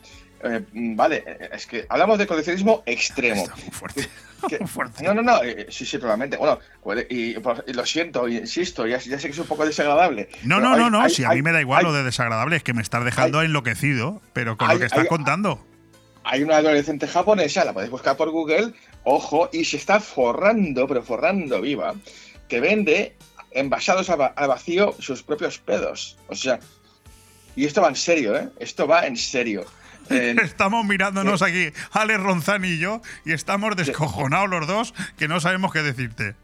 eh, 0.46 0.64
vale, 0.72 1.24
eh, 1.26 1.50
es 1.52 1.66
que 1.66 1.86
hablamos 1.88 2.18
de 2.18 2.26
coleccionismo 2.26 2.82
extremo. 2.86 3.46
muy 3.62 3.70
fuerte. 3.72 4.08
Que- 4.48 4.58
No, 5.02 5.14
no, 5.14 5.22
no, 5.22 5.42
eh, 5.42 5.66
sí, 5.70 5.84
sí, 5.86 5.98
totalmente. 5.98 6.36
Bueno, 6.36 6.58
puede- 6.82 7.06
y, 7.10 7.34
por- 7.40 7.64
y 7.66 7.72
lo 7.72 7.84
siento, 7.86 8.28
insisto, 8.28 8.86
ya, 8.86 8.98
ya 8.98 9.18
sé 9.18 9.28
que 9.28 9.32
es 9.32 9.38
un 9.38 9.46
poco 9.46 9.64
desagradable. 9.66 10.28
No, 10.44 10.60
no, 10.60 10.76
no, 10.76 10.84
hay- 10.86 10.90
no, 10.90 11.00
hay- 11.02 11.10
si 11.10 11.24
a 11.24 11.30
mí 11.30 11.42
me 11.42 11.52
da 11.52 11.60
igual 11.60 11.84
lo 11.84 11.92
de 11.92 12.02
desagradable, 12.04 12.56
es 12.56 12.62
que 12.62 12.72
me 12.74 12.82
estás 12.82 13.04
dejando 13.04 13.42
enloquecido, 13.42 14.20
pero 14.32 14.56
con 14.56 14.68
lo 14.68 14.78
que 14.78 14.86
estás 14.86 15.06
contando. 15.08 15.64
Hay 16.24 16.42
una 16.42 16.56
adolescente 16.56 17.06
japonesa, 17.06 17.64
la 17.64 17.72
podéis 17.72 17.90
buscar 17.90 18.16
por 18.16 18.30
Google, 18.30 18.72
ojo, 19.04 19.48
y 19.52 19.64
se 19.64 19.76
está 19.76 20.00
forrando, 20.00 20.86
pero 20.88 21.02
forrando 21.02 21.60
viva, 21.60 21.94
que 22.48 22.60
vende 22.60 23.16
envasados 23.52 24.10
a 24.10 24.16
va- 24.16 24.26
al 24.36 24.48
vacío 24.48 24.94
sus 24.98 25.22
propios 25.22 25.58
pedos. 25.58 26.18
O 26.28 26.34
sea, 26.34 26.58
y 27.54 27.64
esto 27.64 27.80
va 27.80 27.88
en 27.88 27.96
serio, 27.96 28.36
¿eh? 28.36 28.48
Esto 28.58 28.86
va 28.86 29.06
en 29.06 29.16
serio. 29.16 29.64
Eh, 30.10 30.36
Estamos 30.42 30.84
mirándonos 30.84 31.42
aquí, 31.42 31.68
Alex 31.92 32.20
Ronzán 32.20 32.64
y 32.64 32.78
yo, 32.78 33.00
y 33.24 33.32
estamos 33.32 33.76
descojonados 33.76 34.48
los 34.50 34.66
dos, 34.66 34.94
que 35.18 35.28
no 35.28 35.40
sabemos 35.40 35.72
qué 35.72 35.82
decirte. 35.82 36.34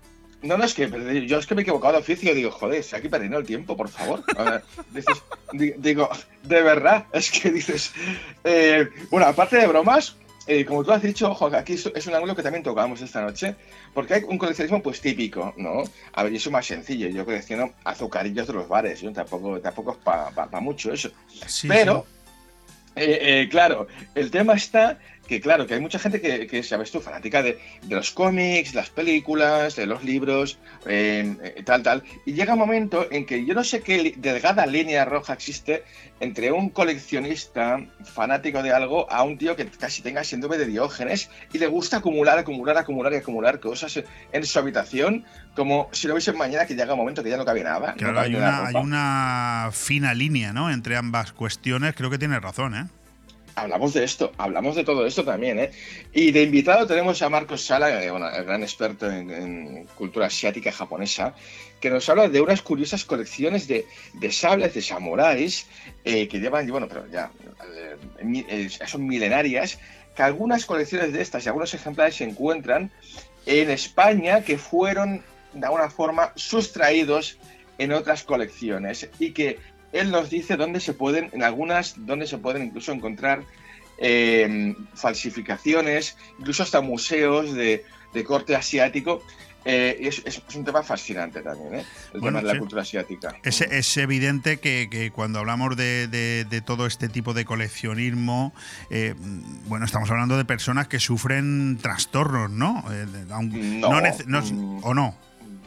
No, 0.43 0.59
no, 0.59 0.64
es 0.64 0.74
que 0.74 0.90
yo 1.28 1.39
es 1.39 1.47
que 1.47 1.55
me 1.55 1.60
he 1.60 1.62
equivocado 1.62 1.93
de 1.94 2.01
oficio. 2.01 2.34
Digo, 2.34 2.51
joder, 2.51 2.82
si 2.82 2.97
aquí 2.97 3.09
perdiendo 3.09 3.39
el 3.39 3.47
tiempo, 3.47 3.76
por 3.76 3.89
favor. 3.89 4.24
Ver, 4.36 4.64
dices, 4.90 5.22
di- 5.52 5.74
digo, 5.78 6.09
de 6.43 6.62
verdad, 6.62 7.06
es 7.12 7.30
que 7.30 7.51
dices. 7.52 7.93
eh, 8.43 8.89
bueno, 9.09 9.26
aparte 9.28 9.56
de 9.56 9.68
bromas, 9.68 10.16
eh, 10.48 10.64
como 10.64 10.82
tú 10.82 10.90
has 10.90 11.01
dicho, 11.01 11.30
ojo, 11.30 11.47
aquí 11.47 11.74
es, 11.74 12.06
un 12.09 12.14
ángulo 12.16 12.34
que 12.34 12.43
también 12.43 12.64
tocamos 12.64 13.01
esta 13.01 13.20
noche, 13.22 13.55
porque 13.94 14.14
hay 14.14 14.22
un 14.26 14.36
coleccionismo 14.36 14.82
pues 14.82 15.01
típico, 15.01 15.55
¿no? 15.56 15.84
A 16.12 16.24
ver, 16.24 16.32
y 16.32 16.36
eso 16.39 16.48
es 16.48 16.52
más 16.52 16.66
sencillo. 16.66 17.06
Yo 17.09 17.24
colecciono 17.24 17.74
azucarillos 17.84 18.48
de 18.48 18.52
los 18.55 18.66
bares, 18.66 19.01
yo 19.01 19.12
tampoco, 19.12 19.60
tampoco 19.60 19.93
es 19.93 19.98
para 19.98 20.60
mucho 20.60 20.93
eso. 20.93 21.12
Sí, 21.47 21.68
Pero. 21.68 22.05
Eh, 22.94 23.19
eh, 23.23 23.48
claro, 23.48 23.86
el 24.14 24.31
tema 24.31 24.55
está 24.55 24.98
que, 25.26 25.40
claro, 25.40 25.66
que 25.66 25.74
hay 25.74 25.80
mucha 25.80 25.98
gente 25.98 26.20
que, 26.20 26.46
que 26.46 26.62
sabes 26.62 26.90
tú, 26.90 27.00
fanática 27.00 27.42
de, 27.42 27.58
de 27.82 27.94
los 27.94 28.10
cómics, 28.10 28.74
las 28.74 28.90
películas, 28.90 29.76
de 29.76 29.86
los 29.86 30.04
libros, 30.04 30.58
eh, 30.86 31.36
eh, 31.42 31.62
tal, 31.64 31.82
tal. 31.82 32.02
Y 32.26 32.32
llega 32.32 32.54
un 32.54 32.58
momento 32.58 33.06
en 33.10 33.26
que 33.26 33.44
yo 33.46 33.54
no 33.54 33.64
sé 33.64 33.80
qué 33.80 34.14
delgada 34.16 34.66
línea 34.66 35.04
roja 35.04 35.32
existe 35.32 35.84
entre 36.20 36.52
un 36.52 36.70
coleccionista 36.70 37.84
fanático 38.04 38.62
de 38.62 38.72
algo 38.72 39.10
a 39.10 39.22
un 39.22 39.38
tío 39.38 39.56
que 39.56 39.66
casi 39.66 40.02
tenga 40.02 40.22
síndrome 40.22 40.58
de 40.58 40.66
Diógenes 40.66 41.30
y 41.52 41.58
le 41.58 41.66
gusta 41.66 41.98
acumular, 41.98 42.38
acumular, 42.38 42.76
acumular 42.76 43.12
y 43.12 43.16
acumular 43.16 43.60
cosas 43.60 44.00
en 44.32 44.46
su 44.46 44.58
habitación 44.58 45.24
como 45.56 45.88
si 45.92 46.06
no 46.06 46.14
hubiese 46.14 46.32
mañana 46.32 46.66
que 46.66 46.74
llega 46.74 46.94
un 46.94 47.00
momento 47.00 47.22
que 47.22 47.30
ya 47.30 47.36
no 47.36 47.44
cabe 47.44 47.64
nada. 47.64 47.92
no 47.92 47.96
Claro, 47.96 48.14
cabe 48.14 48.26
hay 48.26 48.34
una, 48.34 48.66
hay 48.66 48.74
una 48.76 49.70
fina 49.72 50.14
línea, 50.14 50.52
¿no? 50.52 50.70
Entre 50.70 50.96
ambas 50.96 51.32
cuestiones, 51.32 51.94
creo 51.94 52.10
que 52.10 52.18
tienes 52.18 52.40
razón, 52.40 52.74
¿eh? 52.74 52.86
Hablamos 53.54 53.92
de 53.92 54.04
esto, 54.04 54.32
hablamos 54.38 54.76
de 54.76 54.84
todo 54.84 55.06
esto 55.06 55.24
también, 55.24 55.58
¿eh? 55.58 55.70
Y 56.12 56.32
de 56.32 56.42
invitado 56.42 56.86
tenemos 56.86 57.20
a 57.22 57.28
Marcos 57.28 57.64
Sala, 57.64 58.02
eh, 58.02 58.10
bueno, 58.10 58.28
el 58.30 58.44
gran 58.44 58.62
experto 58.62 59.10
en, 59.10 59.30
en 59.30 59.86
cultura 59.94 60.26
asiática 60.26 60.72
japonesa, 60.72 61.34
que 61.82 61.90
nos 61.90 62.08
habla 62.08 62.28
de 62.28 62.40
unas 62.40 62.62
curiosas 62.62 63.04
colecciones 63.04 63.66
de, 63.66 63.84
de 64.14 64.32
sables, 64.32 64.72
de 64.72 64.80
samuráis, 64.80 65.66
eh, 66.04 66.28
que 66.28 66.38
llevan, 66.38 66.66
bueno, 66.68 66.86
pero 66.88 67.06
ya 67.08 67.32
eh, 67.74 67.96
eh, 68.48 68.68
son 68.86 69.06
milenarias, 69.06 69.78
que 70.14 70.22
algunas 70.22 70.64
colecciones 70.64 71.12
de 71.12 71.20
estas 71.20 71.44
y 71.44 71.48
algunos 71.48 71.74
ejemplares 71.74 72.14
se 72.16 72.24
encuentran 72.24 72.92
en 73.46 73.70
España 73.70 74.42
que 74.42 74.58
fueron 74.58 75.22
de 75.52 75.66
alguna 75.66 75.90
forma 75.90 76.32
sustraídos 76.36 77.36
en 77.78 77.92
otras 77.92 78.22
colecciones 78.22 79.08
y 79.18 79.32
que 79.32 79.58
él 79.93 80.10
nos 80.10 80.31
dice 80.31 80.56
dónde 80.56 80.81
se 80.81 80.93
pueden, 80.94 81.31
en 81.32 81.43
algunas, 81.43 81.94
dónde 81.98 82.27
se 82.27 82.39
pueden 82.39 82.62
incluso 82.64 82.93
encontrar 82.93 83.44
eh, 83.98 84.74
falsificaciones, 84.94 86.16
incluso 86.39 86.62
hasta 86.62 86.81
museos 86.81 87.52
de, 87.55 87.85
de 88.12 88.24
corte 88.24 88.56
asiático. 88.56 89.23
Eh, 89.64 90.09
es, 90.24 90.43
un 90.56 90.64
tema 90.64 90.82
fascinante 90.82 91.40
también, 91.40 91.77
¿eh? 91.77 91.85
el 92.14 92.20
Bueno, 92.20 92.39
tema 92.39 92.40
de 92.40 92.47
la 92.48 92.52
sí. 92.55 92.59
cultura 92.59 92.82
asiática. 92.82 93.36
Es, 93.44 93.60
es 93.60 93.97
evidente 93.97 94.59
que, 94.59 94.89
que 94.90 95.12
cuando 95.12 95.39
hablamos 95.39 95.77
de, 95.77 96.09
de- 96.09 96.44
de 96.44 96.60
todo 96.62 96.85
este 96.85 97.09
tipo 97.09 97.32
de 97.32 97.44
coleccionismo, 97.44 98.52
eh, 98.90 99.14
bueno, 99.69 99.85
estamos 99.85 100.10
hablando 100.10 100.36
de 100.36 100.44
personas 100.44 100.89
que 100.89 100.98
sufren 100.98 101.78
trastornos, 101.81 102.51
¿no? 102.51 102.82
No, 103.28 103.40
mm. 103.40 104.81
¿O 104.82 104.94
no? 104.94 105.14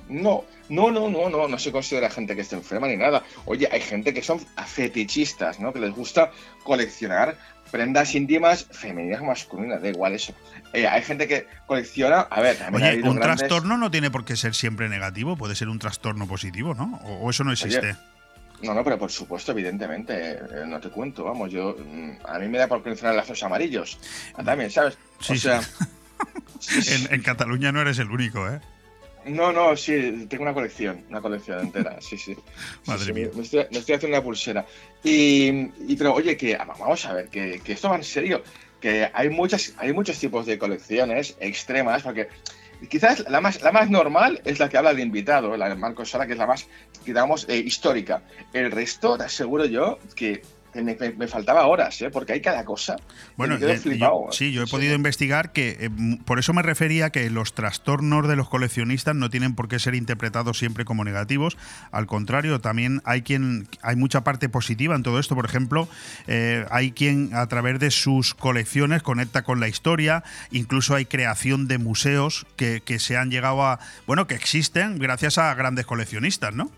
No, 0.07 0.43
no, 0.69 0.91
no, 0.91 1.09
no, 1.09 1.29
no, 1.29 1.47
no 1.47 1.57
se 1.59 1.71
considera 1.71 2.09
gente 2.09 2.35
que 2.35 2.41
esté 2.41 2.55
enferma 2.55 2.87
ni 2.87 2.95
nada. 2.97 3.23
Oye, 3.45 3.67
hay 3.71 3.81
gente 3.81 4.13
que 4.13 4.21
son 4.21 4.39
fetichistas, 4.67 5.59
¿no? 5.59 5.73
Que 5.73 5.79
les 5.79 5.93
gusta 5.95 6.31
coleccionar 6.63 7.37
prendas 7.71 8.13
íntimas 8.13 8.67
femeninas 8.71 9.21
o 9.21 9.25
masculinas, 9.25 9.81
da 9.81 9.89
igual 9.89 10.13
eso. 10.13 10.33
Eh, 10.73 10.87
hay 10.87 11.01
gente 11.01 11.27
que 11.27 11.47
colecciona, 11.65 12.21
a 12.21 12.39
ver, 12.41 12.55
también 12.57 12.83
ha 12.83 12.87
Oye, 12.87 12.93
habido 12.95 13.11
un 13.11 13.17
grandes- 13.17 13.47
trastorno 13.47 13.77
no 13.77 13.89
tiene 13.91 14.11
por 14.11 14.23
qué 14.23 14.35
ser 14.35 14.53
siempre 14.53 14.87
negativo, 14.89 15.35
puede 15.35 15.55
ser 15.55 15.69
un 15.69 15.79
trastorno 15.79 16.27
positivo, 16.27 16.73
¿no? 16.75 16.99
O, 17.03 17.25
o 17.25 17.29
eso 17.31 17.43
no 17.43 17.51
existe. 17.51 17.79
Oye, 17.89 17.95
No, 18.61 18.73
no, 18.75 18.83
pero 18.83 18.97
por 18.99 19.11
supuesto, 19.11 19.51
evidentemente, 19.51 20.13
eh, 20.33 20.39
no 20.67 20.79
te 20.79 20.89
cuento, 20.89 21.23
vamos, 21.25 21.51
yo, 21.51 21.75
mm, 21.77 22.11
a 22.25 22.37
mí 22.39 22.47
me 22.47 22.59
da 22.59 22.67
por 22.67 22.81
coleccionar 22.83 23.15
lazos 23.15 23.41
amarillos, 23.43 23.97
también, 24.45 24.69
¿sabes? 24.71 24.97
Sí, 25.19 25.33
o 25.33 25.35
sea, 25.37 25.61
en, 26.87 27.13
en 27.13 27.21
Cataluña 27.21 27.71
no 27.71 27.81
eres 27.81 27.99
el 27.99 28.09
único, 28.11 28.47
¿eh? 28.47 28.61
No, 29.27 29.51
no, 29.51 29.75
sí, 29.75 30.25
tengo 30.29 30.43
una 30.43 30.53
colección, 30.53 31.03
una 31.09 31.21
colección 31.21 31.59
entera, 31.59 31.97
sí, 32.01 32.17
sí. 32.17 32.35
Madre 32.85 33.05
sí, 33.05 33.13
mía. 33.13 33.29
Me 33.33 33.41
estoy, 33.41 33.65
me 33.71 33.79
estoy 33.79 33.95
haciendo 33.95 34.17
una 34.17 34.23
pulsera. 34.23 34.65
Y, 35.03 35.47
y 35.87 35.95
pero 35.97 36.13
oye, 36.13 36.37
que 36.37 36.55
ah, 36.55 36.65
vamos 36.65 37.05
a 37.05 37.13
ver, 37.13 37.27
que, 37.29 37.59
que 37.63 37.73
esto 37.73 37.89
va 37.89 37.95
en 37.95 38.03
serio, 38.03 38.43
que 38.79 39.09
hay 39.13 39.29
muchas, 39.29 39.73
hay 39.77 39.93
muchos 39.93 40.19
tipos 40.19 40.45
de 40.45 40.57
colecciones 40.57 41.35
extremas, 41.39 42.03
porque 42.03 42.27
quizás 42.89 43.25
la 43.29 43.41
más, 43.41 43.61
la 43.61 43.71
más 43.71 43.89
normal 43.89 44.41
es 44.45 44.59
la 44.59 44.69
que 44.69 44.77
habla 44.77 44.91
el 44.91 44.99
invitado, 44.99 45.57
la 45.57 45.69
de 45.69 45.75
Marcos 45.75 46.11
Sala, 46.11 46.27
que 46.27 46.33
es 46.33 46.37
la 46.37 46.47
más, 46.47 46.67
digamos, 47.05 47.47
eh, 47.49 47.57
histórica. 47.57 48.23
El 48.53 48.71
resto, 48.71 49.17
te 49.17 49.23
aseguro 49.23 49.65
yo, 49.65 49.99
que 50.15 50.41
me, 50.83 51.27
faltaba 51.27 51.67
horas, 51.67 52.01
¿eh? 52.01 52.09
porque 52.09 52.33
hay 52.33 52.41
cada 52.41 52.65
cosa. 52.65 52.95
Bueno, 53.37 53.57
me 53.59 53.71
eh, 53.71 53.77
flipado. 53.77 54.25
yo- 54.25 54.31
sí, 54.31 54.51
yo 54.51 54.63
he 54.63 54.67
podido 54.67 54.95
investigar 54.95 55.51
que 55.51 55.77
eh, 55.79 55.89
por 56.25 56.39
eso 56.39 56.53
me 56.53 56.61
refería 56.61 57.09
que 57.09 57.29
los 57.29 57.53
trastornos 57.53 58.27
de 58.27 58.35
los 58.35 58.49
coleccionistas 58.49 59.15
no 59.15 59.29
tienen 59.29 59.55
por 59.55 59.67
qué 59.67 59.79
ser 59.79 59.95
interpretados 59.95 60.57
siempre 60.57 60.85
como 60.85 61.03
negativos. 61.03 61.57
Al 61.91 62.07
contrario, 62.07 62.59
también 62.61 63.01
hay 63.05 63.21
quien 63.21 63.67
hay 63.81 63.95
mucha 63.95 64.23
parte 64.23 64.49
positiva 64.49 64.95
en 64.95 65.03
todo 65.03 65.19
esto. 65.19 65.35
Por 65.35 65.45
ejemplo, 65.45 65.87
eh, 66.27 66.65
hay 66.71 66.91
quien 66.91 67.33
a 67.33 67.47
través 67.47 67.79
de 67.79 67.91
sus 67.91 68.33
colecciones 68.33 69.03
conecta 69.03 69.43
con 69.43 69.59
la 69.59 69.67
historia. 69.67 70.23
Incluso 70.51 70.95
hay 70.95 71.05
creación 71.05 71.67
de 71.67 71.77
museos 71.77 72.45
que, 72.55 72.81
que 72.83 72.99
se 72.99 73.17
han 73.17 73.31
llegado 73.31 73.63
a 73.63 73.79
bueno 74.07 74.27
que 74.27 74.35
existen 74.35 74.99
gracias 74.99 75.37
a 75.37 75.53
grandes 75.53 75.85
coleccionistas, 75.85 76.53
¿no? 76.53 76.71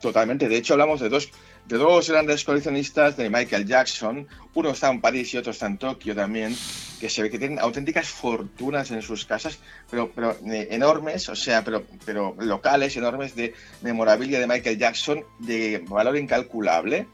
Totalmente. 0.00 0.48
De 0.48 0.56
hecho, 0.56 0.74
hablamos 0.74 1.00
de 1.00 1.08
dos, 1.08 1.30
de 1.66 1.76
dos 1.76 2.10
grandes 2.10 2.44
coleccionistas 2.44 3.16
de 3.16 3.30
Michael 3.30 3.66
Jackson. 3.66 4.26
Uno 4.54 4.70
está 4.70 4.90
en 4.90 5.00
París 5.00 5.32
y 5.34 5.38
otro 5.38 5.52
está 5.52 5.66
en 5.66 5.78
Tokio 5.78 6.14
también, 6.14 6.56
que 6.98 7.08
se 7.08 7.22
ve 7.22 7.30
que 7.30 7.38
tienen 7.38 7.58
auténticas 7.58 8.08
fortunas 8.08 8.90
en 8.90 9.02
sus 9.02 9.24
casas, 9.24 9.58
pero, 9.90 10.10
pero 10.12 10.36
eh, 10.46 10.68
enormes, 10.70 11.28
o 11.28 11.36
sea, 11.36 11.62
pero, 11.64 11.84
pero 12.04 12.34
locales, 12.38 12.96
enormes 12.96 13.34
de 13.36 13.54
memorabilia 13.82 14.40
de 14.40 14.46
Michael 14.46 14.78
Jackson 14.78 15.24
de 15.38 15.82
valor 15.86 16.16
incalculable. 16.16 17.06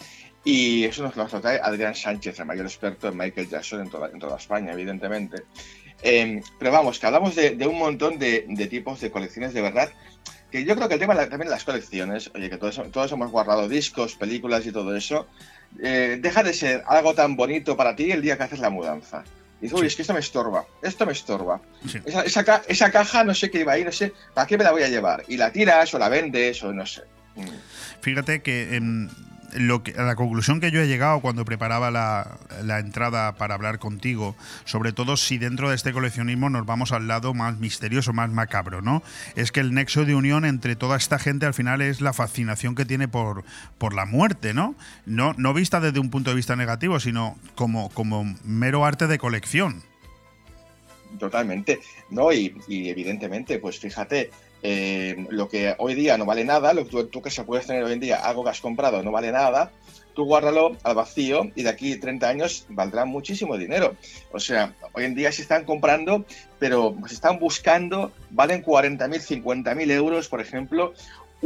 Y 0.45 0.85
eso 0.85 1.03
nos 1.03 1.17
lo 1.17 1.27
trae 1.27 1.59
Adrián 1.61 1.97
Sánchez, 1.97 2.39
el 2.39 2.47
mayor 2.47 2.67
experto 2.67 3.09
en 3.09 3.17
Michael 3.17 3.49
Jackson 3.49 3.81
en 3.81 3.91
toda, 3.91 4.09
en 4.11 4.21
toda 4.21 4.37
España, 4.37 4.73
evidentemente. 4.73 5.43
Eh, 6.03 6.41
pero 6.59 6.71
vamos, 6.71 6.99
que 7.01 7.07
hablamos 7.07 7.35
de, 7.35 7.57
de 7.57 7.67
un 7.67 7.79
montón 7.79 8.19
de, 8.19 8.45
de 8.49 8.67
tipos 8.67 9.01
de 9.01 9.11
colecciones 9.11 9.55
de 9.55 9.63
verdad 9.63 9.91
que 10.57 10.65
yo 10.65 10.75
creo 10.77 10.89
que 10.89 10.95
el 10.95 11.01
tema 11.01 11.15
también 11.15 11.41
de 11.49 11.51
las 11.51 11.65
colecciones, 11.65 12.31
oye, 12.35 12.49
que 12.51 12.57
todos, 12.57 12.81
todos 12.91 13.13
hemos 13.13 13.31
guardado 13.31 13.69
discos, 13.69 14.15
películas 14.15 14.65
y 14.67 14.73
todo 14.73 14.95
eso, 14.97 15.27
eh, 15.83 16.19
deja 16.21 16.43
de 16.43 16.53
ser 16.55 16.83
algo 16.87 17.15
tan 17.15 17.37
bonito 17.37 17.77
para 17.77 17.95
ti 17.97 18.11
el 18.11 18.23
día 18.23 18.37
que 18.37 18.45
haces 18.45 18.61
la 18.61 18.71
mudanza. 18.71 19.25
Y 19.61 19.65
dices, 19.65 19.81
uy, 19.81 19.87
es 19.87 19.97
que 19.97 20.03
esto 20.03 20.13
me 20.15 20.21
estorba, 20.21 20.65
esto 20.83 21.07
me 21.07 21.13
estorba. 21.13 21.61
Esa, 22.05 22.23
esa 22.23 22.45
ca- 22.45 22.63
esa 22.69 22.91
caja 22.91 23.25
no 23.25 23.35
sé 23.35 23.51
qué 23.51 23.61
iba 23.61 23.73
ahí, 23.73 23.85
no 23.85 23.93
sé, 23.93 24.13
¿para 24.35 24.47
qué 24.47 24.59
me 24.59 24.65
la 24.65 24.73
voy 24.73 24.83
a 24.83 24.89
llevar? 24.89 25.25
Y 25.29 25.37
la 25.39 25.51
tiras 25.51 25.93
o 25.95 25.99
la 25.99 26.09
vendes 26.09 26.63
o 26.63 26.73
no 26.73 26.85
sé. 26.85 27.03
Mm. 27.37 27.45
Fíjate 28.01 28.43
que, 28.43 28.77
em, 28.77 29.09
lo 29.57 29.83
que 29.83 29.93
la 29.93 30.15
conclusión 30.17 30.61
que 30.61 30.71
yo 30.71 30.81
he 30.81 30.87
llegado 30.87 31.21
cuando 31.21 31.45
preparaba 31.45 31.91
la, 31.91 32.39
la 32.63 32.79
entrada 32.79 33.37
para 33.37 33.55
hablar 33.55 33.79
contigo, 33.79 34.37
sobre 34.65 34.93
todo 34.93 35.17
si 35.17 35.39
dentro 35.39 35.71
de 35.71 35.77
este 35.77 35.93
coleccionismo 35.93 36.51
nos 36.51 36.67
vamos 36.67 36.93
al 36.93 37.09
lado 37.09 37.35
más 37.35 37.59
misterioso, 37.59 38.13
más 38.13 38.31
macabro, 38.31 38.83
¿no? 38.83 39.03
Es 39.35 39.53
que 39.53 39.61
el 39.61 39.75
nexo 39.75 40.05
de 40.05 40.15
unión 40.15 40.45
entre 40.45 40.77
toda 40.77 40.97
esta 40.97 41.19
gente 41.19 41.47
al 41.47 41.55
final 41.55 41.81
es 41.81 42.01
la 42.01 42.13
fascinación 42.13 42.75
que 42.75 42.85
tiene 42.85 43.09
por, 43.09 43.45
por 43.79 43.95
la 43.95 44.07
muerte, 44.07 44.55
¿no? 44.55 44.75
¿no? 45.05 45.35
No 45.37 45.55
vista 45.55 45.81
desde 45.81 46.01
un 46.01 46.11
punto 46.11 46.31
de 46.31 46.37
vista 46.37 46.57
negativo, 46.57 47.01
sino 47.01 47.37
como, 47.55 47.89
como 47.91 48.37
mero 48.45 48.85
arte 48.85 49.07
de 49.07 49.19
colección. 49.19 49.83
Totalmente. 51.19 51.81
No, 52.11 52.33
y, 52.33 52.55
y 52.69 52.89
evidentemente, 52.89 53.59
pues 53.59 53.79
fíjate, 53.79 54.31
eh, 54.69 55.27
lo 55.31 55.49
que 55.49 55.77
hoy 55.79 55.95
día 55.95 56.19
no 56.19 56.25
vale 56.25 56.45
nada, 56.45 56.75
lo 56.75 56.83
que 56.83 56.91
tú, 56.91 57.07
tú 57.07 57.23
que 57.23 57.31
se 57.31 57.45
puedes 57.45 57.69
tener 57.69 57.85
hoy 57.85 57.93
en 57.93 58.01
día, 58.01 58.17
algo 58.17 58.43
que 58.43 58.51
has 58.51 58.61
comprado 58.61 59.01
no 59.01 59.13
vale 59.13 59.31
nada, 59.31 59.71
tú 60.13 60.25
guárdalo 60.25 60.77
al 60.83 60.97
vacío 60.97 61.53
y 61.55 61.63
de 61.63 61.69
aquí 61.69 61.95
30 61.95 62.29
años 62.29 62.67
valdrá 62.71 63.05
muchísimo 63.05 63.57
dinero. 63.57 63.95
O 64.33 64.41
sea, 64.41 64.75
hoy 64.93 65.05
en 65.05 65.15
día 65.15 65.31
se 65.31 65.43
están 65.43 65.65
comprando, 65.65 66.25
pero 66.59 66.97
se 67.07 67.15
están 67.15 67.39
buscando, 67.39 68.11
valen 68.31 68.65
40.000, 68.65 69.45
50.000 69.45 69.91
euros, 69.93 70.29
por 70.29 70.41
ejemplo, 70.41 70.95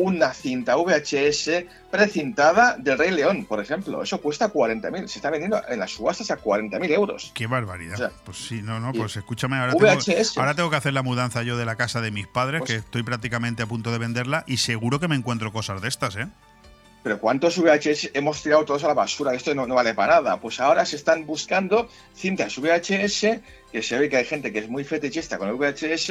una 0.00 0.32
cinta 0.34 0.76
VHS 0.76 1.64
precintada 1.90 2.76
del 2.78 2.98
Rey 2.98 3.10
León, 3.10 3.44
por 3.44 3.60
ejemplo. 3.60 4.02
Eso 4.02 4.20
cuesta 4.20 4.52
40.000. 4.52 5.06
Se 5.08 5.18
está 5.18 5.30
vendiendo 5.30 5.60
en 5.68 5.78
las 5.78 5.90
subastas 5.92 6.30
a 6.30 6.38
40.000 6.38 6.90
euros. 6.92 7.30
Qué 7.34 7.46
barbaridad. 7.46 7.94
O 7.94 7.96
sea, 7.98 8.10
pues 8.24 8.38
sí, 8.38 8.62
no, 8.62 8.80
no, 8.80 8.92
pues 8.92 9.16
escúchame, 9.16 9.56
ahora 9.56 9.74
VHS. 9.74 10.04
tengo, 10.06 10.40
ahora 10.40 10.54
tengo 10.54 10.70
que 10.70 10.76
hacer 10.76 10.92
la 10.92 11.02
mudanza 11.02 11.42
yo 11.42 11.56
de 11.56 11.64
la 11.64 11.76
casa 11.76 12.00
de 12.00 12.10
mis 12.10 12.26
padres, 12.26 12.60
Pues- 12.60 12.70
que 12.70 12.76
estoy 12.78 13.02
prácticamente 13.02 13.62
a 13.62 13.66
punto 13.66 13.90
de 13.92 13.98
venderla 13.98 14.44
y 14.46 14.58
seguro 14.58 15.00
que 15.00 15.08
me 15.08 15.16
encuentro 15.16 15.52
cosas 15.52 15.82
de 15.82 15.88
estas, 15.88 16.16
¿eh? 16.16 16.28
Pero 17.02 17.18
¿cuántos 17.18 17.56
VHS 17.58 18.10
hemos 18.14 18.42
tirado 18.42 18.64
todos 18.64 18.84
a 18.84 18.88
la 18.88 18.94
basura? 18.94 19.34
Esto 19.34 19.54
no, 19.54 19.66
vale 19.66 19.94
para 19.94 20.16
nada. 20.16 20.38
Pues 20.40 20.60
ahora 20.60 20.84
se 20.84 20.96
están 20.96 21.24
buscando 21.26 21.88
cintas 22.14 22.58
VHS, 22.58 23.40
que 23.72 23.82
se 23.82 23.98
ve 23.98 24.08
que 24.10 24.18
hay 24.18 24.24
gente 24.26 24.52
que 24.52 24.58
es 24.58 24.68
muy 24.68 24.84
fetichista 24.84 25.38
con 25.38 25.48
el 25.48 25.54
VHS, 25.54 26.06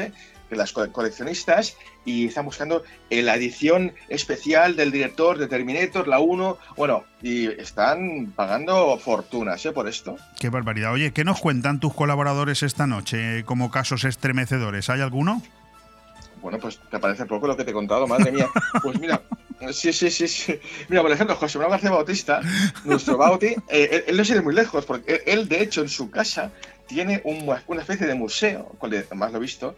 que 0.50 0.56
las 0.56 0.72
co- 0.72 0.92
coleccionistas, 0.92 1.78
y 2.06 2.26
están 2.26 2.46
buscando 2.46 2.84
eh, 3.12 3.22
la 3.22 3.36
edición 3.36 3.94
especial 4.08 4.76
del 4.76 4.92
director 4.92 5.38
de 5.38 5.48
Terminator, 5.48 6.08
la 6.08 6.18
1. 6.20 6.58
Bueno, 6.76 7.04
y 7.22 7.46
están 7.48 8.34
pagando 8.36 8.98
fortunas 8.98 9.64
¿eh? 9.68 9.72
por 9.72 9.88
esto. 9.88 10.16
Qué 10.40 10.50
barbaridad. 10.50 10.92
Oye, 10.94 11.12
¿qué 11.14 11.24
nos 11.24 11.40
cuentan 11.40 11.80
tus 11.80 11.94
colaboradores 11.94 12.64
esta 12.64 12.88
noche 12.88 13.44
como 13.46 13.70
casos 13.70 14.06
estremecedores? 14.06 14.90
¿Hay 14.90 15.02
alguno? 15.02 15.44
Bueno, 16.42 16.58
pues 16.60 16.80
te 16.90 17.00
parece 17.00 17.26
poco 17.26 17.48
lo 17.48 17.58
que 17.58 17.64
te 17.64 17.72
he 17.72 17.74
contado, 17.74 18.08
madre 18.08 18.32
mía. 18.32 18.50
Pues 18.82 19.00
mira, 19.00 19.22
sí, 19.72 19.92
sí, 19.94 20.10
sí, 20.10 20.28
sí. 20.28 20.60
Mira, 20.88 21.02
por 21.02 21.12
ejemplo, 21.12 21.36
José 21.36 21.58
Manuel 21.58 21.72
García 21.74 21.92
Bautista, 21.92 22.42
nuestro 22.86 23.18
Bauti, 23.18 23.56
eh, 23.70 24.06
él, 24.08 24.18
no 24.18 24.24
se 24.26 24.36
de 24.36 24.42
muy 24.42 24.54
lejos, 24.54 24.86
porque 24.86 25.22
él, 25.26 25.48
de 25.50 25.62
hecho, 25.62 25.82
en 25.82 25.90
su 25.90 26.10
casa 26.10 26.52
tiene 26.88 27.22
un- 27.24 27.54
una 27.68 27.82
especie 27.82 28.08
de 28.08 28.16
museo, 28.16 28.76
además 28.82 29.32
lo 29.32 29.38
he 29.38 29.42
visto, 29.42 29.76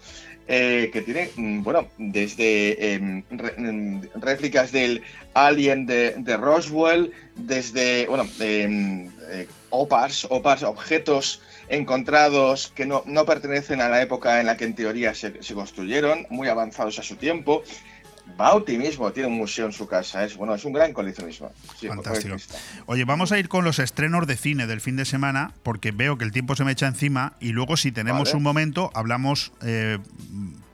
eh, 0.47 0.89
que 0.93 1.01
tiene, 1.01 1.29
mm, 1.35 1.61
bueno, 1.63 1.87
desde 1.97 2.93
em, 2.93 3.23
em, 3.57 4.01
réplicas 4.15 4.71
del 4.71 5.01
Alien 5.33 5.85
de, 5.85 6.15
de 6.17 6.37
Roswell, 6.37 7.11
desde, 7.35 8.05
bueno, 8.07 8.27
em, 8.39 9.09
eh, 9.29 9.47
OPARs, 9.69 10.27
OPARs, 10.29 10.63
objetos 10.63 11.41
encontrados 11.71 12.71
que 12.75 12.85
no, 12.85 13.03
no 13.05 13.25
pertenecen 13.25 13.81
a 13.81 13.89
la 13.89 14.01
época 14.01 14.39
en 14.39 14.45
la 14.45 14.57
que 14.57 14.65
en 14.65 14.75
teoría 14.75 15.15
se, 15.15 15.41
se 15.41 15.53
construyeron, 15.53 16.27
muy 16.29 16.47
avanzados 16.49 16.99
a 16.99 17.03
su 17.03 17.15
tiempo. 17.15 17.63
Bauti 18.37 18.77
mismo 18.77 19.11
tiene 19.11 19.29
un 19.29 19.37
museo 19.37 19.65
en 19.65 19.71
su 19.71 19.87
casa, 19.87 20.23
es 20.23 20.35
bueno, 20.35 20.55
es 20.55 20.65
un 20.65 20.73
gran 20.73 20.93
coleccionismo. 20.93 21.51
Sí, 21.79 21.87
Fantástico. 21.87 22.35
Oye, 22.85 23.05
vamos 23.05 23.31
a 23.31 23.39
ir 23.39 23.49
con 23.49 23.63
los 23.63 23.79
estrenos 23.79 24.27
de 24.27 24.37
cine 24.37 24.67
del 24.67 24.81
fin 24.81 24.95
de 24.95 25.05
semana, 25.05 25.53
porque 25.63 25.91
veo 25.91 26.17
que 26.17 26.25
el 26.25 26.31
tiempo 26.31 26.55
se 26.55 26.63
me 26.63 26.71
echa 26.71 26.87
encima 26.87 27.33
y 27.39 27.51
luego 27.51 27.77
si 27.77 27.91
tenemos 27.91 28.29
Vale. 28.29 28.37
un 28.37 28.43
momento 28.43 28.91
hablamos 28.93 29.51
eh, 29.61 29.99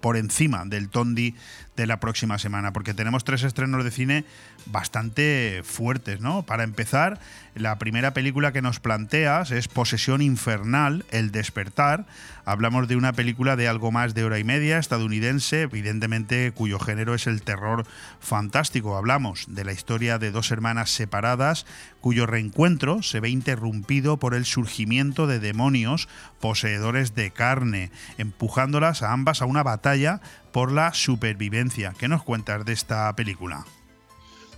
por 0.02 0.18
encima 0.18 0.64
del 0.66 0.90
Tondi 0.90 1.36
de 1.76 1.86
la 1.86 2.00
próxima 2.00 2.40
semana, 2.40 2.74
porque 2.74 2.94
tenemos 2.94 3.24
tres 3.24 3.44
estrenos 3.44 3.84
de 3.84 3.92
cine 3.92 4.26
bastante 4.66 5.62
fuertes, 5.64 6.22
¿no? 6.22 6.44
Para 6.44 6.64
empezar, 6.64 7.20
la 7.56 7.78
primera 7.78 8.14
película 8.14 8.52
que 8.52 8.62
nos 8.62 8.80
planteas 8.80 9.52
es 9.52 9.68
Posesión 9.68 10.22
Infernal, 10.22 11.06
El 11.12 11.32
Despertar. 11.32 12.06
Hablamos 12.48 12.88
de 12.88 12.96
una 12.96 13.12
película 13.12 13.58
de 13.58 13.68
algo 13.68 13.92
más 13.92 14.14
de 14.14 14.24
hora 14.24 14.40
y 14.40 14.46
media, 14.46 14.78
estadounidense, 14.78 15.64
evidentemente 15.64 16.54
cuyo 16.54 16.80
género 16.80 17.14
es 17.14 17.28
el 17.28 17.42
terror 17.42 17.86
fantástico. 18.22 18.96
Hablamos 18.96 19.48
de 19.50 19.66
la 19.66 19.74
historia 19.74 20.18
de 20.18 20.32
dos 20.32 20.50
hermanas 20.50 20.90
separadas 20.90 21.66
cuyo 22.00 22.26
reencuentro 22.26 23.04
se 23.04 23.20
ve 23.20 23.28
interrumpido 23.28 24.16
por 24.16 24.34
el 24.34 24.46
surgimiento 24.46 25.28
de 25.28 25.42
demonios 25.42 26.08
poseedores 26.40 27.16
de 27.16 27.32
carne, 27.32 27.92
empujándolas 28.18 29.04
a 29.04 29.12
ambas 29.12 29.42
a 29.42 29.46
una 29.46 29.64
batalla 29.64 30.22
por 30.54 30.72
la 30.72 30.94
supervivencia. 30.94 31.96
¿Qué 32.00 32.08
nos 32.08 32.24
cuentas 32.24 32.64
de 32.64 32.72
esta 32.72 33.14
película? 33.14 33.66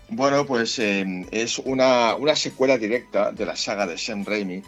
Bueno, 0.10 0.46
pues 0.46 0.78
eh, 0.78 1.26
es 1.32 1.58
una, 1.58 2.14
una 2.14 2.36
secuela 2.36 2.78
directa 2.78 3.32
de 3.32 3.48
la 3.48 3.56
saga 3.56 3.88
de 3.88 3.98
Sam 3.98 4.26
Raimi, 4.26 4.62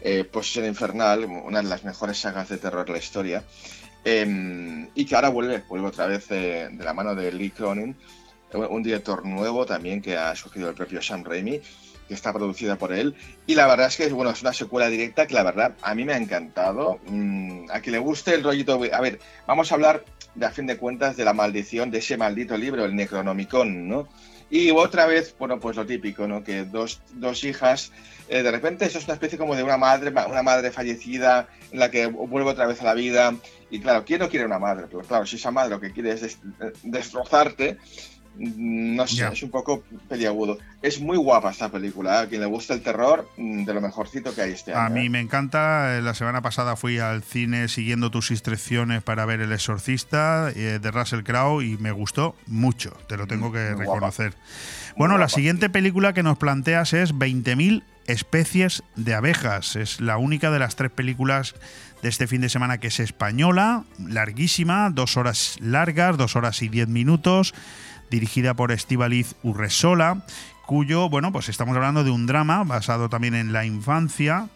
eh, 0.00 0.24
Posesión 0.24 0.66
Infernal, 0.66 1.24
una 1.24 1.62
de 1.62 1.68
las 1.68 1.84
mejores 1.84 2.18
sagas 2.18 2.48
de 2.48 2.58
terror 2.58 2.86
de 2.86 2.92
la 2.92 2.98
historia, 2.98 3.44
eh, 4.04 4.88
y 4.94 5.04
que 5.04 5.14
ahora 5.14 5.28
vuelve, 5.28 5.62
vuelve 5.68 5.88
otra 5.88 6.06
vez 6.06 6.26
eh, 6.30 6.68
de 6.70 6.84
la 6.84 6.94
mano 6.94 7.14
de 7.14 7.32
Lee 7.32 7.50
Cronin, 7.50 7.96
un 8.52 8.82
director 8.82 9.26
nuevo 9.26 9.66
también 9.66 10.00
que 10.00 10.16
ha 10.16 10.34
surgido 10.34 10.70
el 10.70 10.74
propio 10.74 11.02
Sam 11.02 11.22
Raimi, 11.24 11.60
que 12.08 12.14
está 12.14 12.32
producida 12.32 12.76
por 12.76 12.92
él. 12.92 13.14
Y 13.46 13.54
la 13.54 13.66
verdad 13.66 13.88
es 13.88 13.96
que 13.96 14.08
bueno, 14.08 14.30
es 14.30 14.40
una 14.40 14.54
secuela 14.54 14.88
directa 14.88 15.26
que 15.26 15.34
la 15.34 15.42
verdad 15.42 15.74
a 15.82 15.94
mí 15.94 16.04
me 16.04 16.14
ha 16.14 16.16
encantado. 16.16 16.98
Mm, 17.06 17.70
a 17.70 17.80
quien 17.80 17.92
le 17.92 17.98
guste 17.98 18.34
el 18.34 18.42
rollito... 18.42 18.80
A 18.92 19.00
ver, 19.00 19.20
vamos 19.46 19.70
a 19.70 19.74
hablar 19.74 20.04
de 20.34 20.46
a 20.46 20.50
fin 20.50 20.66
de 20.66 20.78
cuentas 20.78 21.16
de 21.16 21.24
la 21.24 21.34
maldición 21.34 21.90
de 21.90 21.98
ese 21.98 22.16
maldito 22.16 22.56
libro, 22.56 22.84
el 22.84 22.96
Necronomicon, 22.96 23.88
¿no? 23.88 24.08
Y 24.50 24.70
otra 24.70 25.04
vez, 25.06 25.34
bueno, 25.38 25.60
pues 25.60 25.76
lo 25.76 25.84
típico, 25.84 26.26
¿no? 26.26 26.42
Que 26.42 26.64
dos, 26.64 27.00
dos 27.12 27.44
hijas, 27.44 27.92
eh, 28.28 28.42
de 28.42 28.50
repente 28.50 28.86
eso 28.86 28.98
es 28.98 29.04
una 29.04 29.14
especie 29.14 29.36
como 29.38 29.54
de 29.54 29.62
una 29.62 29.76
madre, 29.76 30.10
una 30.10 30.42
madre 30.42 30.70
fallecida 30.70 31.48
en 31.70 31.78
la 31.80 31.90
que 31.90 32.06
vuelve 32.06 32.50
otra 32.50 32.66
vez 32.66 32.80
a 32.80 32.84
la 32.84 32.94
vida. 32.94 33.34
Y 33.70 33.80
claro, 33.80 34.04
¿quién 34.06 34.20
no 34.20 34.30
quiere 34.30 34.46
una 34.46 34.58
madre? 34.58 34.86
Pero 34.90 35.02
claro, 35.02 35.26
si 35.26 35.36
esa 35.36 35.50
madre 35.50 35.70
lo 35.70 35.80
que 35.80 35.92
quiere 35.92 36.12
es 36.12 36.22
des- 36.22 36.38
destrozarte, 36.82 37.76
no 38.38 39.06
sé, 39.06 39.26
es 39.32 39.42
un 39.42 39.50
poco 39.50 39.82
peliagudo. 40.08 40.58
Es 40.80 41.00
muy 41.00 41.16
guapa 41.16 41.50
esta 41.50 41.70
película, 41.70 42.20
¿eh? 42.20 42.22
a 42.24 42.28
quien 42.28 42.40
le 42.40 42.46
gusta 42.46 42.72
el 42.74 42.82
terror, 42.82 43.28
mm, 43.36 43.64
de 43.64 43.74
lo 43.74 43.80
mejorcito 43.80 44.34
que 44.34 44.42
hay 44.42 44.52
este 44.52 44.72
año. 44.72 44.80
A 44.80 44.88
mí 44.88 45.06
¿eh? 45.06 45.10
me 45.10 45.20
encanta. 45.20 45.98
eh, 45.98 46.02
La 46.02 46.14
semana 46.14 46.40
pasada 46.40 46.76
fui 46.76 46.98
al 46.98 47.22
cine 47.22 47.68
siguiendo 47.68 48.10
tus 48.10 48.30
instrucciones 48.30 49.02
para 49.02 49.24
ver 49.26 49.40
El 49.40 49.52
Exorcista 49.52 50.50
eh, 50.54 50.78
de 50.80 50.90
Russell 50.90 51.22
Crowe 51.22 51.62
y 51.62 51.76
me 51.78 51.90
gustó 51.90 52.36
mucho, 52.46 52.90
te 53.08 53.16
lo 53.16 53.26
tengo 53.26 53.50
que 53.52 53.70
Muy 53.70 53.80
reconocer. 53.80 54.34
Bueno, 54.96 55.18
la 55.18 55.28
siguiente 55.28 55.68
película 55.70 56.12
que 56.12 56.22
nos 56.22 56.38
planteas 56.38 56.92
es 56.92 57.14
20.000 57.14 57.82
especies 58.06 58.82
de 58.96 59.14
abejas. 59.14 59.76
Es 59.76 60.00
la 60.00 60.16
única 60.16 60.50
de 60.50 60.58
las 60.58 60.76
tres 60.76 60.90
películas 60.90 61.54
de 62.02 62.08
este 62.08 62.26
fin 62.26 62.40
de 62.40 62.48
semana 62.48 62.78
que 62.78 62.88
es 62.88 63.00
española, 63.00 63.84
larguísima, 63.98 64.90
dos 64.90 65.16
horas 65.16 65.56
largas, 65.60 66.16
dos 66.16 66.34
horas 66.36 66.62
y 66.62 66.68
diez 66.68 66.88
minutos, 66.88 67.54
dirigida 68.10 68.54
por 68.54 68.72
Estivaliz 68.72 69.34
Urresola, 69.42 70.24
cuyo, 70.66 71.08
bueno, 71.08 71.32
pues 71.32 71.48
estamos 71.48 71.74
hablando 71.76 72.04
de 72.04 72.10
un 72.10 72.26
drama 72.26 72.64
basado 72.64 73.08
también 73.08 73.34
en 73.34 73.52
la 73.52 73.64
infancia, 73.64 74.48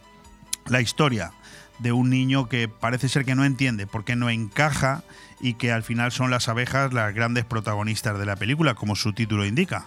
la 0.67 0.81
historia 0.81 1.33
de 1.79 1.93
un 1.93 2.11
niño 2.11 2.49
que 2.49 2.69
parece 2.69 3.09
ser 3.09 3.25
que 3.25 3.35
no 3.35 3.45
entiende 3.45 3.87
por 3.87 4.05
qué 4.05 4.15
no 4.15 4.31
encaja 4.31 5.03
y 5.41 5.55
que 5.55 5.73
al 5.73 5.83
final 5.83 6.13
son 6.13 6.31
las 6.31 6.49
abejas 6.49 6.93
las 6.93 7.13
grandes 7.15 7.45
protagonistas 7.45 8.19
de 8.19 8.27
la 8.27 8.37
película, 8.37 8.75
como 8.75 8.95
su 8.95 9.13
título 9.13 9.45
indica. 9.45 9.87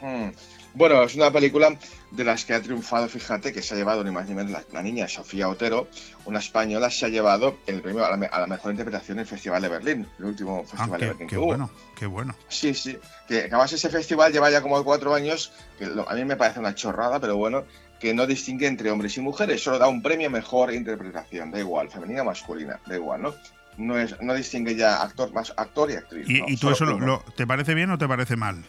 Mm. 0.00 0.28
Bueno, 0.72 1.02
es 1.02 1.16
una 1.16 1.32
película 1.32 1.76
de 2.12 2.24
las 2.24 2.44
que 2.44 2.54
ha 2.54 2.62
triunfado, 2.62 3.08
fíjate, 3.08 3.52
que 3.52 3.60
se 3.60 3.74
ha 3.74 3.76
llevado 3.76 4.04
ni 4.04 4.12
más 4.12 4.28
ni 4.28 4.34
menos 4.36 4.52
la, 4.52 4.62
la 4.72 4.82
niña 4.82 5.08
Sofía 5.08 5.48
Otero, 5.48 5.88
una 6.26 6.38
española, 6.38 6.90
se 6.90 7.06
ha 7.06 7.08
llevado 7.08 7.58
el 7.66 7.82
premio 7.82 8.04
a 8.06 8.10
la, 8.10 8.16
me- 8.16 8.26
a 8.26 8.38
la 8.40 8.46
mejor 8.46 8.70
interpretación 8.70 9.18
en 9.18 9.22
el 9.22 9.26
Festival 9.26 9.62
de 9.62 9.68
Berlín, 9.68 10.06
el 10.20 10.24
último 10.26 10.62
Ah, 10.64 10.68
Festival 10.76 11.00
de 11.00 11.06
Berlín 11.08 11.26
qué 11.26 11.34
que 11.34 11.38
hubo. 11.38 11.46
bueno, 11.46 11.70
qué 11.96 12.06
bueno. 12.06 12.36
Sí, 12.48 12.72
sí, 12.74 12.96
que 13.26 13.40
además 13.40 13.72
ese 13.72 13.88
festival 13.88 14.32
lleva 14.32 14.48
ya 14.50 14.62
como 14.62 14.82
cuatro 14.84 15.12
años, 15.12 15.52
que 15.76 15.86
lo- 15.86 16.08
a 16.08 16.14
mí 16.14 16.24
me 16.24 16.36
parece 16.36 16.60
una 16.60 16.74
chorrada, 16.74 17.18
pero 17.18 17.36
bueno, 17.36 17.64
que 17.98 18.14
no 18.14 18.26
distingue 18.26 18.66
entre 18.68 18.90
hombres 18.92 19.16
y 19.16 19.20
mujeres, 19.20 19.62
solo 19.62 19.78
da 19.78 19.88
un 19.88 20.00
premio 20.02 20.28
a 20.28 20.30
mejor 20.30 20.72
interpretación, 20.72 21.50
da 21.50 21.58
igual, 21.58 21.90
femenina 21.90 22.22
o 22.22 22.26
masculina, 22.26 22.78
da 22.86 22.94
igual, 22.94 23.22
¿no? 23.22 23.34
No, 23.76 23.98
es, 23.98 24.20
no 24.22 24.34
distingue 24.34 24.76
ya 24.76 25.02
actor, 25.02 25.32
más 25.32 25.52
actor 25.56 25.90
y 25.90 25.94
actriz. 25.94 26.28
¿Y, 26.30 26.40
¿no? 26.40 26.44
y 26.48 26.56
tú 26.56 26.70
eso 26.70 26.84
lo- 26.84 27.24
te 27.36 27.46
parece 27.46 27.74
bien 27.74 27.90
o 27.90 27.98
te 27.98 28.06
parece 28.06 28.36
mal? 28.36 28.64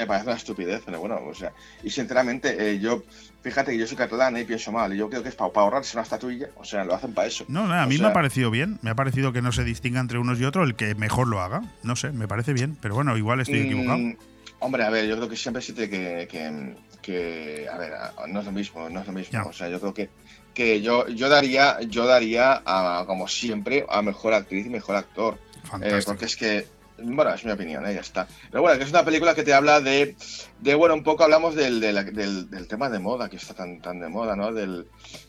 Me 0.00 0.06
parece 0.06 0.26
una 0.28 0.36
estupidez, 0.36 0.82
pero 0.84 0.98
bueno, 1.00 1.20
o 1.26 1.34
sea, 1.34 1.52
y 1.82 1.90
sinceramente, 1.90 2.56
eh, 2.58 2.78
yo, 2.78 3.02
fíjate 3.42 3.72
que 3.72 3.78
yo 3.78 3.86
soy 3.86 3.96
catalán 3.96 4.36
y 4.36 4.44
pienso 4.44 4.72
mal, 4.72 4.92
y 4.94 4.96
yo 4.96 5.08
creo 5.10 5.22
que 5.22 5.28
es 5.28 5.34
para 5.34 5.50
ahorrarse 5.54 5.96
una 5.96 6.02
estatuilla, 6.04 6.48
o 6.56 6.64
sea, 6.64 6.84
lo 6.84 6.94
hacen 6.94 7.12
para 7.12 7.28
eso. 7.28 7.44
No, 7.48 7.66
no, 7.66 7.74
a 7.74 7.84
O 7.84 7.86
mí 7.86 7.98
me 7.98 8.06
ha 8.06 8.12
parecido 8.12 8.50
bien. 8.50 8.78
Me 8.82 8.90
ha 8.90 8.94
parecido 8.94 9.32
que 9.32 9.42
no 9.42 9.52
se 9.52 9.62
distinga 9.64 10.00
entre 10.00 10.18
unos 10.18 10.40
y 10.40 10.44
otros 10.44 10.66
el 10.66 10.74
que 10.74 10.94
mejor 10.94 11.28
lo 11.28 11.40
haga. 11.40 11.62
No 11.82 11.96
sé, 11.96 12.12
me 12.12 12.26
parece 12.28 12.52
bien. 12.54 12.76
Pero 12.80 12.94
bueno, 12.94 13.16
igual 13.16 13.40
estoy 13.40 13.60
equivocado. 13.60 13.98
mm, 13.98 14.16
hombre, 14.60 14.84
a 14.84 14.90
ver, 14.90 15.06
yo 15.06 15.16
creo 15.16 15.28
que 15.28 15.36
siempre 15.36 15.62
tiene 15.62 15.88
que, 15.90 16.28
que, 16.30 16.74
que- 17.02 17.68
a 17.70 17.76
ver, 17.76 17.92
no 18.28 18.40
es 18.40 18.46
lo 18.46 18.52
mismo, 18.52 18.88
no 18.88 19.00
es 19.00 19.06
lo 19.06 19.12
mismo, 19.12 19.32
Ya. 19.32 19.42
o 19.42 19.52
sea, 19.52 19.68
yo 19.68 19.80
creo 19.80 19.92
que, 19.94 20.08
que 20.54 20.80
yo, 20.80 21.06
yo 21.08 21.28
daría, 21.28 21.78
yo 21.82 22.06
daría, 22.06 22.62
a, 22.64 23.04
como 23.06 23.28
siempre, 23.28 23.84
a 23.88 24.00
mejor 24.02 24.32
actriz 24.34 24.64
y 24.66 24.70
mejor 24.70 24.96
actor. 24.96 25.38
Eh, 25.82 26.00
porque 26.06 26.24
es 26.24 26.36
que, 26.36 26.66
bueno, 27.02 27.34
es 27.34 27.44
mi 27.44 27.50
opinión, 27.50 27.86
¿eh? 27.86 27.94
ya 27.94 28.00
está. 28.00 28.26
Pero 28.50 28.62
bueno, 28.62 28.78
que 28.78 28.84
es 28.84 28.90
una 28.90 29.04
película 29.04 29.34
que 29.34 29.42
te 29.42 29.52
habla 29.52 29.80
de, 29.80 30.14
de 30.60 30.74
bueno, 30.74 30.94
un 30.94 31.02
poco 31.02 31.24
hablamos 31.24 31.54
del, 31.54 31.80
del, 31.80 32.68
tema 32.68 32.88
de 32.90 32.98
moda, 32.98 33.28
que 33.28 33.36
está 33.36 33.54
tan, 33.54 33.80
tan 33.80 34.00
de 34.00 34.08
moda, 34.08 34.36
¿no? 34.36 34.52
Del, 34.52 34.86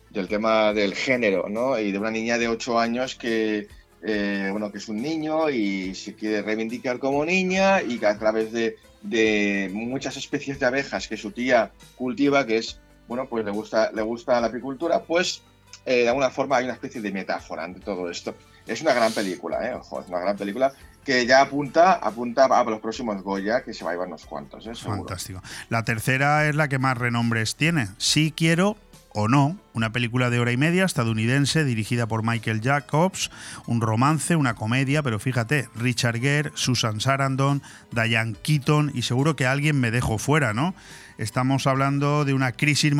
del 0.09 0.27
tema 0.27 0.73
del 0.73 0.93
género, 0.93 1.47
¿no? 1.49 1.79
Y 1.79 1.91
de 1.91 1.99
una 1.99 2.11
niña 2.11 2.37
de 2.37 2.47
8 2.47 2.79
años 2.79 3.15
que, 3.15 3.67
eh, 4.03 4.49
bueno, 4.51 4.71
que 4.71 4.79
es 4.79 4.89
un 4.89 5.01
niño 5.01 5.49
y 5.49 5.95
se 5.95 6.15
quiere 6.15 6.41
reivindicar 6.41 6.99
como 6.99 7.25
niña 7.25 7.81
y 7.81 7.97
que 7.97 8.07
a 8.07 8.17
través 8.17 8.51
de, 8.51 8.77
de 9.01 9.69
muchas 9.73 10.17
especies 10.17 10.59
de 10.59 10.65
abejas 10.65 11.07
que 11.07 11.17
su 11.17 11.31
tía 11.31 11.71
cultiva, 11.95 12.45
que 12.45 12.57
es, 12.57 12.79
bueno, 13.07 13.27
pues 13.27 13.45
le 13.45 13.51
gusta, 13.51 13.91
le 13.91 14.01
gusta 14.01 14.39
la 14.41 14.47
apicultura, 14.47 15.01
pues 15.03 15.41
eh, 15.85 16.03
de 16.03 16.07
alguna 16.09 16.29
forma 16.29 16.57
hay 16.57 16.65
una 16.65 16.73
especie 16.73 17.01
de 17.01 17.11
metáfora 17.11 17.63
ante 17.63 17.79
todo 17.79 18.09
esto. 18.09 18.35
Es 18.67 18.81
una 18.81 18.93
gran 18.93 19.11
película, 19.11 19.67
¿eh? 19.67 19.73
Ojo, 19.73 20.01
es 20.01 20.07
una 20.07 20.19
gran 20.19 20.37
película 20.37 20.73
que 21.03 21.25
ya 21.25 21.41
apunta, 21.41 21.93
apunta 21.93 22.45
a 22.45 22.63
los 22.63 22.79
próximos 22.79 23.21
Goya, 23.23 23.63
que 23.63 23.73
se 23.73 23.83
va 23.83 23.91
a 23.91 23.93
llevar 23.93 24.07
unos 24.07 24.25
cuantos, 24.25 24.65
¿eh? 24.67 24.75
Fantástico. 24.75 25.41
La 25.69 25.83
tercera 25.83 26.47
es 26.47 26.55
la 26.55 26.67
que 26.67 26.79
más 26.79 26.97
renombres 26.97 27.55
tiene. 27.55 27.89
Sí 27.97 28.33
quiero 28.35 28.77
o 29.13 29.27
no, 29.27 29.57
una 29.73 29.91
película 29.91 30.29
de 30.29 30.39
hora 30.39 30.51
y 30.51 30.57
media 30.57 30.85
estadounidense 30.85 31.65
dirigida 31.65 32.07
por 32.07 32.23
Michael 32.23 32.61
Jacobs, 32.63 33.29
un 33.65 33.81
romance, 33.81 34.35
una 34.35 34.55
comedia, 34.55 35.03
pero 35.03 35.19
fíjate, 35.19 35.67
Richard 35.75 36.19
Gere, 36.19 36.51
Susan 36.55 37.01
Sarandon, 37.01 37.61
Diane 37.91 38.35
Keaton 38.41 38.91
y 38.93 39.01
seguro 39.01 39.35
que 39.35 39.45
alguien 39.45 39.79
me 39.79 39.91
dejo 39.91 40.17
fuera, 40.17 40.53
¿no? 40.53 40.73
Estamos 41.17 41.67
hablando 41.67 42.25
de 42.25 42.33
una 42.33 42.53
crisis 42.53 42.93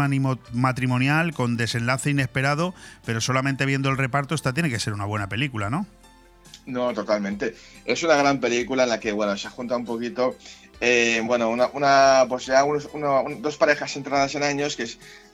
matrimonial 0.54 1.34
con 1.34 1.58
desenlace 1.58 2.10
inesperado, 2.10 2.76
pero 3.06 3.22
solamente 3.22 3.66
viendo 3.66 3.90
el 3.90 3.98
reparto 3.98 4.36
esta 4.36 4.54
tiene 4.54 4.70
que 4.70 4.80
ser 4.80 4.94
una 4.94 5.06
buena 5.06 5.30
película, 5.30 5.70
¿no? 5.70 5.88
No, 6.66 6.94
totalmente. 6.94 7.56
Es 7.86 8.04
una 8.04 8.16
gran 8.16 8.40
película 8.40 8.84
en 8.84 8.90
la 8.90 9.00
que, 9.00 9.12
bueno, 9.12 9.36
se 9.36 9.50
junta 9.50 9.76
un 9.76 9.84
poquito, 9.86 10.36
eh, 10.80 11.20
bueno, 11.26 11.50
una, 11.50 11.68
una, 11.74 12.26
pues 12.30 12.46
ya 12.46 12.64
unos- 12.64 12.88
uno- 12.94 13.24
un- 13.24 13.42
dos 13.42 13.58
parejas 13.58 13.96
entradas 13.96 14.36
en 14.36 14.44
años 14.44 14.76
que, 14.76 14.86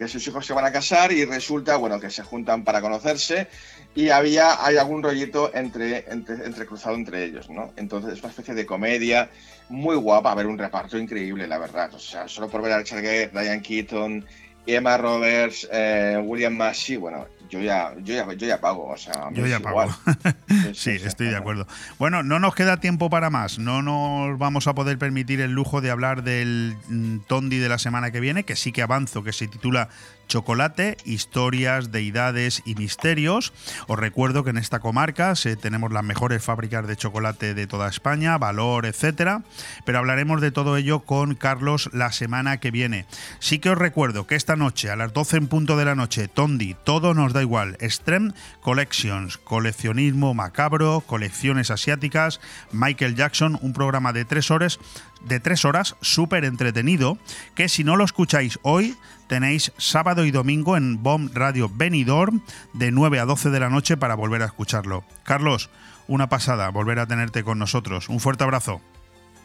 sus 0.08 0.26
hijos 0.28 0.46
se 0.46 0.54
van 0.54 0.64
a 0.66 0.72
casar 0.72 1.12
y 1.12 1.26
resulta, 1.26 1.76
bueno, 1.76 2.00
que 2.00 2.10
se 2.10 2.24
juntan 2.24 2.64
para 2.64 2.80
conocerse 2.82 3.48
y 3.94 4.10
había, 4.10 4.64
hay 4.66 4.78
algún 4.78 5.04
rollito 5.04 5.52
entre, 5.54 6.06
entre, 6.10 6.46
entre 6.46 6.66
cruzado 6.66 6.96
entre 6.96 7.26
ellos, 7.26 7.50
¿no? 7.50 7.74
Entonces 7.76 8.14
es 8.14 8.20
una 8.20 8.30
especie 8.30 8.54
de 8.54 8.66
comedia 8.66 9.30
muy 9.70 9.96
guapa, 9.98 10.32
a 10.32 10.36
ver, 10.36 10.48
un 10.48 10.58
reparto 10.58 10.98
increíble, 10.98 11.46
la 11.48 11.58
verdad. 11.58 11.94
O 11.94 12.00
sea, 12.00 12.28
solo 12.30 12.48
por 12.50 12.62
ver 12.62 12.72
a 12.72 12.78
Richard 12.80 13.02
Gere, 13.02 13.28
Diane 13.34 13.62
Keaton, 13.62 14.26
Emma 14.66 14.98
Roberts, 14.98 15.68
eh, 15.72 16.22
William 16.24 16.54
Massey, 16.56 16.98
bueno, 16.98 17.26
yo 17.50 17.62
ya, 17.62 17.94
yo 18.04 18.14
ya, 18.14 18.34
yo 18.34 18.48
ya 18.48 18.60
pago, 18.60 18.88
o 18.88 18.98
sea, 18.98 19.30
Yo 19.34 19.46
ya 19.46 19.60
pago. 19.60 19.86
sí, 20.74 20.92
estoy 20.92 21.28
de 21.28 21.36
acuerdo. 21.36 21.68
Bueno, 22.00 22.24
no 22.24 22.40
nos 22.40 22.56
queda 22.56 22.78
tiempo 22.78 23.10
para 23.10 23.30
más. 23.30 23.60
No 23.60 23.82
nos 23.82 24.38
vamos 24.38 24.68
a 24.68 24.76
poder 24.76 24.98
permitir 24.98 25.42
el 25.42 25.52
lujo 25.52 25.82
de 25.82 25.92
hablar 25.92 26.24
del 26.24 26.76
mm, 26.88 27.20
Tondi 27.28 27.58
de 27.58 27.70
la 27.70 27.78
semana 27.78 28.12
que 28.12 28.20
viene, 28.20 28.44
que 28.44 28.56
sí 28.56 28.72
que 28.72 28.82
avanzo, 28.82 29.24
que 29.24 29.34
se 29.34 29.48
titula 29.48 29.90
Chocolate, 30.28 30.98
historias, 31.06 31.92
deidades 31.92 32.62
y 32.66 32.76
misterios. 32.76 33.54
Os 33.88 33.98
recuerdo 33.98 34.44
que 34.44 34.52
en 34.52 34.58
esta 34.58 34.80
comarca 34.80 35.34
tenemos 35.62 35.92
las 35.92 36.04
mejores 36.04 36.44
fábricas 36.44 36.88
de 36.88 36.96
chocolate 36.96 37.54
de 37.54 37.68
toda 37.68 37.90
España, 37.90 38.38
Valor, 38.38 38.86
etcétera. 38.86 39.44
Pero 39.86 40.00
hablaremos 40.00 40.42
de 40.42 40.52
todo 40.52 40.78
ello 40.78 41.00
con 41.02 41.36
Carlos 41.36 41.90
la 41.94 42.12
semana 42.12 42.58
que 42.58 42.72
viene. 42.72 43.06
Sí 43.40 43.60
que 43.60 43.70
os 43.70 43.78
recuerdo 43.78 44.28
que 44.28 44.36
esta 44.36 44.56
noche, 44.56 44.90
a 44.90 44.96
las 44.96 45.14
12 45.14 45.38
en 45.38 45.48
punto 45.48 45.78
de 45.78 45.86
la 45.86 45.96
noche, 45.96 46.28
Tondi, 46.28 46.76
todo 46.84 47.14
nos 47.14 47.34
da 47.34 47.42
igual. 47.42 47.78
Extreme 47.80 48.34
Collections, 48.62 49.38
coleccionismo 49.38 50.34
macabro, 50.34 51.02
colecciones 51.02 51.72
asiáticas, 51.72 52.40
Michael 52.72 53.16
Jackson, 53.16 53.58
un 53.62 53.74
programa 53.74 54.14
de 54.14 54.26
tres 54.26 54.52
horas 54.52 54.80
de 55.28 55.40
tres 55.40 55.66
horas, 55.66 55.96
súper 56.02 56.46
entretenido, 56.46 57.18
que 57.56 57.70
si 57.70 57.84
no 57.84 57.96
lo 57.96 58.04
escucháis 58.04 58.60
hoy, 58.62 58.96
tenéis 59.28 59.72
sábado 59.78 60.26
y 60.26 60.32
domingo 60.32 60.78
en 60.78 61.04
BOM 61.04 61.30
Radio 61.34 61.70
Benidorm 61.74 62.42
de 62.74 62.92
9 62.92 63.20
a 63.20 63.26
12 63.26 63.50
de 63.50 63.60
la 63.60 63.70
noche 63.70 63.98
para 63.98 64.16
volver 64.16 64.42
a 64.42 64.46
escucharlo. 64.46 65.04
Carlos, 65.24 65.70
una 66.08 66.30
pasada 66.30 66.70
volver 66.70 67.00
a 67.00 67.08
tenerte 67.08 67.44
con 67.44 67.60
nosotros. 67.60 68.10
Un 68.10 68.20
fuerte 68.20 68.44
abrazo. 68.44 68.82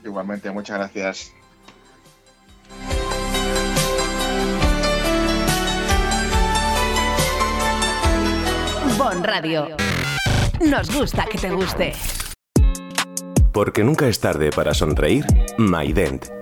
Igualmente, 0.04 0.50
muchas 0.50 0.78
gracias. 0.78 1.32
Bon 8.98 9.22
Radio. 9.24 9.76
Nos 10.60 10.94
gusta 10.94 11.24
que 11.26 11.38
te 11.38 11.50
guste. 11.50 11.92
Porque 13.52 13.84
nunca 13.84 14.08
es 14.08 14.18
tarde 14.18 14.50
para 14.50 14.72
sonreír, 14.72 15.26
MyDent, 15.58 16.41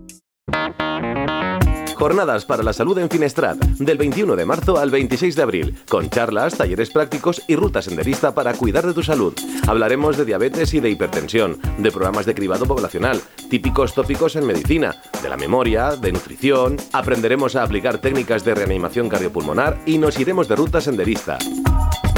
Jornadas 2.01 2.45
para 2.45 2.63
la 2.63 2.73
salud 2.73 2.97
en 2.97 3.11
Finestrat, 3.11 3.59
del 3.77 3.99
21 3.99 4.35
de 4.35 4.43
marzo 4.43 4.79
al 4.79 4.89
26 4.89 5.35
de 5.35 5.41
abril, 5.43 5.77
con 5.87 6.09
charlas, 6.09 6.57
talleres 6.57 6.89
prácticos 6.89 7.43
y 7.47 7.55
ruta 7.55 7.83
senderista 7.83 8.33
para 8.33 8.55
cuidar 8.55 8.87
de 8.87 8.95
tu 8.95 9.03
salud. 9.03 9.35
Hablaremos 9.67 10.17
de 10.17 10.25
diabetes 10.25 10.73
y 10.73 10.79
de 10.79 10.89
hipertensión, 10.89 11.59
de 11.77 11.91
programas 11.91 12.25
de 12.25 12.33
cribado 12.33 12.65
poblacional, 12.65 13.21
típicos 13.51 13.93
tópicos 13.93 14.35
en 14.35 14.47
medicina, 14.47 14.95
de 15.21 15.29
la 15.29 15.37
memoria, 15.37 15.95
de 15.95 16.11
nutrición, 16.11 16.77
aprenderemos 16.91 17.55
a 17.55 17.61
aplicar 17.61 17.99
técnicas 17.99 18.43
de 18.43 18.55
reanimación 18.55 19.07
cardiopulmonar 19.07 19.79
y 19.85 19.99
nos 19.99 20.19
iremos 20.19 20.47
de 20.47 20.55
ruta 20.55 20.81
senderista. 20.81 21.37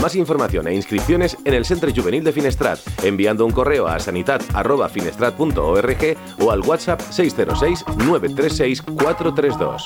Más 0.03 0.15
información 0.17 0.67
e 0.67 0.75
inscripciones 0.75 1.37
en 1.45 1.53
el 1.53 1.63
Centro 1.63 1.89
Juvenil 1.95 2.25
de 2.25 2.33
Finestrat, 2.33 2.77
enviando 3.05 3.45
un 3.45 3.53
correo 3.53 3.87
a 3.87 3.97
sanitat.finestrat.org 4.01 6.17
o 6.41 6.51
al 6.51 6.59
WhatsApp 6.59 6.99
606 6.99 7.85
936 7.99 8.81
432. 8.81 9.85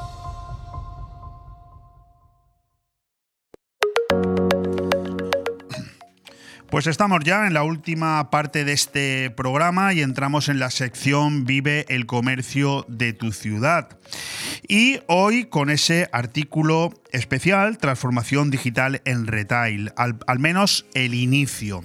Pues 6.71 6.87
estamos 6.87 7.19
ya 7.25 7.47
en 7.47 7.53
la 7.53 7.63
última 7.63 8.29
parte 8.29 8.63
de 8.63 8.71
este 8.71 9.29
programa 9.29 9.91
y 9.91 10.01
entramos 10.01 10.47
en 10.47 10.57
la 10.57 10.71
sección 10.71 11.43
Vive 11.43 11.85
el 11.89 12.05
comercio 12.05 12.85
de 12.87 13.11
tu 13.11 13.33
ciudad. 13.33 13.99
Y 14.69 15.01
hoy 15.07 15.43
con 15.43 15.69
ese 15.69 16.07
artículo 16.13 16.93
especial, 17.11 17.77
Transformación 17.77 18.51
Digital 18.51 19.01
en 19.03 19.27
Retail, 19.27 19.91
al, 19.97 20.19
al 20.27 20.39
menos 20.39 20.85
el 20.93 21.13
inicio 21.13 21.83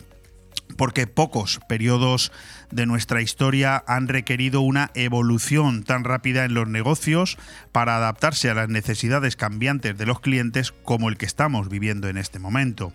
porque 0.77 1.07
pocos 1.07 1.61
periodos 1.69 2.31
de 2.71 2.87
nuestra 2.87 3.23
historia 3.23 3.83
han 3.89 4.07
requerido 4.07 4.61
una 4.61 4.91
evolución 4.95 5.83
tan 5.83 6.05
rápida 6.05 6.45
en 6.45 6.55
los 6.55 6.69
negocios 6.69 7.39
para 7.73 7.97
adaptarse 7.97 8.51
a 8.51 8.55
las 8.55 8.69
necesidades 8.69 9.35
cambiantes 9.35 9.99
de 9.99 10.07
los 10.07 10.21
clientes 10.21 10.73
como 10.85 11.09
el 11.09 11.17
que 11.17 11.27
estamos 11.27 11.69
viviendo 11.69 12.09
en 12.09 12.19
este 12.19 12.39
momento. 12.39 12.93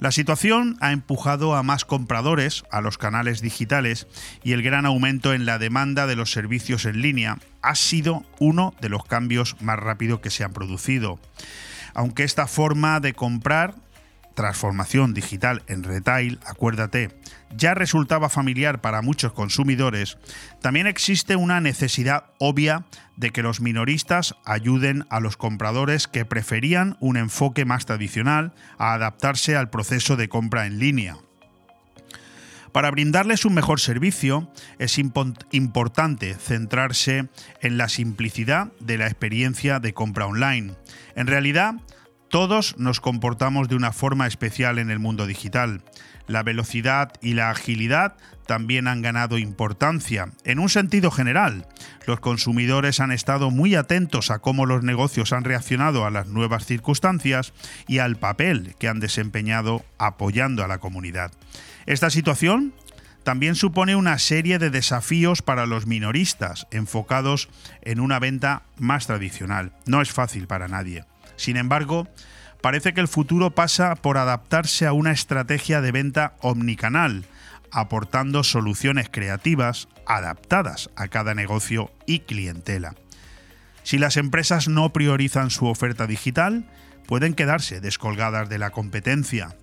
La 0.00 0.12
situación 0.12 0.78
ha 0.80 0.92
empujado 0.92 1.54
a 1.54 1.62
más 1.62 1.84
compradores 1.84 2.64
a 2.70 2.80
los 2.80 2.96
canales 2.96 3.42
digitales 3.42 4.06
y 4.42 4.52
el 4.52 4.62
gran 4.62 4.86
aumento 4.86 5.34
en 5.34 5.44
la 5.44 5.58
demanda 5.58 6.06
de 6.06 6.16
los 6.16 6.32
servicios 6.32 6.86
en 6.86 7.02
línea 7.02 7.36
ha 7.60 7.74
sido 7.74 8.24
uno 8.38 8.74
de 8.80 8.88
los 8.88 9.04
cambios 9.04 9.60
más 9.60 9.78
rápidos 9.78 10.20
que 10.20 10.30
se 10.30 10.42
han 10.42 10.54
producido. 10.54 11.18
Aunque 11.92 12.24
esta 12.24 12.46
forma 12.46 13.00
de 13.00 13.12
comprar 13.12 13.74
transformación 14.34 15.12
digital 15.12 15.62
en 15.66 15.82
retail, 15.82 16.40
acuérdate, 16.46 17.10
ya 17.56 17.74
resultaba 17.74 18.28
familiar 18.28 18.80
para 18.80 19.02
muchos 19.02 19.32
consumidores, 19.32 20.18
también 20.60 20.86
existe 20.86 21.36
una 21.36 21.60
necesidad 21.60 22.26
obvia 22.38 22.86
de 23.16 23.30
que 23.30 23.42
los 23.42 23.60
minoristas 23.60 24.34
ayuden 24.44 25.04
a 25.10 25.20
los 25.20 25.36
compradores 25.36 26.08
que 26.08 26.24
preferían 26.24 26.96
un 27.00 27.16
enfoque 27.16 27.64
más 27.64 27.86
tradicional 27.86 28.52
a 28.78 28.94
adaptarse 28.94 29.56
al 29.56 29.70
proceso 29.70 30.16
de 30.16 30.28
compra 30.28 30.66
en 30.66 30.78
línea. 30.78 31.16
Para 32.72 32.90
brindarles 32.92 33.44
un 33.44 33.54
mejor 33.54 33.80
servicio 33.80 34.48
es 34.78 34.96
importante 34.98 36.34
centrarse 36.34 37.28
en 37.60 37.78
la 37.78 37.88
simplicidad 37.88 38.68
de 38.78 38.96
la 38.96 39.06
experiencia 39.06 39.80
de 39.80 39.92
compra 39.92 40.26
online. 40.26 40.74
En 41.16 41.26
realidad, 41.26 41.74
todos 42.30 42.76
nos 42.78 43.00
comportamos 43.00 43.68
de 43.68 43.74
una 43.74 43.92
forma 43.92 44.26
especial 44.28 44.78
en 44.78 44.90
el 44.90 45.00
mundo 45.00 45.26
digital. 45.26 45.82
La 46.28 46.44
velocidad 46.44 47.12
y 47.20 47.34
la 47.34 47.50
agilidad 47.50 48.16
también 48.46 48.86
han 48.86 49.02
ganado 49.02 49.36
importancia. 49.36 50.30
En 50.44 50.60
un 50.60 50.68
sentido 50.68 51.10
general, 51.10 51.66
los 52.06 52.20
consumidores 52.20 53.00
han 53.00 53.10
estado 53.10 53.50
muy 53.50 53.74
atentos 53.74 54.30
a 54.30 54.38
cómo 54.38 54.64
los 54.64 54.84
negocios 54.84 55.32
han 55.32 55.42
reaccionado 55.42 56.06
a 56.06 56.10
las 56.10 56.28
nuevas 56.28 56.66
circunstancias 56.66 57.52
y 57.88 57.98
al 57.98 58.14
papel 58.14 58.76
que 58.78 58.86
han 58.86 59.00
desempeñado 59.00 59.84
apoyando 59.98 60.62
a 60.62 60.68
la 60.68 60.78
comunidad. 60.78 61.32
Esta 61.86 62.10
situación 62.10 62.72
también 63.24 63.56
supone 63.56 63.96
una 63.96 64.18
serie 64.20 64.60
de 64.60 64.70
desafíos 64.70 65.42
para 65.42 65.66
los 65.66 65.86
minoristas 65.86 66.68
enfocados 66.70 67.48
en 67.82 67.98
una 67.98 68.20
venta 68.20 68.62
más 68.78 69.08
tradicional. 69.08 69.72
No 69.86 70.00
es 70.00 70.12
fácil 70.12 70.46
para 70.46 70.68
nadie. 70.68 71.09
Sin 71.40 71.56
embargo, 71.56 72.06
parece 72.60 72.92
que 72.92 73.00
el 73.00 73.08
futuro 73.08 73.52
pasa 73.52 73.94
por 73.94 74.18
adaptarse 74.18 74.86
a 74.86 74.92
una 74.92 75.10
estrategia 75.10 75.80
de 75.80 75.90
venta 75.90 76.34
omnicanal, 76.42 77.24
aportando 77.72 78.44
soluciones 78.44 79.08
creativas 79.10 79.88
adaptadas 80.04 80.90
a 80.96 81.08
cada 81.08 81.32
negocio 81.32 81.90
y 82.04 82.20
clientela. 82.20 82.94
Si 83.84 83.96
las 83.96 84.18
empresas 84.18 84.68
no 84.68 84.92
priorizan 84.92 85.48
su 85.48 85.64
oferta 85.64 86.06
digital, 86.06 86.66
pueden 87.06 87.32
quedarse 87.32 87.80
descolgadas 87.80 88.50
de 88.50 88.58
la 88.58 88.68
competencia. 88.68 89.56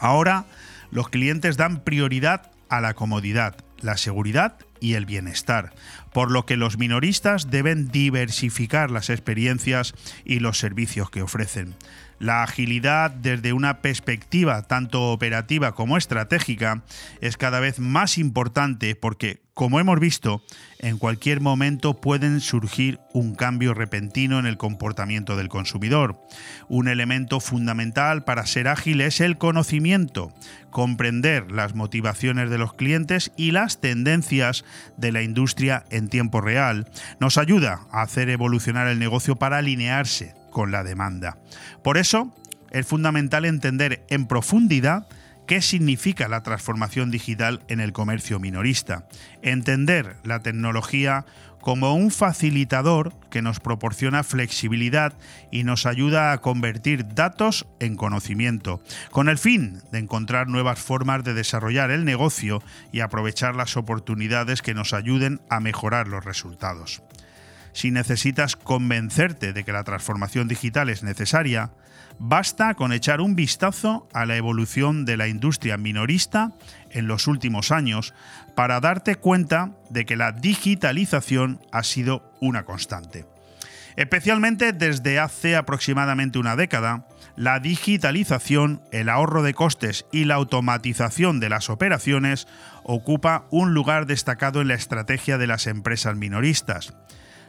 Ahora, 0.00 0.46
los 0.90 1.08
clientes 1.08 1.56
dan 1.56 1.84
prioridad 1.84 2.50
a 2.68 2.80
la 2.80 2.94
comodidad, 2.94 3.54
la 3.80 3.96
seguridad 3.96 4.58
y 4.80 4.94
el 4.94 5.06
bienestar, 5.06 5.72
por 6.12 6.30
lo 6.30 6.46
que 6.46 6.56
los 6.56 6.78
minoristas 6.78 7.50
deben 7.50 7.88
diversificar 7.88 8.90
las 8.90 9.10
experiencias 9.10 9.94
y 10.24 10.40
los 10.40 10.58
servicios 10.58 11.10
que 11.10 11.22
ofrecen. 11.22 11.74
La 12.18 12.42
agilidad 12.42 13.10
desde 13.10 13.52
una 13.52 13.82
perspectiva 13.82 14.62
tanto 14.62 15.12
operativa 15.12 15.72
como 15.72 15.98
estratégica 15.98 16.82
es 17.20 17.36
cada 17.36 17.60
vez 17.60 17.78
más 17.78 18.16
importante 18.16 18.94
porque, 18.94 19.42
como 19.52 19.80
hemos 19.80 20.00
visto, 20.00 20.42
en 20.78 20.96
cualquier 20.96 21.42
momento 21.42 22.00
pueden 22.00 22.40
surgir 22.40 23.00
un 23.12 23.34
cambio 23.34 23.74
repentino 23.74 24.38
en 24.38 24.46
el 24.46 24.56
comportamiento 24.56 25.36
del 25.36 25.50
consumidor. 25.50 26.18
Un 26.68 26.88
elemento 26.88 27.38
fundamental 27.38 28.24
para 28.24 28.46
ser 28.46 28.68
ágil 28.68 29.02
es 29.02 29.20
el 29.20 29.36
conocimiento, 29.36 30.32
comprender 30.70 31.52
las 31.52 31.74
motivaciones 31.74 32.48
de 32.48 32.58
los 32.58 32.72
clientes 32.72 33.30
y 33.36 33.50
las 33.50 33.82
tendencias 33.82 34.64
de 34.96 35.12
la 35.12 35.20
industria 35.20 35.84
en 35.90 36.08
tiempo 36.08 36.40
real. 36.40 36.88
Nos 37.20 37.36
ayuda 37.36 37.86
a 37.90 38.00
hacer 38.00 38.30
evolucionar 38.30 38.88
el 38.88 38.98
negocio 38.98 39.36
para 39.36 39.58
alinearse 39.58 40.34
con 40.56 40.72
la 40.72 40.84
demanda. 40.84 41.36
Por 41.84 41.98
eso, 41.98 42.34
es 42.70 42.86
fundamental 42.86 43.44
entender 43.44 44.06
en 44.08 44.24
profundidad 44.24 45.06
qué 45.46 45.60
significa 45.60 46.28
la 46.28 46.42
transformación 46.42 47.10
digital 47.10 47.60
en 47.68 47.78
el 47.78 47.92
comercio 47.92 48.40
minorista, 48.40 49.06
entender 49.42 50.16
la 50.24 50.40
tecnología 50.40 51.26
como 51.60 51.94
un 51.94 52.10
facilitador 52.10 53.12
que 53.28 53.42
nos 53.42 53.60
proporciona 53.60 54.24
flexibilidad 54.24 55.12
y 55.50 55.64
nos 55.64 55.84
ayuda 55.84 56.32
a 56.32 56.38
convertir 56.38 57.06
datos 57.06 57.66
en 57.78 57.94
conocimiento, 57.94 58.80
con 59.10 59.28
el 59.28 59.36
fin 59.36 59.82
de 59.92 59.98
encontrar 59.98 60.48
nuevas 60.48 60.78
formas 60.78 61.22
de 61.22 61.34
desarrollar 61.34 61.90
el 61.90 62.06
negocio 62.06 62.62
y 62.92 63.00
aprovechar 63.00 63.56
las 63.56 63.76
oportunidades 63.76 64.62
que 64.62 64.72
nos 64.72 64.94
ayuden 64.94 65.42
a 65.50 65.60
mejorar 65.60 66.08
los 66.08 66.24
resultados 66.24 67.02
si 67.76 67.90
necesitas 67.90 68.56
convencerte 68.56 69.52
de 69.52 69.62
que 69.62 69.72
la 69.72 69.84
transformación 69.84 70.48
digital 70.48 70.88
es 70.88 71.02
necesaria, 71.02 71.72
basta 72.18 72.72
con 72.72 72.90
echar 72.90 73.20
un 73.20 73.36
vistazo 73.36 74.08
a 74.14 74.24
la 74.24 74.36
evolución 74.36 75.04
de 75.04 75.18
la 75.18 75.28
industria 75.28 75.76
minorista 75.76 76.52
en 76.88 77.06
los 77.06 77.26
últimos 77.26 77.72
años 77.72 78.14
para 78.54 78.80
darte 78.80 79.16
cuenta 79.16 79.72
de 79.90 80.06
que 80.06 80.16
la 80.16 80.32
digitalización 80.32 81.60
ha 81.70 81.82
sido 81.82 82.32
una 82.40 82.64
constante. 82.64 83.26
Especialmente 83.96 84.72
desde 84.72 85.18
hace 85.18 85.54
aproximadamente 85.54 86.38
una 86.38 86.56
década, 86.56 87.06
la 87.36 87.60
digitalización, 87.60 88.80
el 88.90 89.10
ahorro 89.10 89.42
de 89.42 89.52
costes 89.52 90.06
y 90.12 90.24
la 90.24 90.36
automatización 90.36 91.40
de 91.40 91.50
las 91.50 91.68
operaciones 91.68 92.48
ocupa 92.84 93.44
un 93.50 93.74
lugar 93.74 94.06
destacado 94.06 94.62
en 94.62 94.68
la 94.68 94.74
estrategia 94.74 95.36
de 95.36 95.46
las 95.46 95.66
empresas 95.66 96.16
minoristas 96.16 96.94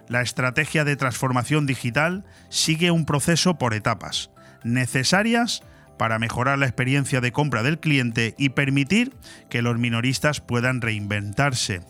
la 0.08 0.22
estrategia 0.22 0.84
de 0.84 0.96
transformación 0.96 1.66
digital 1.66 2.26
sigue 2.50 2.92
un 2.92 3.06
proceso 3.06 3.58
por 3.58 3.74
etapas, 3.74 4.32
necesarias 4.64 5.64
para 5.98 6.20
mejorar 6.20 6.60
la 6.60 6.68
experiencia 6.68 7.22
de 7.22 7.32
compra 7.32 7.64
del 7.64 7.80
cliente 7.80 8.36
y 8.38 8.50
permitir 8.50 9.16
que 9.50 9.62
los 9.62 9.78
minoristas 9.78 10.42
puedan 10.42 10.82
reinventarse. 10.82 11.82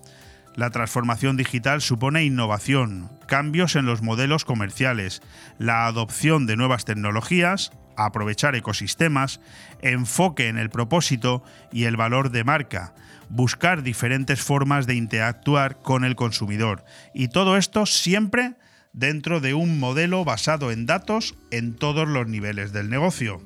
La 0.56 0.72
transformación 0.72 1.38
digital 1.38 1.82
supone 1.82 2.24
innovación, 2.24 3.12
cambios 3.28 3.76
en 3.76 3.86
los 3.86 4.02
modelos 4.02 4.44
comerciales, 4.44 5.22
la 5.60 5.86
adopción 5.86 6.48
de 6.48 6.56
nuevas 6.56 6.86
tecnologías, 6.86 7.72
aprovechar 7.96 8.56
ecosistemas, 8.56 9.40
enfoque 9.82 10.48
en 10.48 10.58
el 10.58 10.70
propósito 10.70 11.44
y 11.72 11.84
el 11.84 11.98
valor 11.98 12.32
de 12.32 12.44
marca, 12.44 12.96
buscar 13.30 13.84
diferentes 13.84 14.42
formas 14.42 14.88
de 14.88 14.96
interactuar 14.96 15.82
con 15.82 16.04
el 16.04 16.16
consumidor. 16.16 16.84
Y 17.14 17.28
todo 17.28 17.58
esto 17.58 17.86
siempre 17.86 18.56
dentro 18.94 19.40
de 19.40 19.54
un 19.54 19.80
modelo 19.80 20.26
basado 20.26 20.72
en 20.72 20.86
datos 20.86 21.36
en 21.52 21.76
todos 21.76 22.08
los 22.08 22.28
niveles 22.28 22.74
del 22.74 22.90
negocio. 22.90 23.42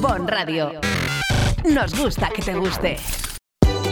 Bon 0.00 0.28
Radio. 0.28 0.80
Nos 1.64 1.98
gusta 1.98 2.30
que 2.30 2.42
te 2.42 2.54
guste. 2.54 2.96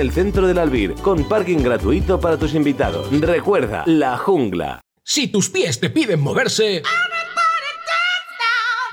el 0.00 0.12
centro 0.12 0.46
del 0.46 0.58
Albir, 0.58 0.94
con 0.94 1.24
parking 1.28 1.58
gratuito 1.58 2.20
para 2.20 2.38
tus 2.38 2.54
invitados. 2.54 3.08
Recuerda, 3.20 3.82
La 3.86 4.16
Jungla. 4.18 4.80
Si 5.02 5.28
tus 5.28 5.50
pies 5.50 5.80
te 5.80 5.90
piden 5.90 6.20
moverse... 6.20 6.82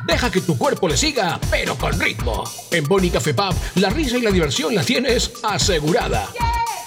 Deja 0.06 0.30
que 0.30 0.42
tu 0.42 0.58
cuerpo 0.58 0.88
le 0.88 0.98
siga, 0.98 1.40
pero 1.50 1.76
con 1.76 1.98
ritmo. 2.00 2.44
En 2.72 2.84
Boni 2.86 3.10
Café 3.10 3.34
Pub, 3.34 3.56
la 3.76 3.90
risa 3.90 4.18
y 4.18 4.22
la 4.22 4.32
diversión 4.32 4.76
la 4.76 4.84
tienes 4.84 5.32
asegurada. 5.44 6.28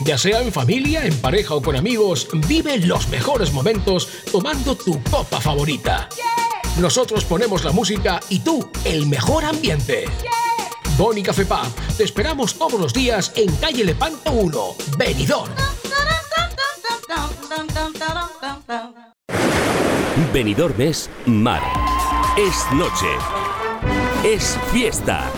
Ya 0.00 0.18
sea 0.18 0.42
en 0.42 0.52
familia, 0.52 1.06
en 1.06 1.16
pareja 1.16 1.54
o 1.54 1.62
con 1.62 1.76
amigos, 1.76 2.28
vive 2.46 2.76
los 2.78 3.08
mejores 3.08 3.52
momentos 3.52 4.08
tomando 4.30 4.76
tu 4.76 5.02
copa 5.04 5.40
favorita. 5.40 6.08
Nosotros 6.78 7.24
ponemos 7.24 7.64
la 7.64 7.72
música 7.72 8.20
y 8.28 8.40
tú 8.40 8.70
el 8.84 9.06
mejor 9.06 9.46
ambiente. 9.46 10.04
Boni 10.96 11.22
Café 11.22 11.44
Pub, 11.44 11.96
te 11.96 12.04
esperamos 12.04 12.54
todos 12.54 12.80
los 12.80 12.94
días 12.94 13.30
en 13.36 13.54
calle 13.56 13.84
Lepanto 13.84 14.32
1, 14.32 14.76
Benidorm. 14.96 15.52
Benidorm 20.32 20.80
es 20.80 21.10
mar. 21.26 21.62
Es 22.38 22.64
noche. 22.72 23.06
Es 24.24 24.58
fiesta. 24.72 25.30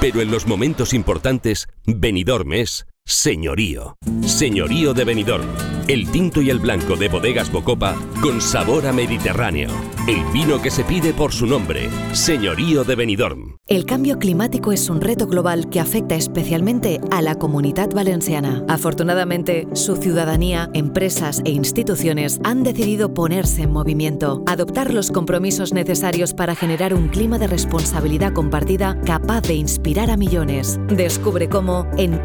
Pero 0.00 0.20
en 0.20 0.32
los 0.32 0.46
momentos 0.46 0.92
importantes, 0.92 1.68
Benidorm 1.86 2.52
es 2.54 2.86
señorío. 3.06 3.96
Señorío 4.22 4.94
de 4.94 5.04
Benidorm. 5.04 5.46
El 5.88 6.10
tinto 6.10 6.40
y 6.40 6.48
el 6.48 6.58
blanco 6.58 6.96
de 6.96 7.08
bodegas 7.08 7.52
Bocopa 7.52 7.94
con 8.22 8.40
sabor 8.40 8.86
a 8.86 8.92
Mediterráneo. 8.92 9.68
El 10.08 10.24
vino 10.32 10.60
que 10.60 10.70
se 10.70 10.84
pide 10.84 11.12
por 11.12 11.32
su 11.32 11.46
nombre. 11.46 11.88
Señorío 12.12 12.84
de 12.84 12.94
Benidorm. 12.96 13.56
El 13.66 13.86
cambio 13.86 14.18
climático 14.18 14.72
es 14.72 14.90
un 14.90 15.00
reto 15.00 15.26
global 15.26 15.70
que 15.70 15.80
afecta 15.80 16.14
especialmente 16.14 17.00
a 17.10 17.22
la 17.22 17.36
comunidad 17.36 17.90
valenciana. 17.90 18.62
Afortunadamente, 18.68 19.66
su 19.72 19.96
ciudadanía, 19.96 20.68
empresas 20.74 21.40
e 21.46 21.50
instituciones 21.50 22.40
han 22.44 22.62
decidido 22.62 23.14
ponerse 23.14 23.62
en 23.62 23.72
movimiento, 23.72 24.42
adoptar 24.46 24.92
los 24.92 25.10
compromisos 25.10 25.72
necesarios 25.72 26.34
para 26.34 26.54
generar 26.54 26.92
un 26.92 27.08
clima 27.08 27.38
de 27.38 27.46
responsabilidad 27.46 28.34
compartida 28.34 29.00
capaz 29.06 29.40
de 29.42 29.54
inspirar 29.54 30.10
a 30.10 30.18
millones. 30.18 30.78
Descubre 30.88 31.48
cómo 31.48 31.86
en 31.96 32.18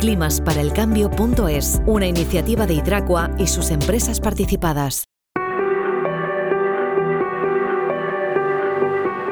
climasparelcambio.es, 0.70 1.82
una 1.86 2.08
iniciativa 2.08 2.66
de 2.66 2.76
Hidracua 2.76 3.32
y 3.38 3.48
sus 3.48 3.72
empresas 3.72 4.20
participadas. 4.20 5.09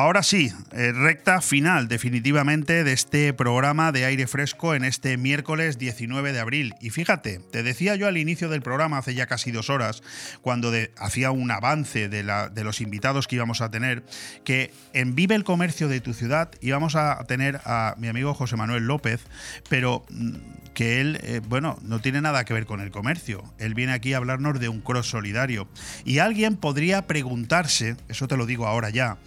Ahora 0.00 0.22
sí, 0.22 0.50
eh, 0.72 0.92
recta 0.92 1.42
final 1.42 1.86
definitivamente 1.86 2.84
de 2.84 2.92
este 2.94 3.34
programa 3.34 3.92
de 3.92 4.06
aire 4.06 4.26
fresco 4.26 4.74
en 4.74 4.82
este 4.82 5.18
miércoles 5.18 5.76
19 5.76 6.32
de 6.32 6.40
abril. 6.40 6.74
Y 6.80 6.88
fíjate, 6.88 7.42
te 7.50 7.62
decía 7.62 7.96
yo 7.96 8.08
al 8.08 8.16
inicio 8.16 8.48
del 8.48 8.62
programa, 8.62 8.96
hace 8.96 9.12
ya 9.14 9.26
casi 9.26 9.50
dos 9.50 9.68
horas, 9.68 10.02
cuando 10.40 10.72
hacía 10.96 11.32
un 11.32 11.50
avance 11.50 12.08
de, 12.08 12.22
de 12.22 12.64
los 12.64 12.80
invitados 12.80 13.28
que 13.28 13.36
íbamos 13.36 13.60
a 13.60 13.70
tener, 13.70 14.02
que 14.42 14.72
en 14.94 15.14
Vive 15.14 15.34
el 15.34 15.44
Comercio 15.44 15.86
de 15.86 16.00
tu 16.00 16.14
ciudad 16.14 16.50
íbamos 16.62 16.96
a 16.96 17.22
tener 17.24 17.60
a 17.66 17.94
mi 17.98 18.08
amigo 18.08 18.32
José 18.32 18.56
Manuel 18.56 18.84
López, 18.84 19.20
pero 19.68 20.06
mm, 20.08 20.59
que 20.74 21.00
él, 21.00 21.18
eh, 21.22 21.40
bueno, 21.46 21.78
no 21.82 22.00
tiene 22.00 22.20
nada 22.20 22.44
que 22.44 22.54
ver 22.54 22.66
con 22.66 22.80
el 22.80 22.90
comercio. 22.90 23.42
Él 23.58 23.74
viene 23.74 23.92
aquí 23.92 24.12
a 24.14 24.18
hablarnos 24.18 24.58
de 24.60 24.68
un 24.68 24.80
cross 24.80 25.08
solidario. 25.08 25.68
Y 26.04 26.18
alguien 26.18 26.56
podría 26.56 27.06
preguntarse, 27.06 27.96
eso 28.08 28.28
te 28.28 28.36
lo 28.36 28.46
digo 28.46 28.66
ahora 28.66 28.90
ya, 28.90 29.18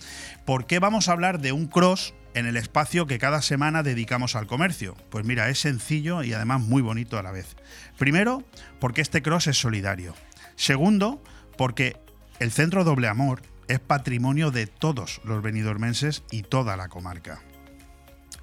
¿por 0.45 0.65
qué 0.65 0.79
vamos 0.79 1.07
a 1.07 1.11
hablar 1.11 1.39
de 1.39 1.51
un 1.51 1.67
cross 1.67 2.13
en 2.33 2.45
el 2.45 2.57
espacio 2.57 3.05
que 3.05 3.19
cada 3.19 3.41
semana 3.41 3.83
dedicamos 3.83 4.35
al 4.35 4.47
comercio? 4.47 4.95
Pues 5.09 5.25
mira, 5.25 5.49
es 5.49 5.59
sencillo 5.59 6.23
y 6.23 6.33
además 6.33 6.61
muy 6.61 6.81
bonito 6.81 7.17
a 7.17 7.23
la 7.23 7.31
vez. 7.31 7.55
Primero, 7.97 8.43
porque 8.79 9.01
este 9.01 9.21
cross 9.21 9.47
es 9.47 9.57
solidario. 9.57 10.15
Segundo, 10.55 11.23
porque 11.57 11.97
el 12.39 12.51
Centro 12.51 12.83
Doble 12.83 13.07
Amor 13.07 13.41
es 13.67 13.79
patrimonio 13.79 14.51
de 14.51 14.67
todos 14.67 15.21
los 15.23 15.41
benidormenses 15.41 16.23
y 16.31 16.43
toda 16.43 16.77
la 16.77 16.89
comarca. 16.89 17.41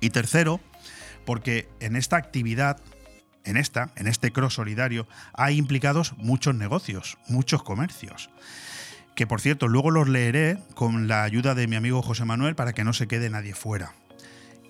Y 0.00 0.10
tercero, 0.10 0.60
porque 1.30 1.68
en 1.78 1.94
esta 1.94 2.16
actividad, 2.16 2.80
en 3.44 3.56
esta, 3.56 3.92
en 3.94 4.08
este 4.08 4.32
cross 4.32 4.54
solidario, 4.54 5.06
hay 5.32 5.58
implicados 5.58 6.14
muchos 6.16 6.56
negocios, 6.56 7.18
muchos 7.28 7.62
comercios. 7.62 8.30
Que 9.14 9.28
por 9.28 9.40
cierto, 9.40 9.68
luego 9.68 9.92
los 9.92 10.08
leeré 10.08 10.58
con 10.74 11.06
la 11.06 11.22
ayuda 11.22 11.54
de 11.54 11.68
mi 11.68 11.76
amigo 11.76 12.02
José 12.02 12.24
Manuel 12.24 12.56
para 12.56 12.72
que 12.72 12.82
no 12.82 12.92
se 12.92 13.06
quede 13.06 13.30
nadie 13.30 13.54
fuera. 13.54 13.94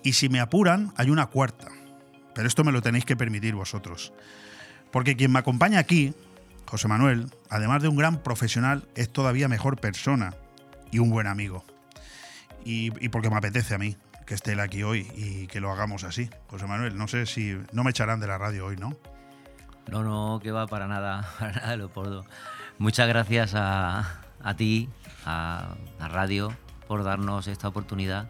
Y 0.03 0.13
si 0.13 0.29
me 0.29 0.39
apuran, 0.39 0.93
hay 0.97 1.09
una 1.09 1.25
cuarta. 1.25 1.69
Pero 2.35 2.47
esto 2.47 2.63
me 2.63 2.71
lo 2.71 2.83
tenéis 2.83 3.05
que 3.05 3.17
permitir 3.17 3.55
vosotros. 3.55 4.13
Porque 4.91 5.17
quien 5.17 5.31
me 5.31 5.39
acompaña 5.39 5.79
aquí, 5.79 6.13
José 6.67 6.87
Manuel, 6.87 7.31
además 7.49 7.81
de 7.81 7.87
un 7.87 7.95
gran 7.95 8.21
profesional, 8.21 8.87
es 8.93 9.11
todavía 9.11 9.47
mejor 9.47 9.81
persona 9.81 10.35
y 10.91 10.99
un 10.99 11.09
buen 11.09 11.25
amigo. 11.25 11.65
Y, 12.63 12.91
y 13.03 13.09
porque 13.09 13.31
me 13.31 13.37
apetece 13.37 13.73
a 13.73 13.79
mí 13.79 13.97
que 14.31 14.35
esté 14.35 14.53
él 14.53 14.61
aquí 14.61 14.81
hoy 14.81 15.11
y 15.13 15.47
que 15.47 15.59
lo 15.59 15.69
hagamos 15.73 16.05
así. 16.05 16.29
José 16.47 16.65
Manuel, 16.65 16.97
no 16.97 17.09
sé 17.09 17.25
si 17.25 17.53
no 17.73 17.83
me 17.83 17.89
echarán 17.89 18.21
de 18.21 18.27
la 18.27 18.37
radio 18.37 18.65
hoy, 18.65 18.77
¿no? 18.77 18.95
No, 19.89 20.03
no, 20.03 20.39
que 20.41 20.51
va 20.51 20.67
para 20.67 20.87
nada, 20.87 21.27
para 21.39 21.51
nada, 21.51 21.75
Leopoldo. 21.75 22.25
Muchas 22.77 23.09
gracias 23.09 23.55
a, 23.55 24.21
a 24.41 24.55
ti, 24.55 24.87
a, 25.25 25.75
a 25.99 26.07
Radio, 26.07 26.55
por 26.87 27.03
darnos 27.03 27.47
esta 27.47 27.67
oportunidad 27.67 28.29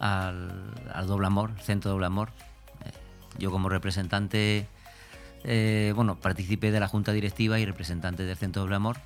al, 0.00 0.72
al 0.94 1.06
Doble 1.06 1.26
Amor, 1.26 1.50
Centro 1.60 1.90
Doble 1.90 2.06
Amor. 2.06 2.30
Eh, 2.86 2.90
Yo 3.38 3.50
como 3.50 3.68
representante, 3.68 4.66
eh, 5.44 5.92
bueno, 5.94 6.18
participé 6.18 6.70
de 6.70 6.80
la 6.80 6.88
Junta 6.88 7.12
Directiva 7.12 7.58
y 7.58 7.66
representante 7.66 8.24
del 8.24 8.38
Centro 8.38 8.62
Doble 8.62 8.76
Amor. 8.76 8.96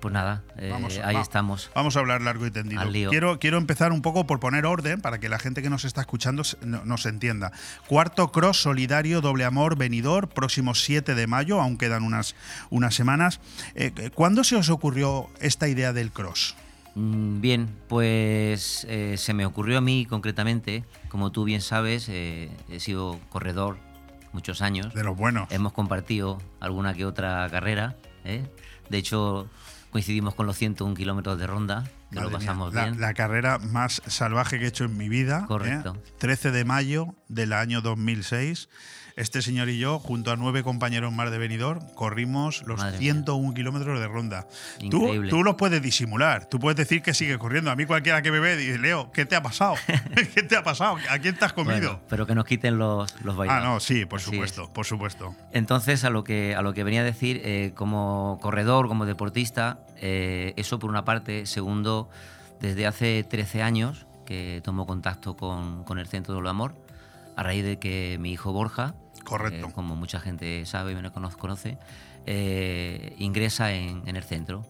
Pues 0.00 0.14
nada, 0.14 0.42
eh, 0.56 0.70
Vamos, 0.72 0.98
ahí 1.04 1.14
va- 1.14 1.20
estamos. 1.20 1.70
Vamos 1.74 1.94
a 1.96 2.00
hablar 2.00 2.22
largo 2.22 2.46
y 2.46 2.50
tendido. 2.50 2.80
Al 2.80 2.92
lío. 2.92 3.10
Quiero, 3.10 3.38
quiero 3.38 3.58
empezar 3.58 3.92
un 3.92 4.00
poco 4.02 4.26
por 4.26 4.40
poner 4.40 4.64
orden 4.66 5.00
para 5.00 5.18
que 5.20 5.28
la 5.28 5.38
gente 5.38 5.62
que 5.62 5.68
nos 5.70 5.84
está 5.84 6.00
escuchando 6.00 6.42
no- 6.62 6.84
nos 6.84 7.04
entienda. 7.06 7.52
Cuarto 7.86 8.32
Cross 8.32 8.62
Solidario 8.62 9.20
Doble 9.20 9.44
Amor 9.44 9.76
Venidor, 9.76 10.28
próximo 10.28 10.74
7 10.74 11.14
de 11.14 11.26
mayo, 11.26 11.60
aún 11.60 11.76
quedan 11.76 12.02
unas, 12.02 12.34
unas 12.70 12.94
semanas. 12.94 13.40
Eh, 13.74 14.10
¿Cuándo 14.14 14.42
se 14.44 14.56
os 14.56 14.70
ocurrió 14.70 15.28
esta 15.40 15.68
idea 15.68 15.92
del 15.92 16.10
cross? 16.12 16.56
Mm, 16.94 17.40
Bien, 17.40 17.68
pues 17.88 18.86
eh, 18.88 19.16
se 19.18 19.34
me 19.34 19.44
ocurrió 19.46 19.78
a 19.78 19.80
mí 19.80 20.06
concretamente, 20.06 20.84
como 21.08 21.30
tú 21.30 21.44
bien 21.44 21.60
sabes, 21.60 22.08
he 22.08 22.50
sido 22.78 23.20
corredor 23.28 23.76
muchos 24.32 24.62
años. 24.62 24.94
De 24.94 25.04
los 25.04 25.16
buenos. 25.16 25.50
Hemos 25.52 25.72
compartido 25.72 26.40
alguna 26.58 26.94
que 26.94 27.04
otra 27.04 27.46
carrera. 27.50 27.96
De 28.24 28.98
hecho, 28.98 29.48
coincidimos 29.90 30.34
con 30.34 30.46
los 30.46 30.56
101 30.56 30.94
kilómetros 30.94 31.38
de 31.38 31.46
ronda, 31.46 31.84
que 32.10 32.16
Madre 32.16 32.30
lo 32.30 32.38
mía, 32.38 32.38
pasamos 32.38 32.74
la, 32.74 32.84
bien. 32.84 33.00
la 33.00 33.14
carrera 33.14 33.58
más 33.58 34.02
salvaje 34.06 34.58
que 34.58 34.64
he 34.64 34.68
hecho 34.68 34.84
en 34.84 34.96
mi 34.96 35.08
vida. 35.08 35.42
¿eh? 35.44 35.46
Correcto. 35.46 35.96
13 36.18 36.50
de 36.50 36.64
mayo 36.64 37.14
del 37.28 37.52
año 37.52 37.80
2006. 37.80 38.68
Este 39.16 39.42
señor 39.42 39.68
y 39.68 39.78
yo, 39.78 39.98
junto 39.98 40.30
a 40.30 40.36
nueve 40.36 40.62
compañeros 40.62 41.12
más 41.12 41.30
de 41.30 41.38
Benidorm, 41.38 41.80
corrimos 41.94 42.62
los 42.66 42.78
Madre 42.78 42.98
101 42.98 43.54
kilómetros 43.54 44.00
de 44.00 44.08
ronda. 44.08 44.46
Tú, 44.90 45.42
los 45.42 45.54
puedes 45.56 45.82
disimular, 45.82 46.46
tú 46.46 46.58
puedes 46.58 46.76
decir 46.76 47.02
que 47.02 47.14
sigue 47.14 47.38
corriendo. 47.38 47.70
A 47.70 47.76
mí 47.76 47.86
cualquiera 47.86 48.22
que 48.22 48.30
me 48.30 48.40
ve 48.40 48.56
dice, 48.56 48.78
Leo, 48.78 49.10
¿qué 49.12 49.26
te 49.26 49.36
ha 49.36 49.42
pasado? 49.42 49.74
¿Qué 50.34 50.42
te 50.42 50.56
ha 50.56 50.62
pasado? 50.62 50.96
¿A 51.10 51.18
quién 51.18 51.36
te 51.36 51.44
has 51.44 51.52
comido? 51.52 51.80
Bueno, 51.80 52.00
pero 52.08 52.26
que 52.26 52.34
nos 52.34 52.44
quiten 52.44 52.78
los, 52.78 53.14
los 53.22 53.36
ah, 53.48 53.60
no, 53.60 53.80
sí, 53.80 54.04
por 54.06 54.20
supuesto, 54.20 54.72
por 54.72 54.86
supuesto. 54.86 55.34
Entonces, 55.52 56.04
a 56.04 56.10
lo 56.10 56.24
que, 56.24 56.54
a 56.54 56.62
lo 56.62 56.72
que 56.74 56.84
venía 56.84 57.00
a 57.00 57.04
decir, 57.04 57.40
eh, 57.44 57.72
como 57.74 58.38
corredor, 58.40 58.88
como 58.88 59.06
deportista, 59.06 59.80
eh, 59.96 60.54
eso 60.56 60.78
por 60.78 60.90
una 60.90 61.04
parte. 61.04 61.46
Segundo, 61.46 62.08
desde 62.60 62.86
hace 62.86 63.24
13 63.24 63.62
años 63.62 64.06
que 64.26 64.60
tomo 64.62 64.86
contacto 64.86 65.36
con, 65.36 65.84
con 65.84 65.98
el 65.98 66.06
Centro 66.06 66.34
del 66.34 66.46
Amor, 66.46 66.74
a 67.40 67.42
raíz 67.42 67.64
de 67.64 67.78
que 67.78 68.18
mi 68.20 68.32
hijo 68.32 68.52
Borja, 68.52 68.94
Correcto. 69.24 69.68
eh, 69.68 69.72
como 69.72 69.96
mucha 69.96 70.20
gente 70.20 70.64
sabe 70.66 70.92
y 70.92 70.94
me 70.94 71.10
cono- 71.10 71.30
conoce, 71.30 71.78
eh, 72.26 73.14
ingresa 73.18 73.72
en, 73.72 74.02
en 74.06 74.16
el 74.16 74.22
centro. 74.22 74.62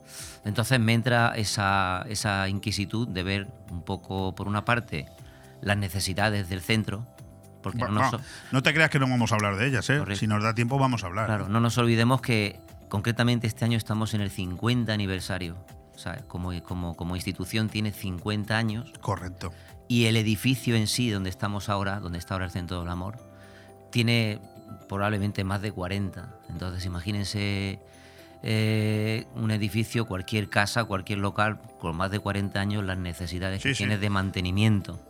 Entonces 0.45 0.79
me 0.79 0.95
entra 0.95 1.33
esa, 1.37 2.05
esa 2.09 2.49
inquisitud 2.49 3.09
de 3.09 3.23
ver 3.25 3.49
un 3.71 3.83
poco, 3.83 4.35
por 4.37 4.47
una 4.47 4.65
parte, 4.65 5.07
las 5.61 5.77
necesidades 5.77 6.49
del 6.49 6.61
centro, 6.61 7.07
porque 7.61 7.79
Bueno, 7.79 7.95
no, 8.03 8.11
nos- 8.13 8.21
no 8.53 8.63
te 8.63 8.73
creas 8.73 8.89
que 8.89 9.01
no 9.01 9.09
vamos 9.09 9.33
a 9.33 9.35
hablar 9.35 9.57
de 9.57 9.67
ellas, 9.67 9.91
¿eh? 9.91 10.01
Si 10.15 10.29
nos 10.29 10.43
da 10.43 10.55
tiempo, 10.55 10.79
vamos 10.79 11.03
a 11.03 11.09
hablar. 11.09 11.27
Claro, 11.27 11.49
no 11.49 11.59
nos 11.59 11.77
olvidemos 11.77 12.21
que 12.21 12.61
concretamente 12.89 13.49
este 13.49 13.65
año 13.65 13.77
estamos 13.77 14.15
en 14.15 14.21
el 14.21 14.31
50 14.31 14.93
aniversario. 14.93 15.57
Como, 16.29 16.51
como, 16.63 16.97
como 16.97 17.15
institución 17.15 17.69
tiene 17.69 17.93
50 17.93 18.57
años. 18.57 18.91
Correcto. 19.03 19.53
Y 19.91 20.07
el 20.07 20.17
edificio 20.17 20.77
en 20.77 20.87
sí, 20.87 21.11
donde 21.11 21.31
estamos 21.31 21.69
ahora, 21.69 21.99
donde 21.99 22.17
está 22.21 22.35
ahora 22.35 22.45
el 22.45 22.53
Centro 22.53 22.79
del 22.79 22.89
Amor, 22.89 23.17
tiene 23.91 24.39
probablemente 24.89 25.43
más 25.43 25.61
de 25.63 25.73
40. 25.73 26.29
Entonces, 26.49 26.85
imagínense 26.87 27.81
eh, 28.45 29.27
un 29.35 29.51
edificio, 29.51 30.07
cualquier 30.07 30.49
casa, 30.49 30.85
cualquier 30.85 31.19
local, 31.19 31.61
con 31.81 31.97
más 31.97 32.13
de 32.13 32.21
40 32.21 32.61
años, 32.61 32.85
las 32.85 32.99
necesidades 32.99 33.61
que 33.65 33.75
Sí, 33.75 33.79
tiene 33.79 33.99
de 33.99 34.11
mantenimiento. 34.11 35.01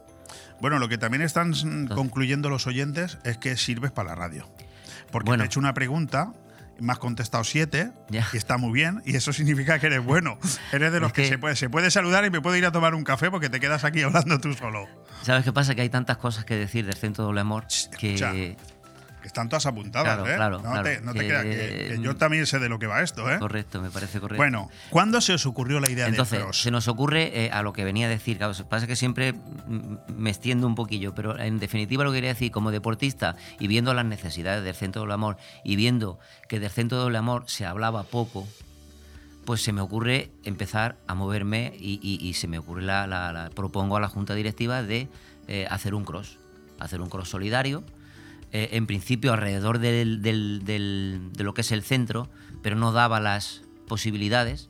Bueno, 0.62 0.78
lo 0.78 0.89
que 0.89 0.97
también 0.97 1.20
están 1.23 1.52
concluyendo 1.89 2.48
los 2.48 2.66
oyentes 2.66 3.19
es 3.24 3.36
que 3.36 3.59
sirves 3.59 3.90
para 3.90 4.09
la 4.11 4.15
radio. 4.15 4.48
Porque 5.11 5.27
Bueno. 5.28 5.43
te 5.43 5.44
he 5.44 5.48
hecho 5.48 5.61
una 5.61 5.74
pregunta, 5.74 6.32
me 6.81 6.93
has 6.93 6.98
contestado 6.98 7.44
siete, 7.44 7.93
y 8.11 8.36
está 8.36 8.57
muy 8.59 8.73
bien, 8.73 9.02
y 9.05 9.16
eso 9.16 9.32
significa 9.32 9.78
que 9.78 9.86
eres 9.86 10.05
bueno. 10.05 10.39
Eres 10.73 10.93
de 10.93 11.01
los 11.01 11.09
Es 11.09 11.12
que, 11.12 11.23
que- 11.23 11.28
se, 11.28 11.39
puede, 11.39 11.57
se 11.57 11.69
puede 11.70 11.90
saludar 11.90 12.24
y 12.24 12.31
me 12.31 12.40
puedo 12.40 12.57
ir 12.57 12.66
a 12.66 12.73
tomar 12.73 12.94
un 12.94 13.05
café 13.05 13.31
porque 13.31 13.48
te 13.48 13.61
quedas 13.61 13.85
aquí 13.85 14.02
hablando 14.02 14.40
tú 14.40 14.52
solo. 14.55 14.89
¿Sabes 15.23 15.44
qué 15.44 15.52
pasa? 15.52 15.74
Que 15.74 15.82
hay 15.82 15.90
tantas 15.90 16.16
cosas 16.16 16.44
que 16.44 16.57
decir 16.57 16.86
del 16.86 16.94
Centro 16.97 17.24
Doble 17.24 17.40
Amor 17.43 17.66
que... 17.98 18.15
escucha, 18.15 18.32
Que 19.20 19.26
están 19.28 19.48
todas 19.48 19.66
apuntadas, 19.66 20.14
Claro, 20.16 20.30
¿eh? 20.30 20.34
claro, 20.36 20.56
no, 20.59 20.70
claro. 20.70 20.82
te, 20.82 21.01
no 21.02 21.12
te 21.12 21.18
Que- 21.20 21.26
creas, 21.28 21.42
que, 21.44 21.94
que 21.97 22.01
yo 22.02 22.16
también 22.16 22.47
sé 22.47 22.59
de 22.59 22.68
lo 22.68 22.78
que 22.78 22.86
va 22.86 23.02
esto, 23.02 23.30
¿eh? 23.30 23.38
Correcto, 23.38 23.80
me 23.82 23.90
parece 23.90 24.18
correcto. 24.20 24.38
Bueno, 24.40 24.70
¿cuándo 24.88 25.20
se 25.20 25.34
os 25.34 25.44
ocurrió 25.47 25.78
la 25.80 25.90
idea 25.90 26.06
Entonces, 26.06 26.38
de 26.38 26.44
Frost? 26.44 26.62
se 26.62 26.70
nos 26.70 26.88
ocurre 26.88 27.44
eh, 27.44 27.51
a 27.52 27.62
lo 27.62 27.72
que 27.72 27.84
venía 27.84 28.06
a 28.06 28.09
decir, 28.10 28.38
claro, 28.38 28.55
pasa 28.68 28.86
que 28.86 28.97
siempre 28.97 29.32
mm, 29.34 29.97
me 30.16 30.30
extiendo 30.30 30.66
un 30.66 30.74
poquillo, 30.74 31.14
pero 31.14 31.38
en 31.38 31.59
definitiva 31.59 32.02
lo 32.05 32.10
que 32.12 32.16
quería 32.18 32.30
decir, 32.30 32.51
como 32.51 32.70
deportista 32.70 33.36
y 33.59 33.66
viendo 33.66 33.92
las 33.94 34.05
necesidades 34.06 34.64
del 34.64 34.74
Centro 34.74 35.02
del 35.02 35.10
Amor 35.12 35.36
y 35.64 35.76
viendo 35.76 36.18
que 36.48 36.59
del 36.60 36.70
Centro 36.70 37.05
del 37.05 37.16
Amor 37.16 37.44
se 37.47 37.66
hablaba 37.66 38.02
poco, 38.05 38.48
pues 39.44 39.62
se 39.62 39.72
me 39.72 39.80
ocurre 39.80 40.30
empezar 40.44 40.97
a 41.06 41.14
moverme 41.14 41.72
y, 41.78 41.98
y- 42.02 42.26
y 42.26 42.34
se 42.34 42.47
me 42.48 42.59
ocurre 42.59 42.82
la, 42.82 43.06
la- 43.06 43.32
la- 43.32 43.51
propongo 43.51 43.97
a 43.97 44.01
la 44.01 44.09
Junta 44.09 44.34
Directiva 44.34 44.82
de 44.82 45.09
eh, 45.48 45.66
hacer 45.70 45.94
un 45.94 46.05
cross, 46.05 46.38
hacer 46.78 47.01
un 47.01 47.09
cross 47.09 47.28
solidario, 47.28 47.82
eh, 48.52 48.68
en 48.72 48.86
principio 48.86 49.32
alrededor 49.32 49.78
del- 49.78 50.20
del- 50.22 50.62
del- 50.64 51.31
de 51.32 51.44
lo 51.44 51.55
que 51.55 51.60
es 51.62 51.72
el 51.72 51.82
centro, 51.82 52.28
pero 52.62 52.77
no 52.77 52.93
daba 52.93 53.20
las 53.20 53.62
posibilidades. 53.86 54.68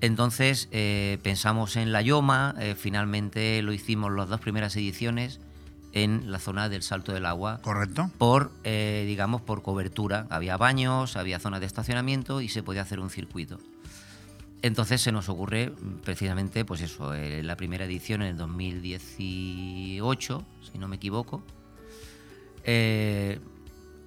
Entonces 0.00 0.68
eh, 0.72 1.18
pensamos 1.22 1.76
en 1.76 1.92
la 1.92 2.02
Yoma, 2.02 2.54
eh, 2.58 2.74
finalmente 2.78 3.62
lo 3.62 3.72
hicimos 3.72 4.10
las 4.12 4.28
dos 4.28 4.40
primeras 4.40 4.74
ediciones 4.76 5.38
en 5.92 6.30
la 6.32 6.38
zona 6.38 6.68
del 6.68 6.82
Salto 6.82 7.12
del 7.12 7.26
Agua. 7.26 7.60
Correcto. 7.62 8.10
Por, 8.16 8.52
eh, 8.64 9.04
digamos, 9.06 9.42
por 9.42 9.62
cobertura. 9.62 10.26
Había 10.30 10.56
baños, 10.56 11.16
había 11.16 11.38
zonas 11.40 11.60
de 11.60 11.66
estacionamiento 11.66 12.40
y 12.40 12.48
se 12.48 12.62
podía 12.62 12.82
hacer 12.82 13.00
un 13.00 13.10
circuito. 13.10 13.58
Entonces 14.62 15.00
se 15.00 15.10
nos 15.10 15.28
ocurre 15.28 15.72
precisamente, 16.04 16.64
pues 16.64 16.80
eso, 16.82 17.12
eh, 17.14 17.42
la 17.42 17.56
primera 17.56 17.84
edición 17.86 18.22
en 18.22 18.28
el 18.28 18.36
2018, 18.36 20.44
si 20.72 20.78
no 20.78 20.86
me 20.88 20.96
equivoco. 20.96 21.42
Eh, 22.72 23.40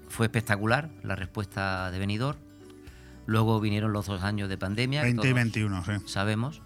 fue 0.07 0.27
espectacular 0.27 0.90
la 1.03 1.15
respuesta 1.15 1.91
de 1.91 1.99
Benidorm. 1.99 2.38
Luego 3.26 3.60
vinieron 3.60 3.91
los 3.91 4.06
dos 4.06 4.23
años 4.23 4.48
de 4.48 4.57
pandemia. 4.57 5.02
que 5.02 5.07
20 5.07 5.27
y 5.27 5.31
todos 5.31 5.35
21, 5.35 5.84
sí. 5.85 5.91
Sabemos. 6.06 6.61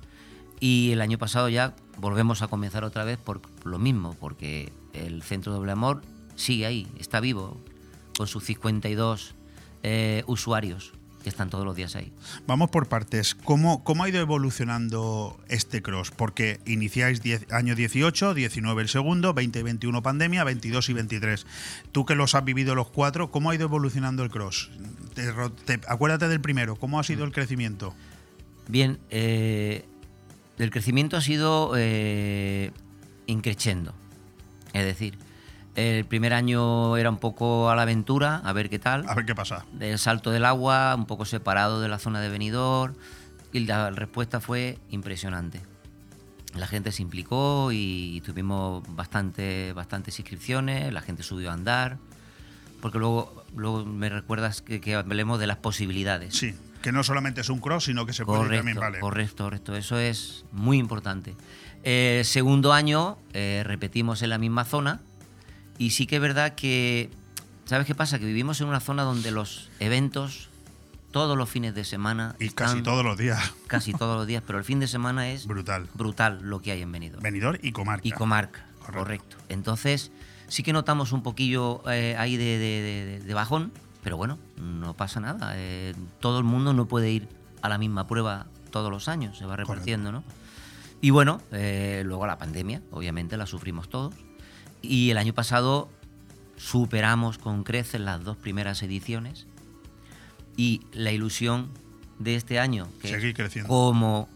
Y 0.59 0.91
el 0.91 1.01
año 1.01 1.17
pasado 1.17 1.49
ya 1.49 1.75
volvemos 1.97 2.43
a 2.43 2.47
comenzar 2.49 2.83
otra 2.83 3.03
vez 3.03 3.17
por 3.17 3.41
lo 3.63 3.79
mismo, 3.79 4.15
porque 4.19 4.71
el 4.93 5.23
Centro 5.23 5.53
Doble 5.53 5.71
Amor 5.71 6.03
sigue 6.35 6.67
ahí, 6.67 6.87
está 6.99 7.19
vivo, 7.19 7.59
con 8.15 8.27
sus 8.27 8.43
52 8.43 9.33
eh, 9.81 10.23
usuarios 10.27 10.93
que 11.27 11.29
están 11.29 11.49
todos 11.49 11.65
los 11.65 11.75
días 11.75 11.93
ahí. 11.97 12.13
Vamos 12.47 12.69
por 12.69 12.87
partes. 12.87 13.35
¿Cómo, 13.35 13.83
cómo 13.83 14.05
ha 14.05 14.09
ido 14.09 14.21
evolucionando 14.21 15.37
este 15.49 15.81
cross? 15.81 16.09
Porque 16.11 16.61
iniciáis 16.65 17.21
10 17.21 17.51
año 17.51 17.75
18, 17.75 18.33
19 18.33 18.81
el 18.81 18.87
segundo, 18.87 19.33
20 19.33 19.59
y 19.59 19.63
21 19.63 20.01
pandemia, 20.01 20.45
22 20.45 20.87
y 20.87 20.93
23. 20.93 21.45
Tú 21.91 22.05
que 22.05 22.15
los 22.15 22.33
has 22.33 22.45
vivido 22.45 22.75
los 22.75 22.87
cuatro, 22.87 23.29
¿cómo 23.29 23.49
ha 23.51 23.55
ido 23.55 23.65
evolucionando 23.65 24.23
el 24.23 24.29
cross? 24.29 24.71
Te 25.15 25.29
ro- 25.31 25.51
te- 25.51 25.81
acuérdate 25.89 26.29
del 26.29 26.39
primero, 26.39 26.77
¿cómo 26.77 26.97
ha 26.97 27.03
sido 27.03 27.25
el 27.25 27.33
crecimiento? 27.33 27.93
Bien, 28.69 28.97
eh, 29.09 29.83
el 30.57 30.69
crecimiento 30.71 31.17
ha 31.17 31.21
sido 31.21 31.73
eh, 31.75 32.71
increciendo. 33.25 33.93
Es 34.71 34.85
decir, 34.85 35.17
el 35.77 36.05
primer 36.05 36.33
año 36.33 36.97
era 36.97 37.11
un 37.11 37.19
poco 37.19 37.69
a 37.69 37.75
la 37.75 37.83
aventura, 37.83 38.41
a 38.43 38.51
ver 38.51 38.67
qué 38.67 38.79
tal. 38.79 39.07
A 39.07 39.13
ver 39.13 39.25
qué 39.25 39.35
pasa. 39.35 39.63
El 39.79 39.99
salto 39.99 40.31
del 40.31 40.43
agua, 40.43 40.95
un 40.97 41.05
poco 41.05 41.23
separado 41.23 41.79
de 41.81 41.87
la 41.87 41.99
zona 41.99 42.19
de 42.19 42.29
venidor. 42.29 42.95
Y 43.53 43.59
la 43.59 43.91
respuesta 43.91 44.41
fue 44.41 44.79
impresionante. 44.89 45.61
La 46.55 46.65
gente 46.65 46.91
se 46.91 47.03
implicó 47.03 47.69
y 47.71 48.21
tuvimos 48.25 48.83
bastante, 48.95 49.71
bastantes 49.73 50.17
inscripciones, 50.17 50.91
la 50.91 51.01
gente 51.01 51.21
subió 51.21 51.51
a 51.51 51.53
andar. 51.53 51.99
Porque 52.81 52.97
luego, 52.97 53.45
luego 53.55 53.85
me 53.85 54.09
recuerdas 54.09 54.63
que, 54.63 54.81
que 54.81 54.95
hablemos 54.95 55.39
de 55.39 55.45
las 55.45 55.57
posibilidades. 55.57 56.35
Sí, 56.35 56.55
que 56.81 56.91
no 56.91 57.03
solamente 57.03 57.41
es 57.41 57.49
un 57.49 57.59
cross, 57.59 57.85
sino 57.85 58.07
que 58.07 58.13
se 58.13 58.25
puede 58.25 58.57
también, 58.57 58.79
vale. 58.79 58.99
correcto, 58.99 59.43
correcto. 59.43 59.75
Eso 59.75 59.99
es 59.99 60.43
muy 60.51 60.79
importante. 60.79 61.35
Eh, 61.83 62.23
segundo 62.25 62.73
año 62.73 63.19
eh, 63.33 63.61
repetimos 63.63 64.23
en 64.23 64.31
la 64.31 64.39
misma 64.39 64.65
zona 64.65 65.01
y 65.77 65.91
sí 65.91 66.07
que 66.07 66.15
es 66.15 66.21
verdad 66.21 66.55
que, 66.55 67.09
¿sabes 67.65 67.85
qué 67.87 67.95
pasa? 67.95 68.19
Que 68.19 68.25
vivimos 68.25 68.59
en 68.61 68.67
una 68.67 68.79
zona 68.79 69.03
donde 69.03 69.31
los 69.31 69.69
eventos 69.79 70.49
todos 71.11 71.37
los 71.37 71.49
fines 71.49 71.73
de 71.73 71.83
semana 71.85 72.35
Y 72.39 72.49
casi 72.49 72.81
todos 72.81 73.03
los 73.03 73.17
días. 73.17 73.53
casi 73.67 73.93
todos 73.93 74.17
los 74.17 74.27
días, 74.27 74.43
pero 74.45 74.59
el 74.59 74.65
fin 74.65 74.79
de 74.79 74.87
semana 74.87 75.29
es 75.31 75.47
brutal, 75.47 75.87
brutal 75.93 76.39
lo 76.43 76.61
que 76.61 76.71
hay 76.71 76.81
en 76.81 76.91
Benidorm. 76.91 77.23
Benidorm 77.23 77.57
y 77.61 77.71
comarca. 77.71 78.07
Y 78.07 78.11
comarca, 78.11 78.65
correcto. 78.85 79.37
Entonces 79.49 80.11
sí 80.47 80.63
que 80.63 80.73
notamos 80.73 81.11
un 81.13 81.23
poquillo 81.23 81.81
eh, 81.89 82.15
ahí 82.19 82.37
de, 82.37 82.43
de- 82.57 83.05
de- 83.05 83.19
de 83.21 83.33
bajón, 83.33 83.71
pero 84.03 84.17
bueno, 84.17 84.37
no 84.57 84.93
pasa 84.95 85.19
nada. 85.19 85.53
eh, 85.55 85.95
todo 86.19 86.37
el 86.39 86.43
mundo 86.43 86.73
no 86.73 86.85
puede 86.87 87.09
ir 87.11 87.27
a 87.61 87.69
la 87.69 87.77
misma 87.77 88.05
prueba 88.07 88.45
todos 88.71 88.91
los 88.91 89.07
años, 89.07 89.37
se 89.37 89.45
va 89.45 89.55
repartiendo, 89.55 90.11
¿no? 90.11 90.23
Y 91.01 91.09
bueno, 91.11 91.41
eh, 91.51 92.03
luego 92.05 92.27
la 92.27 92.37
pandemia, 92.37 92.81
obviamente 92.91 93.37
la 93.37 93.45
sufrimos 93.45 93.89
todos. 93.89 94.13
Y 94.81 95.09
el 95.11 95.17
año 95.17 95.33
pasado 95.33 95.89
superamos 96.55 97.37
con 97.37 97.63
creces 97.63 98.01
las 98.01 98.23
dos 98.23 98.37
primeras 98.37 98.81
ediciones. 98.83 99.47
Y 100.55 100.81
la 100.91 101.11
ilusión 101.11 101.69
de 102.19 102.35
este 102.35 102.59
año, 102.59 102.87
que 103.01 103.09
Seguir 103.09 103.29
es 103.29 103.35
creciendo. 103.35 103.67
como 103.67 104.27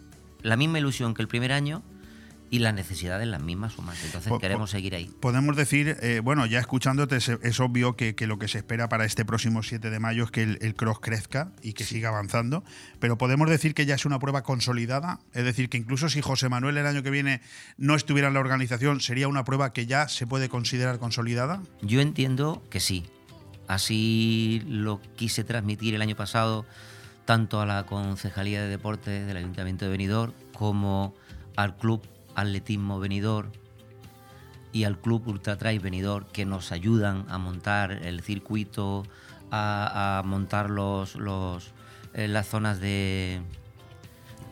la 0.44 0.56
misma 0.56 0.80
ilusión 0.80 1.14
que 1.14 1.22
el 1.22 1.28
primer 1.28 1.52
año 1.52 1.82
y 2.52 2.60
las 2.60 2.74
necesidades 2.74 3.28
las 3.28 3.42
mismas 3.42 3.80
o 3.80 3.82
más. 3.82 4.04
Entonces 4.04 4.30
Po- 4.30 4.38
queremos 4.38 4.70
seguir 4.70 4.94
ahí. 4.94 5.10
Podemos 5.22 5.56
decir, 5.56 5.98
eh, 6.02 6.20
bueno, 6.22 6.46
ya 6.46 6.60
escuchándote, 6.60 7.16
es, 7.16 7.30
es 7.30 7.60
obvio 7.62 7.96
que, 7.96 8.14
que 8.14 8.28
lo 8.28 8.38
que 8.38 8.48
se 8.50 8.58
espera 8.58 8.90
para 8.90 9.06
este 9.06 9.24
próximo 9.26 9.64
7 9.64 9.90
de 9.90 10.00
mayo 10.00 10.26
es 10.26 10.32
que 10.32 10.44
el, 10.44 10.60
el 10.62 10.76
cross 10.76 11.00
crezca 11.00 11.54
y 11.64 11.72
que 11.74 11.86
siga 11.86 12.10
avanzando, 12.10 12.64
pero 13.00 13.18
podemos 13.18 13.50
decir 13.50 13.74
que 13.74 13.86
ya 13.86 13.96
es 13.96 14.06
una 14.06 14.20
prueba 14.20 14.44
consolidada, 14.44 15.20
es 15.34 15.46
decir, 15.46 15.70
que 15.70 15.78
incluso 15.78 16.10
si 16.10 16.22
José 16.22 16.50
Manuel 16.50 16.78
el 16.78 16.86
año 16.86 17.02
que 17.04 17.10
viene 17.10 17.42
no 17.78 17.96
estuviera 17.96 18.28
en 18.28 18.34
la 18.34 18.42
organización, 18.42 19.00
sería 19.00 19.30
una 19.30 19.46
prueba 19.46 19.72
que 19.72 19.86
ya 19.86 20.10
se 20.10 20.28
puede 20.28 20.50
considerar 20.50 21.00
consolidada. 21.00 21.64
Yo 21.82 22.02
entiendo 22.02 22.62
que 22.70 22.82
sí. 22.82 23.06
Así 23.68 24.62
lo 24.68 25.02
quise 25.16 25.44
transmitir 25.46 25.96
el 25.96 26.02
año 26.02 26.16
pasado 26.18 26.66
tanto 27.24 27.62
a 27.62 27.66
la 27.66 27.86
Concejalía 27.86 28.62
de 28.62 28.68
Deportes 28.68 29.26
del 29.26 29.38
Ayuntamiento 29.38 29.86
de 29.86 29.92
Benidorm 29.92 30.34
como 30.54 31.16
al 31.56 31.78
Club 31.78 32.02
Atletismo 32.42 33.00
Benidorm 33.00 33.52
y 34.74 34.84
al 34.86 35.00
Club 35.00 35.28
Ultra 35.28 35.58
Trail 35.58 35.80
Benidorm 35.80 36.26
que 36.32 36.46
nos 36.46 36.72
ayudan 36.72 37.26
a 37.30 37.38
montar 37.38 37.92
el 37.92 38.22
circuito, 38.22 39.04
a, 39.52 40.20
a 40.20 40.24
montar 40.24 40.70
los, 40.70 41.16
los, 41.16 41.72
eh, 42.14 42.28
las 42.30 42.48
zonas 42.48 42.80
de, 42.80 43.42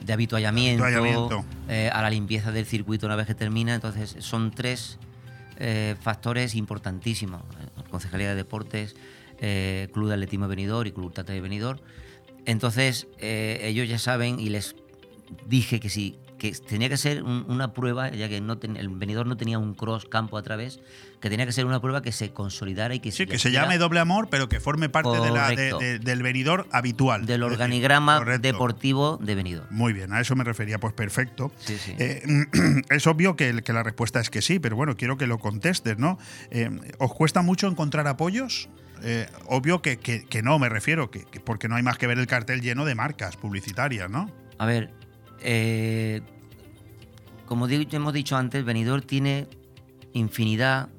de 0.06 0.14
habituallamiento, 0.14 0.84
Habituallamiento. 0.84 1.46
eh, 1.70 1.90
a 1.94 2.02
la 2.02 2.10
limpieza 2.10 2.52
del 2.52 2.66
circuito 2.66 3.06
una 3.06 3.16
vez 3.16 3.28
que 3.28 3.36
termina. 3.36 3.74
Entonces 3.76 4.16
son 4.20 4.52
tres 4.52 4.98
eh, 5.58 5.96
factores 6.02 6.54
importantísimos. 6.56 7.42
Concejalía 7.90 8.30
de 8.30 8.36
Deportes, 8.36 8.96
Club 9.94 10.08
de 10.10 10.14
Atletismo 10.14 10.48
Benidorm 10.50 10.88
y 10.88 10.92
Club 10.92 11.06
Ultra 11.08 11.24
Trail 11.24 11.42
Benidorm. 11.42 11.80
Entonces 12.46 13.08
ellos 13.20 13.88
ya 13.88 13.98
saben 14.00 14.40
y 14.40 14.50
les 14.50 14.76
dije 15.48 15.80
que 15.80 15.90
sí, 15.90 16.18
que 16.40 16.52
tenía 16.54 16.90
que 16.90 16.98
ser 16.98 17.22
un- 17.22 17.46
una 17.48 17.74
prueba, 17.74 18.10
ya 18.10 18.28
que 18.28 18.42
no 18.42 18.58
ten- 18.58 18.78
el 18.78 18.90
venidor 18.90 19.28
no 19.28 19.38
tenía 19.38 19.60
un 19.60 19.76
cross 19.76 20.06
campo 20.06 20.38
a 20.38 20.42
través, 20.42 20.80
que 21.20 21.30
tenía 21.30 21.46
que 21.46 21.52
ser 21.52 21.66
una 21.66 21.80
prueba 21.82 22.02
que 22.02 22.12
se 22.12 22.32
consolidara 22.32 22.96
y 22.96 23.00
que 23.00 23.12
Sí, 23.12 23.18
se 23.18 23.28
que 23.28 23.38
se 23.38 23.52
llame 23.52 23.78
doble 23.78 24.00
amor, 24.00 24.30
pero 24.32 24.50
que 24.50 24.60
forme 24.60 24.90
parte 24.90 25.20
de 25.20 25.30
la, 25.32 25.50
de- 25.50 25.56
Correcto. 25.56 25.78
de- 25.80 26.00
del 26.00 26.24
venidor 26.24 26.68
habitual. 26.72 27.26
del 27.28 27.42
decir, 27.42 27.52
organigrama 27.54 28.20
deportivo 28.40 29.18
de 29.22 29.36
venidor. 29.36 29.68
Muy 29.70 29.94
bien, 29.94 30.12
a 30.14 30.20
eso 30.22 30.36
me 30.36 30.44
refería, 30.44 30.80
pues 30.80 30.94
perfecto. 30.94 31.52
Sí, 31.60 31.78
sí. 31.78 31.94
Eh, 32.00 32.24
es 32.90 33.06
obvio 33.06 33.36
que, 33.36 33.54
la 33.54 33.84
respuesta 33.84 34.20
es 34.20 34.30
que 34.30 34.42
sí, 34.42 34.58
pero 34.60 34.76
bueno, 34.76 34.96
quiero 34.96 35.18
que 35.18 35.28
lo 35.28 35.38
contestes, 35.38 35.98
¿no? 36.00 36.18
Eh, 36.50 36.70
¿Os 36.98 37.14
cuesta 37.14 37.42
mucho 37.42 37.68
encontrar 37.68 38.08
apoyos? 38.08 38.70
Eh, 39.04 39.28
obvio 39.48 39.82
que, 39.82 39.98
que- 39.98 40.26
que 40.26 40.42
no, 40.42 40.58
me 40.60 40.70
refiero, 40.70 41.12
que, 41.12 41.24
que 41.26 41.40
porque 41.40 41.68
no 41.68 41.76
hay 41.76 41.84
más 41.84 41.98
que 41.98 42.08
ver 42.08 42.18
el 42.18 42.28
cartel 42.28 42.62
lleno 42.62 42.86
de 42.86 42.96
marcas 42.96 43.36
publicitarias, 43.38 44.10
¿no? 44.10 44.30
A 44.58 44.66
ver, 44.66 44.92
eh, 45.42 46.22
como 47.46 47.68
hemos 47.68 48.14
dicho 48.14 48.38
antes, 48.38 48.64
Benidorm 48.64 49.02
tiene 49.04 49.48
infinidad 50.14 50.90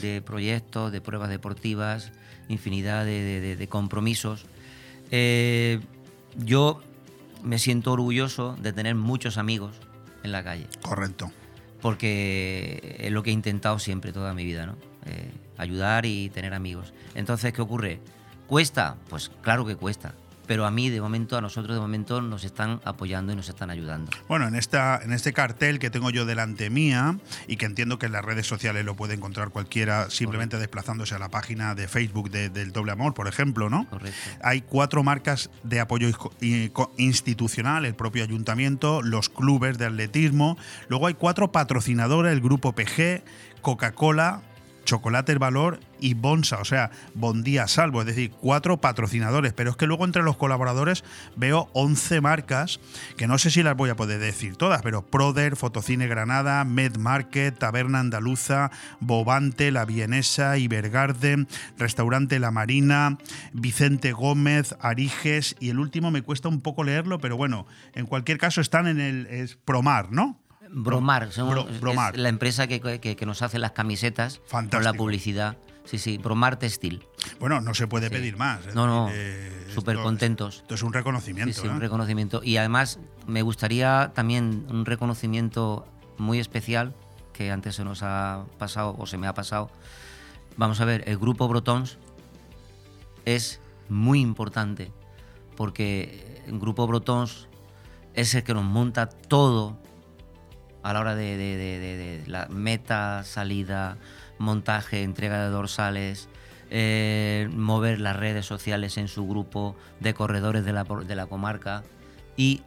de 0.00 0.20
proyectos, 0.22 0.92
de 0.92 1.00
pruebas 1.00 1.30
deportivas, 1.30 2.12
infinidad 2.48 3.04
de, 3.04 3.22
de- 3.22 3.40
de- 3.40 3.56
de 3.56 3.68
compromisos. 3.68 4.44
Eh, 5.10 5.80
yo 6.36 6.82
me 7.42 7.58
siento 7.58 7.92
orgulloso 7.92 8.56
de 8.60 8.72
tener 8.72 8.94
muchos 8.94 9.38
amigos 9.38 9.76
en 10.22 10.32
la 10.32 10.42
calle. 10.44 10.66
Correcto. 10.82 11.30
Porque 11.80 12.96
es 12.98 13.12
lo 13.12 13.22
que 13.22 13.30
he 13.30 13.32
intentado 13.32 13.78
siempre 13.78 14.12
toda 14.12 14.32
mi 14.34 14.44
vida, 14.44 14.66
¿no? 14.66 14.76
Eh, 15.06 15.30
ayudar 15.58 16.06
y 16.06 16.30
tener 16.30 16.54
amigos. 16.54 16.92
Entonces, 17.14 17.52
¿qué 17.52 17.60
ocurre? 17.62 18.00
¿Cuesta? 18.46 18.96
Pues 19.08 19.30
claro 19.42 19.66
que 19.66 19.76
cuesta. 19.76 20.14
Pero 20.46 20.66
a 20.66 20.70
mí, 20.70 20.90
de 20.90 21.00
momento, 21.00 21.36
a 21.36 21.40
nosotros, 21.40 21.74
de 21.74 21.80
momento, 21.80 22.20
nos 22.20 22.44
están 22.44 22.80
apoyando 22.84 23.32
y 23.32 23.36
nos 23.36 23.48
están 23.48 23.70
ayudando. 23.70 24.10
Bueno, 24.28 24.46
en, 24.46 24.54
esta, 24.54 25.00
en 25.02 25.12
este 25.12 25.32
cartel 25.32 25.78
que 25.78 25.90
tengo 25.90 26.10
yo 26.10 26.26
delante 26.26 26.68
mía 26.70 27.18
y 27.48 27.56
que 27.56 27.66
entiendo 27.66 27.98
que 27.98 28.06
en 28.06 28.12
las 28.12 28.24
redes 28.24 28.46
sociales 28.46 28.84
lo 28.84 28.94
puede 28.94 29.14
encontrar 29.14 29.50
cualquiera 29.50 30.10
simplemente 30.10 30.58
desplazándose 30.58 31.14
a 31.14 31.18
la 31.18 31.28
página 31.30 31.74
de 31.74 31.88
Facebook 31.88 32.30
de- 32.30 32.50
del 32.50 32.72
Doble 32.72 32.92
Amor, 32.92 33.14
por 33.14 33.28
ejemplo, 33.28 33.70
¿no? 33.70 33.88
Correcto. 33.88 34.16
Hay 34.42 34.60
cuatro 34.62 35.02
marcas 35.02 35.50
de 35.62 35.80
apoyo 35.80 36.08
institucional, 36.96 37.84
el 37.84 37.94
propio 37.94 38.22
ayuntamiento, 38.24 39.02
los 39.02 39.28
clubes 39.28 39.78
de 39.78 39.86
atletismo. 39.86 40.56
Luego 40.88 41.06
hay 41.06 41.14
cuatro 41.14 41.52
patrocinadores, 41.52 42.32
el 42.32 42.40
grupo 42.40 42.72
PG, 42.72 43.22
Coca-Cola, 43.62 44.42
Chocolates 44.84 45.38
Valor 45.38 45.80
y 46.00 46.14
Bonsa, 46.14 46.58
o 46.58 46.64
sea, 46.64 46.90
Bondía 47.14 47.66
Salvo, 47.66 48.00
es 48.00 48.06
decir, 48.06 48.30
cuatro 48.30 48.80
patrocinadores. 48.80 49.52
Pero 49.52 49.70
es 49.70 49.76
que 49.76 49.86
luego 49.86 50.04
entre 50.04 50.22
los 50.22 50.36
colaboradores 50.36 51.04
veo 51.36 51.68
11 51.72 52.20
marcas, 52.20 52.80
que 53.16 53.26
no 53.26 53.38
sé 53.38 53.50
si 53.50 53.62
las 53.62 53.76
voy 53.76 53.90
a 53.90 53.96
poder 53.96 54.20
decir 54.20 54.56
todas, 54.56 54.82
pero 54.82 55.06
Proder, 55.06 55.56
Fotocine 55.56 56.06
Granada, 56.06 56.64
Med 56.64 56.96
Market, 56.96 57.58
Taberna 57.58 58.00
Andaluza, 58.00 58.70
Bobante, 59.00 59.70
La 59.70 59.84
Vienesa, 59.84 60.58
Ibergarden, 60.58 61.48
Restaurante 61.78 62.38
La 62.38 62.50
Marina, 62.50 63.18
Vicente 63.52 64.12
Gómez, 64.12 64.76
Ariges 64.80 65.56
y 65.60 65.70
el 65.70 65.78
último 65.78 66.10
me 66.10 66.22
cuesta 66.22 66.48
un 66.48 66.60
poco 66.60 66.84
leerlo, 66.84 67.18
pero 67.18 67.36
bueno, 67.36 67.66
en 67.94 68.06
cualquier 68.06 68.38
caso 68.38 68.60
están 68.60 68.86
en 68.86 69.00
el 69.00 69.26
es 69.26 69.56
Promar, 69.56 70.12
¿no? 70.12 70.43
Bromar, 70.74 71.28
Bro- 71.36 71.68
es 71.68 71.80
Bromar. 71.80 72.16
la 72.18 72.28
empresa 72.28 72.66
que, 72.66 72.80
que- 73.00 73.16
que 73.16 73.26
nos 73.26 73.42
hace 73.42 73.58
las 73.58 73.72
camisetas 73.72 74.40
con 74.50 74.82
la 74.84 74.92
publicidad. 74.92 75.56
Sí, 75.84 75.98
sí, 75.98 76.16
Bromar 76.18 76.58
Textil. 76.58 77.06
Bueno, 77.38 77.60
no 77.60 77.74
se 77.74 77.86
puede 77.86 78.08
Sí. 78.08 78.14
pedir 78.14 78.36
más. 78.36 78.66
es 78.66 78.74
No, 78.74 78.86
no, 78.86 79.08
eh, 79.12 79.66
súper 79.74 79.98
contentos. 79.98 80.58
Esto 80.62 80.74
es 80.74 80.82
un 80.82 80.92
reconocimiento. 80.94 81.52
Sí, 81.52 81.60
sí, 81.60 81.68
un 81.68 81.76
¿eh? 81.76 81.80
reconocimiento. 81.80 82.40
Y 82.42 82.56
además 82.56 82.98
me 83.26 83.42
gustaría 83.42 84.12
también 84.14 84.66
un 84.70 84.86
reconocimiento 84.86 85.86
muy 86.16 86.38
especial 86.40 86.94
que 87.34 87.50
antes 87.50 87.74
se 87.76 87.84
nos 87.84 88.02
ha 88.02 88.44
pasado 88.58 88.96
o 88.98 89.06
se 89.06 89.18
me 89.18 89.26
ha 89.26 89.34
pasado. 89.34 89.70
Vamos 90.56 90.80
a 90.80 90.84
ver, 90.86 91.04
el 91.06 91.18
grupo 91.18 91.48
Brotons 91.48 91.98
es 93.24 93.60
muy 93.88 94.20
importante 94.20 94.90
porque 95.56 96.42
el 96.46 96.58
grupo 96.58 96.86
Brotons 96.86 97.48
es 98.14 98.34
el 98.34 98.42
que 98.42 98.54
nos 98.54 98.64
monta 98.64 99.08
todo 99.08 99.78
a 100.84 100.92
la 100.92 101.00
hora 101.00 101.14
de, 101.16 101.36
de- 101.36 101.56
de- 101.56 101.78
de- 101.96 102.22
la 102.28 102.46
meta, 102.46 103.24
salida, 103.24 103.96
montaje, 104.38 105.02
entrega 105.02 105.42
de 105.42 105.48
dorsales, 105.50 106.28
eh, 106.70 107.48
mover 107.52 108.00
las 108.00 108.16
redes 108.16 108.46
sociales 108.46 108.96
en 108.98 109.08
su 109.08 109.26
grupo 109.26 109.76
de 110.00 110.14
corredores 110.14 110.64
de 110.64 110.72
la, 110.72 110.84
de 110.84 111.16
la 111.16 111.26
comarca 111.26 111.82
y 112.36 112.62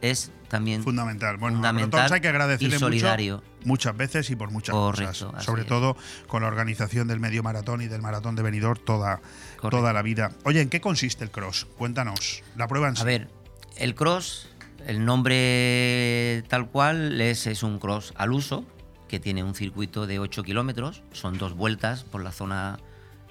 es 0.00 0.30
también 0.48 0.82
fundamental. 0.82 1.36
Bueno, 1.38 1.56
fundamental 1.56 1.90
Brotons 1.90 2.12
hay 2.12 2.20
que 2.20 2.28
agradecerle 2.28 2.76
y 2.76 2.78
solidario. 2.78 3.36
mucho 3.36 3.64
muchas 3.64 3.96
veces 3.96 4.30
y 4.30 4.36
por 4.36 4.50
muchas 4.50 4.74
Correcto, 4.74 5.28
cosas. 5.28 5.44
Sobre 5.44 5.62
es. 5.62 5.68
todo 5.68 5.96
con 6.26 6.42
la 6.42 6.48
organización 6.48 7.08
del 7.08 7.18
medio 7.20 7.42
maratón 7.42 7.80
y 7.80 7.88
del 7.88 8.02
maratón 8.02 8.36
de 8.36 8.42
Benidorm 8.42 8.78
toda, 8.84 9.16
Correcto. 9.56 9.70
toda 9.78 9.92
la 9.94 10.02
vida. 10.02 10.30
Oye, 10.44 10.60
¿en 10.60 10.68
qué 10.68 10.80
consiste 10.82 11.24
el 11.24 11.30
cross? 11.30 11.66
Cuéntanos. 11.78 12.42
La 12.56 12.68
prueba 12.68 12.88
en 12.88 12.96
sí. 12.96 13.02
A 13.02 13.04
ver, 13.06 13.28
el 13.78 13.94
cross, 13.94 14.48
el 14.86 15.04
nombre 15.04 16.42
tal 16.48 16.68
cual 16.68 17.20
es, 17.20 17.46
es 17.46 17.62
un 17.62 17.78
cross 17.78 18.12
al 18.16 18.32
uso, 18.32 18.64
que 19.08 19.20
tiene 19.20 19.42
un 19.42 19.54
circuito 19.54 20.06
de 20.06 20.18
8 20.18 20.42
kilómetros, 20.42 21.02
son 21.12 21.38
dos 21.38 21.54
vueltas 21.54 22.04
por 22.04 22.22
la 22.22 22.32
zona 22.32 22.78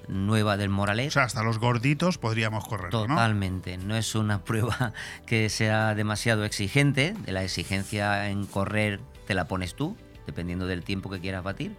nueva 0.08 0.56
del 0.56 0.68
Moralet. 0.68 1.08
O 1.08 1.10
sea, 1.10 1.24
hasta 1.24 1.42
los 1.42 1.58
gorditos 1.58 2.18
podríamos 2.18 2.66
correr, 2.66 2.92
¿no? 2.92 3.06
Totalmente, 3.06 3.76
¿no? 3.78 3.96
es 3.96 4.14
una 4.14 4.44
prueba 4.44 4.92
que 5.26 5.48
sea 5.48 5.94
demasiado 5.94 6.44
exigente, 6.44 7.14
de 7.24 7.32
la 7.32 7.42
exigencia 7.42 8.28
en 8.28 8.46
correr 8.46 9.00
te 9.26 9.34
la 9.34 9.48
pones 9.48 9.74
tú, 9.74 9.96
dependiendo 10.26 10.66
del 10.66 10.82
tiempo 10.82 11.10
que 11.10 11.20
quieras 11.20 11.42
batir. 11.42 11.74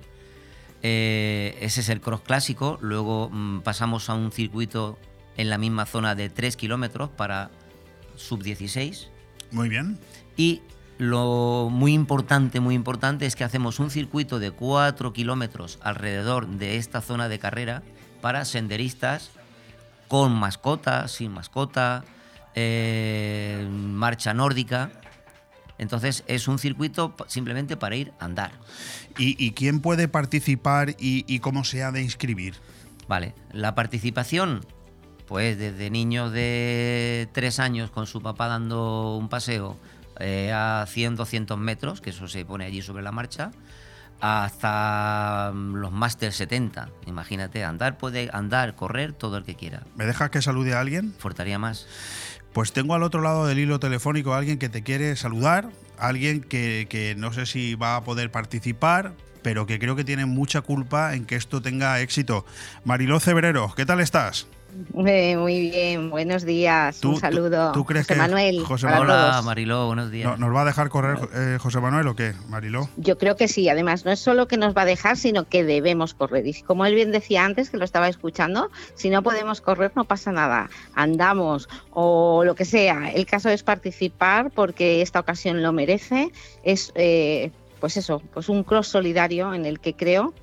Eh, 0.82 1.58
ese 1.62 1.82
es 1.82 1.90
el 1.90 2.02
cross 2.02 2.22
clásico, 2.22 2.78
luego 2.82 3.30
mm, 3.32 3.62
pasamos 3.62 4.10
a 4.10 4.14
un 4.14 4.32
circuito 4.32 5.00
en 5.38 5.50
la 5.50 5.58
misma 5.58 5.86
zona 5.86 6.16
de 6.16 6.30
3 6.30 6.56
kilómetros 6.58 7.10
para 7.10 7.50
sub 8.16 8.44
16 8.44 9.10
Muy 9.56 9.70
bien. 9.70 9.98
y 10.38 10.62
lo 10.98 11.70
muy 11.72 11.94
importante, 11.94 12.60
muy 12.62 12.74
importante 12.74 13.26
es 13.26 13.36
que 13.36 13.44
hacemos 13.44 13.80
un 13.80 13.90
circuito 13.90 14.40
de 14.40 14.52
4 14.52 15.12
kilómetros 15.12 15.78
alrededor 15.82 16.48
de 16.48 16.78
esta 16.78 17.02
zona 17.02 17.28
de 17.28 17.40
carrera 17.40 17.84
para 18.22 18.46
senderistas 18.46 19.32
con 20.08 20.34
mascota, 20.34 21.08
sin 21.10 21.32
mascota, 21.32 22.06
eh, 22.54 23.68
marcha 23.70 24.34
nórdica. 24.34 24.92
Entonces 25.78 26.24
es 26.28 26.48
un 26.48 26.60
circuito 26.60 27.16
simplemente 27.28 27.76
para 27.76 27.98
ir 27.98 28.14
a 28.20 28.26
andar. 28.26 28.52
¿Y, 29.18 29.36
y 29.44 29.52
quién 29.52 29.82
puede 29.82 30.08
participar 30.08 30.92
y, 30.92 31.26
y 31.28 31.40
cómo 31.40 31.66
se 31.66 31.84
ha 31.84 31.92
de 31.92 32.02
inscribir? 32.02 32.56
Vale, 33.10 33.36
la 33.52 33.76
participación, 33.76 34.66
pues 35.28 35.58
desde 35.58 35.90
niños 35.90 36.32
de 36.32 37.28
3 37.34 37.60
años 37.60 37.92
con 37.92 38.08
su 38.08 38.22
papá 38.22 38.48
dando 38.48 39.18
un 39.18 39.30
paseo 39.30 39.78
eh, 40.20 40.52
a 40.54 40.86
100, 40.88 41.16
200 41.16 41.58
metros, 41.58 42.02
que 42.02 42.12
eso 42.12 42.28
se 42.28 42.46
pone 42.46 42.66
allí 42.66 42.82
sobre 42.82 43.04
la 43.04 43.12
marcha, 43.12 43.52
hasta 44.22 45.52
mm, 45.54 45.76
los 45.76 45.92
Master 45.92 46.32
70. 46.32 46.90
Imagínate, 47.08 47.64
andar 47.64 47.98
puede 47.98 48.30
andar, 48.32 48.76
correr 48.76 49.14
todo 49.14 49.38
el 49.38 49.44
que 49.44 49.56
quiera. 49.56 49.84
¿Me 49.96 50.06
dejas 50.06 50.30
que 50.30 50.42
salude 50.42 50.74
a 50.74 50.80
alguien? 50.80 51.14
Faltaría 51.18 51.60
más. 51.60 51.88
Pues 52.54 52.72
tengo 52.72 52.96
al 52.96 53.04
otro 53.04 53.22
lado 53.22 53.46
del 53.46 53.60
hilo 53.60 53.80
telefónico 53.80 54.34
a 54.34 54.38
alguien 54.38 54.58
que 54.58 54.70
te 54.70 54.82
quiere 54.82 55.16
saludar, 55.18 55.70
alguien 56.00 56.42
que, 56.42 56.88
que 56.90 57.14
no 57.16 57.34
sé 57.34 57.46
si 57.46 57.76
va 57.76 57.98
a 57.98 58.04
poder 58.04 58.32
participar, 58.32 59.14
pero 59.42 59.66
que 59.66 59.78
creo 59.78 59.98
que 59.98 60.06
tiene 60.06 60.26
mucha 60.26 60.62
culpa 60.62 61.16
en 61.16 61.26
que 61.26 61.36
esto 61.36 61.62
tenga 61.62 62.00
éxito. 62.00 62.46
Mariló 62.86 63.20
Cebrero, 63.20 63.74
¿qué 63.76 63.86
tal 63.86 64.00
estás? 64.00 64.48
Eh, 65.06 65.38
muy 65.38 65.70
bien, 65.70 66.10
buenos 66.10 66.44
días, 66.44 67.00
¿Tú- 67.00 67.12
un 67.12 67.20
saludo. 67.20 67.72
tú 67.72 67.86
crees 67.86 68.06
José 68.06 68.14
que 68.16 68.20
Manuel. 68.20 68.60
José 68.66 68.88
Manuel- 68.88 69.10
Hola. 69.10 69.42
Mariló, 69.44 69.88
buenos 69.88 70.12
días. 70.12 70.32
¿No- 70.32 70.48
¿Nos 70.48 70.56
va 70.56 70.64
a 70.64 70.66
dejar 70.66 70.90
correr 70.90 71.18
eh, 71.34 71.58
José 71.62 71.80
Manuel 71.80 72.08
o 72.08 72.16
qué, 72.16 72.34
Mariló? 72.50 72.90
Yo 72.98 73.18
creo 73.18 73.36
que 73.38 73.48
sí, 73.48 73.70
además 73.70 74.04
no 74.06 74.12
es 74.12 74.20
solo 74.20 74.48
que 74.48 74.58
nos 74.58 74.76
va 74.76 74.82
a 74.82 74.86
dejar, 74.86 75.16
sino 75.18 75.48
que 75.48 75.64
debemos 75.64 76.14
correr. 76.14 76.46
Y 76.48 76.62
como 76.62 76.86
él 76.86 76.96
bien 76.96 77.12
decía 77.12 77.46
antes, 77.46 77.70
que 77.70 77.78
lo 77.78 77.86
estaba 77.86 78.10
escuchando, 78.10 78.70
si 78.96 79.10
no 79.10 79.24
podemos 79.24 79.62
correr 79.62 79.92
no 79.96 80.04
pasa 80.04 80.32
nada, 80.34 80.70
andamos 80.94 81.70
o 81.92 82.44
lo 82.44 82.56
que 82.56 82.66
sea. 82.66 83.12
El 83.12 83.26
caso 83.26 83.50
es 83.50 83.64
participar 83.64 84.52
porque 84.52 85.02
esta 85.02 85.20
ocasión 85.22 85.64
lo 85.64 85.72
merece. 85.72 86.32
Es, 86.64 86.92
eh, 86.96 87.52
pues 87.80 87.96
eso, 87.98 88.22
pues 88.34 88.50
un 88.50 88.64
cross 88.64 88.88
solidario 88.88 89.54
en 89.54 89.66
el 89.66 89.80
que 89.80 89.94
creo 89.94 90.34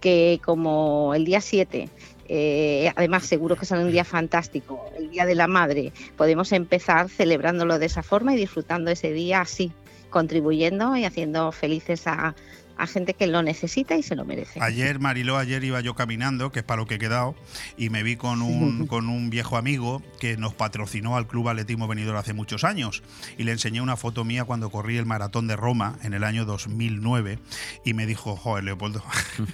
que 0.00 0.40
como 0.44 1.14
el 1.14 1.24
día 1.24 1.40
7 1.40 1.88
eh, 2.34 2.90
además, 2.96 3.24
seguro 3.24 3.56
que 3.56 3.66
será 3.66 3.82
un 3.82 3.92
día 3.92 4.04
fantástico, 4.04 4.90
el 4.96 5.10
Día 5.10 5.26
de 5.26 5.34
la 5.34 5.48
Madre. 5.48 5.92
Podemos 6.16 6.50
empezar 6.52 7.10
celebrándolo 7.10 7.78
de 7.78 7.84
esa 7.84 8.02
forma 8.02 8.32
y 8.32 8.38
disfrutando 8.38 8.90
ese 8.90 9.12
día 9.12 9.42
así, 9.42 9.70
contribuyendo 10.08 10.96
y 10.96 11.04
haciendo 11.04 11.52
felices 11.52 12.06
a, 12.06 12.34
a 12.76 12.86
gente 12.86 13.14
que 13.14 13.26
lo 13.26 13.42
necesita 13.42 13.96
y 13.96 14.02
se 14.02 14.16
lo 14.16 14.24
merece. 14.24 14.60
Ayer, 14.60 14.98
Mariló, 14.98 15.36
ayer 15.36 15.62
iba 15.64 15.80
yo 15.80 15.94
caminando, 15.94 16.52
que 16.52 16.60
es 16.60 16.64
para 16.64 16.80
lo 16.80 16.86
que 16.86 16.96
he 16.96 16.98
quedado, 16.98 17.34
y 17.76 17.90
me 17.90 18.02
vi 18.02 18.16
con 18.16 18.42
un, 18.42 18.86
con 18.86 19.08
un 19.08 19.30
viejo 19.30 19.56
amigo 19.56 20.02
que 20.20 20.36
nos 20.36 20.54
patrocinó 20.54 21.16
al 21.16 21.26
Club 21.26 21.48
Atletismo 21.48 21.88
Venidor 21.88 22.16
hace 22.16 22.32
muchos 22.32 22.64
años. 22.64 23.02
Y 23.38 23.44
le 23.44 23.52
enseñé 23.52 23.80
una 23.80 23.96
foto 23.96 24.24
mía 24.24 24.44
cuando 24.44 24.70
corrí 24.70 24.96
el 24.96 25.06
maratón 25.06 25.46
de 25.46 25.56
Roma 25.56 25.98
en 26.02 26.14
el 26.14 26.24
año 26.24 26.44
2009. 26.44 27.38
Y 27.84 27.94
me 27.94 28.06
dijo, 28.06 28.36
joder, 28.36 28.64
Leopoldo, 28.64 29.02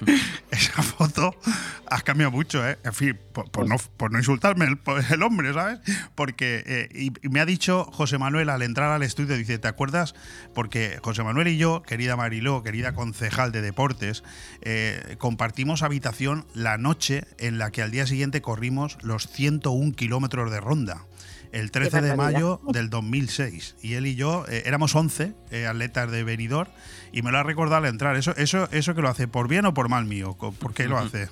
esa 0.51 0.82
foto 0.82 1.35
has 1.86 2.03
cambiado 2.03 2.31
mucho, 2.31 2.66
¿eh? 2.66 2.78
En 2.85 2.93
fin, 2.93 3.19
por, 3.32 3.51
por 3.51 3.69
no, 3.69 3.77
por 3.97 4.12
no 4.12 4.19
insultarme 4.19 4.66
el, 4.66 4.78
el 5.11 5.23
hombre, 5.23 5.53
¿sabes? 5.53 5.81
Porque, 6.15 6.62
eh, 6.66 6.89
y, 6.95 7.28
me 7.28 7.40
ha 7.40 7.47
dicho 7.47 7.85
José 7.93 8.19
Manuel 8.19 8.49
al 8.51 8.62
entrar 8.62 8.90
al 8.90 9.03
estudio, 9.03 9.36
dice, 9.36 9.59
¿te 9.59 9.69
acuerdas? 9.69 10.15
Porque 10.55 10.99
José 11.03 11.23
Manuel 11.23 11.49
y 11.49 11.57
yo, 11.57 11.82
querida 11.82 12.16
Mariló, 12.16 12.62
querida 12.62 12.95
concejal 13.09 13.53
de 13.53 13.63
deportes, 13.63 14.23
eh, 14.61 15.17
compartimos 15.17 15.83
habitación 15.83 16.45
la 16.55 16.77
noche 16.77 17.25
en 17.39 17.57
la 17.57 17.71
que 17.71 17.81
al 17.81 17.91
día 17.91 18.07
siguiente 18.07 18.43
corrimos 18.43 18.99
los 19.03 19.29
101 19.29 19.95
kilómetros 19.95 20.51
de 20.51 20.61
ronda. 20.61 21.07
el 21.51 21.71
13 21.71 22.03
de 22.03 22.15
mayo 22.15 22.61
del 22.71 22.91
2006. 22.91 23.77
Y 23.81 23.95
él 23.95 24.07
y 24.07 24.15
yo 24.15 24.45
eh, 24.51 24.65
éramos 24.67 24.95
11 24.95 25.33
eh, 25.51 25.67
atletas 25.67 26.11
de 26.11 26.23
Benidorm 26.23 26.69
y 27.11 27.23
me 27.23 27.33
lo 27.33 27.39
ha 27.39 27.43
recordado 27.43 27.85
al 27.85 27.87
entrar. 27.87 28.17
Eso, 28.17 28.37
eso, 28.37 28.69
eso 28.71 28.95
que 28.95 29.01
lo 29.01 29.09
hace 29.09 29.29
por 29.29 29.49
bien 29.49 29.65
o 29.65 29.73
por 29.73 29.89
mal 29.89 30.05
mío. 30.05 30.37
¿Por 30.37 30.75
qué 30.75 30.87
lo 30.87 30.99
hace? 31.03 31.29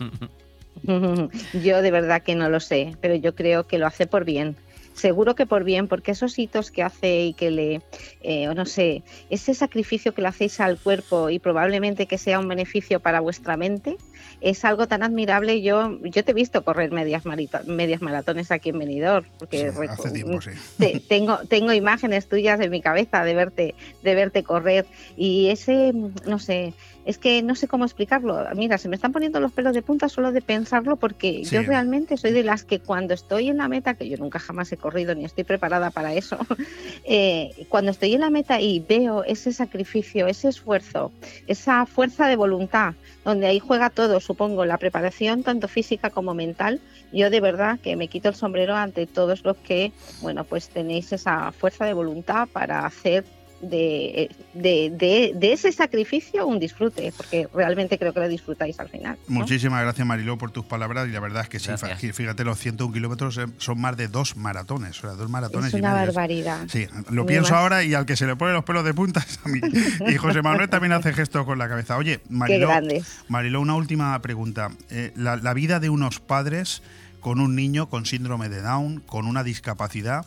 Yo 0.82 1.82
de 1.82 1.90
verdad 1.90 2.22
que 2.22 2.34
no 2.34 2.48
lo 2.48 2.60
sé, 2.60 2.96
pero 3.02 3.14
yo 3.14 3.34
creo 3.34 3.66
que 3.66 3.76
lo 3.76 3.86
hace 3.86 4.06
por 4.06 4.24
bien. 4.24 4.56
Seguro 4.96 5.34
que 5.34 5.44
por 5.44 5.62
bien, 5.62 5.88
porque 5.88 6.12
esos 6.12 6.38
hitos 6.38 6.70
que 6.70 6.82
hace 6.82 7.26
y 7.26 7.34
que 7.34 7.50
le, 7.50 7.82
eh, 8.22 8.48
o 8.48 8.54
no 8.54 8.64
sé, 8.64 9.02
ese 9.28 9.52
sacrificio 9.52 10.14
que 10.14 10.22
le 10.22 10.28
hacéis 10.28 10.58
al 10.58 10.78
cuerpo 10.78 11.28
y 11.28 11.38
probablemente 11.38 12.06
que 12.06 12.16
sea 12.16 12.38
un 12.38 12.48
beneficio 12.48 12.98
para 12.98 13.20
vuestra 13.20 13.58
mente, 13.58 13.98
es 14.40 14.64
algo 14.64 14.86
tan 14.88 15.02
admirable. 15.02 15.62
Yo, 15.62 15.98
yo 16.02 16.24
te 16.24 16.30
he 16.30 16.34
visto 16.34 16.62
correr 16.64 16.90
medias, 16.92 17.24
marito- 17.24 17.64
medias 17.66 18.02
maratones 18.02 18.50
aquí 18.50 18.70
en 18.70 18.78
Benidorm, 18.78 19.26
porque 19.38 19.70
Hace 20.08 20.10
tiempo, 20.10 20.40
sí. 20.40 20.50
te- 20.78 21.00
tengo, 21.00 21.38
tengo 21.48 21.72
imágenes 21.72 22.28
tuyas 22.28 22.60
en 22.60 22.70
mi 22.70 22.80
cabeza 22.80 23.24
de 23.24 23.34
verte, 23.34 23.74
de 24.02 24.14
verte 24.14 24.42
correr 24.42 24.86
y 25.16 25.48
ese, 25.48 25.92
no 26.26 26.38
sé, 26.38 26.74
es 27.04 27.18
que 27.18 27.40
no 27.42 27.54
sé 27.54 27.68
cómo 27.68 27.84
explicarlo. 27.84 28.44
Mira, 28.56 28.78
se 28.78 28.88
me 28.88 28.96
están 28.96 29.12
poniendo 29.12 29.38
los 29.38 29.52
pelos 29.52 29.74
de 29.74 29.82
punta 29.82 30.08
solo 30.08 30.32
de 30.32 30.42
pensarlo 30.42 30.96
porque 30.96 31.44
yo 31.44 31.60
realmente 31.68 32.16
soy 32.16 32.32
de 32.32 32.42
las 32.42 32.64
que 32.64 32.80
cuando 32.80 33.14
estoy 33.14 33.48
en 33.48 33.58
la 33.58 33.68
meta, 33.68 33.94
que 33.94 34.08
yo 34.08 34.16
nunca 34.16 34.38
jamás 34.40 34.72
he 34.72 34.76
corrido 34.76 35.14
ni 35.14 35.24
estoy 35.24 35.44
preparada 35.44 35.90
para 35.90 36.14
eso, 36.14 36.36
eh, 37.04 37.66
cuando 37.68 37.90
estoy 37.92 38.14
en 38.14 38.20
la 38.20 38.30
meta 38.30 38.60
y 38.60 38.80
veo 38.80 39.22
ese 39.24 39.52
sacrificio, 39.52 40.26
ese 40.26 40.48
esfuerzo, 40.48 41.12
esa 41.46 41.86
fuerza 41.86 42.26
de 42.28 42.36
voluntad, 42.36 42.94
donde 43.24 43.46
ahí 43.46 43.58
juega 43.60 43.90
todo, 43.90 44.15
supongo, 44.20 44.64
la 44.64 44.78
preparación 44.78 45.42
tanto 45.42 45.68
física 45.68 46.10
como 46.10 46.34
mental, 46.34 46.80
yo 47.12 47.30
de 47.30 47.40
verdad 47.40 47.78
que 47.80 47.96
me 47.96 48.08
quito 48.08 48.28
el 48.28 48.34
sombrero 48.34 48.74
ante 48.74 49.06
todos 49.06 49.44
los 49.44 49.56
que, 49.58 49.92
bueno, 50.20 50.44
pues 50.44 50.68
tenéis 50.68 51.12
esa 51.12 51.52
fuerza 51.52 51.84
de 51.84 51.94
voluntad 51.94 52.48
para 52.52 52.86
hacer 52.86 53.24
de, 53.60 54.30
de, 54.54 54.90
de- 54.90 55.32
de 55.34 55.52
ese 55.52 55.72
sacrificio 55.72 56.46
un 56.46 56.58
disfrute, 56.60 57.12
porque 57.16 57.48
realmente 57.54 57.98
creo 57.98 58.12
que 58.12 58.20
lo 58.20 58.28
disfrutáis 58.28 58.78
al 58.80 58.88
final. 58.88 59.16
¿no? 59.28 59.34
Muchísimas 59.40 59.82
gracias, 59.82 60.06
Mariló, 60.06 60.36
por 60.38 60.50
tus 60.50 60.64
palabras. 60.64 61.08
Y 61.08 61.12
la 61.12 61.20
verdad 61.20 61.42
es 61.42 61.48
que 61.48 61.58
sí, 61.58 61.68
Gracias. 61.68 62.14
fíjate, 62.16 62.44
los 62.44 62.58
101 62.58 62.92
kilómetros 62.92 63.38
eh, 63.38 63.46
son 63.58 63.80
más 63.80 63.96
de 63.96 64.08
dos 64.08 64.36
maratones. 64.36 64.98
O 64.98 65.00
sea, 65.02 65.10
dos 65.12 65.30
maratones 65.30 65.68
Es 65.68 65.74
una 65.80 65.94
barbaridad. 65.94 66.66
Sí, 66.68 66.86
lo 67.10 67.24
Muy 67.24 67.32
pienso 67.32 67.52
más. 67.52 67.60
ahora 67.62 67.82
y 67.84 67.94
al 67.94 68.06
que 68.06 68.16
se 68.16 68.26
le 68.26 68.36
ponen 68.36 68.54
los 68.54 68.64
pelos 68.64 68.84
de 68.84 68.94
punta 68.94 69.24
es 69.26 69.38
a 69.44 69.48
mí. 69.48 69.60
Y 70.12 70.16
José 70.16 70.42
Manuel 70.42 70.68
también 70.68 70.92
hace 70.92 71.12
gestos 71.12 71.44
con 71.46 71.58
la 71.58 71.68
cabeza. 71.68 71.96
Oye, 71.96 72.20
Mariló. 72.28 72.68
Mariló 73.28 73.60
una 73.60 73.74
última 73.74 74.20
pregunta. 74.22 74.70
Eh, 74.90 75.12
la, 75.16 75.36
la 75.36 75.54
vida 75.54 75.80
de 75.80 75.88
unos 75.90 76.20
padres 76.20 76.82
con 77.20 77.40
un 77.40 77.56
niño 77.56 77.88
con 77.88 78.06
síndrome 78.06 78.48
de 78.48 78.60
Down, 78.62 79.00
con 79.00 79.26
una 79.26 79.42
discapacidad, 79.42 80.24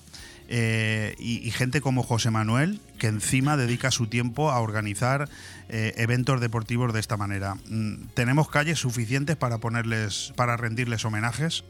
eh, 0.49 1.15
y, 1.19 1.47
y 1.47 1.51
gente 1.51 1.79
como 1.79 2.03
José 2.03 2.29
Manuel, 2.31 2.81
que 2.99 3.07
encima 3.07 3.57
dedica 3.57 3.89
su 3.89 4.07
tiempo 4.07 4.51
a 4.51 4.59
organizar 4.59 5.27
eh, 5.69 5.93
eventos 5.97 6.39
deportivos 6.39 6.93
de 6.93 6.99
esta 6.99 7.17
manera. 7.17 7.55
Mm, 7.67 8.09
¿Tenemos 8.13 8.49
calles 8.49 8.77
suficientes 8.77 9.35
para 9.35 9.57
ponerles, 9.57 10.33
para 10.35 10.57
rendirles 10.57 11.03
homenajes? 11.05 11.63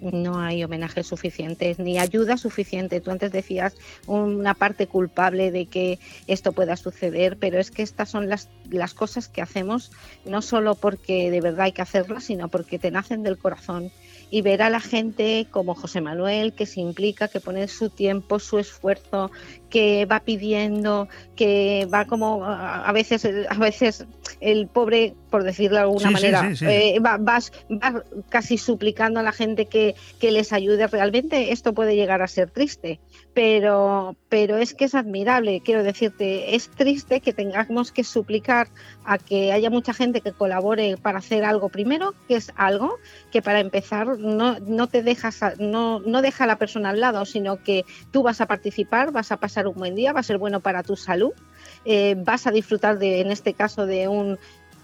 No 0.00 0.38
hay 0.38 0.62
homenajes 0.62 1.06
suficientes 1.06 1.78
ni 1.78 1.98
ayuda 1.98 2.36
suficiente. 2.36 3.00
Tú 3.00 3.10
antes 3.10 3.32
decías 3.32 3.74
una 4.06 4.54
parte 4.54 4.86
culpable 4.86 5.50
de 5.50 5.66
que 5.66 5.98
esto 6.26 6.52
pueda 6.52 6.76
suceder, 6.76 7.36
pero 7.38 7.58
es 7.58 7.70
que 7.70 7.82
estas 7.82 8.08
son 8.08 8.28
las, 8.28 8.48
las 8.70 8.94
cosas 8.94 9.28
que 9.28 9.42
hacemos 9.42 9.90
no 10.24 10.40
solo 10.40 10.76
porque 10.76 11.30
de 11.30 11.40
verdad 11.40 11.62
hay 11.62 11.72
que 11.72 11.82
hacerlas, 11.82 12.24
sino 12.24 12.48
porque 12.48 12.78
te 12.78 12.90
nacen 12.90 13.22
del 13.22 13.38
corazón. 13.38 13.90
Y 14.30 14.42
ver 14.42 14.60
a 14.62 14.68
la 14.70 14.80
gente 14.80 15.46
como 15.50 15.74
José 15.74 16.00
Manuel 16.02 16.52
que 16.52 16.66
se 16.66 16.80
implica, 16.80 17.28
que 17.28 17.40
pone 17.40 17.66
su 17.66 17.88
tiempo, 17.88 18.38
su 18.38 18.58
esfuerzo, 18.58 19.30
que 19.70 20.06
va 20.06 20.20
pidiendo, 20.20 21.08
que 21.36 21.86
va 21.92 22.04
como 22.06 22.44
a 22.44 22.90
veces, 22.92 23.24
a 23.48 23.54
veces 23.54 24.06
el 24.40 24.66
pobre, 24.68 25.14
por 25.30 25.42
decirlo 25.44 25.76
de 25.76 25.82
alguna 25.82 26.08
Sí, 26.08 26.12
manera, 26.14 26.48
sí, 26.50 26.56
sí. 26.56 26.64
eh, 26.66 27.00
va, 27.00 27.16
vas- 27.18 27.52
va 27.70 28.02
casi 28.28 28.56
suplicando 28.58 29.20
a 29.20 29.22
la 29.22 29.32
gente 29.32 29.66
que, 29.66 29.94
que 30.18 30.30
les 30.30 30.52
ayude. 30.52 30.86
Realmente 30.86 31.52
esto 31.52 31.72
puede 31.74 31.96
llegar 31.96 32.22
a 32.22 32.28
ser 32.28 32.50
triste, 32.50 32.98
pero, 33.34 34.16
pero 34.28 34.56
es 34.56 34.74
que 34.74 34.84
es 34.86 34.94
admirable. 34.94 35.60
Quiero 35.64 35.82
decirte, 35.82 36.54
es 36.54 36.68
triste 36.70 37.20
que 37.20 37.32
tengamos 37.32 37.92
que 37.92 38.04
suplicar 38.04 38.68
a 39.04 39.18
que 39.18 39.52
haya 39.52 39.70
mucha 39.70 39.92
gente 39.94 40.20
que 40.20 40.32
colabore 40.32 40.96
para 40.96 41.18
hacer 41.18 41.44
algo 41.44 41.68
primero, 41.68 42.14
que 42.26 42.36
es 42.36 42.52
algo 42.56 42.96
que 43.30 43.42
para 43.42 43.60
empezar 43.60 44.18
no, 44.18 44.58
no 44.60 44.86
te 44.88 45.02
dejas, 45.02 45.40
no, 45.58 46.00
no 46.00 46.22
deja 46.22 46.44
a 46.44 46.46
la 46.46 46.56
persona 46.58 46.90
al 46.90 47.00
lado, 47.00 47.24
sino 47.24 47.62
que 47.62 47.84
tú 48.12 48.22
vas 48.22 48.40
a 48.40 48.46
participar, 48.46 49.12
vas 49.12 49.30
a 49.32 49.36
pasar 49.36 49.57
un 49.66 49.74
buen 49.74 49.94
día, 49.94 50.12
va 50.12 50.20
a 50.20 50.22
ser 50.22 50.38
bueno 50.38 50.60
para 50.60 50.82
tu 50.82 50.94
salud, 50.96 51.32
eh, 51.84 52.14
vas 52.18 52.46
a 52.46 52.50
disfrutar 52.50 52.98
de, 52.98 53.20
en 53.20 53.30
este 53.30 53.54
caso, 53.54 53.86
de 53.86 54.08
un 54.08 54.38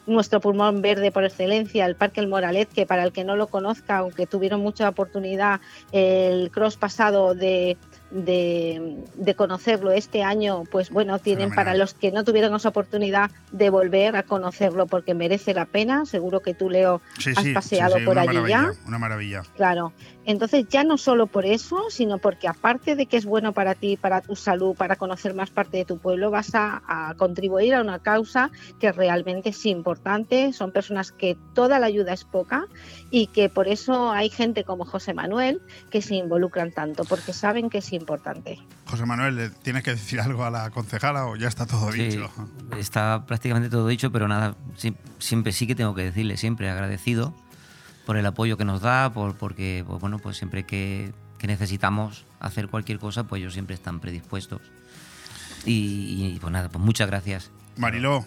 nuestro 0.06 0.38
pulmón 0.38 0.82
verde 0.82 1.10
por 1.10 1.24
excelencia, 1.24 1.86
el 1.86 1.96
Parque 1.96 2.20
El 2.20 2.28
Moralet, 2.28 2.68
que 2.68 2.84
para 2.84 3.04
el 3.04 3.12
que 3.12 3.24
no 3.24 3.36
lo 3.36 3.46
conozca, 3.46 3.98
aunque 3.98 4.26
tuvieron 4.26 4.60
mucha 4.60 4.86
oportunidad 4.88 5.60
el 5.92 6.50
cross 6.50 6.76
pasado 6.76 7.34
de, 7.34 7.78
de, 8.10 9.02
de 9.14 9.34
conocerlo 9.34 9.92
este 9.92 10.22
año, 10.22 10.64
pues 10.70 10.90
bueno, 10.90 11.18
tienen 11.18 11.48
Fenomenal. 11.48 11.64
para 11.64 11.78
los 11.78 11.94
que 11.94 12.12
no 12.12 12.22
tuvieron 12.22 12.54
esa 12.54 12.68
oportunidad 12.68 13.30
de 13.50 13.70
volver 13.70 14.14
a 14.16 14.24
conocerlo 14.24 14.86
porque 14.86 15.14
merece 15.14 15.54
la 15.54 15.64
pena. 15.64 16.04
Seguro 16.04 16.40
que 16.40 16.52
tú, 16.52 16.68
Leo, 16.68 17.00
Sí, 17.18 17.32
has 17.34 17.42
sí, 17.42 17.54
paseado 17.54 17.94
sí, 17.94 18.00
sí, 18.00 18.04
por 18.06 18.18
allí 18.18 18.26
maravilla, 18.28 18.72
ya. 18.74 18.86
Una 18.86 18.98
maravilla. 18.98 19.42
Claro. 19.56 19.94
Entonces 20.26 20.66
ya 20.68 20.84
no 20.84 20.96
solo 20.98 21.26
por 21.26 21.44
eso, 21.46 21.84
sino 21.90 22.18
porque 22.18 22.48
aparte 22.48 22.96
de 22.96 23.06
que 23.06 23.16
es 23.16 23.24
bueno 23.26 23.52
para 23.52 23.74
ti, 23.74 23.96
para 23.96 24.20
tu 24.20 24.36
salud, 24.36 24.74
para 24.74 24.96
conocer 24.96 25.34
más 25.34 25.50
parte 25.50 25.76
de 25.78 25.84
tu 25.84 25.98
pueblo, 25.98 26.30
vas 26.30 26.54
a, 26.54 26.82
a 26.86 27.14
contribuir 27.14 27.74
a 27.74 27.80
una 27.80 27.98
causa 27.98 28.50
que 28.80 28.92
realmente 28.92 29.50
es 29.50 29.66
importante. 29.66 30.52
Son 30.52 30.72
personas 30.72 31.12
que 31.12 31.36
toda 31.54 31.78
la 31.78 31.86
ayuda 31.86 32.12
es 32.12 32.24
poca 32.24 32.66
y 33.10 33.26
que 33.28 33.48
por 33.48 33.68
eso 33.68 34.10
hay 34.10 34.30
gente 34.30 34.64
como 34.64 34.84
José 34.84 35.14
Manuel 35.14 35.60
que 35.90 36.02
se 36.02 36.14
involucran 36.16 36.72
tanto, 36.72 37.04
porque 37.04 37.32
saben 37.32 37.70
que 37.70 37.78
es 37.78 37.92
importante. 37.92 38.58
José 38.86 39.06
Manuel, 39.06 39.36
¿le 39.36 39.50
¿tienes 39.50 39.82
que 39.82 39.92
decir 39.92 40.20
algo 40.20 40.44
a 40.44 40.50
la 40.50 40.70
concejala 40.70 41.26
o 41.26 41.36
ya 41.36 41.48
está 41.48 41.66
todo 41.66 41.92
Sí, 41.92 42.04
dicho? 42.04 42.30
está 42.78 43.24
prácticamente 43.26 43.68
todo 43.68 43.86
dicho, 43.88 44.10
pero 44.12 44.28
nada, 44.28 44.56
siempre 45.18 45.52
sí 45.52 45.66
que 45.66 45.74
tengo 45.74 45.94
que 45.94 46.02
decirle, 46.02 46.36
siempre 46.36 46.70
agradecido 46.70 47.34
por 48.06 48.16
el 48.16 48.26
apoyo 48.26 48.56
que 48.56 48.64
nos 48.64 48.80
da, 48.80 49.12
por, 49.12 49.34
porque 49.36 49.84
pues, 49.86 50.00
bueno, 50.00 50.18
pues 50.18 50.36
siempre 50.36 50.64
que, 50.64 51.12
que 51.38 51.46
necesitamos 51.46 52.24
hacer 52.40 52.68
cualquier 52.68 52.98
cosa, 52.98 53.24
pues 53.24 53.40
ellos 53.40 53.52
siempre 53.52 53.74
están 53.74 54.00
predispuestos. 54.00 54.60
Y, 55.64 56.32
y, 56.34 56.38
pues 56.40 56.52
nada, 56.52 56.68
pues 56.68 56.84
muchas 56.84 57.08
gracias. 57.08 57.50
Mariló, 57.76 58.24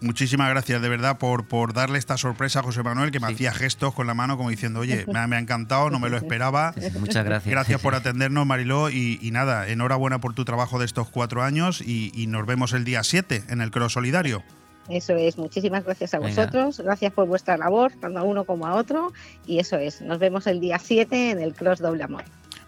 muchísimas 0.00 0.48
gracias 0.50 0.80
de 0.80 0.88
verdad 0.88 1.18
por, 1.18 1.48
por 1.48 1.72
darle 1.72 1.98
esta 1.98 2.16
sorpresa 2.16 2.60
a 2.60 2.62
José 2.62 2.84
Manuel, 2.84 3.10
que 3.10 3.18
me 3.18 3.26
hacía 3.26 3.52
gestos 3.52 3.92
con 3.92 4.06
la 4.06 4.14
mano 4.14 4.36
como 4.36 4.50
diciendo, 4.50 4.80
oye, 4.80 5.04
me 5.12 5.18
ha, 5.18 5.26
me 5.26 5.34
ha 5.34 5.40
encantado, 5.40 5.90
no 5.90 5.98
me 5.98 6.10
lo 6.10 6.16
esperaba. 6.16 6.74
Muchas 7.00 7.24
gracias. 7.24 7.50
Gracias 7.50 7.80
por 7.80 7.94
atendernos, 7.96 8.46
Mariló, 8.46 8.90
y, 8.90 9.18
y 9.20 9.30
nada, 9.32 9.66
enhorabuena 9.68 10.20
por 10.20 10.34
tu 10.34 10.44
trabajo 10.44 10.78
de 10.78 10.84
estos 10.84 11.08
cuatro 11.08 11.42
años 11.42 11.80
y, 11.80 12.12
y 12.14 12.28
nos 12.28 12.46
vemos 12.46 12.72
el 12.72 12.84
día 12.84 13.02
7 13.02 13.44
en 13.48 13.60
el 13.60 13.72
Cross 13.72 13.94
Solidario. 13.94 14.44
Eso 14.88 15.14
es, 15.16 15.38
muchísimas 15.38 15.84
gracias 15.84 16.12
a 16.14 16.18
Venga. 16.18 16.30
vosotros, 16.30 16.80
gracias 16.80 17.12
por 17.12 17.26
vuestra 17.26 17.56
labor, 17.56 17.92
tanto 18.00 18.18
a 18.18 18.22
uno 18.22 18.44
como 18.44 18.66
a 18.66 18.74
otro, 18.74 19.12
y 19.46 19.58
eso 19.58 19.76
es, 19.76 20.02
nos 20.02 20.18
vemos 20.18 20.46
el 20.46 20.60
día 20.60 20.78
7 20.78 21.30
en 21.30 21.40
el 21.40 21.54
Cross 21.54 21.80
Doble 21.80 22.02
Amor. 22.04 22.24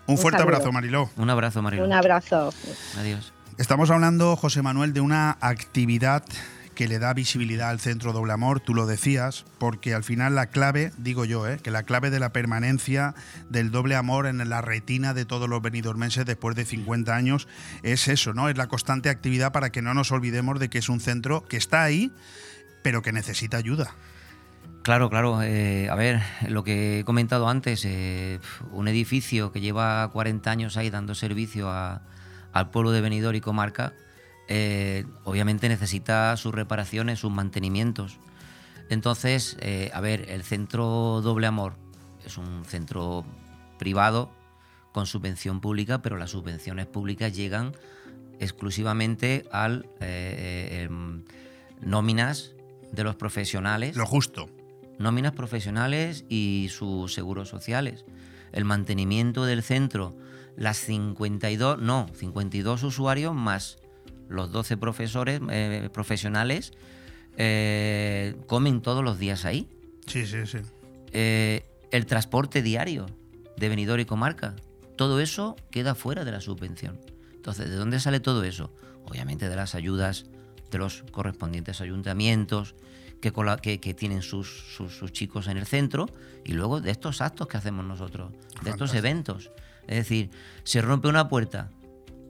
Un 0.06 0.16
fuerte 0.16 0.38
saludo. 0.38 0.54
abrazo, 0.56 0.72
Mariló. 0.72 1.10
Un 1.16 1.28
abrazo, 1.30 1.62
Mariló. 1.62 1.84
Un 1.84 1.92
abrazo. 1.92 2.52
Adiós. 2.98 3.32
Estamos 3.58 3.90
hablando, 3.90 4.36
José 4.36 4.62
Manuel, 4.62 4.92
de 4.92 5.00
una 5.00 5.36
actividad 5.40 6.22
que 6.76 6.86
le 6.86 7.00
da 7.00 7.14
visibilidad 7.14 7.70
al 7.70 7.80
centro 7.80 8.12
Doble 8.12 8.34
Amor, 8.34 8.60
tú 8.60 8.74
lo 8.74 8.86
decías, 8.86 9.46
porque 9.58 9.94
al 9.94 10.04
final 10.04 10.34
la 10.34 10.46
clave, 10.46 10.92
digo 10.98 11.24
yo, 11.24 11.48
¿eh? 11.48 11.58
que 11.60 11.70
la 11.72 11.82
clave 11.82 12.10
de 12.10 12.20
la 12.20 12.32
permanencia 12.32 13.14
del 13.48 13.70
doble 13.70 13.96
amor 13.96 14.26
en 14.26 14.46
la 14.48 14.60
retina 14.60 15.14
de 15.14 15.24
todos 15.24 15.48
los 15.48 15.62
benidormenses 15.62 16.26
después 16.26 16.54
de 16.54 16.66
50 16.66 17.16
años 17.16 17.48
es 17.82 18.08
eso, 18.08 18.34
¿no? 18.34 18.50
Es 18.50 18.58
la 18.58 18.68
constante 18.68 19.08
actividad 19.08 19.52
para 19.52 19.70
que 19.70 19.80
no 19.80 19.94
nos 19.94 20.12
olvidemos 20.12 20.60
de 20.60 20.68
que 20.68 20.78
es 20.78 20.90
un 20.90 21.00
centro 21.00 21.44
que 21.48 21.56
está 21.56 21.82
ahí, 21.82 22.12
pero 22.82 23.00
que 23.00 23.10
necesita 23.10 23.56
ayuda. 23.56 23.94
Claro, 24.82 25.08
claro. 25.08 25.42
eh, 25.42 25.88
a 25.90 25.94
ver, 25.94 26.22
lo 26.46 26.62
que 26.62 27.00
he 27.00 27.04
comentado 27.04 27.48
antes, 27.48 27.84
eh, 27.86 28.38
un 28.70 28.86
edificio 28.86 29.50
que 29.50 29.62
lleva 29.62 30.08
40 30.12 30.50
años 30.50 30.76
ahí 30.76 30.90
dando 30.90 31.14
servicio 31.14 31.72
al 31.72 32.70
pueblo 32.70 32.92
de 32.92 33.00
Benidorm 33.00 33.34
y 33.34 33.40
comarca, 33.40 33.94
eh, 34.48 35.04
obviamente 35.24 35.68
necesita 35.68 36.36
sus 36.36 36.54
reparaciones, 36.54 37.20
sus 37.20 37.32
mantenimientos. 37.32 38.18
Entonces, 38.88 39.56
eh, 39.60 39.90
a 39.92 40.00
ver, 40.00 40.30
el 40.30 40.42
centro 40.44 41.20
Doble 41.22 41.46
Amor 41.46 41.74
es 42.24 42.38
un 42.38 42.64
centro 42.64 43.24
privado 43.78 44.30
con 44.92 45.06
subvención 45.06 45.60
pública, 45.60 46.00
pero 46.02 46.16
las 46.16 46.30
subvenciones 46.30 46.86
públicas 46.86 47.34
llegan 47.34 47.72
exclusivamente 48.38 49.46
al 49.50 49.88
eh, 50.00 50.84
em, 50.84 51.24
nóminas 51.80 52.52
de 52.92 53.04
los 53.04 53.16
profesionales. 53.16 53.96
Lo 53.96 54.06
justo. 54.06 54.48
Nóminas 54.98 55.32
profesionales 55.32 56.24
y 56.28 56.68
sus 56.70 57.12
seguros 57.12 57.48
sociales. 57.48 58.04
El 58.52 58.64
mantenimiento 58.64 59.44
del 59.44 59.62
centro 59.62 60.16
las 60.56 60.78
52, 60.78 61.78
no, 61.80 62.08
52 62.14 62.82
usuarios 62.82 63.34
más 63.34 63.78
los 64.28 64.50
12 64.52 64.76
profesores 64.76 65.40
eh, 65.50 65.88
profesionales 65.92 66.72
eh, 67.36 68.34
comen 68.46 68.80
todos 68.80 69.04
los 69.04 69.18
días 69.18 69.44
ahí. 69.44 69.68
Sí, 70.06 70.26
sí, 70.26 70.46
sí. 70.46 70.58
Eh, 71.12 71.66
el 71.90 72.06
transporte 72.06 72.62
diario 72.62 73.06
de 73.56 73.68
venidor 73.68 74.00
y 74.00 74.04
comarca, 74.04 74.54
todo 74.96 75.20
eso 75.20 75.56
queda 75.70 75.94
fuera 75.94 76.24
de 76.24 76.32
la 76.32 76.40
subvención. 76.40 76.98
Entonces, 77.34 77.68
¿de 77.68 77.76
dónde 77.76 78.00
sale 78.00 78.20
todo 78.20 78.42
eso? 78.44 78.72
Obviamente 79.04 79.48
de 79.48 79.56
las 79.56 79.74
ayudas 79.74 80.26
de 80.70 80.78
los 80.78 81.04
correspondientes 81.12 81.80
ayuntamientos 81.80 82.74
que, 83.20 83.32
cola- 83.32 83.56
que- 83.58 83.78
que 83.80 83.94
tienen 83.94 84.20
sus, 84.22 84.48
sus- 84.76 84.96
sus 84.96 85.12
chicos 85.12 85.46
en 85.46 85.56
el 85.56 85.66
centro 85.66 86.06
y 86.44 86.52
luego 86.52 86.80
de 86.80 86.90
estos 86.90 87.20
actos 87.20 87.46
que 87.46 87.56
hacemos 87.56 87.84
nosotros, 87.84 88.32
de 88.62 88.70
estos 88.70 88.94
eventos. 88.94 89.50
Es 89.86 89.96
decir, 89.96 90.30
se 90.64 90.82
rompe 90.82 91.08
una 91.08 91.28
puerta, 91.28 91.70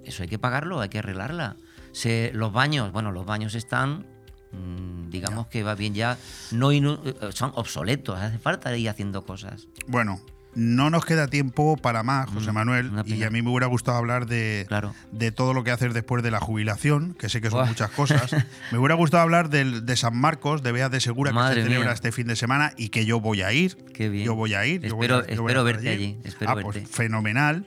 eso 0.05 0.23
hay 0.23 0.29
que 0.29 0.39
pagarlo, 0.39 0.81
hay 0.81 0.91
que 0.91 0.99
arreglarla. 0.99 1.57
Se, 1.97 2.31
los 2.35 2.53
baños, 2.53 2.93
bueno, 2.93 3.11
los 3.11 3.25
baños 3.25 3.55
están, 3.55 4.05
mm, 4.53 5.09
digamos 5.09 5.47
que 5.47 5.63
va 5.63 5.75
bien 5.75 5.95
ya, 5.95 6.19
no 6.51 6.71
eh, 6.71 7.15
son 7.31 7.53
obsoletos, 7.55 8.19
hace 8.19 8.39
falta 8.39 8.77
ir 8.77 8.91
haciendo 8.91 9.25
cosas. 9.25 9.67
Bueno, 9.87 10.21
no 10.57 10.91
nos 10.91 11.05
queda 11.05 11.29
tiempo 11.29 11.77
para 11.77 12.03
más, 12.03 12.29
Mm, 12.31 12.35
José 12.35 12.51
Manuel, 12.53 12.91
y 13.05 13.23
a 13.23 13.31
mí 13.31 13.43
me 13.43 13.51
hubiera 13.51 13.67
gustado 13.67 13.99
hablar 13.99 14.27
de, 14.27 14.67
de 15.13 15.31
todo 15.31 15.53
lo 15.55 15.63
que 15.63 15.71
haces 15.71 15.95
después 15.95 16.23
de 16.25 16.31
la 16.31 16.41
jubilación, 16.41 17.15
que 17.15 17.29
sé 17.29 17.41
que 17.41 17.51
son 17.51 17.69
muchas 17.69 17.91
cosas. 17.91 18.33
me 18.73 18.79
hubiera 18.79 18.95
gustado 18.95 19.23
hablar 19.23 19.51
del, 19.51 19.87
de 19.87 19.97
San 19.97 20.17
Marcos, 20.17 20.63
de 20.63 20.73
Beas 20.73 20.91
de 20.91 21.01
Segura, 21.01 21.31
que 21.31 21.55
se 21.55 21.63
celebra 21.63 21.87
mía. 21.87 21.93
este 21.95 22.11
fin 22.11 22.27
de 22.27 22.37
semana 22.37 22.73
y 22.77 22.89
que 22.89 23.05
yo 23.05 23.21
voy 23.21 23.43
a 23.43 23.53
ir. 23.53 23.77
Qué 23.95 24.09
bien. 24.09 24.25
Yo 24.25 24.35
voy 24.35 24.55
a 24.55 24.65
ir. 24.67 24.81
yo 24.81 24.97
voy 24.97 25.07
Espero- 25.07 25.19
a- 25.25 25.27
yo 25.35 25.43
voy 25.43 25.53
a 25.53 25.53
espero 25.53 25.61
estar 25.61 25.65
verte 25.85 25.89
allí, 25.91 26.19
espero 26.25 26.51
Ah, 26.51 26.55
pues 26.63 26.75
verte. 26.77 26.87
fenomenal. 26.91 27.67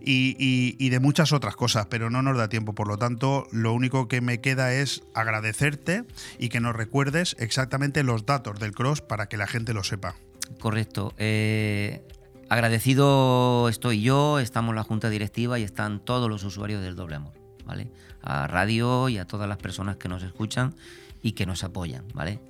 Y, 0.00 0.36
y- 0.38 0.76
y 0.78 0.90
de 0.90 1.00
muchas 1.00 1.32
otras 1.32 1.56
cosas, 1.56 1.86
pero 1.86 2.08
no 2.08 2.22
nos 2.22 2.36
da 2.38 2.48
tiempo. 2.48 2.72
Por 2.74 2.86
lo 2.86 2.98
tanto, 2.98 3.48
lo 3.50 3.72
único 3.74 4.06
que 4.06 4.20
me 4.20 4.40
queda 4.40 4.72
es 4.72 5.02
agradecerte 5.12 6.04
y 6.38 6.48
que 6.50 6.60
nos 6.60 6.76
recuerdes 6.76 7.34
exactamente 7.40 8.04
los 8.04 8.24
datos 8.26 8.60
del 8.60 8.72
cross 8.72 9.00
para 9.00 9.26
que 9.28 9.36
la 9.36 9.48
gente 9.48 9.74
lo 9.74 9.82
sepa. 9.82 10.14
Correcto. 10.60 11.12
Eh, 11.18 12.02
agradecido 12.48 13.68
estoy 13.68 14.02
yo, 14.02 14.38
estamos 14.38 14.74
la 14.74 14.82
junta 14.82 15.10
directiva 15.10 15.58
y 15.58 15.62
están 15.62 16.00
todos 16.00 16.28
los 16.28 16.44
usuarios 16.44 16.82
del 16.82 16.96
Doble 16.96 17.16
Amor, 17.16 17.32
¿vale? 17.66 17.90
A 18.22 18.46
radio 18.46 19.08
y 19.08 19.18
a 19.18 19.26
todas 19.26 19.48
las 19.48 19.58
personas 19.58 19.96
que 19.96 20.08
nos 20.08 20.22
escuchan 20.22 20.74
y 21.22 21.32
que 21.32 21.46
nos 21.46 21.64
apoyan, 21.64 22.04
¿vale? 22.14 22.40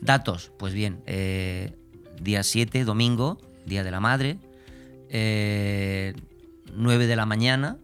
Datos, 0.00 0.52
pues 0.58 0.74
bien, 0.74 1.02
eh, 1.06 1.74
día 2.20 2.42
7, 2.42 2.84
domingo, 2.84 3.38
Día 3.64 3.82
de 3.82 3.90
la 3.90 4.00
Madre, 4.00 4.38
eh, 5.08 6.14
9 6.74 7.06
de 7.06 7.16
la 7.16 7.26
mañana, 7.26 7.78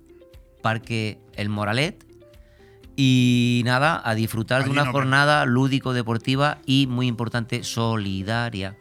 Parque 0.60 1.18
El 1.34 1.48
Moralet, 1.48 2.04
y 2.94 3.62
nada, 3.64 4.02
a 4.04 4.14
disfrutar 4.14 4.62
Allí 4.62 4.66
de 4.66 4.72
una 4.72 4.92
jornada 4.92 5.46
lúdico-deportiva 5.46 6.58
y, 6.66 6.86
muy 6.86 7.06
importante, 7.06 7.64
solidaria. 7.64 8.76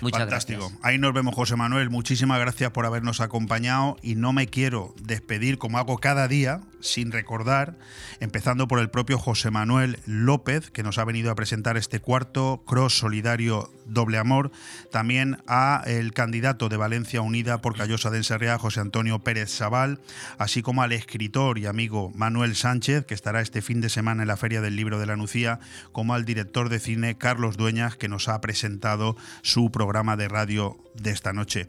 Muchas 0.00 0.20
Fantástico. 0.20 0.60
gracias. 0.60 0.80
Ahí 0.82 0.98
nos 0.98 1.12
vemos, 1.12 1.34
José 1.34 1.56
Manuel. 1.56 1.90
Muchísimas 1.90 2.38
gracias 2.38 2.70
por 2.70 2.86
habernos 2.86 3.20
acompañado 3.20 3.96
y 4.02 4.14
no 4.14 4.32
me 4.32 4.46
quiero 4.46 4.94
despedir 5.02 5.58
como 5.58 5.78
hago 5.78 5.98
cada 5.98 6.28
día 6.28 6.60
sin 6.80 7.12
recordar, 7.12 7.76
empezando 8.20 8.68
por 8.68 8.78
el 8.78 8.90
propio 8.90 9.18
José 9.18 9.50
Manuel 9.50 9.98
López, 10.06 10.70
que 10.70 10.82
nos 10.82 10.98
ha 10.98 11.04
venido 11.04 11.30
a 11.30 11.34
presentar 11.34 11.76
este 11.76 12.00
cuarto 12.00 12.62
Cross 12.66 12.98
Solidario 12.98 13.70
Doble 13.86 14.18
Amor, 14.18 14.50
también 14.90 15.38
a 15.46 15.82
el 15.86 16.12
candidato 16.12 16.68
de 16.68 16.76
Valencia 16.76 17.20
Unida 17.20 17.60
por 17.60 17.76
Callosa 17.76 18.10
de 18.10 18.18
Enserrea, 18.18 18.58
José 18.58 18.80
Antonio 18.80 19.20
Pérez 19.20 19.50
Sabal, 19.50 20.00
así 20.38 20.62
como 20.62 20.82
al 20.82 20.92
escritor 20.92 21.58
y 21.58 21.66
amigo 21.66 22.12
Manuel 22.14 22.56
Sánchez, 22.56 23.04
que 23.06 23.14
estará 23.14 23.40
este 23.40 23.62
fin 23.62 23.80
de 23.80 23.88
semana 23.88 24.22
en 24.22 24.28
la 24.28 24.36
Feria 24.36 24.60
del 24.60 24.76
Libro 24.76 24.98
de 24.98 25.06
la 25.06 25.16
Nucía, 25.16 25.60
como 25.92 26.14
al 26.14 26.24
director 26.24 26.68
de 26.68 26.80
cine 26.80 27.16
Carlos 27.16 27.56
Dueñas, 27.56 27.96
que 27.96 28.08
nos 28.08 28.28
ha 28.28 28.40
presentado 28.40 29.16
su 29.42 29.70
programa 29.70 30.16
de 30.16 30.28
radio 30.28 30.78
de 30.94 31.10
esta 31.10 31.32
noche. 31.32 31.68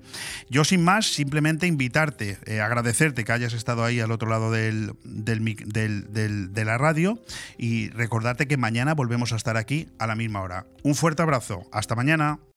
Yo 0.49 0.63
sin 0.63 0.83
más, 0.83 1.07
simplemente 1.07 1.67
invitarte, 1.67 2.37
eh, 2.45 2.61
agradecerte 2.61 3.23
que 3.23 3.31
hayas 3.31 3.53
estado 3.53 3.83
ahí 3.83 3.99
al 3.99 4.11
otro 4.11 4.29
lado 4.29 4.51
del, 4.51 4.93
del 5.07 6.53
de 6.53 6.65
la 6.65 6.77
radio 6.77 7.19
y 7.57 7.89
recordarte 7.89 8.47
que 8.47 8.57
mañana 8.57 8.93
volvemos 8.93 9.33
a 9.33 9.35
estar 9.35 9.57
aquí 9.57 9.87
a 9.99 10.07
la 10.07 10.15
misma 10.15 10.41
hora. 10.41 10.65
Un 10.83 10.95
fuerte 10.95 11.21
abrazo, 11.21 11.67
hasta 11.71 11.95
mañana. 11.95 12.39